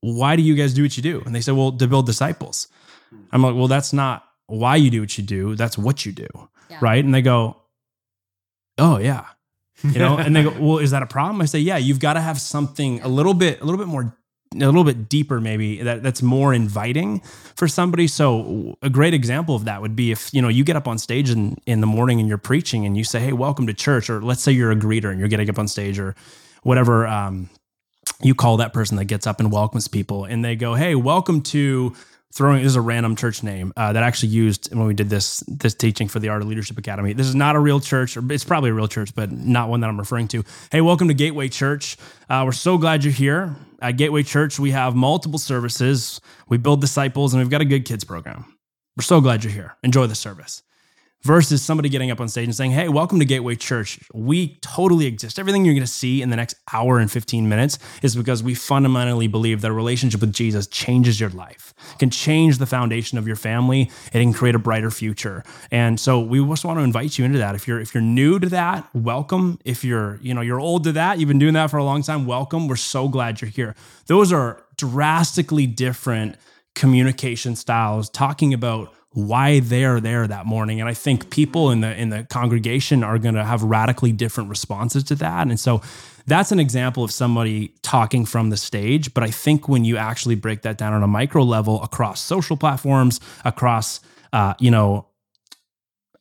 why 0.00 0.36
do 0.36 0.42
you 0.42 0.54
guys 0.54 0.74
do 0.74 0.82
what 0.82 0.96
you 0.96 1.02
do? 1.02 1.22
And 1.24 1.34
they 1.34 1.40
said, 1.40 1.54
well, 1.54 1.72
to 1.72 1.86
build 1.86 2.06
disciples. 2.06 2.68
I'm 3.32 3.42
like, 3.42 3.54
well, 3.54 3.68
that's 3.68 3.92
not 3.92 4.24
why 4.46 4.76
you 4.76 4.90
do 4.90 5.00
what 5.00 5.16
you 5.16 5.24
do. 5.24 5.54
That's 5.54 5.78
what 5.78 6.04
you 6.04 6.12
do. 6.12 6.26
Yeah. 6.70 6.78
Right. 6.80 7.02
And 7.02 7.14
they 7.14 7.22
go, 7.22 7.56
oh, 8.76 8.98
yeah. 8.98 9.24
You 9.82 9.98
know, 9.98 10.18
and 10.18 10.34
they 10.34 10.42
go, 10.42 10.54
well, 10.58 10.78
is 10.78 10.90
that 10.90 11.02
a 11.02 11.06
problem? 11.06 11.40
I 11.40 11.46
say, 11.46 11.60
yeah, 11.60 11.76
you've 11.76 12.00
got 12.00 12.14
to 12.14 12.20
have 12.20 12.40
something 12.40 13.00
a 13.00 13.08
little 13.08 13.34
bit, 13.34 13.60
a 13.60 13.64
little 13.64 13.78
bit 13.78 13.86
more, 13.86 14.14
a 14.54 14.58
little 14.58 14.84
bit 14.84 15.08
deeper, 15.08 15.40
maybe 15.40 15.82
that, 15.82 16.02
that's 16.02 16.22
more 16.22 16.52
inviting 16.52 17.20
for 17.54 17.68
somebody. 17.68 18.06
So 18.06 18.76
a 18.82 18.90
great 18.90 19.14
example 19.14 19.54
of 19.54 19.64
that 19.66 19.80
would 19.80 19.94
be 19.94 20.10
if, 20.10 20.32
you 20.32 20.42
know, 20.42 20.48
you 20.48 20.64
get 20.64 20.76
up 20.76 20.88
on 20.88 20.98
stage 20.98 21.30
in, 21.30 21.56
in 21.66 21.80
the 21.80 21.86
morning 21.86 22.18
and 22.18 22.28
you're 22.28 22.38
preaching 22.38 22.84
and 22.84 22.96
you 22.96 23.04
say, 23.04 23.20
Hey, 23.20 23.32
welcome 23.32 23.66
to 23.66 23.74
church. 23.74 24.10
Or 24.10 24.20
let's 24.20 24.42
say 24.42 24.52
you're 24.52 24.70
a 24.70 24.76
greeter 24.76 25.10
and 25.10 25.18
you're 25.18 25.28
getting 25.28 25.48
up 25.48 25.58
on 25.58 25.68
stage 25.68 25.98
or 25.98 26.14
whatever, 26.62 27.06
um, 27.06 27.48
you 28.22 28.34
call 28.34 28.56
that 28.58 28.72
person 28.72 28.96
that 28.96 29.06
gets 29.06 29.26
up 29.26 29.40
and 29.40 29.52
welcomes 29.52 29.88
people 29.88 30.24
and 30.24 30.44
they 30.44 30.56
go 30.56 30.74
hey 30.74 30.94
welcome 30.94 31.40
to 31.40 31.94
throwing 32.32 32.62
this 32.62 32.72
is 32.72 32.76
a 32.76 32.80
random 32.80 33.16
church 33.16 33.42
name 33.42 33.72
uh, 33.76 33.92
that 33.92 34.02
actually 34.02 34.28
used 34.28 34.74
when 34.74 34.86
we 34.86 34.94
did 34.94 35.08
this 35.08 35.42
this 35.46 35.74
teaching 35.74 36.08
for 36.08 36.18
the 36.18 36.28
art 36.28 36.42
of 36.42 36.48
leadership 36.48 36.76
academy. 36.78 37.12
This 37.12 37.26
is 37.26 37.34
not 37.34 37.56
a 37.56 37.58
real 37.58 37.80
church 37.80 38.16
or 38.16 38.32
it's 38.32 38.44
probably 38.44 38.70
a 38.70 38.74
real 38.74 38.88
church 38.88 39.14
but 39.14 39.32
not 39.32 39.68
one 39.68 39.80
that 39.80 39.88
i'm 39.88 39.98
referring 39.98 40.28
to. 40.28 40.44
Hey 40.70 40.80
welcome 40.80 41.08
to 41.08 41.14
gateway 41.14 41.48
church. 41.48 41.96
Uh, 42.28 42.42
we're 42.44 42.52
so 42.52 42.78
glad 42.78 43.04
you're 43.04 43.12
here. 43.12 43.56
At 43.80 43.92
gateway 43.92 44.22
church 44.22 44.58
we 44.58 44.72
have 44.72 44.94
multiple 44.94 45.38
services. 45.38 46.20
We 46.48 46.58
build 46.58 46.80
disciples 46.80 47.32
and 47.32 47.42
we've 47.42 47.50
got 47.50 47.60
a 47.60 47.66
good 47.66 47.84
kids 47.84 48.04
program. 48.04 48.44
We're 48.96 49.04
so 49.04 49.20
glad 49.20 49.44
you're 49.44 49.52
here. 49.52 49.76
Enjoy 49.82 50.06
the 50.06 50.14
service 50.14 50.62
versus 51.22 51.62
somebody 51.62 51.88
getting 51.88 52.10
up 52.10 52.20
on 52.20 52.28
stage 52.28 52.44
and 52.44 52.54
saying, 52.54 52.70
Hey, 52.70 52.88
welcome 52.88 53.18
to 53.18 53.24
Gateway 53.24 53.56
Church. 53.56 53.98
We 54.14 54.56
totally 54.60 55.06
exist. 55.06 55.38
Everything 55.38 55.64
you're 55.64 55.74
going 55.74 55.86
to 55.86 55.92
see 55.92 56.22
in 56.22 56.30
the 56.30 56.36
next 56.36 56.56
hour 56.72 56.98
and 56.98 57.10
15 57.10 57.48
minutes 57.48 57.78
is 58.02 58.14
because 58.14 58.42
we 58.42 58.54
fundamentally 58.54 59.26
believe 59.26 59.60
that 59.62 59.70
a 59.70 59.74
relationship 59.74 60.20
with 60.20 60.32
Jesus 60.32 60.66
changes 60.66 61.20
your 61.20 61.30
life, 61.30 61.74
can 61.98 62.10
change 62.10 62.58
the 62.58 62.66
foundation 62.66 63.18
of 63.18 63.26
your 63.26 63.36
family, 63.36 63.90
and 64.12 64.22
can 64.22 64.32
create 64.32 64.54
a 64.54 64.58
brighter 64.58 64.90
future. 64.90 65.42
And 65.70 65.98
so 65.98 66.20
we 66.20 66.44
just 66.46 66.64
want 66.64 66.78
to 66.78 66.84
invite 66.84 67.18
you 67.18 67.24
into 67.24 67.38
that. 67.38 67.54
If 67.54 67.66
you're 67.66 67.80
if 67.80 67.94
you're 67.94 68.02
new 68.02 68.38
to 68.38 68.48
that, 68.50 68.88
welcome. 68.94 69.58
If 69.64 69.84
you're, 69.84 70.18
you 70.22 70.34
know, 70.34 70.40
you're 70.40 70.60
old 70.60 70.84
to 70.84 70.92
that, 70.92 71.18
you've 71.18 71.28
been 71.28 71.38
doing 71.38 71.54
that 71.54 71.70
for 71.70 71.78
a 71.78 71.84
long 71.84 72.02
time, 72.02 72.26
welcome. 72.26 72.68
We're 72.68 72.76
so 72.76 73.08
glad 73.08 73.40
you're 73.40 73.50
here. 73.50 73.74
Those 74.06 74.32
are 74.32 74.64
drastically 74.76 75.66
different 75.66 76.36
communication 76.74 77.56
styles 77.56 78.08
talking 78.08 78.54
about 78.54 78.94
why 79.12 79.60
they're 79.60 80.00
there 80.00 80.26
that 80.26 80.46
morning. 80.46 80.80
And 80.80 80.88
i 80.88 80.94
think 80.94 81.30
people 81.30 81.70
in 81.70 81.80
the 81.80 81.94
in 81.96 82.10
the 82.10 82.24
congregation 82.24 83.02
are 83.02 83.18
going 83.18 83.34
to 83.34 83.44
have 83.44 83.62
radically 83.62 84.12
different 84.12 84.50
responses 84.50 85.04
to 85.04 85.14
that. 85.16 85.48
And 85.48 85.58
so 85.58 85.80
that's 86.26 86.52
an 86.52 86.60
example 86.60 87.02
of 87.02 87.10
somebody 87.10 87.74
talking 87.82 88.26
from 88.26 88.50
the 88.50 88.56
stage. 88.56 89.14
But 89.14 89.24
i 89.24 89.30
think 89.30 89.68
when 89.68 89.84
you 89.84 89.96
actually 89.96 90.34
break 90.34 90.62
that 90.62 90.78
down 90.78 90.92
on 90.92 91.02
a 91.02 91.08
micro 91.08 91.42
level 91.42 91.82
across 91.82 92.20
social 92.20 92.56
platforms 92.56 93.20
across 93.44 94.00
uh, 94.32 94.54
you 94.58 94.70
know 94.70 95.06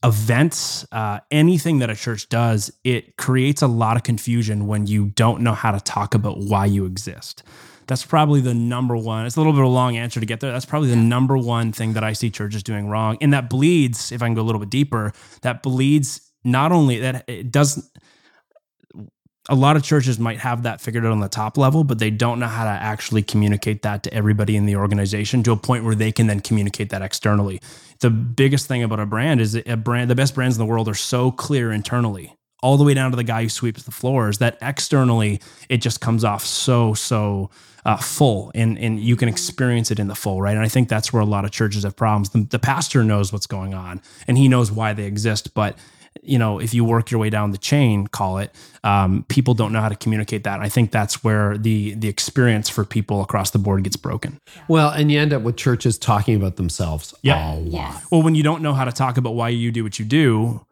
events 0.04 0.86
uh, 0.92 1.20
anything 1.32 1.80
that 1.80 1.90
a 1.90 1.96
church 1.96 2.30
does 2.30 2.72
it 2.84 3.18
creates 3.18 3.62
a 3.62 3.68
lot 3.68 3.98
of 3.98 4.04
confusion 4.04 4.68
when 4.68 4.86
you 4.86 5.08
don't 5.08 5.42
know 5.42 5.54
how 5.54 5.72
to 5.72 5.80
talk 5.82 6.14
about 6.14 6.38
why 6.38 6.66
you 6.66 6.86
exist 6.86 7.44
that's 7.88 8.06
probably 8.06 8.42
the 8.42 8.54
number 8.54 8.96
one. 8.96 9.26
It's 9.26 9.36
a 9.36 9.40
little 9.40 9.54
bit 9.54 9.62
of 9.62 9.68
a 9.68 9.70
long 9.70 9.98
answer 9.98 10.20
to 10.20 10.26
get 10.26 10.40
there. 10.40 10.52
That's 10.52 10.66
probably 10.66 10.90
the 10.90 10.96
number 10.96 11.38
one 11.38 11.72
thing 11.72 11.94
that 11.94 12.04
I 12.04 12.14
see 12.14 12.30
churches 12.30 12.64
doing 12.64 12.88
wrong. 12.88 13.18
And 13.22 13.34
that 13.34 13.50
bleeds, 13.50 14.12
if 14.12 14.22
I 14.22 14.28
can 14.28 14.36
go 14.36 14.42
a 14.42 14.44
little 14.44 14.60
bit 14.60 14.70
deeper, 14.70 15.14
that 15.42 15.64
bleeds 15.64 16.22
not 16.44 16.72
only 16.72 17.00
that 17.00 17.24
it 17.28 17.52
doesn't 17.52 17.86
a 19.50 19.56
lot 19.56 19.78
of 19.78 19.84
churches 19.84 20.20
might 20.20 20.40
have 20.40 20.64
that 20.64 20.82
figured 20.82 21.06
out 21.06 21.12
on 21.12 21.20
the 21.20 21.30
top 21.30 21.58
level, 21.58 21.84
but 21.84 22.00
they 22.00 22.12
don't 22.12 22.40
know 22.40 22.48
how 22.48 22.66
to 22.66 22.70
actually 22.70 23.24
communicate 23.24 23.82
that 23.84 24.04
to 24.04 24.14
everybody 24.14 24.56
in 24.56 24.66
the 24.66 24.76
organization 24.76 25.42
to 25.44 25.52
a 25.52 25.58
point 25.58 25.84
where 25.84 25.96
they 25.96 26.12
can 26.12 26.28
then 26.28 26.40
communicate 26.40 26.90
that 26.90 27.02
externally. 27.02 27.62
The 28.00 28.10
biggest 28.10 28.68
thing 28.68 28.84
about 28.84 29.00
a 29.00 29.06
brand 29.06 29.40
is 29.40 29.56
a 29.56 29.78
brand, 29.78 30.10
the 30.10 30.16
best 30.16 30.36
brands 30.36 30.58
in 30.58 30.60
the 30.60 30.66
world 30.70 30.90
are 30.90 30.94
so 30.94 31.32
clear 31.32 31.72
internally, 31.72 32.36
all 32.62 32.78
the 32.78 32.84
way 32.84 32.94
down 32.94 33.12
to 33.12 33.18
the 33.18 33.24
guy 33.24 33.44
who 33.44 33.50
sweeps 33.50 33.84
the 33.84 33.92
floors, 33.92 34.40
that 34.40 34.58
externally 34.62 35.42
it 35.70 35.78
just 35.78 36.02
comes 36.02 36.24
off 36.24 36.46
so, 36.46 36.94
so 36.94 37.50
uh, 37.88 37.98
full 37.98 38.52
and, 38.54 38.78
and 38.78 39.00
you 39.00 39.16
can 39.16 39.30
experience 39.30 39.90
it 39.92 39.98
in 39.98 40.08
the 40.10 40.14
full, 40.16 40.42
right? 40.42 40.56
And 40.56 40.64
I 40.66 40.68
think 40.68 40.90
that's 40.90 41.12
where 41.12 41.22
a 41.22 41.26
lot 41.26 41.46
of 41.46 41.52
churches 41.52 41.84
have 41.84 41.96
problems. 41.96 42.30
The, 42.30 42.42
the 42.44 42.60
pastor 42.60 43.04
knows 43.04 43.32
what's 43.34 43.48
going 43.48 43.74
on 43.74 44.02
and 44.28 44.38
he 44.38 44.48
knows 44.48 44.72
why 44.72 44.94
they 44.94 45.06
exist, 45.06 45.54
but 45.56 45.76
you 46.24 46.40
know, 46.40 46.60
if 46.60 46.74
you 46.74 46.84
work 46.84 47.12
your 47.12 47.20
way 47.20 47.30
down 47.30 47.52
the 47.52 47.60
chain, 47.60 48.08
call 48.08 48.40
it, 48.40 48.54
um, 48.84 49.24
people 49.30 49.54
don't 49.54 49.72
know 49.72 49.80
how 49.82 49.88
to 49.88 49.96
communicate 49.96 50.44
that. 50.46 50.56
And 50.56 50.64
I 50.64 50.70
think 50.70 50.92
that's 50.92 51.24
where 51.24 51.58
the 51.60 51.94
the 51.94 52.08
experience 52.08 52.70
for 52.70 52.84
people 52.84 53.22
across 53.22 53.52
the 53.52 53.60
board 53.60 53.84
gets 53.84 53.96
broken. 53.98 54.40
Well, 54.68 54.90
and 54.90 55.12
you 55.12 55.20
end 55.20 55.32
up 55.32 55.44
with 55.44 55.58
churches 55.58 55.98
talking 55.98 56.36
about 56.36 56.56
themselves 56.56 57.14
Yeah. 57.22 57.54
a 57.54 57.56
lot. 57.56 57.72
Yes. 57.72 58.06
Well, 58.12 58.24
when 58.24 58.34
you 58.36 58.42
don't 58.44 58.62
know 58.64 58.74
how 58.74 58.84
to 58.86 58.92
talk 58.92 59.18
about 59.18 59.36
why 59.36 59.50
you 59.50 59.72
do 59.72 59.84
what 59.84 60.00
you 60.00 60.06
do, 60.06 60.66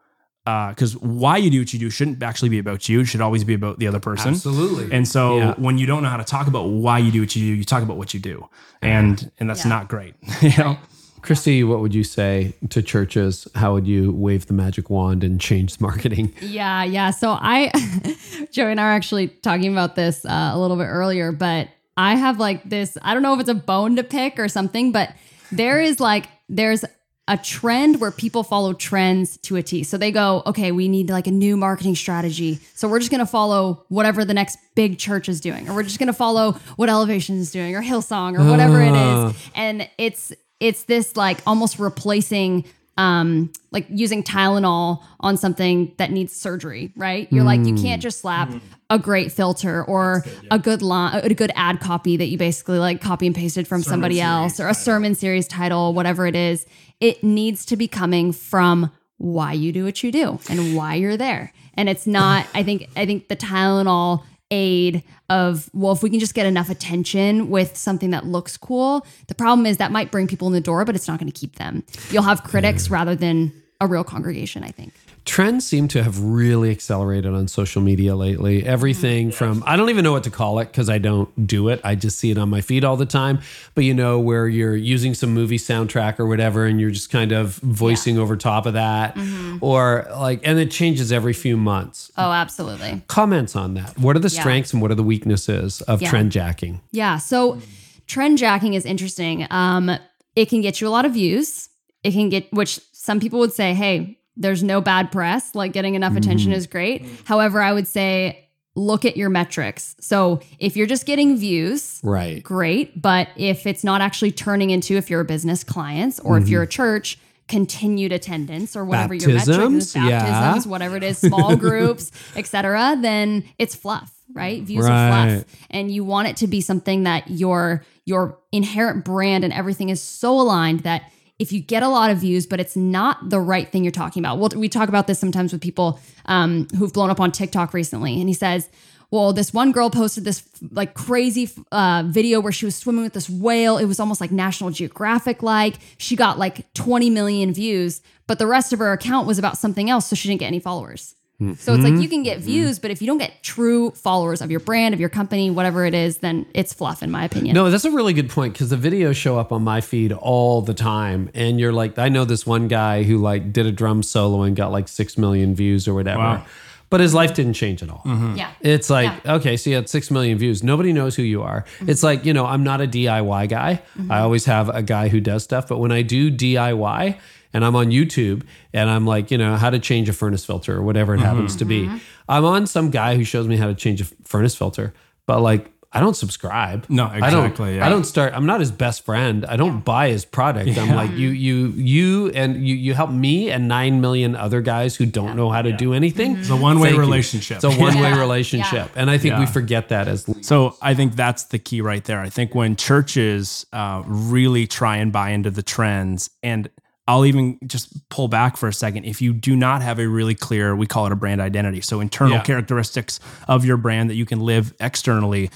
because 0.46 0.96
why 0.98 1.36
you 1.36 1.50
do 1.50 1.58
what 1.60 1.72
you 1.72 1.78
do 1.78 1.90
shouldn't 1.90 2.22
actually 2.22 2.48
be 2.50 2.58
about 2.60 2.88
you. 2.88 3.00
It 3.00 3.06
should 3.06 3.20
always 3.20 3.42
be 3.44 3.54
about 3.54 3.78
the 3.80 3.88
other 3.88 3.98
person. 4.00 4.30
Absolutely. 4.34 4.94
And 4.96 5.06
so 5.06 5.38
Yeah. 5.38 5.54
when 5.58 5.76
you 5.76 5.86
don't 5.86 6.02
know 6.04 6.08
how 6.08 6.16
to 6.18 6.24
talk 6.24 6.46
about 6.46 6.68
why 6.68 6.98
you 6.98 7.10
do 7.10 7.20
what 7.20 7.34
you 7.34 7.42
do, 7.42 7.54
you 7.58 7.64
talk 7.64 7.82
about 7.82 7.96
what 7.96 8.14
you 8.14 8.20
do, 8.20 8.48
and 8.80 9.30
and 9.40 9.50
that's 9.50 9.64
Yeah. 9.64 9.70
not 9.70 9.88
great. 9.88 10.14
you 10.40 10.56
know. 10.56 10.78
Christy, 11.22 11.64
what 11.64 11.80
would 11.80 11.92
you 11.92 12.04
say 12.04 12.54
to 12.70 12.80
churches? 12.82 13.48
How 13.56 13.72
would 13.72 13.84
you 13.88 14.12
wave 14.12 14.46
the 14.46 14.52
magic 14.54 14.88
wand 14.90 15.24
and 15.24 15.40
change 15.40 15.76
the 15.76 15.82
marketing? 15.82 16.32
Yeah, 16.40 16.84
yeah. 16.84 17.10
So 17.10 17.30
I, 17.32 17.72
Joey 18.52 18.70
and 18.70 18.80
I 18.80 18.84
are 18.84 18.92
actually 18.92 19.26
talking 19.28 19.72
about 19.72 19.96
this 19.96 20.24
uh, 20.24 20.50
a 20.54 20.58
little 20.58 20.76
bit 20.76 20.84
earlier, 20.84 21.32
but 21.32 21.66
I 21.96 22.14
have 22.14 22.38
like 22.38 22.62
this. 22.70 22.96
I 23.02 23.12
don't 23.12 23.24
know 23.24 23.34
if 23.34 23.40
it's 23.40 23.48
a 23.48 23.54
bone 23.54 23.96
to 23.96 24.04
pick 24.04 24.38
or 24.38 24.46
something, 24.48 24.92
but 24.92 25.10
there 25.50 25.80
is 25.80 25.98
like 25.98 26.28
there's 26.48 26.84
a 27.28 27.36
trend 27.36 28.00
where 28.00 28.12
people 28.12 28.42
follow 28.44 28.72
trends 28.72 29.36
to 29.38 29.56
a 29.56 29.62
T. 29.62 29.82
So 29.82 29.98
they 29.98 30.12
go, 30.12 30.42
okay, 30.46 30.70
we 30.70 30.86
need 30.88 31.10
like 31.10 31.26
a 31.26 31.32
new 31.32 31.56
marketing 31.56 31.96
strategy. 31.96 32.60
So 32.74 32.86
we're 32.88 33.00
just 33.00 33.10
going 33.10 33.18
to 33.18 33.26
follow 33.26 33.84
whatever 33.88 34.24
the 34.24 34.34
next 34.34 34.58
big 34.76 34.96
church 34.98 35.28
is 35.28 35.40
doing, 35.40 35.68
or 35.68 35.74
we're 35.74 35.82
just 35.82 35.98
going 35.98 36.06
to 36.06 36.12
follow 36.12 36.52
what 36.76 36.88
Elevation 36.88 37.36
is 37.38 37.50
doing, 37.50 37.74
or 37.74 37.82
Hillsong, 37.82 38.38
or 38.38 38.48
whatever 38.48 38.80
it 38.80 38.92
Ah. 38.92 39.28
is. 39.30 39.36
And 39.56 39.88
it's 39.98 40.32
it's 40.60 40.84
this 40.84 41.16
like 41.16 41.38
almost 41.46 41.78
replacing 41.78 42.64
um 42.98 43.50
like 43.72 43.86
using 43.90 44.22
Tylenol 44.22 45.02
on 45.20 45.36
something 45.36 45.92
that 45.98 46.10
needs 46.10 46.32
surgery, 46.32 46.92
right? 46.96 47.28
You're 47.30 47.44
like 47.44 47.64
you 47.66 47.74
can't 47.74 48.00
just 48.00 48.20
slap 48.20 48.50
a 48.88 48.98
great 48.98 49.32
filter 49.32 49.84
or 49.84 50.24
a 50.50 50.58
good 50.58 50.80
line 50.80 51.20
a 51.22 51.34
good 51.34 51.50
ad 51.56 51.80
copy 51.80 52.16
that 52.16 52.26
you 52.26 52.38
basically 52.38 52.78
like 52.78 53.00
copy 53.02 53.26
and 53.26 53.34
pasted 53.34 53.66
from 53.68 53.82
somebody 53.82 54.20
else 54.20 54.60
or 54.60 54.68
a 54.68 54.74
sermon 54.74 55.14
series 55.14 55.46
title, 55.48 55.92
whatever 55.92 56.26
it 56.26 56.36
is. 56.36 56.64
It 57.00 57.22
needs 57.22 57.64
to 57.66 57.76
be 57.76 57.88
coming 57.88 58.32
from 58.32 58.90
why 59.18 59.52
you 59.52 59.72
do 59.72 59.84
what 59.84 60.02
you 60.02 60.12
do 60.12 60.38
and 60.48 60.76
why 60.76 60.94
you're 60.94 61.16
there. 61.16 61.52
And 61.74 61.88
it's 61.88 62.06
not 62.06 62.46
I 62.54 62.62
think 62.62 62.88
I 62.96 63.06
think 63.06 63.28
the 63.28 63.36
Tylenol 63.36 64.22
aid 64.50 65.02
of 65.28 65.68
well 65.72 65.92
if 65.92 66.02
we 66.02 66.10
can 66.10 66.20
just 66.20 66.34
get 66.34 66.46
enough 66.46 66.70
attention 66.70 67.50
with 67.50 67.76
something 67.76 68.10
that 68.10 68.24
looks 68.24 68.56
cool 68.56 69.04
the 69.26 69.34
problem 69.34 69.66
is 69.66 69.78
that 69.78 69.90
might 69.90 70.12
bring 70.12 70.28
people 70.28 70.46
in 70.46 70.54
the 70.54 70.60
door 70.60 70.84
but 70.84 70.94
it's 70.94 71.08
not 71.08 71.18
going 71.18 71.30
to 71.30 71.36
keep 71.36 71.56
them 71.56 71.82
you'll 72.10 72.22
have 72.22 72.44
critics 72.44 72.88
rather 72.88 73.16
than 73.16 73.52
a 73.80 73.86
real 73.86 74.04
congregation, 74.04 74.64
I 74.64 74.70
think. 74.70 74.92
Trends 75.24 75.66
seem 75.66 75.88
to 75.88 76.04
have 76.04 76.20
really 76.22 76.70
accelerated 76.70 77.34
on 77.34 77.48
social 77.48 77.82
media 77.82 78.14
lately. 78.14 78.64
Everything 78.64 79.32
from, 79.32 79.62
I 79.66 79.74
don't 79.74 79.90
even 79.90 80.04
know 80.04 80.12
what 80.12 80.22
to 80.24 80.30
call 80.30 80.60
it 80.60 80.66
because 80.66 80.88
I 80.88 80.98
don't 80.98 81.48
do 81.48 81.68
it. 81.68 81.80
I 81.82 81.96
just 81.96 82.18
see 82.20 82.30
it 82.30 82.38
on 82.38 82.48
my 82.48 82.60
feed 82.60 82.84
all 82.84 82.96
the 82.96 83.06
time. 83.06 83.40
But 83.74 83.82
you 83.82 83.92
know, 83.92 84.20
where 84.20 84.46
you're 84.46 84.76
using 84.76 85.14
some 85.14 85.34
movie 85.34 85.58
soundtrack 85.58 86.20
or 86.20 86.26
whatever, 86.26 86.64
and 86.64 86.80
you're 86.80 86.92
just 86.92 87.10
kind 87.10 87.32
of 87.32 87.56
voicing 87.56 88.18
over 88.18 88.36
top 88.36 88.66
of 88.66 88.74
that. 88.74 89.18
Or 89.60 90.06
like, 90.16 90.40
and 90.44 90.60
it 90.60 90.70
changes 90.70 91.10
every 91.10 91.32
few 91.32 91.56
months. 91.56 92.12
Oh, 92.16 92.30
absolutely. 92.30 93.02
Comments 93.08 93.56
on 93.56 93.74
that. 93.74 93.98
What 93.98 94.14
are 94.14 94.20
the 94.20 94.28
Yeah. 94.28 94.40
strengths 94.40 94.72
and 94.72 94.80
what 94.80 94.92
are 94.92 94.96
the 94.96 95.02
weaknesses 95.02 95.80
of 95.82 96.00
Yeah. 96.02 96.10
trend 96.10 96.30
jacking? 96.30 96.80
Yeah. 96.92 97.18
So 97.18 97.58
trend 98.06 98.38
jacking 98.38 98.74
is 98.74 98.86
interesting. 98.86 99.46
Um, 99.50 99.90
it 100.36 100.48
can 100.48 100.60
get 100.60 100.80
you 100.80 100.86
a 100.86 100.90
lot 100.90 101.04
of 101.04 101.14
views. 101.14 101.68
It 102.04 102.12
can 102.12 102.28
get, 102.28 102.52
which 102.52 102.78
some 103.06 103.20
people 103.20 103.38
would 103.38 103.52
say, 103.52 103.72
hey, 103.72 104.18
there's 104.36 104.64
no 104.64 104.80
bad 104.80 105.12
press. 105.12 105.54
Like 105.54 105.72
getting 105.72 105.94
enough 105.94 106.16
attention 106.16 106.50
mm-hmm. 106.50 106.58
is 106.58 106.66
great. 106.66 107.06
However, 107.24 107.62
I 107.62 107.72
would 107.72 107.86
say, 107.86 108.48
look 108.74 109.04
at 109.04 109.16
your 109.16 109.30
metrics. 109.30 109.94
So 110.00 110.40
if 110.58 110.76
you're 110.76 110.88
just 110.88 111.06
getting 111.06 111.38
views, 111.38 112.00
Right. 112.02 112.42
great. 112.42 113.00
But 113.00 113.28
if 113.36 113.64
it's 113.64 113.84
not 113.84 114.00
actually 114.00 114.32
turning 114.32 114.70
into, 114.70 114.96
if 114.96 115.08
you're 115.08 115.20
a 115.20 115.24
business 115.24 115.62
clients 115.62 116.18
or 116.18 116.36
if 116.36 116.48
you're 116.48 116.64
a 116.64 116.66
mm-hmm. 116.66 116.72
church, 116.72 117.18
continued 117.46 118.10
attendance 118.10 118.74
or 118.74 118.84
whatever 118.84 119.14
your 119.14 119.28
metric 119.28 119.48
is, 119.48 119.94
Baptisms, 119.94 120.66
yeah. 120.66 120.70
whatever 120.70 120.96
it 120.96 121.04
is, 121.04 121.18
small 121.18 121.54
groups, 121.66 122.10
etc., 122.34 122.98
then 123.00 123.44
it's 123.56 123.76
fluff, 123.76 124.12
right? 124.32 124.64
Views 124.64 124.84
are 124.84 124.88
fluff. 125.28 125.44
And 125.70 125.92
you 125.92 126.02
want 126.04 126.26
it 126.26 126.36
to 126.38 126.48
be 126.48 126.60
something 126.60 127.04
that 127.04 127.30
your 127.30 127.84
your 128.04 128.38
inherent 128.50 129.04
brand 129.04 129.44
and 129.44 129.52
everything 129.52 129.90
is 129.90 130.02
so 130.02 130.40
aligned 130.40 130.80
that 130.80 131.10
if 131.38 131.52
you 131.52 131.60
get 131.60 131.82
a 131.82 131.88
lot 131.88 132.10
of 132.10 132.18
views, 132.18 132.46
but 132.46 132.60
it's 132.60 132.76
not 132.76 133.30
the 133.30 133.40
right 133.40 133.68
thing 133.68 133.84
you're 133.84 133.90
talking 133.90 134.22
about. 134.22 134.38
Well, 134.38 134.50
we 134.56 134.68
talk 134.68 134.88
about 134.88 135.06
this 135.06 135.18
sometimes 135.18 135.52
with 135.52 135.60
people 135.60 136.00
um, 136.26 136.66
who've 136.76 136.92
blown 136.92 137.10
up 137.10 137.20
on 137.20 137.32
TikTok 137.32 137.74
recently, 137.74 138.18
and 138.20 138.28
he 138.28 138.34
says, 138.34 138.68
well, 139.10 139.32
this 139.32 139.54
one 139.54 139.70
girl 139.70 139.88
posted 139.88 140.24
this 140.24 140.42
like 140.72 140.94
crazy 140.94 141.48
uh, 141.70 142.02
video 142.06 142.40
where 142.40 142.52
she 142.52 142.64
was 142.64 142.74
swimming 142.74 143.04
with 143.04 143.12
this 143.12 143.30
whale. 143.30 143.78
It 143.78 143.84
was 143.84 144.00
almost 144.00 144.20
like 144.20 144.32
National 144.32 144.70
Geographic 144.70 145.42
like. 145.42 145.76
She 145.98 146.16
got 146.16 146.38
like 146.38 146.72
20 146.74 147.10
million 147.10 147.52
views, 147.52 148.02
but 148.26 148.38
the 148.38 148.46
rest 148.46 148.72
of 148.72 148.80
her 148.80 148.92
account 148.92 149.26
was 149.26 149.38
about 149.38 149.58
something 149.58 149.88
else, 149.88 150.06
so 150.06 150.16
she 150.16 150.28
didn't 150.28 150.40
get 150.40 150.48
any 150.48 150.58
followers. 150.58 151.14
Hmm. 151.38 151.52
So 151.54 151.74
it's 151.74 151.84
like 151.84 152.00
you 152.00 152.08
can 152.08 152.22
get 152.22 152.38
hmm. 152.38 152.44
views, 152.44 152.78
but 152.78 152.90
if 152.90 153.02
you 153.02 153.06
don't 153.06 153.18
get 153.18 153.42
true 153.42 153.90
followers 153.90 154.40
of 154.40 154.50
your 154.50 154.60
brand, 154.60 154.94
of 154.94 155.00
your 155.00 155.10
company, 155.10 155.50
whatever 155.50 155.84
it 155.84 155.94
is, 155.94 156.18
then 156.18 156.46
it's 156.54 156.72
fluff, 156.72 157.02
in 157.02 157.10
my 157.10 157.24
opinion. 157.24 157.54
No, 157.54 157.70
that's 157.70 157.84
a 157.84 157.90
really 157.90 158.14
good 158.14 158.30
point 158.30 158.54
because 158.54 158.70
the 158.70 158.76
videos 158.76 159.16
show 159.16 159.38
up 159.38 159.52
on 159.52 159.62
my 159.62 159.82
feed 159.82 160.12
all 160.12 160.62
the 160.62 160.74
time. 160.74 161.30
And 161.34 161.60
you're 161.60 161.74
like, 161.74 161.98
I 161.98 162.08
know 162.08 162.24
this 162.24 162.46
one 162.46 162.68
guy 162.68 163.02
who 163.02 163.18
like 163.18 163.52
did 163.52 163.66
a 163.66 163.72
drum 163.72 164.02
solo 164.02 164.42
and 164.42 164.56
got 164.56 164.72
like 164.72 164.88
6 164.88 165.18
million 165.18 165.54
views 165.54 165.86
or 165.86 165.94
whatever. 165.94 166.20
Wow. 166.20 166.46
But 166.88 167.00
his 167.00 167.12
life 167.12 167.34
didn't 167.34 167.54
change 167.54 167.82
at 167.82 167.90
all. 167.90 168.02
Mm-hmm. 168.06 168.36
Yeah. 168.36 168.52
It's 168.60 168.88
like, 168.88 169.12
Yeah. 169.24 169.34
okay, 169.34 169.56
so 169.56 169.70
you 169.70 169.76
had 169.76 169.88
6 169.88 170.10
million 170.12 170.38
views. 170.38 170.62
Nobody 170.62 170.92
knows 170.92 171.16
who 171.16 171.22
you 171.22 171.42
are. 171.42 171.62
Mm-hmm. 171.62 171.90
It's 171.90 172.02
like, 172.04 172.24
you 172.24 172.32
know, 172.32 172.46
I'm 172.46 172.62
not 172.62 172.80
a 172.80 172.86
DIY 172.86 173.48
guy. 173.48 173.82
Mm-hmm. 173.98 174.12
I 174.12 174.20
always 174.20 174.44
have 174.44 174.68
a 174.68 174.82
guy 174.82 175.08
who 175.08 175.20
does 175.20 175.42
stuff. 175.42 175.66
But 175.66 175.78
when 175.78 175.90
I 175.90 176.02
do 176.02 176.30
DIY 176.30 177.18
and 177.52 177.64
I'm 177.64 177.74
on 177.76 177.86
YouTube 177.88 178.42
and 178.72 178.88
I'm 178.90 179.06
like, 179.06 179.30
you 179.30 179.38
know, 179.38 179.56
how 179.56 179.70
to 179.70 179.78
change 179.78 180.08
a 180.08 180.12
furnace 180.12 180.44
filter 180.44 180.76
or 180.76 180.82
whatever 180.82 181.14
it 181.14 181.20
happens 181.20 181.56
to 181.56 181.64
be, 181.64 181.88
I'm 182.28 182.44
on 182.44 182.66
some 182.66 182.90
guy 182.90 183.16
who 183.16 183.24
shows 183.24 183.46
me 183.48 183.56
how 183.56 183.66
to 183.66 183.74
change 183.74 184.00
a 184.00 184.04
furnace 184.24 184.54
filter. 184.54 184.94
But 185.26 185.40
like, 185.40 185.70
I 185.92 186.00
don't 186.00 186.14
subscribe. 186.16 186.84
No, 186.90 187.06
I 187.06 187.30
don't, 187.30 187.44
exactly, 187.46 187.76
yeah. 187.76 187.86
I 187.86 187.88
don't 187.88 188.04
start. 188.04 188.34
I'm 188.34 188.44
not 188.44 188.60
his 188.60 188.70
best 188.70 189.04
friend. 189.06 189.46
I 189.46 189.56
don't 189.56 189.82
buy 189.82 190.10
his 190.10 190.26
product. 190.26 190.76
I'm 190.76 190.94
like 190.94 191.12
you, 191.12 191.30
you, 191.30 191.68
you, 191.68 192.28
and 192.30 192.56
you. 192.68 192.74
You 192.74 192.92
help 192.92 193.10
me 193.10 193.50
and 193.50 193.66
nine 193.66 194.02
million 194.02 194.36
other 194.36 194.60
guys 194.60 194.94
who 194.96 195.06
don't 195.06 195.36
know 195.36 195.48
how 195.48 195.62
to 195.62 195.72
do 195.72 195.94
anything. 195.94 196.36
It's 196.38 196.50
a 196.50 196.56
one-way 196.56 196.92
relationship. 196.92 197.58
It's 197.58 197.64
a 197.64 197.70
one 197.70 197.94
way 197.94 198.10
Yeah. 198.10 198.20
relationship, 198.20 198.90
and 198.94 199.10
I 199.10 199.16
think 199.16 199.38
we 199.38 199.46
forget 199.46 199.88
that 199.88 200.06
as 200.06 200.28
leaders. 200.28 200.46
So 200.46 200.76
I 200.82 200.92
think 200.92 201.16
that's 201.16 201.44
the 201.44 201.58
key 201.58 201.80
right 201.80 202.04
there. 202.04 202.20
I 202.20 202.28
think 202.28 202.54
when 202.54 202.76
churches 202.76 203.64
uh, 203.72 204.02
really 204.06 204.66
try 204.66 204.96
and 204.98 205.10
buy 205.12 205.30
into 205.30 205.50
the 205.50 205.62
trends, 205.62 206.28
and 206.42 206.68
I'll 207.08 207.24
even 207.24 207.58
just 207.66 208.08
pull 208.08 208.26
back 208.28 208.56
for 208.56 208.68
a 208.68 208.72
second. 208.72 209.04
If 209.04 209.22
you 209.22 209.32
do 209.32 209.54
not 209.54 209.80
have 209.82 209.98
a 210.00 210.08
really 210.08 210.34
clear, 210.34 210.74
we 210.74 210.86
call 210.86 211.06
it 211.06 211.12
a 211.12 211.16
brand 211.16 211.40
identity, 211.40 211.80
so 211.80 212.00
internal 212.00 212.34
Yeah. 212.38 212.42
characteristics 212.42 213.20
of 213.46 213.64
your 213.64 213.76
brand 213.76 214.10
that 214.10 214.16
you 214.16 214.26
can 214.26 214.40
live 214.40 214.74
externally. 214.80 215.50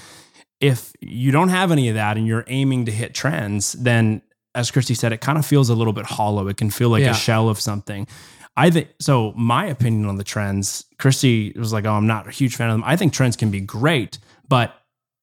If 0.61 0.93
you 1.01 1.31
don't 1.31 1.49
have 1.49 1.71
any 1.71 1.89
of 1.89 1.95
that 1.95 2.17
and 2.17 2.25
you're 2.25 2.45
aiming 2.47 2.85
to 2.85 2.91
hit 2.91 3.13
trends, 3.13 3.73
then 3.73 4.21
as 4.55 4.69
Christy 4.71 4.93
said, 4.93 5.11
it 5.11 5.21
kind 5.21 5.37
of 5.37 5.45
feels 5.45 5.69
a 5.69 5.75
little 5.75 5.93
bit 5.93 6.05
hollow. 6.05 6.47
It 6.47 6.57
can 6.57 6.69
feel 6.69 6.89
like 6.89 7.03
Yeah. 7.03 7.11
a 7.11 7.15
shell 7.15 7.49
of 7.49 7.59
something. 7.59 8.05
I 8.57 8.69
think 8.69 8.89
so. 8.99 9.33
My 9.37 9.65
opinion 9.65 10.05
on 10.07 10.17
the 10.17 10.23
trends, 10.25 10.83
Christy 10.99 11.53
was 11.55 11.71
like, 11.71 11.85
"Oh, 11.85 11.93
I'm 11.93 12.05
not 12.05 12.27
a 12.27 12.31
huge 12.31 12.55
fan 12.57 12.69
of 12.69 12.73
them." 12.73 12.83
I 12.85 12.97
think 12.97 13.13
trends 13.13 13.37
can 13.37 13.49
be 13.49 13.61
great, 13.61 14.19
but 14.49 14.75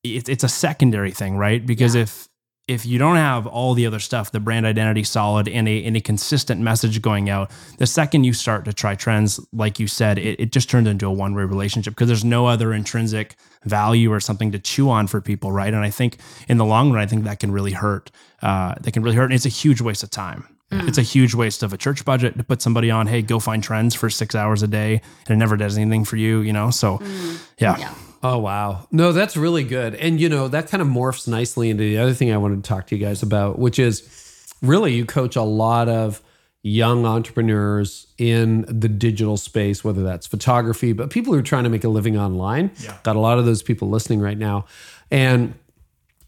it, 0.03 0.29
it's 0.31 0.45
a 0.45 0.49
secondary 0.49 1.11
thing, 1.11 1.37
right? 1.37 1.65
Because 1.65 1.95
Yeah. 1.95 2.03
if 2.03 2.29
if 2.69 2.85
you 2.85 2.99
don't 2.99 3.17
have 3.17 3.47
all 3.47 3.73
the 3.75 3.87
other 3.87 3.99
stuff, 3.99 4.31
the 4.31 4.41
brand 4.41 4.67
identity 4.67 5.03
solid 5.03 5.49
and 5.49 5.67
a, 5.67 5.85
and 5.85 5.97
a 5.97 6.01
consistent 6.01 6.61
message 6.61 7.01
going 7.01 7.31
out, 7.31 7.51
the 7.79 7.87
second 7.87 8.25
you 8.25 8.35
start 8.35 8.67
to 8.67 8.73
try 8.73 8.95
trends, 8.95 9.41
like 9.53 9.81
you 9.81 9.89
said, 9.89 10.19
it, 10.19 10.39
it 10.39 10.53
just 10.53 10.69
turns 10.69 10.87
into 10.87 11.07
a 11.07 11.13
one 11.13 11.35
way 11.35 11.45
relationship 11.45 11.95
because 11.95 12.09
there's 12.09 12.25
no 12.25 12.47
other 12.47 12.73
intrinsic 12.75 13.37
value 13.65 14.13
or 14.13 14.21
something 14.21 14.53
to 14.53 14.59
chew 14.59 14.91
on 14.91 15.07
for 15.07 15.21
people, 15.21 15.51
right? 15.51 15.73
And 15.73 15.83
I 15.83 15.91
think 15.91 16.19
in 16.47 16.59
the 16.59 16.65
long 16.65 16.93
run, 16.93 17.03
I 17.03 17.07
think 17.07 17.25
that 17.25 17.41
can 17.41 17.51
really 17.51 17.73
hurt. 17.73 18.11
Uh, 18.43 18.75
that 18.81 18.93
can 18.93 19.03
really 19.03 19.17
hurt. 19.17 19.25
And 19.25 19.35
it's 19.35 19.47
a 19.47 19.51
huge 19.51 19.81
waste 19.81 20.03
of 20.03 20.11
time. 20.11 20.47
It's 20.71 20.99
a 20.99 21.03
huge 21.03 21.35
waste 21.35 21.63
of 21.63 21.73
a 21.73 21.79
church 21.79 22.05
budget 22.05 22.37
to 22.37 22.45
put 22.45 22.61
somebody 22.61 22.91
on, 22.91 23.07
hey, 23.07 23.23
go 23.23 23.39
find 23.39 23.63
trends 23.63 23.95
for 23.95 24.11
six 24.11 24.35
hours 24.35 24.63
a 24.63 24.69
day 24.69 25.01
and 25.27 25.31
it 25.31 25.37
never 25.37 25.57
does 25.57 25.79
anything 25.79 26.05
for 26.05 26.17
you, 26.17 26.41
you 26.41 26.53
know? 26.53 26.71
So, 26.71 26.99
mm. 26.99 27.43
yeah. 27.59 27.79
Yeah. 27.79 27.95
Oh 28.23 28.39
wow. 28.39 28.87
No, 28.91 29.13
that's 29.13 29.37
really 29.37 29.65
good. 29.65 29.95
And 29.95 30.21
you 30.21 30.29
know, 30.29 30.49
that 30.49 30.69
kind 30.69 30.83
of 30.83 30.89
morphs 30.89 31.29
nicely 31.29 31.71
into 31.71 31.85
the 31.85 31.99
other 31.99 32.13
thing 32.13 32.33
I 32.33 32.37
wanted 32.37 32.65
to 32.65 32.69
talk 32.69 32.89
to 32.89 32.97
you 32.97 33.05
guys 33.05 33.23
about, 33.23 33.59
which 33.59 33.79
is 33.79 34.53
really 34.61 34.95
you 34.95 35.07
coach 35.07 35.37
a 35.37 35.43
lot 35.43 35.89
of 35.89 36.21
young 36.63 37.07
entrepreneurs 37.07 38.09
in 38.19 38.63
the 38.63 38.89
digital 38.89 39.37
space, 39.37 39.85
whether 39.85 40.03
that's 40.03 40.27
photography, 40.27 40.93
but 40.93 41.11
people 41.11 41.33
who 41.33 41.39
are 41.39 41.43
trying 41.43 41.65
to 41.65 41.71
make 41.71 41.85
a 41.85 41.89
living 41.89 42.19
online. 42.19 42.71
Got 43.05 43.17
a 43.17 43.21
lot 43.21 43.39
of 43.39 43.47
those 43.47 43.63
people 43.63 43.89
listening 43.89 44.21
right 44.21 44.37
now. 44.37 44.67
And 45.11 45.55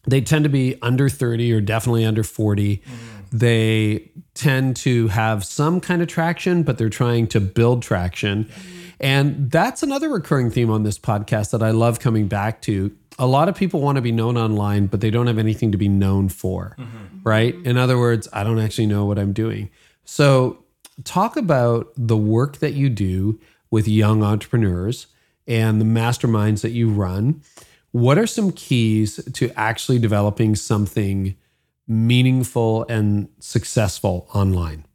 they 0.07 0.21
tend 0.21 0.45
to 0.45 0.49
be 0.49 0.77
under 0.81 1.09
30 1.09 1.53
or 1.53 1.61
definitely 1.61 2.05
under 2.05 2.23
40. 2.23 2.77
Mm. 2.79 2.83
They 3.33 4.11
tend 4.35 4.77
to 4.79 5.09
have 5.09 5.45
some 5.45 5.81
kind 5.81 6.03
of 6.03 6.09
traction, 6.09 6.63
but 6.63 6.79
they're 6.79 6.89
trying 6.89 7.27
to 7.29 7.41
build 7.41 7.83
traction. 7.83 8.51
And 8.99 9.51
that's 9.51 9.83
another 9.83 10.09
recurring 10.09 10.51
theme 10.51 10.71
on 10.71 10.83
this 10.83 10.99
podcast 10.99 11.51
that 11.53 11.63
I 11.63 11.71
love 11.71 12.01
coming 12.01 12.29
back 12.29 12.61
to. 12.63 12.95
A 13.19 13.27
lot 13.27 13.49
of 13.49 13.55
people 13.55 13.81
want 13.81 13.97
to 13.97 14.03
be 14.03 14.13
known 14.13 14.37
online, 14.37 14.87
but 14.87 15.01
they 15.01 15.11
don't 15.11 15.27
have 15.27 15.39
anything 15.39 15.73
to 15.73 15.79
be 15.79 15.89
known 15.89 16.29
for, 16.29 16.77
mm-hmm. 16.79 17.23
right? 17.23 17.55
In 17.65 17.77
other 17.77 17.99
words, 17.99 18.29
I 18.33 18.45
don't 18.45 18.59
actually 18.59 18.87
know 18.87 19.05
what 19.05 19.19
I'm 19.19 19.33
doing. 19.33 19.71
So, 20.05 20.65
talk 21.05 21.37
about 21.37 21.93
the 21.97 22.17
work 22.17 22.59
that 22.59 22.75
you 22.75 22.91
do 22.91 23.39
with 23.71 23.89
young 23.89 24.23
entrepreneurs 24.23 25.07
and 25.47 25.81
the 25.81 25.85
masterminds 25.85 26.63
that 26.63 26.71
you 26.71 26.91
run. 26.91 27.43
What 27.93 28.19
are 28.19 28.27
some 28.27 28.53
keys 28.53 29.17
to 29.35 29.51
actually 29.59 29.99
developing 29.99 30.55
something 30.57 31.37
meaningful 31.91 32.87
and 32.89 33.29
successful 33.41 34.29
online? 34.33 34.87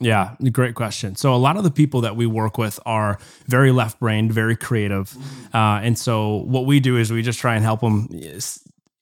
Yeah, 0.00 0.34
great 0.50 0.74
question. 0.74 1.14
So 1.14 1.32
a 1.32 1.36
lot 1.36 1.56
of 1.56 1.62
the 1.62 1.70
people 1.70 2.00
that 2.00 2.16
we 2.16 2.26
work 2.26 2.58
with 2.58 2.80
are 2.84 3.18
very 3.46 3.70
left-brained, 3.70 4.32
very 4.32 4.56
creative, 4.56 5.16
uh, 5.54 5.78
and 5.80 5.96
so 5.96 6.38
what 6.38 6.66
we 6.66 6.80
do 6.80 6.96
is 6.96 7.12
we 7.12 7.22
just 7.22 7.38
try 7.38 7.54
and 7.54 7.62
help 7.62 7.82
them 7.82 8.08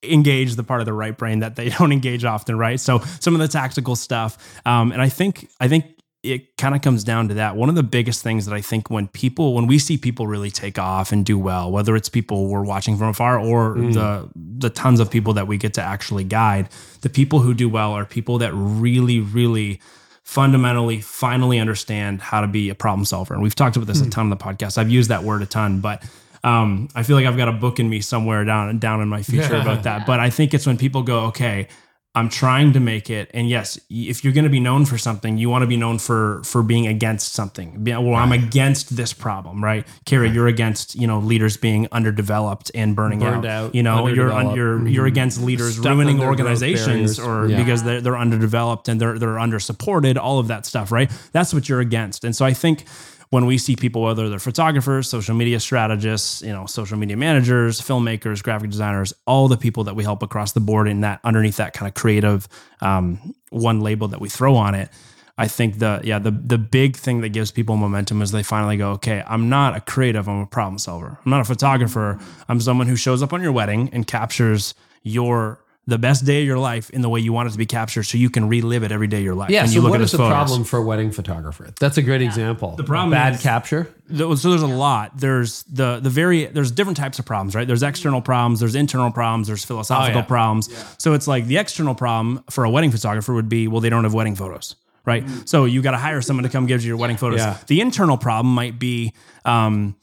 engage 0.02 0.56
the 0.56 0.64
part 0.64 0.80
of 0.80 0.86
the 0.86 0.92
right 0.92 1.16
brain 1.16 1.38
that 1.38 1.56
they 1.56 1.68
don't 1.78 1.92
engage 1.92 2.24
often, 2.24 2.58
right? 2.58 2.78
So 2.78 2.98
some 3.20 3.34
of 3.34 3.40
the 3.40 3.48
tactical 3.48 3.96
stuff, 3.96 4.60
um, 4.66 4.92
and 4.92 5.00
I 5.00 5.08
think 5.08 5.48
I 5.58 5.68
think 5.68 5.86
it 6.22 6.56
kind 6.58 6.74
of 6.74 6.82
comes 6.82 7.02
down 7.02 7.28
to 7.28 7.34
that. 7.34 7.56
One 7.56 7.68
of 7.70 7.74
the 7.74 7.82
biggest 7.82 8.22
things 8.22 8.44
that 8.44 8.54
I 8.54 8.60
think 8.60 8.90
when 8.90 9.08
people 9.08 9.54
when 9.54 9.66
we 9.66 9.78
see 9.78 9.96
people 9.96 10.26
really 10.26 10.50
take 10.50 10.78
off 10.78 11.12
and 11.12 11.24
do 11.24 11.38
well, 11.38 11.70
whether 11.70 11.96
it's 11.96 12.08
people 12.08 12.48
we're 12.48 12.62
watching 12.62 12.96
from 12.98 13.08
afar 13.08 13.38
or 13.38 13.74
the 13.74 14.28
the 14.34 14.70
tons 14.70 15.00
of 15.00 15.10
people 15.10 15.32
that 15.34 15.46
we 15.46 15.56
get 15.56 15.74
to 15.74 15.82
actually 15.82 16.24
guide, 16.24 16.68
the 17.00 17.08
people 17.08 17.40
who 17.40 17.54
do 17.54 17.68
well 17.68 17.92
are 17.92 18.04
people 18.04 18.38
that 18.38 18.52
really 18.54 19.20
really 19.20 19.80
fundamentally 20.22 21.00
finally 21.00 21.58
understand 21.58 22.20
how 22.20 22.40
to 22.40 22.46
be 22.46 22.68
a 22.68 22.74
problem 22.74 23.04
solver. 23.04 23.34
And 23.34 23.42
we've 23.42 23.54
talked 23.54 23.76
about 23.76 23.86
this 23.86 24.00
a 24.00 24.08
ton 24.08 24.26
on 24.26 24.30
the 24.30 24.36
podcast. 24.36 24.78
I've 24.78 24.90
used 24.90 25.10
that 25.10 25.24
word 25.24 25.42
a 25.42 25.46
ton, 25.46 25.80
but 25.80 26.04
um, 26.44 26.88
I 26.94 27.02
feel 27.02 27.16
like 27.16 27.26
I've 27.26 27.36
got 27.36 27.48
a 27.48 27.52
book 27.52 27.80
in 27.80 27.88
me 27.88 28.00
somewhere 28.00 28.44
down 28.44 28.78
down 28.78 29.00
in 29.00 29.08
my 29.08 29.22
future 29.22 29.56
about 29.60 29.84
that. 29.84 30.06
But 30.06 30.20
I 30.20 30.30
think 30.30 30.54
it's 30.54 30.66
when 30.66 30.76
people 30.76 31.02
go, 31.02 31.24
okay, 31.26 31.68
I'm 32.12 32.28
trying 32.28 32.72
to 32.72 32.80
make 32.80 33.08
it. 33.08 33.30
And 33.32 33.48
yes, 33.48 33.78
if 33.88 34.24
you're 34.24 34.32
going 34.32 34.44
to 34.44 34.50
be 34.50 34.58
known 34.58 34.84
for 34.84 34.98
something, 34.98 35.38
you 35.38 35.48
want 35.48 35.62
to 35.62 35.68
be 35.68 35.76
known 35.76 35.98
for 36.00 36.42
for 36.44 36.60
being 36.62 36.88
against 36.88 37.34
something. 37.34 37.84
Well, 37.84 38.14
I'm 38.16 38.32
against 38.32 38.96
this 38.96 39.12
problem, 39.12 39.62
right? 39.62 39.86
Carey, 40.06 40.30
you're 40.30 40.48
against 40.48 40.96
you 40.96 41.06
know 41.06 41.20
leaders 41.20 41.56
being 41.56 41.86
underdeveloped 41.92 42.70
and 42.74 42.96
burning 42.96 43.22
out. 43.22 43.46
out, 43.46 43.74
You 43.76 43.84
know, 43.84 44.08
you're 44.08 44.32
un- 44.32 44.56
you're 44.56 44.88
you're 44.88 45.06
against 45.06 45.40
leaders 45.40 45.78
on 45.78 45.84
ruining 45.98 46.20
organizations 46.20 47.20
or 47.20 47.46
Yeah. 47.46 47.56
because 47.58 47.84
they're, 47.84 48.00
they're 48.00 48.18
underdeveloped 48.18 48.88
and 48.88 49.00
they're 49.00 49.16
they're 49.18 49.38
under 49.38 49.60
supported. 49.60 50.18
All 50.18 50.40
of 50.40 50.48
that 50.48 50.66
stuff, 50.66 50.90
right? 50.90 51.10
That's 51.30 51.54
what 51.54 51.68
you're 51.68 51.80
against. 51.80 52.24
And 52.24 52.34
so 52.34 52.44
I 52.44 52.52
think 52.54 52.86
when 53.30 53.46
we 53.46 53.58
see 53.58 53.76
people, 53.76 54.02
whether 54.02 54.28
they're 54.28 54.40
photographers, 54.40 55.08
social 55.08 55.34
media 55.34 55.60
strategists, 55.60 56.42
you 56.42 56.52
know, 56.52 56.66
social 56.66 56.98
media 56.98 57.16
managers, 57.16 57.80
filmmakers, 57.80 58.42
graphic 58.42 58.70
designers, 58.70 59.14
all 59.26 59.48
the 59.48 59.56
people 59.56 59.84
that 59.84 59.94
we 59.94 60.02
help 60.02 60.22
across 60.22 60.52
the 60.52 60.60
board 60.60 60.88
in 60.88 61.00
that 61.00 61.20
underneath 61.24 61.56
that 61.56 61.72
kind 61.72 61.88
of 61.88 61.94
creative 61.94 62.48
um, 62.80 63.34
one 63.50 63.80
label 63.80 64.08
that 64.08 64.20
we 64.20 64.28
throw 64.28 64.56
on 64.56 64.74
it. 64.74 64.90
I 65.38 65.48
think 65.48 65.78
the 65.78 66.02
yeah 66.04 66.18
the 66.18 66.32
the 66.32 66.58
big 66.58 66.96
thing 66.96 67.22
that 67.22 67.30
gives 67.30 67.50
people 67.50 67.76
momentum 67.76 68.20
is 68.20 68.30
they 68.30 68.42
finally 68.42 68.76
go 68.76 68.90
okay 68.92 69.24
I'm 69.26 69.48
not 69.48 69.74
a 69.74 69.80
creative 69.80 70.28
I'm 70.28 70.40
a 70.40 70.46
problem 70.46 70.78
solver 70.78 71.18
I'm 71.24 71.30
not 71.30 71.40
a 71.40 71.44
photographer 71.44 72.18
I'm 72.46 72.60
someone 72.60 72.88
who 72.88 72.96
shows 72.96 73.22
up 73.22 73.32
on 73.32 73.40
your 73.40 73.50
wedding 73.50 73.88
and 73.94 74.06
captures 74.06 74.74
your 75.02 75.64
the 75.90 75.98
best 75.98 76.24
day 76.24 76.40
of 76.40 76.46
your 76.46 76.58
life 76.58 76.88
in 76.90 77.02
the 77.02 77.08
way 77.08 77.20
you 77.20 77.32
want 77.32 77.48
it 77.48 77.52
to 77.52 77.58
be 77.58 77.66
captured 77.66 78.04
so 78.04 78.16
you 78.16 78.30
can 78.30 78.48
relive 78.48 78.82
it 78.82 78.90
every 78.92 79.06
day 79.06 79.18
of 79.18 79.24
your 79.24 79.34
life 79.34 79.50
Yeah. 79.50 79.60
and 79.62 79.68
So 79.70 79.74
you 79.74 79.80
look 79.82 79.90
what 79.90 80.00
at 80.00 80.04
is 80.04 80.12
the 80.12 80.18
photos. 80.18 80.32
problem 80.32 80.64
for 80.64 80.78
a 80.78 80.82
wedding 80.82 81.10
photographer? 81.10 81.70
That's 81.78 81.98
a 81.98 82.02
great 82.02 82.22
example. 82.22 82.76
The 82.76 82.84
problem 82.84 83.10
bad 83.10 83.34
is- 83.34 83.42
capture. 83.42 83.88
There- 84.08 84.34
so 84.36 84.48
there's 84.50 84.62
a 84.62 84.66
lot. 84.66 85.18
There's 85.18 85.62
the 85.64 86.00
the 86.00 86.10
very 86.10 86.46
there's 86.46 86.70
different 86.72 86.96
types 86.96 87.18
of 87.18 87.24
problems, 87.26 87.54
right? 87.54 87.66
There's 87.66 87.82
external 87.82 88.20
problems, 88.22 88.60
there's 88.60 88.74
internal 88.74 89.10
problems, 89.10 89.46
there's 89.48 89.64
philosophical 89.64 90.16
Oh, 90.16 90.20
yeah. 90.20 90.24
problems. 90.26 90.68
So 90.98 91.12
it's 91.14 91.28
like 91.28 91.46
the 91.46 91.58
external 91.58 91.94
problem 91.94 92.42
for 92.50 92.64
a 92.64 92.70
wedding 92.70 92.90
photographer 92.90 93.32
would 93.34 93.48
be, 93.48 93.68
well, 93.68 93.80
they 93.80 93.90
don't 93.90 94.04
have 94.04 94.14
wedding 94.14 94.34
photos, 94.36 94.74
right? 95.04 95.24
So 95.44 95.64
you 95.66 95.82
got 95.82 95.92
to 95.92 95.98
hire 95.98 96.22
someone 96.22 96.42
to 96.44 96.48
come 96.50 96.66
give 96.66 96.82
you 96.82 96.88
your 96.88 96.96
wedding 96.96 97.16
photos. 97.18 97.38
Yeah. 97.40 97.56
The 97.66 97.80
internal 97.80 98.16
problem 98.18 98.54
might 98.54 98.78
be. 98.78 99.12
Um, 99.44 99.94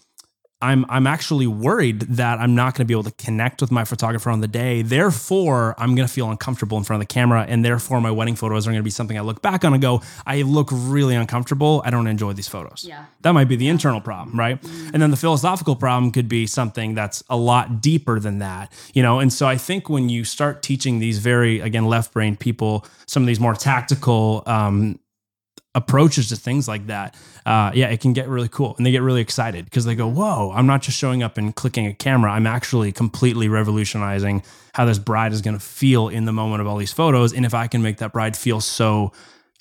I'm 0.60 0.86
I'm 0.90 1.06
actually 1.06 1.46
worried 1.46 2.02
that 2.02 2.40
I'm 2.40 2.56
not 2.56 2.74
going 2.74 2.86
to 2.86 2.86
be 2.86 2.94
able 2.94 3.04
to 3.04 3.12
connect 3.12 3.62
with 3.62 3.72
my 3.72 3.86
photographer 3.86 4.32
on 4.32 4.42
the 4.42 4.48
day. 4.48 4.82
Therefore, 4.82 5.76
I'm 5.78 5.94
going 5.94 6.08
to 6.08 6.14
feel 6.14 6.32
uncomfortable 6.32 6.78
in 6.80 6.84
front 6.84 7.02
of 7.02 7.08
the 7.08 7.14
camera, 7.14 7.46
and 7.48 7.64
therefore, 7.64 8.02
my 8.02 8.10
wedding 8.10 8.36
photos 8.36 8.68
are 8.68 8.72
going 8.72 8.80
to 8.80 8.84
be 8.84 8.90
something 8.90 9.18
I 9.18 9.22
look 9.22 9.44
back 9.44 9.64
on 9.64 9.74
and 9.74 9.82
go, 9.82 10.02
I 10.26 10.42
look 10.42 10.70
really 10.72 11.14
uncomfortable. 11.14 11.84
I 11.86 11.92
don't 11.92 12.08
enjoy 12.08 12.34
these 12.34 12.48
photos. 12.48 12.86
Yeah. 12.88 13.06
That 13.22 13.34
might 13.34 13.48
be 13.48 13.56
the 13.56 13.68
internal 13.68 14.02
problem, 14.02 14.40
right? 14.40 14.60
And 14.94 15.02
then 15.02 15.12
the 15.12 15.18
philosophical 15.18 15.76
problem 15.76 16.12
could 16.12 16.28
be 16.28 16.48
something 16.48 16.96
that's 16.96 17.24
a 17.30 17.38
lot 17.38 17.80
deeper 17.80 18.20
than 18.20 18.40
that, 18.40 18.72
you 18.94 19.04
know. 19.04 19.20
And 19.20 19.32
so 19.32 19.48
I 19.48 19.58
think 19.58 19.90
when 19.90 20.10
you 20.10 20.24
start 20.24 20.64
teaching 20.64 21.00
these 21.00 21.20
very 21.20 21.60
again 21.60 21.86
left 21.86 22.14
brain 22.14 22.36
people 22.36 22.86
some 23.06 23.24
of 23.24 23.28
these 23.28 23.40
more 23.40 23.54
tactical 23.54 24.44
um, 24.46 25.00
approaches 25.78 26.30
to 26.30 26.36
things 26.36 26.68
like 26.68 26.88
that, 26.88 27.16
uh, 27.46 27.72
yeah, 27.74 27.88
it 27.88 28.02
can 28.02 28.12
get 28.12 28.28
really 28.28 28.50
cool, 28.50 28.76
and 28.78 28.86
they 28.86 28.92
get 28.92 29.04
really 29.04 29.22
excited 29.22 29.64
because 29.66 29.86
they 29.86 29.96
go, 29.96 30.08
"Whoa! 30.08 30.52
I'm 30.54 30.66
not 30.66 30.82
just 30.82 30.98
showing 30.98 31.24
up 31.24 31.38
and 31.38 31.56
clicking 31.56 31.86
a 31.86 31.94
camera. 31.94 32.32
I'm 32.32 32.48
actually 32.48 32.92
completely 32.92 33.48
revolutionizing 33.48 34.44
how 34.74 34.86
this 34.86 35.00
bride 35.00 35.32
is 35.32 35.42
going 35.42 35.54
to 35.54 35.64
feel 35.64 36.10
in 36.10 36.26
the 36.26 36.34
moment 36.34 36.62
of 36.62 36.68
all 36.68 36.78
these 36.78 36.94
photos. 36.94 37.32
And 37.32 37.46
if 37.46 37.54
I 37.54 37.68
can 37.68 37.82
make 37.82 37.98
that 37.98 38.12
bride 38.12 38.36
feel 38.36 38.60
so." 38.60 39.14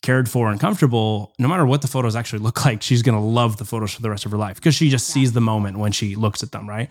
cared 0.03 0.29
for 0.29 0.51
and 0.51 0.61
comfortable, 0.61 1.33
no 1.39 1.49
matter 1.49 1.67
what 1.67 1.83
the 1.83 1.89
photos 1.89 2.15
actually 2.15 2.39
look 2.39 2.65
like, 2.69 2.81
she's 2.83 3.03
gonna 3.03 3.25
love 3.25 3.57
the 3.57 3.65
photos 3.65 3.93
for 3.93 4.03
the 4.03 4.11
rest 4.11 4.25
of 4.25 4.31
her 4.31 4.39
life 4.39 4.57
because 4.57 4.75
she 4.75 4.89
just 4.89 5.09
sees 5.09 5.33
the 5.33 5.41
moment 5.41 5.79
when 5.79 5.91
she 5.91 6.15
looks 6.15 6.43
at 6.43 6.53
them, 6.53 6.69
right? 6.69 6.91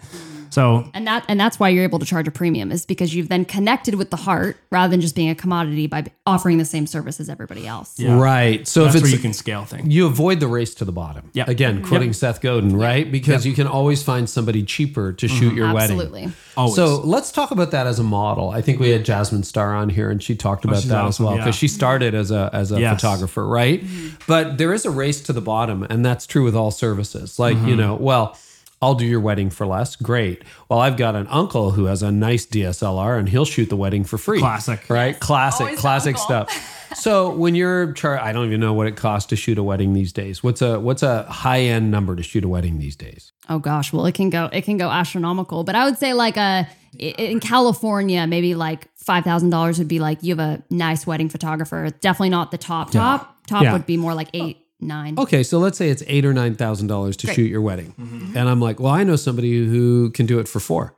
So 0.56 0.89
And 0.93 1.06
that 1.06 1.26
and 1.28 1.38
that's 1.39 1.60
why 1.60 1.68
you're 1.70 1.84
able 1.84 1.99
to 1.99 2.06
charge 2.06 2.28
a 2.28 2.32
premium 2.32 2.72
is 2.72 2.86
because 2.86 3.14
you've 3.14 3.28
then 3.28 3.43
connected 3.43 3.95
with 3.95 4.10
the 4.10 4.16
heart 4.18 4.56
rather 4.72 4.89
than 4.89 5.01
just 5.01 5.14
being 5.16 5.30
a 5.30 5.36
commodity 5.36 5.88
by 5.88 6.06
offering 6.26 6.58
the 6.60 6.66
same 6.66 6.88
service 6.88 7.20
as 7.20 7.28
everybody 7.30 7.68
else. 7.68 7.99
Yeah. 7.99 8.18
Right. 8.18 8.66
So 8.66 8.84
that's 8.84 8.95
if 8.95 9.01
where 9.01 9.10
it's 9.10 9.18
you 9.18 9.22
can 9.22 9.34
scale 9.34 9.66
things. 9.66 9.93
you 9.93 10.06
avoid 10.08 10.39
the 10.39 10.47
race 10.47 10.74
to 10.76 10.86
the 10.86 10.91
bottom. 10.93 11.30
Yeah. 11.34 11.43
Again, 11.47 11.84
quoting 11.84 12.14
Seth 12.14 12.39
Godin, 12.39 12.78
right? 12.78 13.12
Because 13.12 13.45
you 13.45 13.53
can 13.53 13.68
always 13.68 14.01
find 14.01 14.30
somebody 14.30 14.64
cheaper 14.64 15.12
to 15.14 15.28
shoot 15.28 15.53
your 15.53 15.74
wedding. 15.74 15.97
Absolutely. 15.99 16.32
Always. 16.56 16.76
So 16.76 17.01
let's 17.01 17.32
talk 17.34 17.51
about 17.51 17.72
that 17.72 17.86
as 17.86 17.99
a 17.99 18.03
model. 18.03 18.49
I 18.49 18.62
think 18.62 18.80
we 18.80 18.89
had 18.91 19.03
Jasmine 19.03 19.43
Star 19.43 19.76
on 19.76 19.89
here, 19.89 20.10
and 20.10 20.24
she 20.24 20.36
talked 20.36 20.64
about 20.64 20.78
she's 20.82 20.88
that 20.89 21.03
as 21.03 21.10
awesome, 21.16 21.26
well 21.26 21.36
yeah. 21.36 21.43
because 21.43 21.56
she 21.56 21.68
started 21.68 22.16
as 22.16 22.32
a 22.32 22.49
as 22.53 22.72
a 22.72 22.80
Yes. 22.80 22.95
photographer, 22.95 23.45
right? 23.45 23.84
But 24.26 24.58
there 24.58 24.74
is 24.74 24.86
a 24.86 24.91
race 24.91 25.20
to 25.28 25.34
the 25.34 25.41
bottom, 25.41 25.84
and 25.89 26.06
that's 26.06 26.26
true 26.26 26.43
with 26.45 26.56
all 26.56 26.72
services. 26.72 27.38
Like 27.39 27.58
Mm-hmm. 27.58 27.68
you 27.68 27.76
know, 27.76 27.95
well. 27.95 28.38
I'll 28.82 28.95
do 28.95 29.05
your 29.05 29.19
wedding 29.21 29.49
for 29.49 29.65
less. 29.65 29.95
Great. 29.95 30.43
Well, 30.69 30.80
I've 30.80 30.97
got 30.97 31.15
an 31.15 31.28
uncle 31.28 31.71
who 31.71 31.86
has 31.86 32.03
a 32.03 32.11
nice 32.11 32.45
DSLR 32.45 33.17
and 33.17 33.28
he'll 33.30 33.45
shoot 33.45 33.69
the 33.69 33.76
wedding 33.78 34.03
for 34.03 34.17
free. 34.17 34.39
Classic. 34.39 34.88
Right? 34.89 35.19
Classic, 35.19 35.65
Always 35.65 35.80
classic 35.80 36.17
stuff. 36.17 36.51
So 36.95 37.34
when 37.34 37.55
you're 37.55 37.93
char- 37.93 38.19
I 38.19 38.32
don't 38.32 38.45
even 38.45 38.59
know 38.59 38.73
what 38.73 38.88
it 38.88 38.95
costs 38.95 39.30
to 39.30 39.36
shoot 39.36 39.57
a 39.57 39.63
wedding 39.63 39.93
these 39.93 40.13
days. 40.13 40.43
What's 40.43 40.61
a 40.61 40.80
what's 40.80 41.03
a 41.03 41.23
high 41.23 41.61
end 41.61 41.89
number 41.91 42.15
to 42.15 42.23
shoot 42.23 42.43
a 42.43 42.47
wedding 42.47 42.78
these 42.78 42.95
days? 42.95 43.32
Oh 43.49 43.59
gosh, 43.59 43.91
well 43.91 44.05
it 44.05 44.13
can 44.15 44.30
go 44.30 44.49
it 44.53 44.61
can 44.61 44.78
go 44.78 44.89
astronomical, 44.89 45.63
but 45.63 45.76
I 45.76 45.86
would 45.86 45.97
say 45.97 46.13
like 46.13 46.38
a 46.38 46.67
i- 46.93 46.95
in 46.97 47.39
California 47.39 48.26
maybe 48.28 48.55
like 48.55 48.88
five 48.95 49.23
thousand 49.23 49.49
dollars 49.49 49.78
would 49.80 49.88
be 49.88 49.99
like 49.99 50.21
you 50.23 50.36
have 50.36 50.39
a 50.39 50.63
nice 50.69 51.05
wedding 51.07 51.28
photographer. 51.30 51.89
Definitely 52.01 52.30
not 52.30 52.51
the 52.51 52.57
top 52.57 52.91
top. 52.91 53.45
Top 53.47 53.63
Yeah. 53.63 53.73
would 53.73 53.86
be 53.86 53.97
more 53.97 54.13
like 54.13 54.30
eight 54.34 54.64
nine. 54.80 55.17
Okay, 55.17 55.43
so 55.43 55.57
let's 55.59 55.78
say 55.78 55.89
it's 55.89 56.03
eight 56.07 56.26
or 56.26 56.34
nine 56.34 56.55
thousand 56.55 56.88
dollars 56.88 57.17
to 57.17 57.28
shoot 57.28 57.49
your 57.49 57.61
wedding, 57.61 57.93
and 58.36 58.49
I'm 58.49 58.59
like, 58.59 58.80
well, 58.80 58.91
I 58.93 59.03
know 59.03 59.15
somebody 59.15 59.65
who 59.65 60.11
can 60.11 60.26
do 60.26 60.39
it 60.39 60.47
for 60.47 60.59
four. 60.59 60.95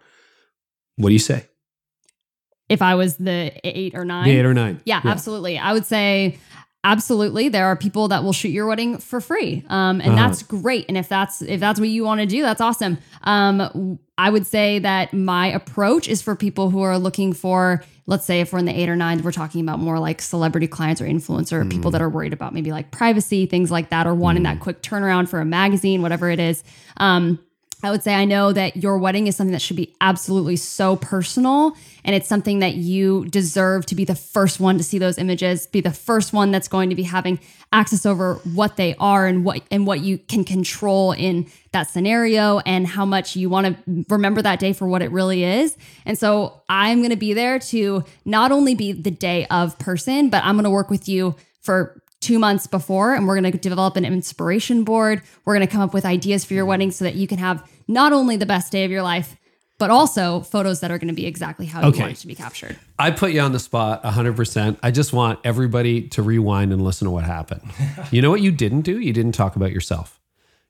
What 0.97 1.09
do 1.09 1.13
you 1.13 1.19
say? 1.19 1.45
If 2.69 2.81
I 2.81 2.95
was 2.95 3.15
the 3.17 3.51
eight 3.63 3.95
or 3.95 4.03
nine, 4.03 4.25
The 4.25 4.31
eight 4.37 4.45
or 4.45 4.53
nine? 4.53 4.81
Yeah, 4.85 4.99
absolutely. 5.05 5.57
I 5.57 5.71
would 5.73 5.85
say 5.85 6.37
absolutely. 6.83 7.49
There 7.49 7.65
are 7.65 7.75
people 7.75 8.09
that 8.09 8.23
will 8.23 8.33
shoot 8.33 8.49
your 8.49 8.67
wedding 8.67 8.97
for 8.97 9.21
free, 9.21 9.63
um, 9.69 10.01
and 10.01 10.13
Uh-huh. 10.13 10.27
that's 10.27 10.43
great. 10.43 10.85
And 10.89 10.97
if 10.97 11.07
that's 11.07 11.41
if 11.41 11.59
that's 11.59 11.79
what 11.79 11.89
you 11.89 12.03
want 12.03 12.19
to 12.21 12.27
do, 12.27 12.41
that's 12.41 12.61
awesome. 12.61 12.97
Um, 13.23 13.99
I 14.17 14.29
would 14.29 14.45
say 14.47 14.79
that 14.79 15.13
my 15.13 15.47
approach 15.47 16.07
is 16.07 16.21
for 16.21 16.35
people 16.35 16.69
who 16.69 16.81
are 16.81 16.97
looking 16.97 17.31
for, 17.33 17.83
let's 18.07 18.25
say, 18.25 18.39
if 18.39 18.53
we're 18.53 18.59
in 18.59 18.65
the 18.65 18.77
eight 18.77 18.89
or 18.89 18.95
nine, 18.95 19.21
we're 19.21 19.31
talking 19.33 19.61
about 19.61 19.79
more 19.79 19.99
like 19.99 20.21
celebrity 20.21 20.67
clients 20.67 21.01
or 21.01 21.05
influencer 21.05 21.69
people 21.69 21.91
that 21.91 22.01
are 22.01 22.09
worried 22.09 22.33
about 22.33 22.53
maybe 22.53 22.71
like 22.71 22.89
privacy, 22.89 23.45
things 23.45 23.69
like 23.69 23.89
that, 23.89 24.07
or 24.07 24.15
wanting 24.15 24.43
that 24.43 24.61
quick 24.61 24.81
turnaround 24.81 25.27
for 25.27 25.39
a 25.39 25.45
magazine, 25.45 26.01
whatever 26.01 26.29
it 26.29 26.39
is. 26.39 26.63
Um, 26.95 27.37
I 27.83 27.91
would 27.91 28.01
say 28.01 28.15
I 28.15 28.25
know 28.25 28.53
that 28.53 28.77
your 28.77 28.97
wedding 28.97 29.27
is 29.27 29.35
something 29.35 29.51
that 29.51 29.61
should 29.61 29.75
be 29.77 29.95
absolutely 30.01 30.55
so 30.55 30.95
personal 30.95 31.75
and 32.03 32.15
it's 32.15 32.27
something 32.27 32.59
that 32.59 32.73
you 32.73 33.25
deserve 33.25 33.85
to 33.87 33.95
be 33.95 34.03
the 34.03 34.15
first 34.15 34.59
one 34.59 34.79
to 34.79 34.83
see 34.83 34.97
those 34.97 35.19
images, 35.19 35.67
be 35.67 35.81
the 35.81 35.91
first 35.91 36.33
one 36.33 36.49
that's 36.49 36.67
going 36.67 36.89
to 36.89 36.95
be 36.95 37.03
having 37.03 37.39
access 37.71 38.03
over 38.03 38.35
what 38.55 38.77
they 38.77 38.95
are 38.95 39.27
and 39.27 39.45
what 39.45 39.61
and 39.69 39.85
what 39.85 39.99
you 39.99 40.17
can 40.17 40.43
control 40.43 41.11
in 41.11 41.47
that 41.71 41.87
scenario 41.87 42.59
and 42.59 42.87
how 42.87 43.05
much 43.05 43.35
you 43.35 43.47
want 43.47 43.67
to 43.67 44.05
remember 44.09 44.41
that 44.41 44.59
day 44.59 44.73
for 44.73 44.87
what 44.87 45.03
it 45.03 45.11
really 45.11 45.43
is. 45.43 45.77
And 46.03 46.17
so 46.17 46.63
I'm 46.69 46.99
going 46.99 47.11
to 47.11 47.15
be 47.15 47.33
there 47.33 47.59
to 47.59 48.03
not 48.25 48.51
only 48.51 48.73
be 48.73 48.91
the 48.91 49.11
day 49.11 49.45
of 49.51 49.77
person, 49.77 50.29
but 50.29 50.43
I'm 50.43 50.55
going 50.55 50.63
to 50.63 50.71
work 50.71 50.89
with 50.89 51.07
you 51.07 51.35
for 51.61 52.01
two 52.21 52.39
months 52.39 52.67
before 52.67 53.13
and 53.13 53.27
we're 53.27 53.39
going 53.39 53.51
to 53.51 53.57
develop 53.57 53.95
an 53.95 54.05
inspiration 54.05 54.83
board 54.83 55.21
we're 55.45 55.55
going 55.55 55.65
to 55.65 55.71
come 55.71 55.81
up 55.81 55.93
with 55.93 56.05
ideas 56.05 56.43
for 56.43 56.53
your 56.53 56.63
mm-hmm. 56.63 56.69
wedding 56.69 56.91
so 56.91 57.05
that 57.05 57.15
you 57.15 57.27
can 57.27 57.37
have 57.37 57.67
not 57.87 58.11
only 58.13 58.35
the 58.37 58.45
best 58.45 58.71
day 58.71 58.83
of 58.85 58.91
your 58.91 59.03
life 59.03 59.35
but 59.79 59.91
also 59.91 60.41
photos 60.41 60.79
that 60.79 60.89
are 60.89 60.97
going 60.97 61.07
to 61.07 61.13
be 61.13 61.27
exactly 61.27 61.67
how 61.67 61.87
Okay. 61.87 61.97
you 61.97 62.03
want 62.03 62.13
it 62.13 62.21
to 62.21 62.27
be 62.27 62.35
captured 62.35 62.77
I 62.99 63.11
put 63.11 63.31
you 63.31 63.41
on 63.41 63.51
the 63.51 63.59
spot 63.59 64.03
100%. 64.03 64.77
I 64.81 64.89
just 64.89 65.13
want 65.13 65.39
everybody 65.43 66.07
to 66.09 66.23
rewind 66.23 66.73
and 66.73 66.81
listen 66.81 67.05
to 67.05 67.11
what 67.11 67.25
happened. 67.25 67.61
you 68.11 68.23
know 68.23 68.31
what 68.31 68.41
you 68.41 68.51
didn't 68.51 68.81
do? 68.81 68.99
You 68.99 69.13
didn't 69.13 69.33
talk 69.33 69.55
about 69.55 69.71
yourself. 69.71 70.19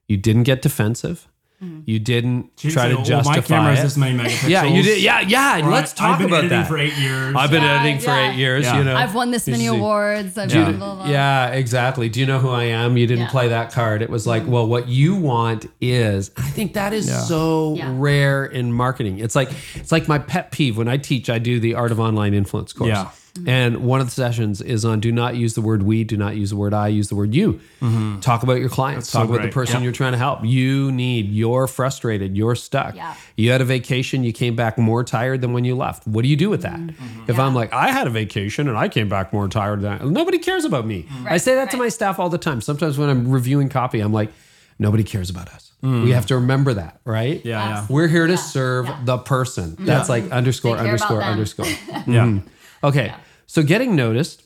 You 0.07 0.17
didn't 0.17 0.43
get 0.43 0.61
defensive. 0.61 1.27
Mm. 1.63 1.81
You 1.87 1.97
didn't 1.97 2.55
try 2.55 2.87
to 2.87 2.93
oh, 2.93 2.95
Well, 2.97 3.03
justify 3.05 3.35
my 3.35 3.41
camera 3.41 3.73
is 3.73 3.81
this 3.81 3.97
many 3.97 4.15
megapixels. 4.15 4.47
yeah, 4.49 4.63
you 4.65 4.83
did. 4.83 5.01
Yeah, 5.01 5.21
yeah. 5.21 5.65
Or 5.65 5.71
Let's 5.71 5.91
I- 5.93 5.95
talk 5.95 6.07
I've 6.13 6.17
been 6.19 6.27
about 6.27 6.37
editing 6.45 6.57
that. 6.59 6.67
for 6.67 6.77
eight 6.77 6.95
years. 6.97 7.35
I've 7.35 7.49
been 7.49 7.63
Yeah, 7.63 7.79
editing 7.79 7.99
for 7.99 8.11
eight 8.11 8.35
years. 8.35 8.65
Yeah. 8.65 8.77
You 8.77 8.83
know, 8.83 8.95
i've 8.95 9.15
won 9.15 9.31
this 9.31 9.47
many 9.47 9.63
This 9.63 9.71
awards 9.71 10.37
I've 10.37 10.49
Do 10.49 10.59
you- 10.59 10.65
blah, 10.65 10.73
blah, 10.73 10.95
blah. 10.97 11.09
yeah, 11.09 11.47
exactly. 11.47 12.09
Do 12.09 12.19
you 12.19 12.27
know 12.27 12.37
who 12.37 12.49
I 12.49 12.65
am? 12.65 12.95
You 12.95 13.07
didn't 13.07 13.23
Yeah. 13.23 13.29
play 13.31 13.47
that 13.47 13.71
card. 13.71 14.03
It 14.03 14.09
was 14.11 14.27
like, 14.27 14.43
mm. 14.43 14.49
well, 14.49 14.67
what 14.67 14.87
you 14.87 15.15
want 15.15 15.65
is. 15.81 16.29
I 16.37 16.43
think 16.49 16.73
that 16.73 16.93
is 16.93 17.11
so 17.27 17.73
Yeah. 17.75 17.91
rare 17.91 18.45
in 18.45 18.71
marketing. 18.71 19.17
It's 19.17 19.35
like 19.35 19.49
it's 19.73 19.91
like 19.91 20.07
my 20.07 20.19
pet 20.19 20.51
peeve 20.51 20.77
when 20.77 20.87
I 20.87 20.97
teach. 20.97 21.27
I 21.27 21.39
do 21.39 21.59
the 21.59 21.73
art 21.73 21.91
of 21.91 21.99
online 21.99 22.35
influence 22.35 22.71
course. 22.71 22.89
Yeah. 22.89 23.07
And 23.45 23.85
one 23.85 23.99
of 23.99 24.07
the 24.07 24.11
sessions 24.11 24.61
is 24.61 24.85
on 24.85 24.99
do 24.99 25.11
not 25.11 25.35
use 25.35 25.53
the 25.53 25.61
word 25.61 25.83
we, 25.83 26.03
do 26.03 26.17
not 26.17 26.35
use 26.35 26.49
the 26.49 26.55
word 26.55 26.73
I, 26.73 26.88
use 26.88 27.09
the 27.09 27.15
word 27.15 27.35
you. 27.35 27.53
Mm-hmm. 27.81 28.19
Talk 28.21 28.43
about 28.43 28.59
your 28.59 28.69
clients, 28.69 29.09
so 29.09 29.19
talk 29.19 29.29
about 29.29 29.41
the 29.41 29.49
person 29.49 29.75
Yep. 29.75 29.83
you're 29.83 29.91
trying 29.91 30.13
to 30.13 30.17
help. 30.17 30.43
You 30.43 30.91
need, 30.91 31.29
you're 31.31 31.67
frustrated, 31.67 32.35
you're 32.35 32.55
stuck. 32.55 32.95
Yeah. 32.95 33.15
You 33.35 33.51
had 33.51 33.61
a 33.61 33.65
vacation, 33.65 34.23
you 34.23 34.33
came 34.33 34.55
back 34.55 34.77
more 34.77 35.03
tired 35.03 35.41
than 35.41 35.53
when 35.53 35.65
you 35.65 35.75
left. 35.75 36.07
What 36.07 36.23
do 36.23 36.27
you 36.29 36.35
do 36.38 36.49
with 36.49 36.61
that? 36.63 36.79
If 37.27 37.38
I'm 37.38 37.53
like, 37.53 37.73
I 37.73 37.89
had 37.91 38.07
a 38.07 38.09
vacation 38.09 38.67
and 38.67 38.77
I 38.77 38.88
came 38.89 39.09
back 39.09 39.33
more 39.33 39.47
tired 39.47 39.81
than 39.81 40.13
nobody 40.13 40.39
cares 40.39 40.65
about 40.65 40.85
me. 40.88 41.07
I 41.25 41.38
say 41.38 41.55
that 41.55 41.69
to 41.71 41.77
my 41.77 41.89
staff 41.89 42.19
all 42.19 42.29
the 42.29 42.38
time. 42.38 42.61
Sometimes 42.61 42.97
when 42.97 43.09
I'm 43.09 43.29
reviewing 43.29 43.69
copy, 43.69 43.99
I'm 43.99 44.13
like, 44.13 44.31
nobody 44.79 45.03
cares 45.03 45.29
about 45.29 45.49
us. 45.49 45.71
We 45.81 45.89
mm. 45.89 46.13
have 46.13 46.25
to 46.27 46.35
remember 46.35 46.73
that, 46.73 46.99
right? 47.05 47.43
Yeah, 47.45 47.69
yeah. 47.69 47.85
We're 47.88 48.07
here 48.07 48.25
to 48.25 48.35
serve 48.38 48.89
the 49.05 49.19
person. 49.19 49.75
That's 49.79 50.09
like 50.09 50.31
underscore, 50.31 50.75
They 50.75 50.83
underscore, 50.83 51.19
them. 51.19 51.31
underscore. 51.31 51.65
Yeah. 52.07 52.25
Mhm. 52.25 52.43
Okay. 52.83 53.13
So 53.47 53.63
getting 53.63 53.95
noticed. 53.95 54.43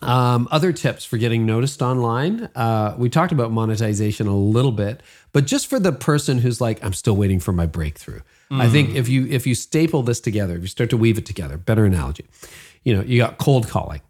Um, 0.00 0.46
other 0.52 0.72
tips 0.72 1.04
for 1.04 1.16
getting 1.16 1.44
noticed 1.44 1.82
online. 1.82 2.48
Uh, 2.54 2.94
we 2.96 3.08
talked 3.08 3.32
about 3.32 3.50
monetization 3.50 4.28
a 4.28 4.36
little 4.36 4.70
bit, 4.70 5.02
but 5.32 5.44
just 5.44 5.66
for 5.66 5.80
the 5.80 5.90
person 5.90 6.38
who's 6.38 6.60
like, 6.60 6.84
I'm 6.84 6.92
still 6.92 7.16
waiting 7.16 7.40
for 7.40 7.52
my 7.52 7.66
breakthrough. 7.66 8.20
I 8.50 8.68
think 8.68 8.94
if 8.94 9.08
you 9.08 9.26
if 9.26 9.44
you 9.46 9.54
staple 9.56 10.02
this 10.04 10.20
together, 10.20 10.54
if 10.54 10.62
you 10.62 10.68
start 10.68 10.88
to 10.90 10.96
weave 10.96 11.18
it 11.18 11.26
together, 11.26 11.58
better 11.58 11.84
analogy. 11.84 12.26
You 12.84 12.94
know, 12.96 13.02
you 13.02 13.18
got 13.18 13.38
cold 13.38 13.68
calling, 13.68 14.00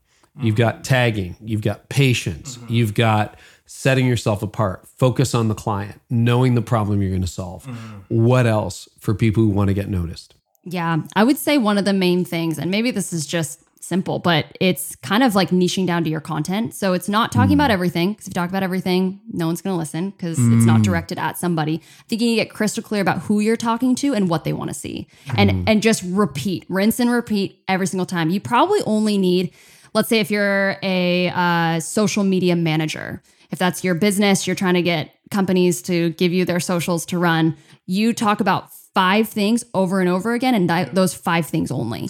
you've 0.40 0.56
got 0.56 0.84
tagging, 0.84 1.36
you've 1.40 1.62
got 1.62 1.88
patience, 1.88 2.58
you've 2.68 2.94
got 2.94 3.36
setting 3.64 4.06
yourself 4.06 4.42
apart, 4.42 4.86
focus 4.86 5.34
on 5.34 5.48
the 5.48 5.54
client, 5.54 6.00
knowing 6.10 6.54
the 6.54 6.62
problem 6.62 7.00
you're 7.00 7.10
going 7.10 7.22
to 7.22 7.26
solve. 7.26 7.66
What 8.08 8.46
else 8.46 8.88
for 9.00 9.14
people 9.14 9.42
who 9.42 9.48
want 9.48 9.68
to 9.68 9.74
get 9.74 9.88
noticed? 9.88 10.34
Yeah, 10.64 10.98
I 11.16 11.24
would 11.24 11.38
say 11.38 11.56
one 11.56 11.78
of 11.78 11.84
the 11.86 11.94
main 11.94 12.24
things, 12.24 12.58
and 12.58 12.70
maybe 12.70 12.90
this 12.90 13.12
is 13.12 13.26
just 13.26 13.62
simple, 13.80 14.18
but 14.18 14.46
it's 14.60 14.96
kind 14.96 15.22
of 15.22 15.34
like 15.34 15.50
niching 15.50 15.86
down 15.86 16.04
to 16.04 16.10
your 16.10 16.20
content. 16.20 16.74
So 16.74 16.92
it's 16.92 17.08
not 17.08 17.32
talking 17.32 17.54
about 17.54 17.70
hmm. 17.70 17.74
everything, 17.74 18.12
because 18.12 18.26
if 18.26 18.30
you 18.30 18.34
talk 18.34 18.50
about 18.50 18.62
everything, 18.62 19.20
no 19.32 19.46
one's 19.46 19.62
going 19.62 19.74
to 19.74 19.78
listen 19.78 20.10
because 20.10 20.38
it's 20.38 20.64
not 20.64 20.78
hmm. 20.78 20.82
directed 20.82 21.18
at 21.18 21.38
somebody. 21.38 21.82
I 22.00 22.02
think 22.08 22.20
you 22.20 22.28
need 22.28 22.36
to 22.36 22.44
get 22.44 22.54
crystal 22.54 22.82
clear 22.82 23.00
about 23.00 23.18
who 23.20 23.40
you're 23.40 23.56
talking 23.56 23.94
to 23.96 24.14
and 24.14 24.28
what 24.28 24.44
they 24.44 24.52
want 24.52 24.70
to 24.70 24.74
see, 24.74 25.08
and 25.36 25.50
hmm. 25.50 25.64
and 25.66 25.82
just 25.82 26.02
repeat, 26.06 26.64
rinse 26.68 27.00
and 27.00 27.10
repeat 27.10 27.62
every 27.68 27.86
single 27.86 28.06
time. 28.06 28.30
You 28.30 28.40
probably 28.40 28.80
only 28.86 29.18
need, 29.18 29.52
let's 29.94 30.08
say, 30.08 30.20
if 30.20 30.30
you're 30.30 30.76
a 30.82 31.30
uh, 31.34 31.80
social 31.80 32.24
media 32.24 32.56
manager, 32.56 33.22
if 33.50 33.58
that's 33.58 33.82
your 33.84 33.94
business, 33.94 34.46
you're 34.46 34.56
trying 34.56 34.74
to 34.74 34.82
get 34.82 35.14
companies 35.30 35.82
to 35.82 36.10
give 36.10 36.32
you 36.32 36.44
their 36.44 36.60
socials 36.60 37.06
to 37.06 37.18
run. 37.18 37.56
You 37.86 38.12
talk 38.12 38.40
about 38.40 38.70
five 38.94 39.28
things 39.28 39.64
over 39.74 40.00
and 40.00 40.08
over 40.08 40.34
again, 40.34 40.54
and 40.54 40.68
th- 40.68 40.88
those 40.92 41.14
five 41.14 41.46
things 41.46 41.70
only. 41.70 42.08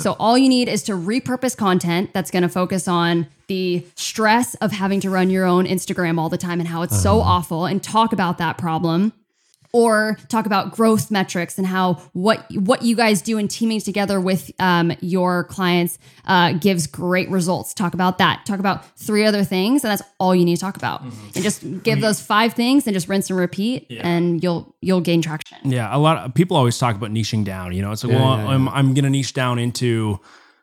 So 0.00 0.16
all 0.18 0.36
you 0.36 0.48
need 0.48 0.68
is 0.68 0.82
to 0.84 0.92
repurpose 0.92 1.56
content 1.56 2.10
that's 2.12 2.30
going 2.30 2.42
to 2.42 2.48
focus 2.48 2.88
on 2.88 3.26
the 3.48 3.86
stress 3.94 4.54
of 4.56 4.72
having 4.72 5.00
to 5.00 5.10
run 5.10 5.30
your 5.30 5.44
own 5.44 5.66
Instagram 5.66 6.18
all 6.18 6.28
the 6.28 6.38
time 6.38 6.58
and 6.60 6.68
how 6.68 6.82
it's 6.82 7.00
so 7.00 7.20
uh-huh. 7.20 7.30
awful, 7.30 7.66
and 7.66 7.82
talk 7.82 8.12
about 8.12 8.38
that 8.38 8.58
problem. 8.58 9.12
Or 9.76 10.16
talk 10.28 10.46
about 10.46 10.72
growth 10.72 11.10
metrics 11.10 11.58
and 11.58 11.66
how 11.66 11.94
what 12.14 12.46
what 12.54 12.80
you 12.80 12.96
guys 12.96 13.20
do 13.20 13.36
in 13.36 13.46
teaming 13.46 13.80
together 13.80 14.18
with 14.20 14.50
um, 14.58 14.92
your 15.00 15.44
clients 15.44 15.98
uh, 16.24 16.54
gives 16.54 16.86
great 16.86 17.28
results. 17.28 17.74
Talk 17.74 17.92
about 17.92 18.16
that. 18.18 18.46
Talk 18.46 18.58
about 18.58 18.86
three 18.96 19.26
other 19.26 19.44
things, 19.44 19.84
and 19.84 19.90
that's 19.90 20.02
all 20.18 20.34
you 20.34 20.46
need 20.46 20.56
to 20.56 20.60
talk 20.60 20.76
about. 20.76 21.02
And 21.02 21.42
just 21.42 21.60
give 21.82 22.00
those 22.00 22.22
five 22.22 22.54
things, 22.54 22.86
and 22.86 22.94
just 22.94 23.06
rinse 23.08 23.28
and 23.28 23.38
repeat, 23.38 23.86
and 24.00 24.42
you'll 24.42 24.74
you'll 24.80 25.02
gain 25.02 25.20
traction. 25.20 25.58
Yeah, 25.70 25.94
a 25.94 25.98
lot 25.98 26.18
of 26.18 26.32
people 26.32 26.56
always 26.56 26.78
talk 26.78 26.96
about 26.96 27.10
niching 27.10 27.44
down. 27.44 27.74
You 27.74 27.82
know, 27.82 27.92
it's 27.92 28.02
like, 28.02 28.14
well, 28.14 28.24
I'm, 28.24 28.68
I'm 28.68 28.94
going 28.94 29.04
to 29.04 29.10
niche 29.10 29.34
down 29.34 29.58
into 29.58 30.20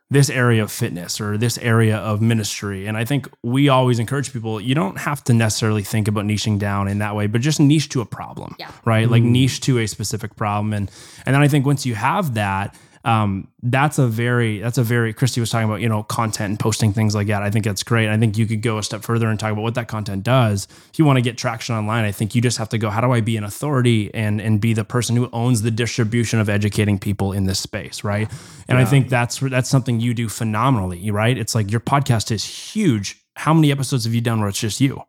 this 0.09 0.29
area 0.29 0.61
of 0.61 0.71
fitness 0.71 1.19
or 1.19 1.37
this 1.37 1.57
area 1.57 1.97
of 1.97 2.21
ministry. 2.21 2.85
And 2.85 2.95
I 2.97 3.03
think 3.05 3.27
we 3.41 3.69
always 3.69 3.97
encourage 3.97 4.31
people, 4.31 4.61
you 4.61 4.75
don't 4.75 4.97
have 4.99 5.23
to 5.23 5.33
necessarily 5.33 5.81
think 5.81 6.07
about 6.07 6.25
niching 6.25 6.59
down 6.59 6.87
in 6.87 6.99
that 6.99 7.15
way, 7.15 7.25
but 7.27 7.41
just 7.41 7.59
niche 7.59 7.89
to 7.89 8.01
a 8.01 8.05
problem, 8.05 8.55
Yeah. 8.59 8.71
right? 8.85 9.09
Like 9.09 9.23
mm. 9.23 9.31
niche 9.31 9.61
to 9.61 9.79
a 9.79 9.87
specific 9.87 10.35
problem. 10.35 10.73
And, 10.73 10.91
and 11.25 11.33
then 11.33 11.41
I 11.41 11.47
think 11.47 11.65
once 11.65 11.85
you 11.85 11.95
have 11.95 12.35
that, 12.35 12.75
um, 13.05 13.49
that's 13.61 13.97
a 13.97 14.07
very, 14.07 14.59
that's 14.59 14.77
a 14.77 14.83
very, 14.83 15.13
Christy 15.13 15.41
was 15.41 15.49
talking 15.49 15.67
about, 15.67 15.81
you 15.81 15.89
know, 15.89 16.03
content 16.03 16.49
and 16.51 16.59
posting 16.59 16.93
things 16.93 17.13
like 17.13 17.27
that. 17.27 17.43
I 17.43 17.49
think 17.49 17.65
that's 17.65 17.83
great. 17.83 18.07
I 18.07 18.17
think 18.17 18.37
you 18.37 18.45
could 18.45 18.61
go 18.61 18.77
a 18.77 18.83
step 18.83 19.01
further 19.03 19.27
and 19.27 19.39
talk 19.39 19.51
about 19.51 19.61
what 19.61 19.75
that 19.75 19.87
content 19.87 20.23
does. 20.23 20.67
If 20.91 20.99
you 20.99 21.05
want 21.05 21.17
to 21.17 21.21
get 21.21 21.37
traction 21.37 21.75
online, 21.75 22.05
I 22.05 22.11
think 22.11 22.33
you 22.33 22.41
just 22.41 22.57
have 22.57 22.69
to 22.69 22.77
go, 22.77 22.89
how 22.89 23.01
do 23.01 23.11
I 23.11 23.19
be 23.19 23.35
an 23.35 23.43
authority 23.43 24.13
and, 24.13 24.39
and 24.39 24.61
be 24.61 24.73
the 24.73 24.85
person 24.85 25.15
who 25.15 25.29
owns 25.33 25.63
the 25.63 25.71
distribution 25.71 26.39
of 26.39 26.47
educating 26.49 26.97
people 26.97 27.33
in 27.33 27.45
this 27.45 27.59
space, 27.59 28.03
right? 28.03 28.31
And 28.69 28.77
I 28.77 28.85
think 28.85 29.09
that's 29.09 29.39
that's 29.39 29.69
something 29.69 29.99
you 29.99 30.13
do 30.13 30.29
phenomenally, 30.29 31.11
right? 31.11 31.37
It's 31.37 31.53
like 31.53 31.69
your 31.69 31.81
podcast 31.81 32.31
is 32.31 32.45
huge. 32.45 33.19
How 33.35 33.53
many 33.53 33.71
episodes 33.71 34.05
have 34.05 34.13
you 34.13 34.21
done 34.21 34.39
where 34.39 34.49
it's 34.49 34.59
just 34.59 34.79
you? 34.79 35.03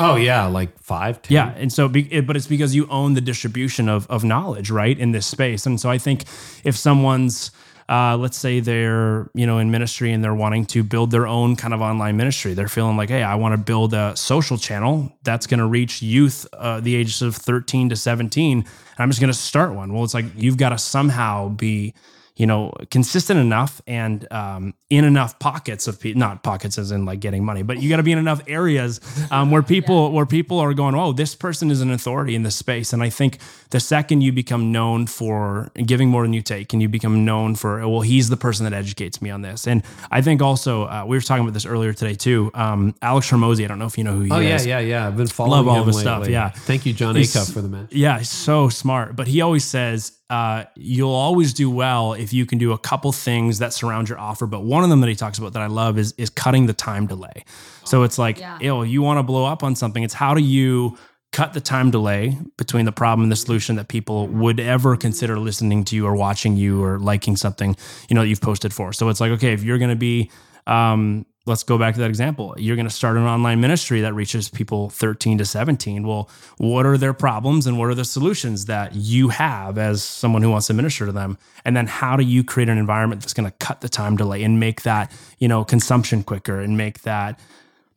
Oh 0.00 0.16
yeah, 0.16 0.46
like 0.46 0.78
five. 0.78 1.20
10. 1.22 1.34
Yeah, 1.34 1.54
and 1.56 1.72
so, 1.72 1.88
be, 1.88 2.12
it, 2.12 2.26
but 2.26 2.36
it's 2.36 2.46
because 2.46 2.74
you 2.74 2.86
own 2.88 3.14
the 3.14 3.20
distribution 3.20 3.88
of 3.88 4.06
of 4.08 4.24
knowledge, 4.24 4.70
right, 4.70 4.96
in 4.96 5.12
this 5.12 5.26
space. 5.26 5.66
And 5.66 5.80
so, 5.80 5.90
I 5.90 5.98
think 5.98 6.24
if 6.64 6.76
someone's 6.76 7.50
uh, 7.88 8.16
let's 8.16 8.36
say 8.36 8.60
they're 8.60 9.30
you 9.34 9.46
know 9.46 9.58
in 9.58 9.70
ministry 9.70 10.12
and 10.12 10.22
they're 10.22 10.34
wanting 10.34 10.66
to 10.66 10.82
build 10.82 11.10
their 11.10 11.26
own 11.26 11.56
kind 11.56 11.72
of 11.72 11.80
online 11.80 12.16
ministry 12.16 12.52
they're 12.52 12.68
feeling 12.68 12.96
like 12.96 13.08
hey 13.08 13.22
i 13.22 13.34
want 13.34 13.52
to 13.52 13.58
build 13.58 13.94
a 13.94 14.14
social 14.14 14.58
channel 14.58 15.10
that's 15.22 15.46
going 15.46 15.58
to 15.58 15.66
reach 15.66 16.02
youth 16.02 16.46
uh, 16.52 16.80
the 16.80 16.94
ages 16.94 17.22
of 17.22 17.34
13 17.34 17.88
to 17.88 17.96
17 17.96 18.58
and 18.58 18.66
i'm 18.98 19.08
just 19.08 19.20
going 19.20 19.32
to 19.32 19.38
start 19.38 19.72
one 19.72 19.92
well 19.92 20.04
it's 20.04 20.14
like 20.14 20.26
you've 20.36 20.58
got 20.58 20.70
to 20.70 20.78
somehow 20.78 21.48
be 21.48 21.94
you 22.38 22.46
know, 22.46 22.72
consistent 22.92 23.38
enough 23.38 23.82
and 23.88 24.26
um, 24.32 24.72
in 24.90 25.04
enough 25.04 25.40
pockets 25.40 25.88
of 25.88 26.00
people, 26.00 26.20
not 26.20 26.44
pockets 26.44 26.78
as 26.78 26.92
in 26.92 27.04
like 27.04 27.18
getting 27.18 27.44
money, 27.44 27.62
but 27.62 27.82
you 27.82 27.88
got 27.88 27.96
to 27.96 28.04
be 28.04 28.12
in 28.12 28.18
enough 28.18 28.40
areas 28.46 29.00
um, 29.32 29.50
where 29.50 29.62
people 29.74 30.12
where 30.12 30.24
people 30.24 30.60
are 30.60 30.72
going, 30.72 30.94
oh, 30.94 31.12
this 31.12 31.34
person 31.34 31.68
is 31.68 31.80
an 31.80 31.90
authority 31.90 32.36
in 32.36 32.44
this 32.44 32.54
space. 32.54 32.92
And 32.92 33.02
I 33.02 33.10
think 33.10 33.38
the 33.70 33.80
second 33.80 34.20
you 34.20 34.30
become 34.32 34.70
known 34.70 35.08
for 35.08 35.72
giving 35.84 36.08
more 36.10 36.22
than 36.22 36.32
you 36.32 36.40
take, 36.40 36.72
and 36.72 36.80
you 36.80 36.88
become 36.88 37.24
known 37.24 37.56
for, 37.56 37.86
well, 37.88 38.02
he's 38.02 38.28
the 38.28 38.36
person 38.36 38.62
that 38.64 38.72
educates 38.72 39.20
me 39.20 39.30
on 39.30 39.42
this. 39.42 39.66
And 39.66 39.82
I 40.12 40.22
think 40.22 40.40
also 40.40 40.84
uh, 40.84 41.04
we 41.06 41.16
were 41.16 41.20
talking 41.20 41.42
about 41.42 41.54
this 41.54 41.66
earlier 41.66 41.92
today 41.92 42.14
too. 42.14 42.52
Um, 42.54 42.94
Alex 43.02 43.28
Hormozi, 43.30 43.64
I 43.64 43.66
don't 43.66 43.80
know 43.80 43.86
if 43.86 43.98
you 43.98 44.04
know 44.04 44.14
who 44.14 44.20
he 44.22 44.30
Oh 44.30 44.38
is. 44.38 44.64
Oh 44.64 44.68
yeah, 44.68 44.78
yeah, 44.78 44.86
yeah. 44.88 45.06
I've 45.08 45.16
been 45.16 45.26
following 45.26 45.66
Love 45.66 45.68
all 45.68 45.80
him 45.82 45.86
this 45.88 45.98
stuff, 45.98 46.28
yeah. 46.28 46.50
Thank 46.50 46.86
you, 46.86 46.92
Jon 46.92 47.16
He's- 47.16 47.34
Acuff, 47.34 47.52
for 47.52 47.60
the 47.62 47.68
match. 47.68 47.88
Yeah, 47.90 48.18
he's 48.18 48.30
so 48.30 48.68
smart. 48.68 49.16
But 49.16 49.26
he 49.26 49.40
always 49.40 49.64
says 49.64 50.12
uh, 50.30 50.64
you'll 50.76 51.10
always 51.14 51.54
do 51.54 51.70
well 51.70 52.12
if 52.12 52.32
you 52.32 52.44
can 52.44 52.58
do 52.58 52.72
a 52.72 52.78
couple 52.78 53.10
things 53.12 53.58
that 53.60 53.72
surround 53.72 54.08
your 54.08 54.18
offer. 54.18 54.46
But 54.46 54.62
one 54.62 54.84
of 54.84 54.90
them 54.90 55.00
that 55.00 55.08
he 55.08 55.14
talks 55.16 55.38
about 55.38 55.54
that 55.54 55.62
I 55.62 55.66
love 55.68 55.98
is 55.98 56.12
is 56.18 56.28
cutting 56.30 56.66
the 56.66 56.74
time 56.74 57.06
delay. 57.06 57.44
So 57.84 58.02
it's 58.02 58.18
like, 58.18 58.38
Yeah. 58.38 58.58
yo, 58.60 58.82
you 58.82 59.00
want 59.00 59.18
to 59.18 59.22
blow 59.22 59.46
up 59.46 59.62
on 59.62 59.74
something. 59.74 60.02
It's 60.02 60.14
how 60.14 60.34
do 60.34 60.42
you 60.42 60.98
cut 61.32 61.52
the 61.52 61.60
time 61.60 61.90
delay 61.90 62.36
between 62.56 62.84
the 62.86 62.92
problem 62.92 63.24
and 63.24 63.32
the 63.32 63.36
solution 63.36 63.76
that 63.76 63.88
people 63.88 64.28
would 64.28 64.58
ever 64.58 64.96
consider 64.96 65.38
listening 65.38 65.84
to 65.84 65.94
you 65.96 66.06
or 66.06 66.14
watching 66.16 66.56
you 66.56 66.82
or 66.82 66.98
liking 66.98 67.36
something 67.36 67.76
you 68.08 68.14
know 68.14 68.22
that 68.22 68.28
you've 68.28 68.40
posted 68.40 68.72
for. 68.72 68.92
So 68.92 69.08
it's 69.10 69.20
like, 69.20 69.32
okay, 69.32 69.52
if 69.52 69.62
you're 69.62 69.78
going 69.78 69.90
to 69.90 69.96
be 69.96 70.30
um, 70.66 71.24
let's 71.46 71.62
go 71.62 71.78
back 71.78 71.94
to 71.94 72.00
that 72.00 72.10
example. 72.10 72.54
You're 72.58 72.76
going 72.76 72.88
to 72.88 72.94
start 72.94 73.16
an 73.16 73.24
online 73.24 73.60
ministry 73.60 74.00
that 74.02 74.12
reaches 74.12 74.48
people 74.48 74.90
13 74.90 75.38
to 75.38 75.44
17. 75.44 76.06
Well, 76.06 76.28
what 76.58 76.84
are 76.86 76.98
their 76.98 77.14
problems 77.14 77.66
and 77.66 77.78
what 77.78 77.88
are 77.88 77.94
the 77.94 78.04
solutions 78.04 78.66
that 78.66 78.94
you 78.94 79.30
have 79.30 79.78
as 79.78 80.02
someone 80.02 80.42
who 80.42 80.50
wants 80.50 80.66
to 80.66 80.74
minister 80.74 81.06
to 81.06 81.12
them? 81.12 81.38
And 81.64 81.76
then 81.76 81.86
how 81.86 82.16
do 82.16 82.24
you 82.24 82.44
create 82.44 82.68
an 82.68 82.78
environment 82.78 83.22
that's 83.22 83.34
going 83.34 83.50
to 83.50 83.56
cut 83.58 83.80
the 83.80 83.88
time 83.88 84.16
delay 84.16 84.42
and 84.42 84.60
make 84.60 84.82
that, 84.82 85.10
you 85.38 85.48
know, 85.48 85.64
consumption 85.64 86.22
quicker 86.22 86.60
and 86.60 86.76
make 86.76 87.02
that 87.02 87.40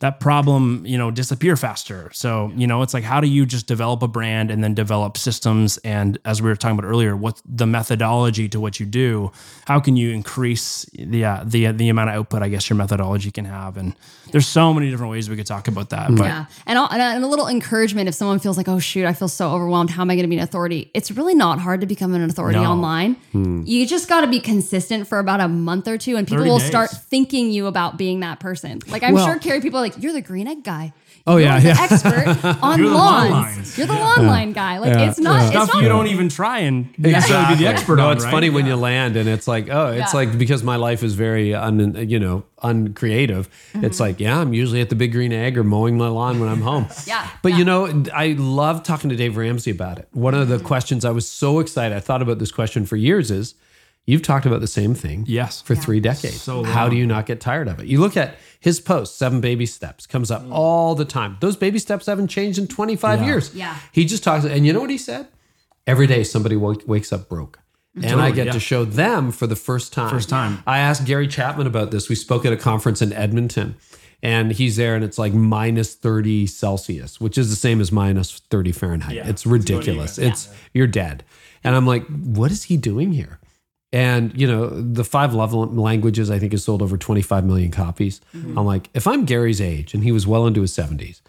that 0.02 0.20
problem, 0.20 0.84
you 0.84 0.98
know, 0.98 1.12
disappear 1.12 1.56
faster. 1.56 2.10
So, 2.12 2.52
you 2.56 2.66
know, 2.66 2.82
it's 2.82 2.94
like 2.94 3.04
how 3.04 3.22
do 3.22 3.28
you 3.28 3.46
just 3.46 3.68
develop 3.68 4.02
a 4.02 4.08
brand 4.08 4.50
and 4.50 4.64
then 4.64 4.74
develop 4.74 5.16
systems 5.16 5.78
and 5.80 6.18
as 6.26 6.42
we 6.42 6.50
were 6.50 6.56
talking 6.56 6.78
about 6.78 6.88
earlier, 6.88 7.16
what's 7.16 7.42
the 7.46 7.68
methodology 7.68 8.50
to 8.50 8.60
what 8.60 8.80
you 8.80 8.88
do? 8.88 9.32
How 9.68 9.80
can 9.80 9.96
you 9.96 10.10
increase 10.10 10.88
the 10.94 11.24
uh, 11.24 11.44
the 11.46 11.72
the 11.72 11.90
amount 11.90 12.10
of 12.10 12.16
output 12.16 12.42
I 12.42 12.50
guess 12.50 12.68
your 12.68 12.78
methodology 12.78 13.30
can 13.30 13.46
have? 13.46 13.78
And 13.78 13.96
there's 14.32 14.48
so 14.48 14.74
many 14.74 14.90
different 14.90 15.12
ways 15.12 15.30
we 15.30 15.36
could 15.36 15.46
talk 15.46 15.68
about 15.68 15.90
that. 15.92 16.10
But 16.16 16.24
Yeah. 16.26 16.46
And, 16.66 16.78
I'll- 16.80 16.90
and 16.92 17.24
a 17.24 17.28
little 17.28 17.48
encouragement 17.48 18.08
if 18.10 18.16
someone 18.16 18.40
feels 18.40 18.58
like, 18.58 18.68
oh, 18.68 18.80
shoot, 18.80 19.06
I 19.06 19.14
feel 19.14 19.28
so 19.28 19.50
overwhelmed. 19.52 19.90
How 19.90 20.02
am 20.02 20.10
I 20.10 20.16
going 20.16 20.24
to 20.24 20.30
be 20.30 20.38
an 20.38 20.44
authority? 20.44 20.90
It's 20.94 21.12
really 21.12 21.36
not 21.36 21.60
hard 21.60 21.82
to 21.82 21.88
become 21.88 22.14
an 22.14 22.24
authority 22.24 22.60
No. 22.60 22.72
online. 22.72 23.16
Hmm. 23.32 23.64
You 23.66 23.86
just 23.86 24.08
got 24.10 24.22
to 24.22 24.28
be 24.28 24.40
consistent 24.40 25.08
for 25.08 25.20
about 25.20 25.40
a 25.42 25.48
month 25.48 25.88
or 25.88 25.98
two, 25.98 26.16
and 26.18 26.28
people 26.28 26.46
will 26.46 26.60
days. 26.60 26.68
start 26.68 26.90
thinking 26.92 27.52
you 27.52 27.68
about 27.68 27.98
being 27.98 28.22
that 28.22 28.40
person. 28.40 28.80
Like, 28.88 29.04
I'm 29.04 29.14
Well- 29.14 29.26
sure 29.26 29.40
Carey, 29.40 29.62
people 29.62 29.80
are 29.80 29.84
like, 29.84 30.02
you're 30.02 30.14
the 30.14 30.22
green 30.22 30.48
egg 30.48 30.64
guy. 30.64 30.94
Oh, 31.28 31.38
You're 31.38 31.48
yeah, 31.50 31.60
yeah. 31.60 31.76
expert 31.80 32.46
on 32.64 32.80
You're 32.80 32.90
the 32.90 32.96
lawn 32.96 33.30
lawns. 33.32 33.56
lines. 33.58 33.78
You're 33.78 33.88
the 33.88 33.94
lawn 33.94 34.26
line 34.26 34.54
guy. 34.54 34.80
Like, 34.80 34.98
it's 35.10 35.20
not, 35.20 35.42
it's 35.42 35.52
stuff 35.52 35.70
not 35.74 35.84
you 35.84 35.88
don't 35.90 36.08
even 36.08 36.30
try 36.30 36.60
and 36.60 36.98
necessarily 36.98 37.56
be 37.56 37.64
the 37.64 37.70
expert 37.70 37.98
no, 37.98 38.08
on. 38.08 38.16
it's 38.16 38.26
right? 38.26 38.32
funny 38.32 38.50
when 38.50 38.66
you 38.66 38.76
land 38.76 39.16
and 39.16 39.30
it's 39.30 39.48
like, 39.48 39.70
oh, 39.70 39.88
it's 39.92 40.14
Yeah. 40.14 40.20
like 40.20 40.38
because 40.38 40.64
my 40.64 40.78
life 40.78 41.04
is 41.04 41.14
very 41.14 41.54
un, 41.54 42.10
you 42.10 42.20
know, 42.20 42.44
uncreative. 42.64 43.50
Mm-hmm. 43.74 43.86
It's 43.86 44.00
like, 44.00 44.20
yeah, 44.20 44.40
I'm 44.40 44.54
usually 44.54 44.82
at 44.82 44.90
the 44.90 44.96
big 44.96 45.12
green 45.12 45.32
egg 45.32 45.58
or 45.58 45.64
mowing 45.64 45.98
my 45.98 46.08
lawn 46.08 46.40
when 46.40 46.50
I'm 46.50 46.62
home. 46.62 46.88
Yeah, 47.06 47.28
But 47.44 47.52
yeah. 47.54 47.58
you 47.60 47.66
know, 47.66 48.04
I 48.14 48.36
love 48.38 48.84
talking 48.84 49.10
to 49.10 49.16
Dave 49.16 49.38
Ramsey 49.38 49.72
about 49.72 50.00
it. 50.00 50.08
One 50.14 50.34
of 50.34 50.48
the 50.48 50.58
Mm-hmm. 50.58 50.66
questions 50.66 51.06
I 51.06 51.12
was 51.12 51.30
so 51.30 51.60
excited, 51.60 51.96
I 51.96 52.00
thought 52.00 52.22
about 52.22 52.40
this 52.40 52.52
question 52.52 52.86
for 52.86 52.96
years 52.96 53.30
is 53.32 53.54
you've 54.06 54.22
talked 54.22 54.46
about 54.46 54.62
the 54.62 54.68
same 54.68 54.94
thing 54.94 55.26
Yes. 55.28 55.62
for 55.62 55.76
three 55.76 56.00
decades. 56.00 56.42
So 56.42 56.64
How 56.64 56.90
do 56.90 56.96
you 56.96 57.06
not 57.06 57.26
get 57.26 57.40
tired 57.40 57.68
of 57.68 57.80
it? 57.80 57.88
You 57.88 58.00
look 58.00 58.18
at 58.18 58.36
his 58.60 58.80
post, 58.80 59.18
Seven 59.18 59.42
Baby 59.42 59.66
Steps, 59.66 60.06
comes 60.06 60.32
up 60.32 60.44
mm. 60.44 60.52
all 60.52 60.96
the 60.96 61.06
time. 61.06 61.38
Those 61.40 61.56
baby 61.56 61.80
steps 61.80 62.06
haven't 62.06 62.28
changed 62.28 62.60
in 62.60 62.68
25 62.68 63.24
years. 63.24 63.54
Yeah. 63.56 63.78
He 63.92 64.06
just 64.06 64.24
talks, 64.24 64.46
and 64.46 64.66
you 64.66 64.74
know 64.74 64.82
what 64.82 64.90
he 64.90 64.98
said? 64.98 65.28
Every 65.88 66.08
day 66.08 66.24
somebody 66.24 66.56
woke, 66.56 66.88
wakes 66.88 67.12
up 67.12 67.28
broke. 67.28 67.60
And 68.02 68.22
I 68.22 68.32
get 68.32 68.46
yeah. 68.46 68.54
to 68.54 68.60
show 68.60 68.86
them 68.86 69.32
for 69.32 69.48
the 69.48 69.56
first 69.56 69.92
time. 69.92 70.10
First 70.10 70.30
time. 70.30 70.64
I 70.66 70.80
asked 70.80 71.06
Gary 71.06 71.28
Chapman 71.28 71.68
about 71.68 71.92
this. 71.92 72.08
We 72.08 72.16
spoke 72.16 72.46
at 72.46 72.54
a 72.54 72.58
conference 72.58 73.02
in 73.02 73.12
Edmonton, 73.12 73.76
and 74.24 74.54
he's 74.54 74.78
there, 74.78 74.96
and 74.96 75.04
it's 75.04 75.18
like 75.18 75.34
minus 75.34 75.94
30 75.96 76.48
Celsius, 76.48 77.20
which 77.20 77.38
is 77.38 77.50
the 77.50 77.58
same 77.58 77.82
as 77.82 77.92
minus 77.92 78.40
30 78.50 78.72
Fahrenheit. 78.72 79.16
Yeah. 79.16 79.28
It's 79.28 79.46
ridiculous. 79.46 80.18
It's 80.18 80.48
you're 80.74 80.88
dead. 80.88 81.26
And 81.66 81.76
I'm 81.76 81.86
like, 81.86 82.06
what 82.08 82.50
is 82.50 82.64
he 82.64 82.78
doing 82.78 83.12
here? 83.12 83.41
And 83.94 84.40
you 84.40 84.48
know, 84.48 84.68
the 84.70 85.04
five 85.04 85.34
love 85.34 85.54
languages 85.54 86.32
I 86.32 86.40
think 86.40 86.54
has 86.54 86.64
sold 86.64 86.82
over 86.82 86.98
25 86.98 87.46
million 87.46 87.72
copies. 87.72 88.22
Mm-hmm. 88.34 88.58
I'm 88.58 88.66
like, 88.66 88.90
if 88.94 89.06
I'm 89.06 89.26
Gary's 89.26 89.60
age 89.60 89.94
and 89.94 90.04
he 90.04 90.12
was 90.12 90.26
well 90.26 90.48
into 90.48 90.62
his 90.62 90.72
70s, 90.72 91.22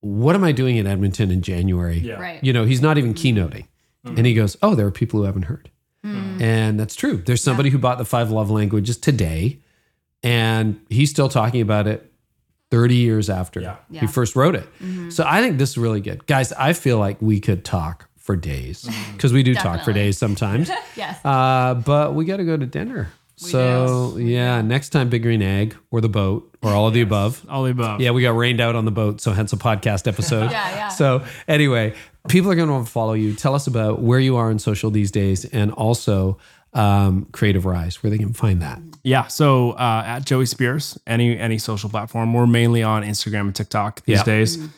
what 0.00 0.34
am 0.34 0.44
I 0.44 0.52
doing 0.52 0.76
in 0.76 0.86
Edmonton 0.86 1.30
in 1.30 1.40
January? 1.42 1.98
Yeah. 1.98 2.20
Right. 2.20 2.44
You 2.44 2.52
know, 2.52 2.64
he's 2.64 2.82
not 2.82 2.98
even 2.98 3.14
mm-hmm. 3.14 3.38
keynoting. 3.38 3.66
Mm-hmm. 4.06 4.16
And 4.18 4.26
he 4.26 4.34
goes, 4.34 4.56
Oh, 4.62 4.74
there 4.74 4.86
are 4.86 4.90
people 4.90 5.20
who 5.20 5.26
haven't 5.26 5.44
heard. 5.44 5.70
Mm. 6.04 6.40
And 6.40 6.80
that's 6.80 6.94
true. 6.94 7.16
There's 7.16 7.42
somebody 7.42 7.70
who 7.70 7.78
bought 7.78 7.98
the 7.98 8.04
five 8.04 8.30
love 8.30 8.50
languages 8.50 8.96
today, 8.96 9.58
and 10.22 10.80
he's 10.88 11.10
still 11.10 11.28
talking 11.28 11.60
about 11.60 11.88
it 11.88 12.12
30 12.70 12.94
years 12.94 13.28
after 13.30 13.60
Yeah. 13.60 13.76
he 13.90 13.96
Yeah. 13.96 14.06
first 14.06 14.36
wrote 14.36 14.54
it. 14.54 14.68
So 15.12 15.24
I 15.26 15.40
think 15.40 15.58
this 15.58 15.70
is 15.70 15.78
really 15.78 16.00
good. 16.00 16.26
Guys, 16.26 16.52
I 16.52 16.72
feel 16.74 16.98
like 16.98 17.20
we 17.20 17.40
could 17.40 17.64
talk 17.64 18.07
for 18.28 18.36
days 18.36 18.86
because 19.14 19.32
we 19.32 19.42
do 19.42 19.54
talk 19.54 19.64
for 19.64 19.92
Definitely. 19.92 20.02
days 20.02 20.18
sometimes. 20.18 20.70
Yes. 20.96 21.18
Uh, 21.24 21.72
but 21.74 22.14
we 22.14 22.26
got 22.26 22.36
to 22.36 22.44
go 22.44 22.58
to 22.58 22.66
dinner. 22.66 23.08
so 23.36 24.18
yeah, 24.18 24.60
next 24.60 24.90
time, 24.90 25.08
Big 25.08 25.22
Green 25.22 25.40
Egg 25.40 25.74
or 25.90 26.02
the 26.02 26.08
boat 26.10 26.54
or 26.60 26.72
all 26.72 26.88
of 26.88 26.92
the 26.92 27.00
above. 27.00 27.46
All 27.48 27.62
the 27.64 27.70
above. 27.70 28.02
Yeah, 28.02 28.10
we 28.10 28.20
got 28.20 28.36
rained 28.36 28.60
out 28.60 28.74
on 28.74 28.84
the 28.84 28.90
boat, 28.90 29.22
so 29.22 29.32
hence 29.32 29.54
a 29.54 29.56
podcast 29.56 30.06
episode. 30.12 30.50
Yeah, 30.50 30.68
yeah. 30.74 30.88
So 30.88 31.24
anyway, 31.46 31.94
people 32.28 32.50
are 32.50 32.54
going 32.54 32.68
to 32.68 32.74
want 32.74 32.86
to 32.86 32.92
follow 32.92 33.14
you. 33.14 33.34
Tell 33.34 33.54
us 33.54 33.66
about 33.66 34.02
where 34.02 34.20
you 34.20 34.36
are 34.36 34.50
in 34.50 34.58
social 34.58 34.90
these 34.90 35.10
days, 35.10 35.44
and 35.46 35.72
also 35.72 36.36
um, 36.74 37.26
Creativ 37.30 37.64
Rise, 37.64 38.02
where 38.02 38.10
they 38.10 38.18
can 38.18 38.34
find 38.34 38.60
that. 38.60 38.78
Yeah. 39.04 39.28
So 39.28 39.70
uh, 39.72 40.02
at 40.04 40.26
Joey 40.26 40.44
Speers, 40.46 40.98
any 41.06 41.38
any 41.38 41.56
social 41.58 41.88
platform. 41.88 42.34
We're 42.34 42.46
mainly 42.46 42.82
on 42.82 43.04
Instagram 43.04 43.42
and 43.42 43.54
TikTok 43.56 44.04
these 44.04 44.18
Yeah. 44.18 44.24
days. 44.24 44.56
You 44.58 44.64
Mm-hmm. 44.64 44.72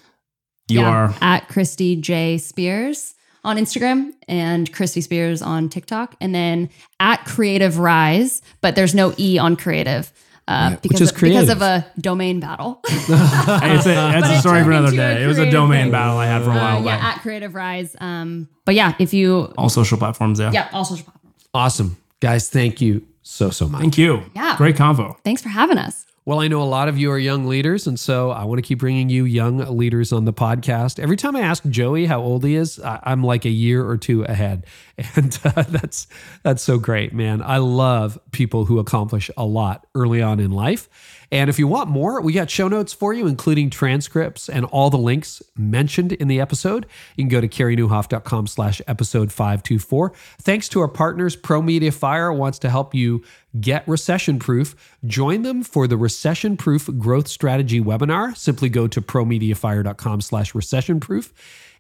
Yeah, 0.79 0.89
are 0.89 1.15
at 1.21 1.49
Christy 1.49 1.97
J 1.97 2.39
Speers 2.39 3.15
on 3.45 3.57
Instagram 3.57 4.13
and 4.29 4.73
Christy 4.73 5.01
Speers 5.01 5.43
on 5.43 5.69
TikTok, 5.69 6.15
and 6.21 6.35
then 6.35 6.69
at 6.99 7.25
Creativ 7.25 7.79
Rise, 7.79 8.43
but 8.61 8.75
there's 8.77 8.95
no 8.95 9.15
E 9.19 9.39
on 9.39 9.57
Creative. 9.57 10.11
Uh, 10.49 10.71
which 10.73 10.83
because, 10.83 11.01
is 11.03 11.11
of, 11.13 11.21
because 11.21 11.49
of 11.49 11.63
a 11.63 11.87
domain 12.01 12.41
battle. 12.41 12.81
It's 12.89 13.87
a, 13.87 13.95
that's 13.95 14.31
a 14.31 14.41
story 14.41 14.65
for 14.65 14.73
another 14.73 14.91
day. 14.97 15.23
It 15.23 15.27
was 15.29 15.39
a 15.39 15.49
domain 15.49 15.85
thing. 15.85 15.93
battle 15.93 16.17
I 16.19 16.27
had 16.27 16.43
for 16.43 16.51
a 16.51 16.55
Uh, 16.55 16.57
while. 16.57 16.85
yeah, 16.85 16.97
but 16.97 17.05
at 17.05 17.23
Creativ 17.23 17.55
Rise. 17.55 17.95
Um, 18.01 18.49
but 18.65 18.75
yeah, 18.75 18.95
if 18.99 19.15
you, 19.15 19.53
all 19.57 19.69
social 19.69 19.97
platforms. 19.97 20.41
Yeah. 20.41 20.51
yeah, 20.53 20.69
all 20.73 20.85
social 20.85 21.05
platforms. 21.05 21.49
Awesome, 21.55 21.97
guys! 22.19 22.49
Thank 22.51 22.81
you 22.81 23.07
so 23.23 23.51
so 23.51 23.69
much. 23.69 23.81
Thank 23.81 23.97
you. 23.99 24.23
Yeah. 24.35 24.57
Great 24.57 24.75
convo. 24.75 25.17
Thanks 25.23 25.41
for 25.41 25.51
having 25.51 25.79
us. 25.79 26.05
Well, 26.31 26.39
I 26.39 26.47
know 26.47 26.63
a 26.63 26.65
lot 26.65 26.89
of 26.89 26.97
you 26.97 27.11
are 27.11 27.19
young 27.19 27.47
leaders, 27.47 27.89
and 27.89 27.99
so 27.99 28.31
I 28.31 28.45
want 28.45 28.59
to 28.59 28.63
keep 28.63 28.79
bringing 28.79 29.09
you 29.09 29.25
young 29.25 29.59
leaders 29.77 30.13
on 30.13 30.27
the 30.27 30.33
podcast. 30.33 31.01
Every 31.01 31.17
time 31.17 31.35
I 31.35 31.41
ask 31.41 31.65
Joey 31.67 32.07
how 32.07 32.21
old 32.21 32.45
he 32.45 32.55
is, 32.55 32.81
I'm 32.85 33.25
like 33.25 33.45
a 33.45 33.51
year 33.51 33.85
or 33.85 33.97
two 33.97 34.23
ahead, 34.23 34.65
and 35.17 35.37
uh, 35.45 35.63
that's 35.63 36.07
that's 36.45 36.63
so 36.63 36.79
great, 36.79 37.13
man. 37.13 37.43
I 37.43 37.57
love 37.57 38.17
people 38.31 38.67
who 38.67 38.79
accomplish 38.79 39.29
a 39.37 39.45
lot 39.45 39.89
early 39.97 40.23
on 40.23 40.39
in 40.39 40.53
life. 40.53 40.89
And 41.33 41.49
if 41.49 41.59
you 41.61 41.69
want 41.69 41.89
more, 41.89 42.21
we 42.21 42.33
got 42.33 42.51
show 42.51 42.67
notes 42.67 42.93
for 42.93 43.13
you, 43.13 43.27
including 43.29 43.71
transcripts 43.71 44.49
and 44.49 44.65
all 44.67 44.91
the 44.91 44.99
links 44.99 45.43
mentioned 45.57 46.13
in 46.13 46.27
the 46.27 46.41
episode. 46.41 46.87
You 47.17 47.23
can 47.23 47.29
go 47.29 47.41
to 47.41 47.47
careynieuwhof.com 47.47 48.49
slash 48.49 48.83
episode 48.89 49.31
524. 49.31 50.13
Thanks 50.43 50.69
to 50.71 50.81
our 50.81 50.89
partners, 50.89 51.37
Pro 51.37 51.63
Media 51.63 51.93
Fire 51.93 52.33
wants 52.33 52.59
to 52.61 52.71
help 52.71 52.97
you 52.97 53.23
get 53.59 53.87
recession 53.89 54.39
proof. 54.39 54.97
Join 55.07 55.43
them 55.43 55.63
for 55.63 55.87
the 55.87 55.97
recession 55.97 56.57
proof 56.57 56.89
growth 56.99 57.29
strategy 57.29 57.81
webinar. 57.81 58.37
Simply 58.37 58.69
go 58.69 58.87
to 58.87 59.01
promediafire.com 59.01 60.21
slash 60.21 60.55
recession 60.55 61.01
proof. 61.01 61.33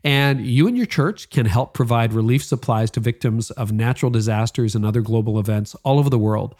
And 0.02 0.46
you 0.46 0.66
and 0.66 0.76
your 0.76 0.86
church 0.86 1.28
can 1.28 1.46
help 1.46 1.74
provide 1.74 2.12
relief 2.14 2.42
supplies 2.42 2.90
to 2.92 3.00
victims 3.00 3.50
of 3.50 3.70
natural 3.70 4.10
disasters 4.10 4.74
and 4.74 4.84
other 4.84 5.02
global 5.02 5.38
events 5.38 5.74
all 5.84 5.98
over 5.98 6.08
the 6.08 6.18
world 6.18 6.54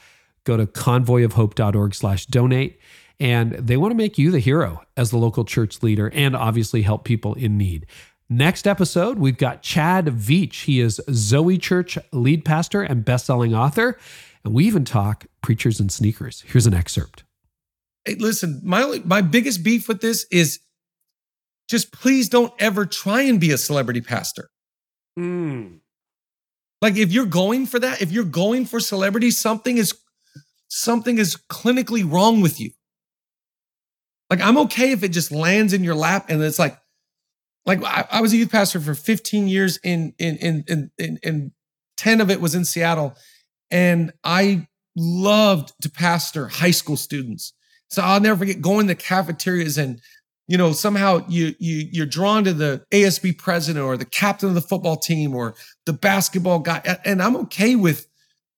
go 0.45 0.57
to 0.57 0.66
convoyofhope.org 0.66 1.95
slash 1.95 2.27
donate 2.27 2.78
and 3.19 3.53
they 3.53 3.77
want 3.77 3.91
to 3.91 3.97
make 3.97 4.16
you 4.16 4.31
the 4.31 4.39
hero 4.39 4.82
as 4.97 5.11
the 5.11 5.19
local 5.19 5.45
church 5.45 5.82
leader 5.82 6.11
and 6.15 6.35
obviously 6.35 6.82
help 6.82 7.05
people 7.05 7.35
in 7.35 7.59
need 7.59 7.87
next 8.28 8.66
episode 8.66 9.19
we've 9.19 9.37
got 9.37 9.62
chad 9.62 10.07
veach 10.07 10.65
he 10.65 10.81
is 10.81 11.01
zoe 11.11 11.59
church 11.59 11.99
lead 12.12 12.45
pastor 12.45 12.82
and 12.82 13.05
best-selling 13.05 13.55
author 13.55 13.99
and 14.45 14.55
we 14.55 14.67
even 14.67 14.85
talk 14.85 15.27
preachers 15.43 15.81
and 15.81 15.91
sneakers 15.93 16.43
here's 16.47 16.67
an 16.67 16.75
excerpt 16.75 17.25
Hey, 18.05 18.15
listen, 18.15 18.61
my 18.65 18.83
only, 18.83 19.01
my 19.01 19.21
biggest 19.21 19.62
beef 19.62 19.89
with 19.89 20.01
this 20.01 20.27
is 20.31 20.61
just 21.69 21.93
please 21.93 22.29
don't 22.29 22.53
ever 22.59 22.87
try 22.87 23.23
and 23.23 23.41
be 23.41 23.51
a 23.51 23.59
celebrity 23.59 24.01
pastor. 24.01 24.51
Hmm. 25.17 25.77
Like 26.81 26.97
if 26.97 27.12
you're 27.12 27.27
going 27.27 27.67
for 27.67 27.79
that, 27.79 28.01
if 28.01 28.11
you're 28.11 28.25
going 28.25 28.65
for 28.65 28.81
celebrity, 28.81 29.31
something 29.31 29.77
is 29.77 29.95
something 30.69 31.19
is 31.19 31.37
clinically 31.51 32.11
wrong 32.11 32.41
with 32.41 32.59
you. 32.59 32.71
Like 34.31 34.41
I'm 34.41 34.57
okay 34.59 34.93
if 34.93 35.03
it 35.03 35.09
just 35.09 35.31
lands 35.31 35.75
in 35.75 35.85
your 35.85 35.95
lap 35.95 36.27
and 36.31 36.43
it's 36.43 36.59
like, 36.59 36.79
like 37.67 37.85
I, 37.85 38.07
I 38.11 38.21
was 38.23 38.33
a 38.33 38.39
youth 38.39 38.51
pastor 38.51 38.81
for 38.81 38.95
15 38.95 39.47
years 39.47 39.79
in 39.85 40.15
in 40.19 40.37
in 40.39 40.65
in 40.67 40.91
in, 40.97 41.19
in 41.23 41.53
10 41.99 42.23
of 42.23 42.31
it 42.31 42.41
was 42.41 42.55
in 42.55 42.65
Seattle, 42.65 43.15
and 43.70 44.12
I 44.24 44.66
loved 44.97 45.72
to 45.82 45.90
pastor 45.90 46.48
high 46.48 46.70
school 46.70 46.97
students. 46.97 47.52
So 47.88 48.02
I'll 48.02 48.20
never 48.20 48.38
forget 48.38 48.60
going 48.60 48.86
to 48.88 48.94
cafeterias 48.94 49.78
and 49.78 50.01
you 50.47 50.59
know 50.59 50.72
somehow 50.72 51.24
you 51.28 51.55
you 51.59 51.88
you're 51.92 52.06
drawn 52.06 52.44
to 52.44 52.52
the 52.52 52.84
ASB 52.92 53.38
president 53.38 53.84
or 53.84 53.97
the 53.97 54.05
captain 54.05 54.48
of 54.48 54.55
the 54.55 54.60
football 54.60 54.97
team 54.97 55.34
or 55.34 55.55
the 55.86 55.92
basketball 55.92 56.59
guy 56.60 56.98
and 57.05 57.22
I'm 57.22 57.36
okay 57.36 57.76
with 57.76 58.06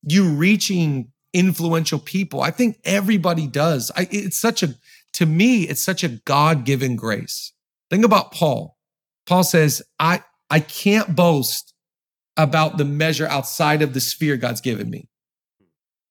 you 0.03 0.29
reaching 0.29 1.13
influential 1.33 1.99
people. 1.99 2.43
I 2.43 2.51
think 2.51 2.79
everybody 2.85 3.47
does. 3.47 3.91
I, 3.97 4.09
it's 4.11 4.37
such 4.37 4.63
a 4.63 4.75
to 5.15 5.27
me 5.27 5.63
it's 5.63 5.83
such 5.83 6.03
a 6.03 6.09
God-given 6.09 6.97
grace. 6.97 7.53
Think 7.91 8.05
about 8.05 8.33
Paul. 8.33 8.79
Paul 9.27 9.45
says, 9.45 9.83
"I 9.99 10.23
I 10.51 10.61
can't 10.61 11.15
boast 11.15 11.72
about 12.37 12.79
the 12.79 12.85
measure 12.85 13.27
outside 13.27 13.83
of 13.83 13.95
the 13.95 14.01
sphere 14.01 14.37
God's 14.37 14.61
given 14.61 14.91
me." 14.91 15.09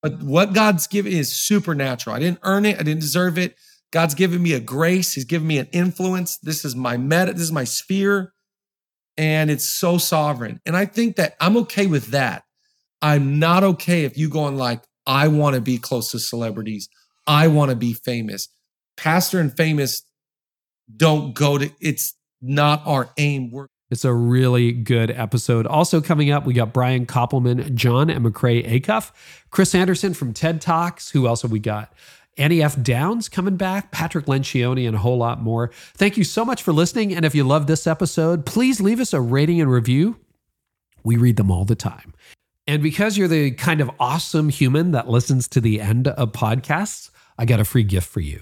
But 0.02 0.24
what 0.24 0.54
God's 0.54 0.88
given 0.88 1.14
is 1.14 1.40
supernatural. 1.40 2.16
I 2.16 2.20
didn't 2.20 2.40
earn 2.44 2.66
it. 2.66 2.80
I 2.80 2.84
didn't 2.84 3.02
deserve 3.02 3.38
it. 3.38 3.56
God's 3.92 4.16
given 4.16 4.42
me 4.42 4.54
a 4.54 4.60
grace. 4.60 5.14
He's 5.14 5.26
given 5.26 5.48
me 5.48 5.58
an 5.58 5.68
influence. 5.72 6.38
This 6.38 6.66
is 6.66 6.76
my 6.76 6.98
meta. 6.98 7.34
This 7.34 7.44
is 7.44 7.52
my 7.52 7.66
sphere. 7.66 8.34
And 9.18 9.52
it's 9.52 9.66
so 9.66 9.98
sovereign. 9.98 10.60
And 10.66 10.76
I 10.76 10.86
think 10.86 11.18
that 11.18 11.36
I'm 11.40 11.58
okay 11.58 11.86
with 11.86 12.08
that. 12.08 12.44
I'm 13.02 13.38
not 13.38 13.64
okay 13.64 14.06
if 14.06 14.18
you 14.18 14.30
going 14.30 14.56
like, 14.56 14.84
I 15.06 15.28
want 15.28 15.56
to 15.56 15.62
be 15.62 15.78
close 15.78 16.12
to 16.12 16.20
celebrities. 16.20 16.88
I 17.28 17.48
want 17.48 17.70
to 17.70 17.76
be 17.76 17.94
famous. 17.94 18.48
Pastor 18.96 19.40
and 19.40 19.56
famous 19.56 20.04
don't 20.96 21.34
go 21.34 21.58
to, 21.58 21.72
it's 21.82 22.16
not 22.42 22.82
our 22.86 23.12
aim. 23.18 23.52
We're 23.52 23.68
It's 23.92 24.06
a 24.06 24.14
really 24.14 24.72
good 24.72 25.12
episode. 25.12 25.68
Also 25.68 26.00
coming 26.00 26.32
up, 26.32 26.46
we 26.46 26.54
got 26.54 26.72
Brian 26.72 27.06
Koppelman, 27.06 27.76
Jon 27.76 28.10
and 28.10 28.26
McRae 28.26 28.66
Acuff, 28.66 29.12
Chris 29.50 29.76
Anderson 29.76 30.14
from 30.14 30.34
TED 30.34 30.62
Talks. 30.62 31.12
Who 31.12 31.28
else 31.28 31.42
have 31.42 31.52
we 31.52 31.60
got? 31.60 31.94
Annie 32.38 32.64
F. 32.64 32.82
Downs 32.82 33.28
coming 33.28 33.58
back, 33.58 33.92
Patrick 33.92 34.28
Lencioni, 34.28 34.88
and 34.88 34.96
a 34.96 35.00
whole 35.00 35.18
lot 35.18 35.42
more. 35.42 35.72
Thank 35.96 36.16
you 36.16 36.24
so 36.24 36.46
much 36.46 36.64
for 36.64 36.72
listening. 36.72 37.14
And 37.14 37.26
if 37.26 37.36
you 37.36 37.44
love 37.44 37.68
this 37.68 37.86
episode, 37.86 38.46
please 38.46 38.80
leave 38.80 39.02
us 39.02 39.12
a 39.12 39.20
rating 39.20 39.60
and 39.60 39.70
review. 39.70 40.18
We 41.04 41.18
read 41.18 41.36
them 41.36 41.52
all 41.52 41.66
the 41.66 41.76
time. 41.76 42.14
And 42.68 42.82
because 42.82 43.18
you're 43.18 43.28
the 43.28 43.52
kind 43.52 43.82
of 43.82 43.92
awesome 44.00 44.48
human 44.48 44.92
that 44.92 45.10
listens 45.10 45.50
to 45.50 45.60
the 45.60 45.82
end 45.82 46.08
of 46.08 46.32
podcasts, 46.32 47.10
I 47.38 47.44
got 47.44 47.60
a 47.60 47.66
free 47.66 47.84
gift 47.84 48.08
for 48.08 48.22
you. 48.22 48.42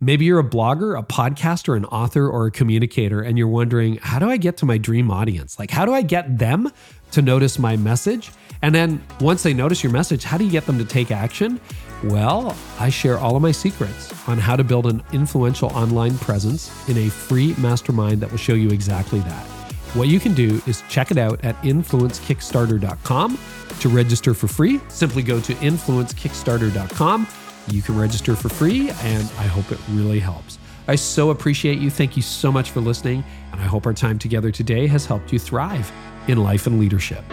Maybe 0.00 0.26
you're 0.26 0.38
a 0.38 0.44
blogger, 0.44 0.96
a 0.96 1.02
podcaster, 1.02 1.76
an 1.76 1.84
author, 1.86 2.28
or 2.28 2.46
a 2.46 2.50
communicator, 2.52 3.20
and 3.20 3.36
you're 3.36 3.48
wondering, 3.48 3.98
how 4.00 4.20
do 4.20 4.30
I 4.30 4.36
get 4.36 4.56
to 4.58 4.66
my 4.66 4.78
dream 4.78 5.10
audience? 5.10 5.58
Like, 5.58 5.72
how 5.72 5.84
do 5.84 5.92
I 5.92 6.02
get 6.02 6.38
them 6.38 6.70
to 7.10 7.22
notice 7.22 7.58
my 7.58 7.76
message? 7.76 8.30
And 8.62 8.72
then 8.72 9.02
once 9.20 9.42
they 9.42 9.52
notice 9.52 9.82
your 9.82 9.92
message, 9.92 10.22
how 10.22 10.38
do 10.38 10.44
you 10.44 10.52
get 10.52 10.66
them 10.66 10.78
to 10.78 10.84
take 10.84 11.10
action? 11.10 11.60
Well, 12.04 12.56
I 12.78 12.90
share 12.90 13.18
all 13.18 13.34
of 13.34 13.42
my 13.42 13.50
secrets 13.50 14.12
on 14.28 14.38
how 14.38 14.54
to 14.54 14.62
build 14.62 14.86
an 14.86 15.02
influential 15.12 15.70
online 15.70 16.16
presence 16.18 16.70
in 16.88 16.96
a 16.98 17.08
free 17.08 17.54
mastermind 17.58 18.20
that 18.20 18.30
will 18.30 18.38
show 18.38 18.54
you 18.54 18.68
exactly 18.70 19.18
that. 19.20 19.46
What 19.94 20.06
you 20.06 20.20
can 20.20 20.34
do 20.34 20.62
is 20.66 20.84
check 20.88 21.10
it 21.10 21.18
out 21.18 21.44
at 21.44 21.60
influencekickstarter.com. 21.62 23.38
To 23.80 23.88
register 23.88 24.34
for 24.34 24.46
free, 24.46 24.80
simply 24.88 25.22
go 25.22 25.40
to 25.40 25.54
influencekickstarter.com. 25.54 27.26
You 27.70 27.82
can 27.82 27.98
register 27.98 28.34
for 28.34 28.48
free, 28.48 28.90
and 28.90 29.24
I 29.38 29.44
hope 29.44 29.70
it 29.70 29.78
really 29.90 30.20
helps. 30.20 30.58
I 30.86 30.94
so 30.94 31.30
appreciate 31.30 31.78
you. 31.78 31.90
Thank 31.90 32.16
you 32.16 32.22
so 32.22 32.50
much 32.50 32.70
for 32.70 32.80
listening, 32.80 33.22
and 33.52 33.60
I 33.60 33.64
hope 33.64 33.86
our 33.86 33.92
time 33.92 34.18
together 34.18 34.50
today 34.50 34.86
has 34.86 35.04
helped 35.04 35.32
you 35.32 35.38
thrive 35.38 35.92
in 36.28 36.42
life 36.42 36.66
and 36.66 36.80
leadership. 36.80 37.24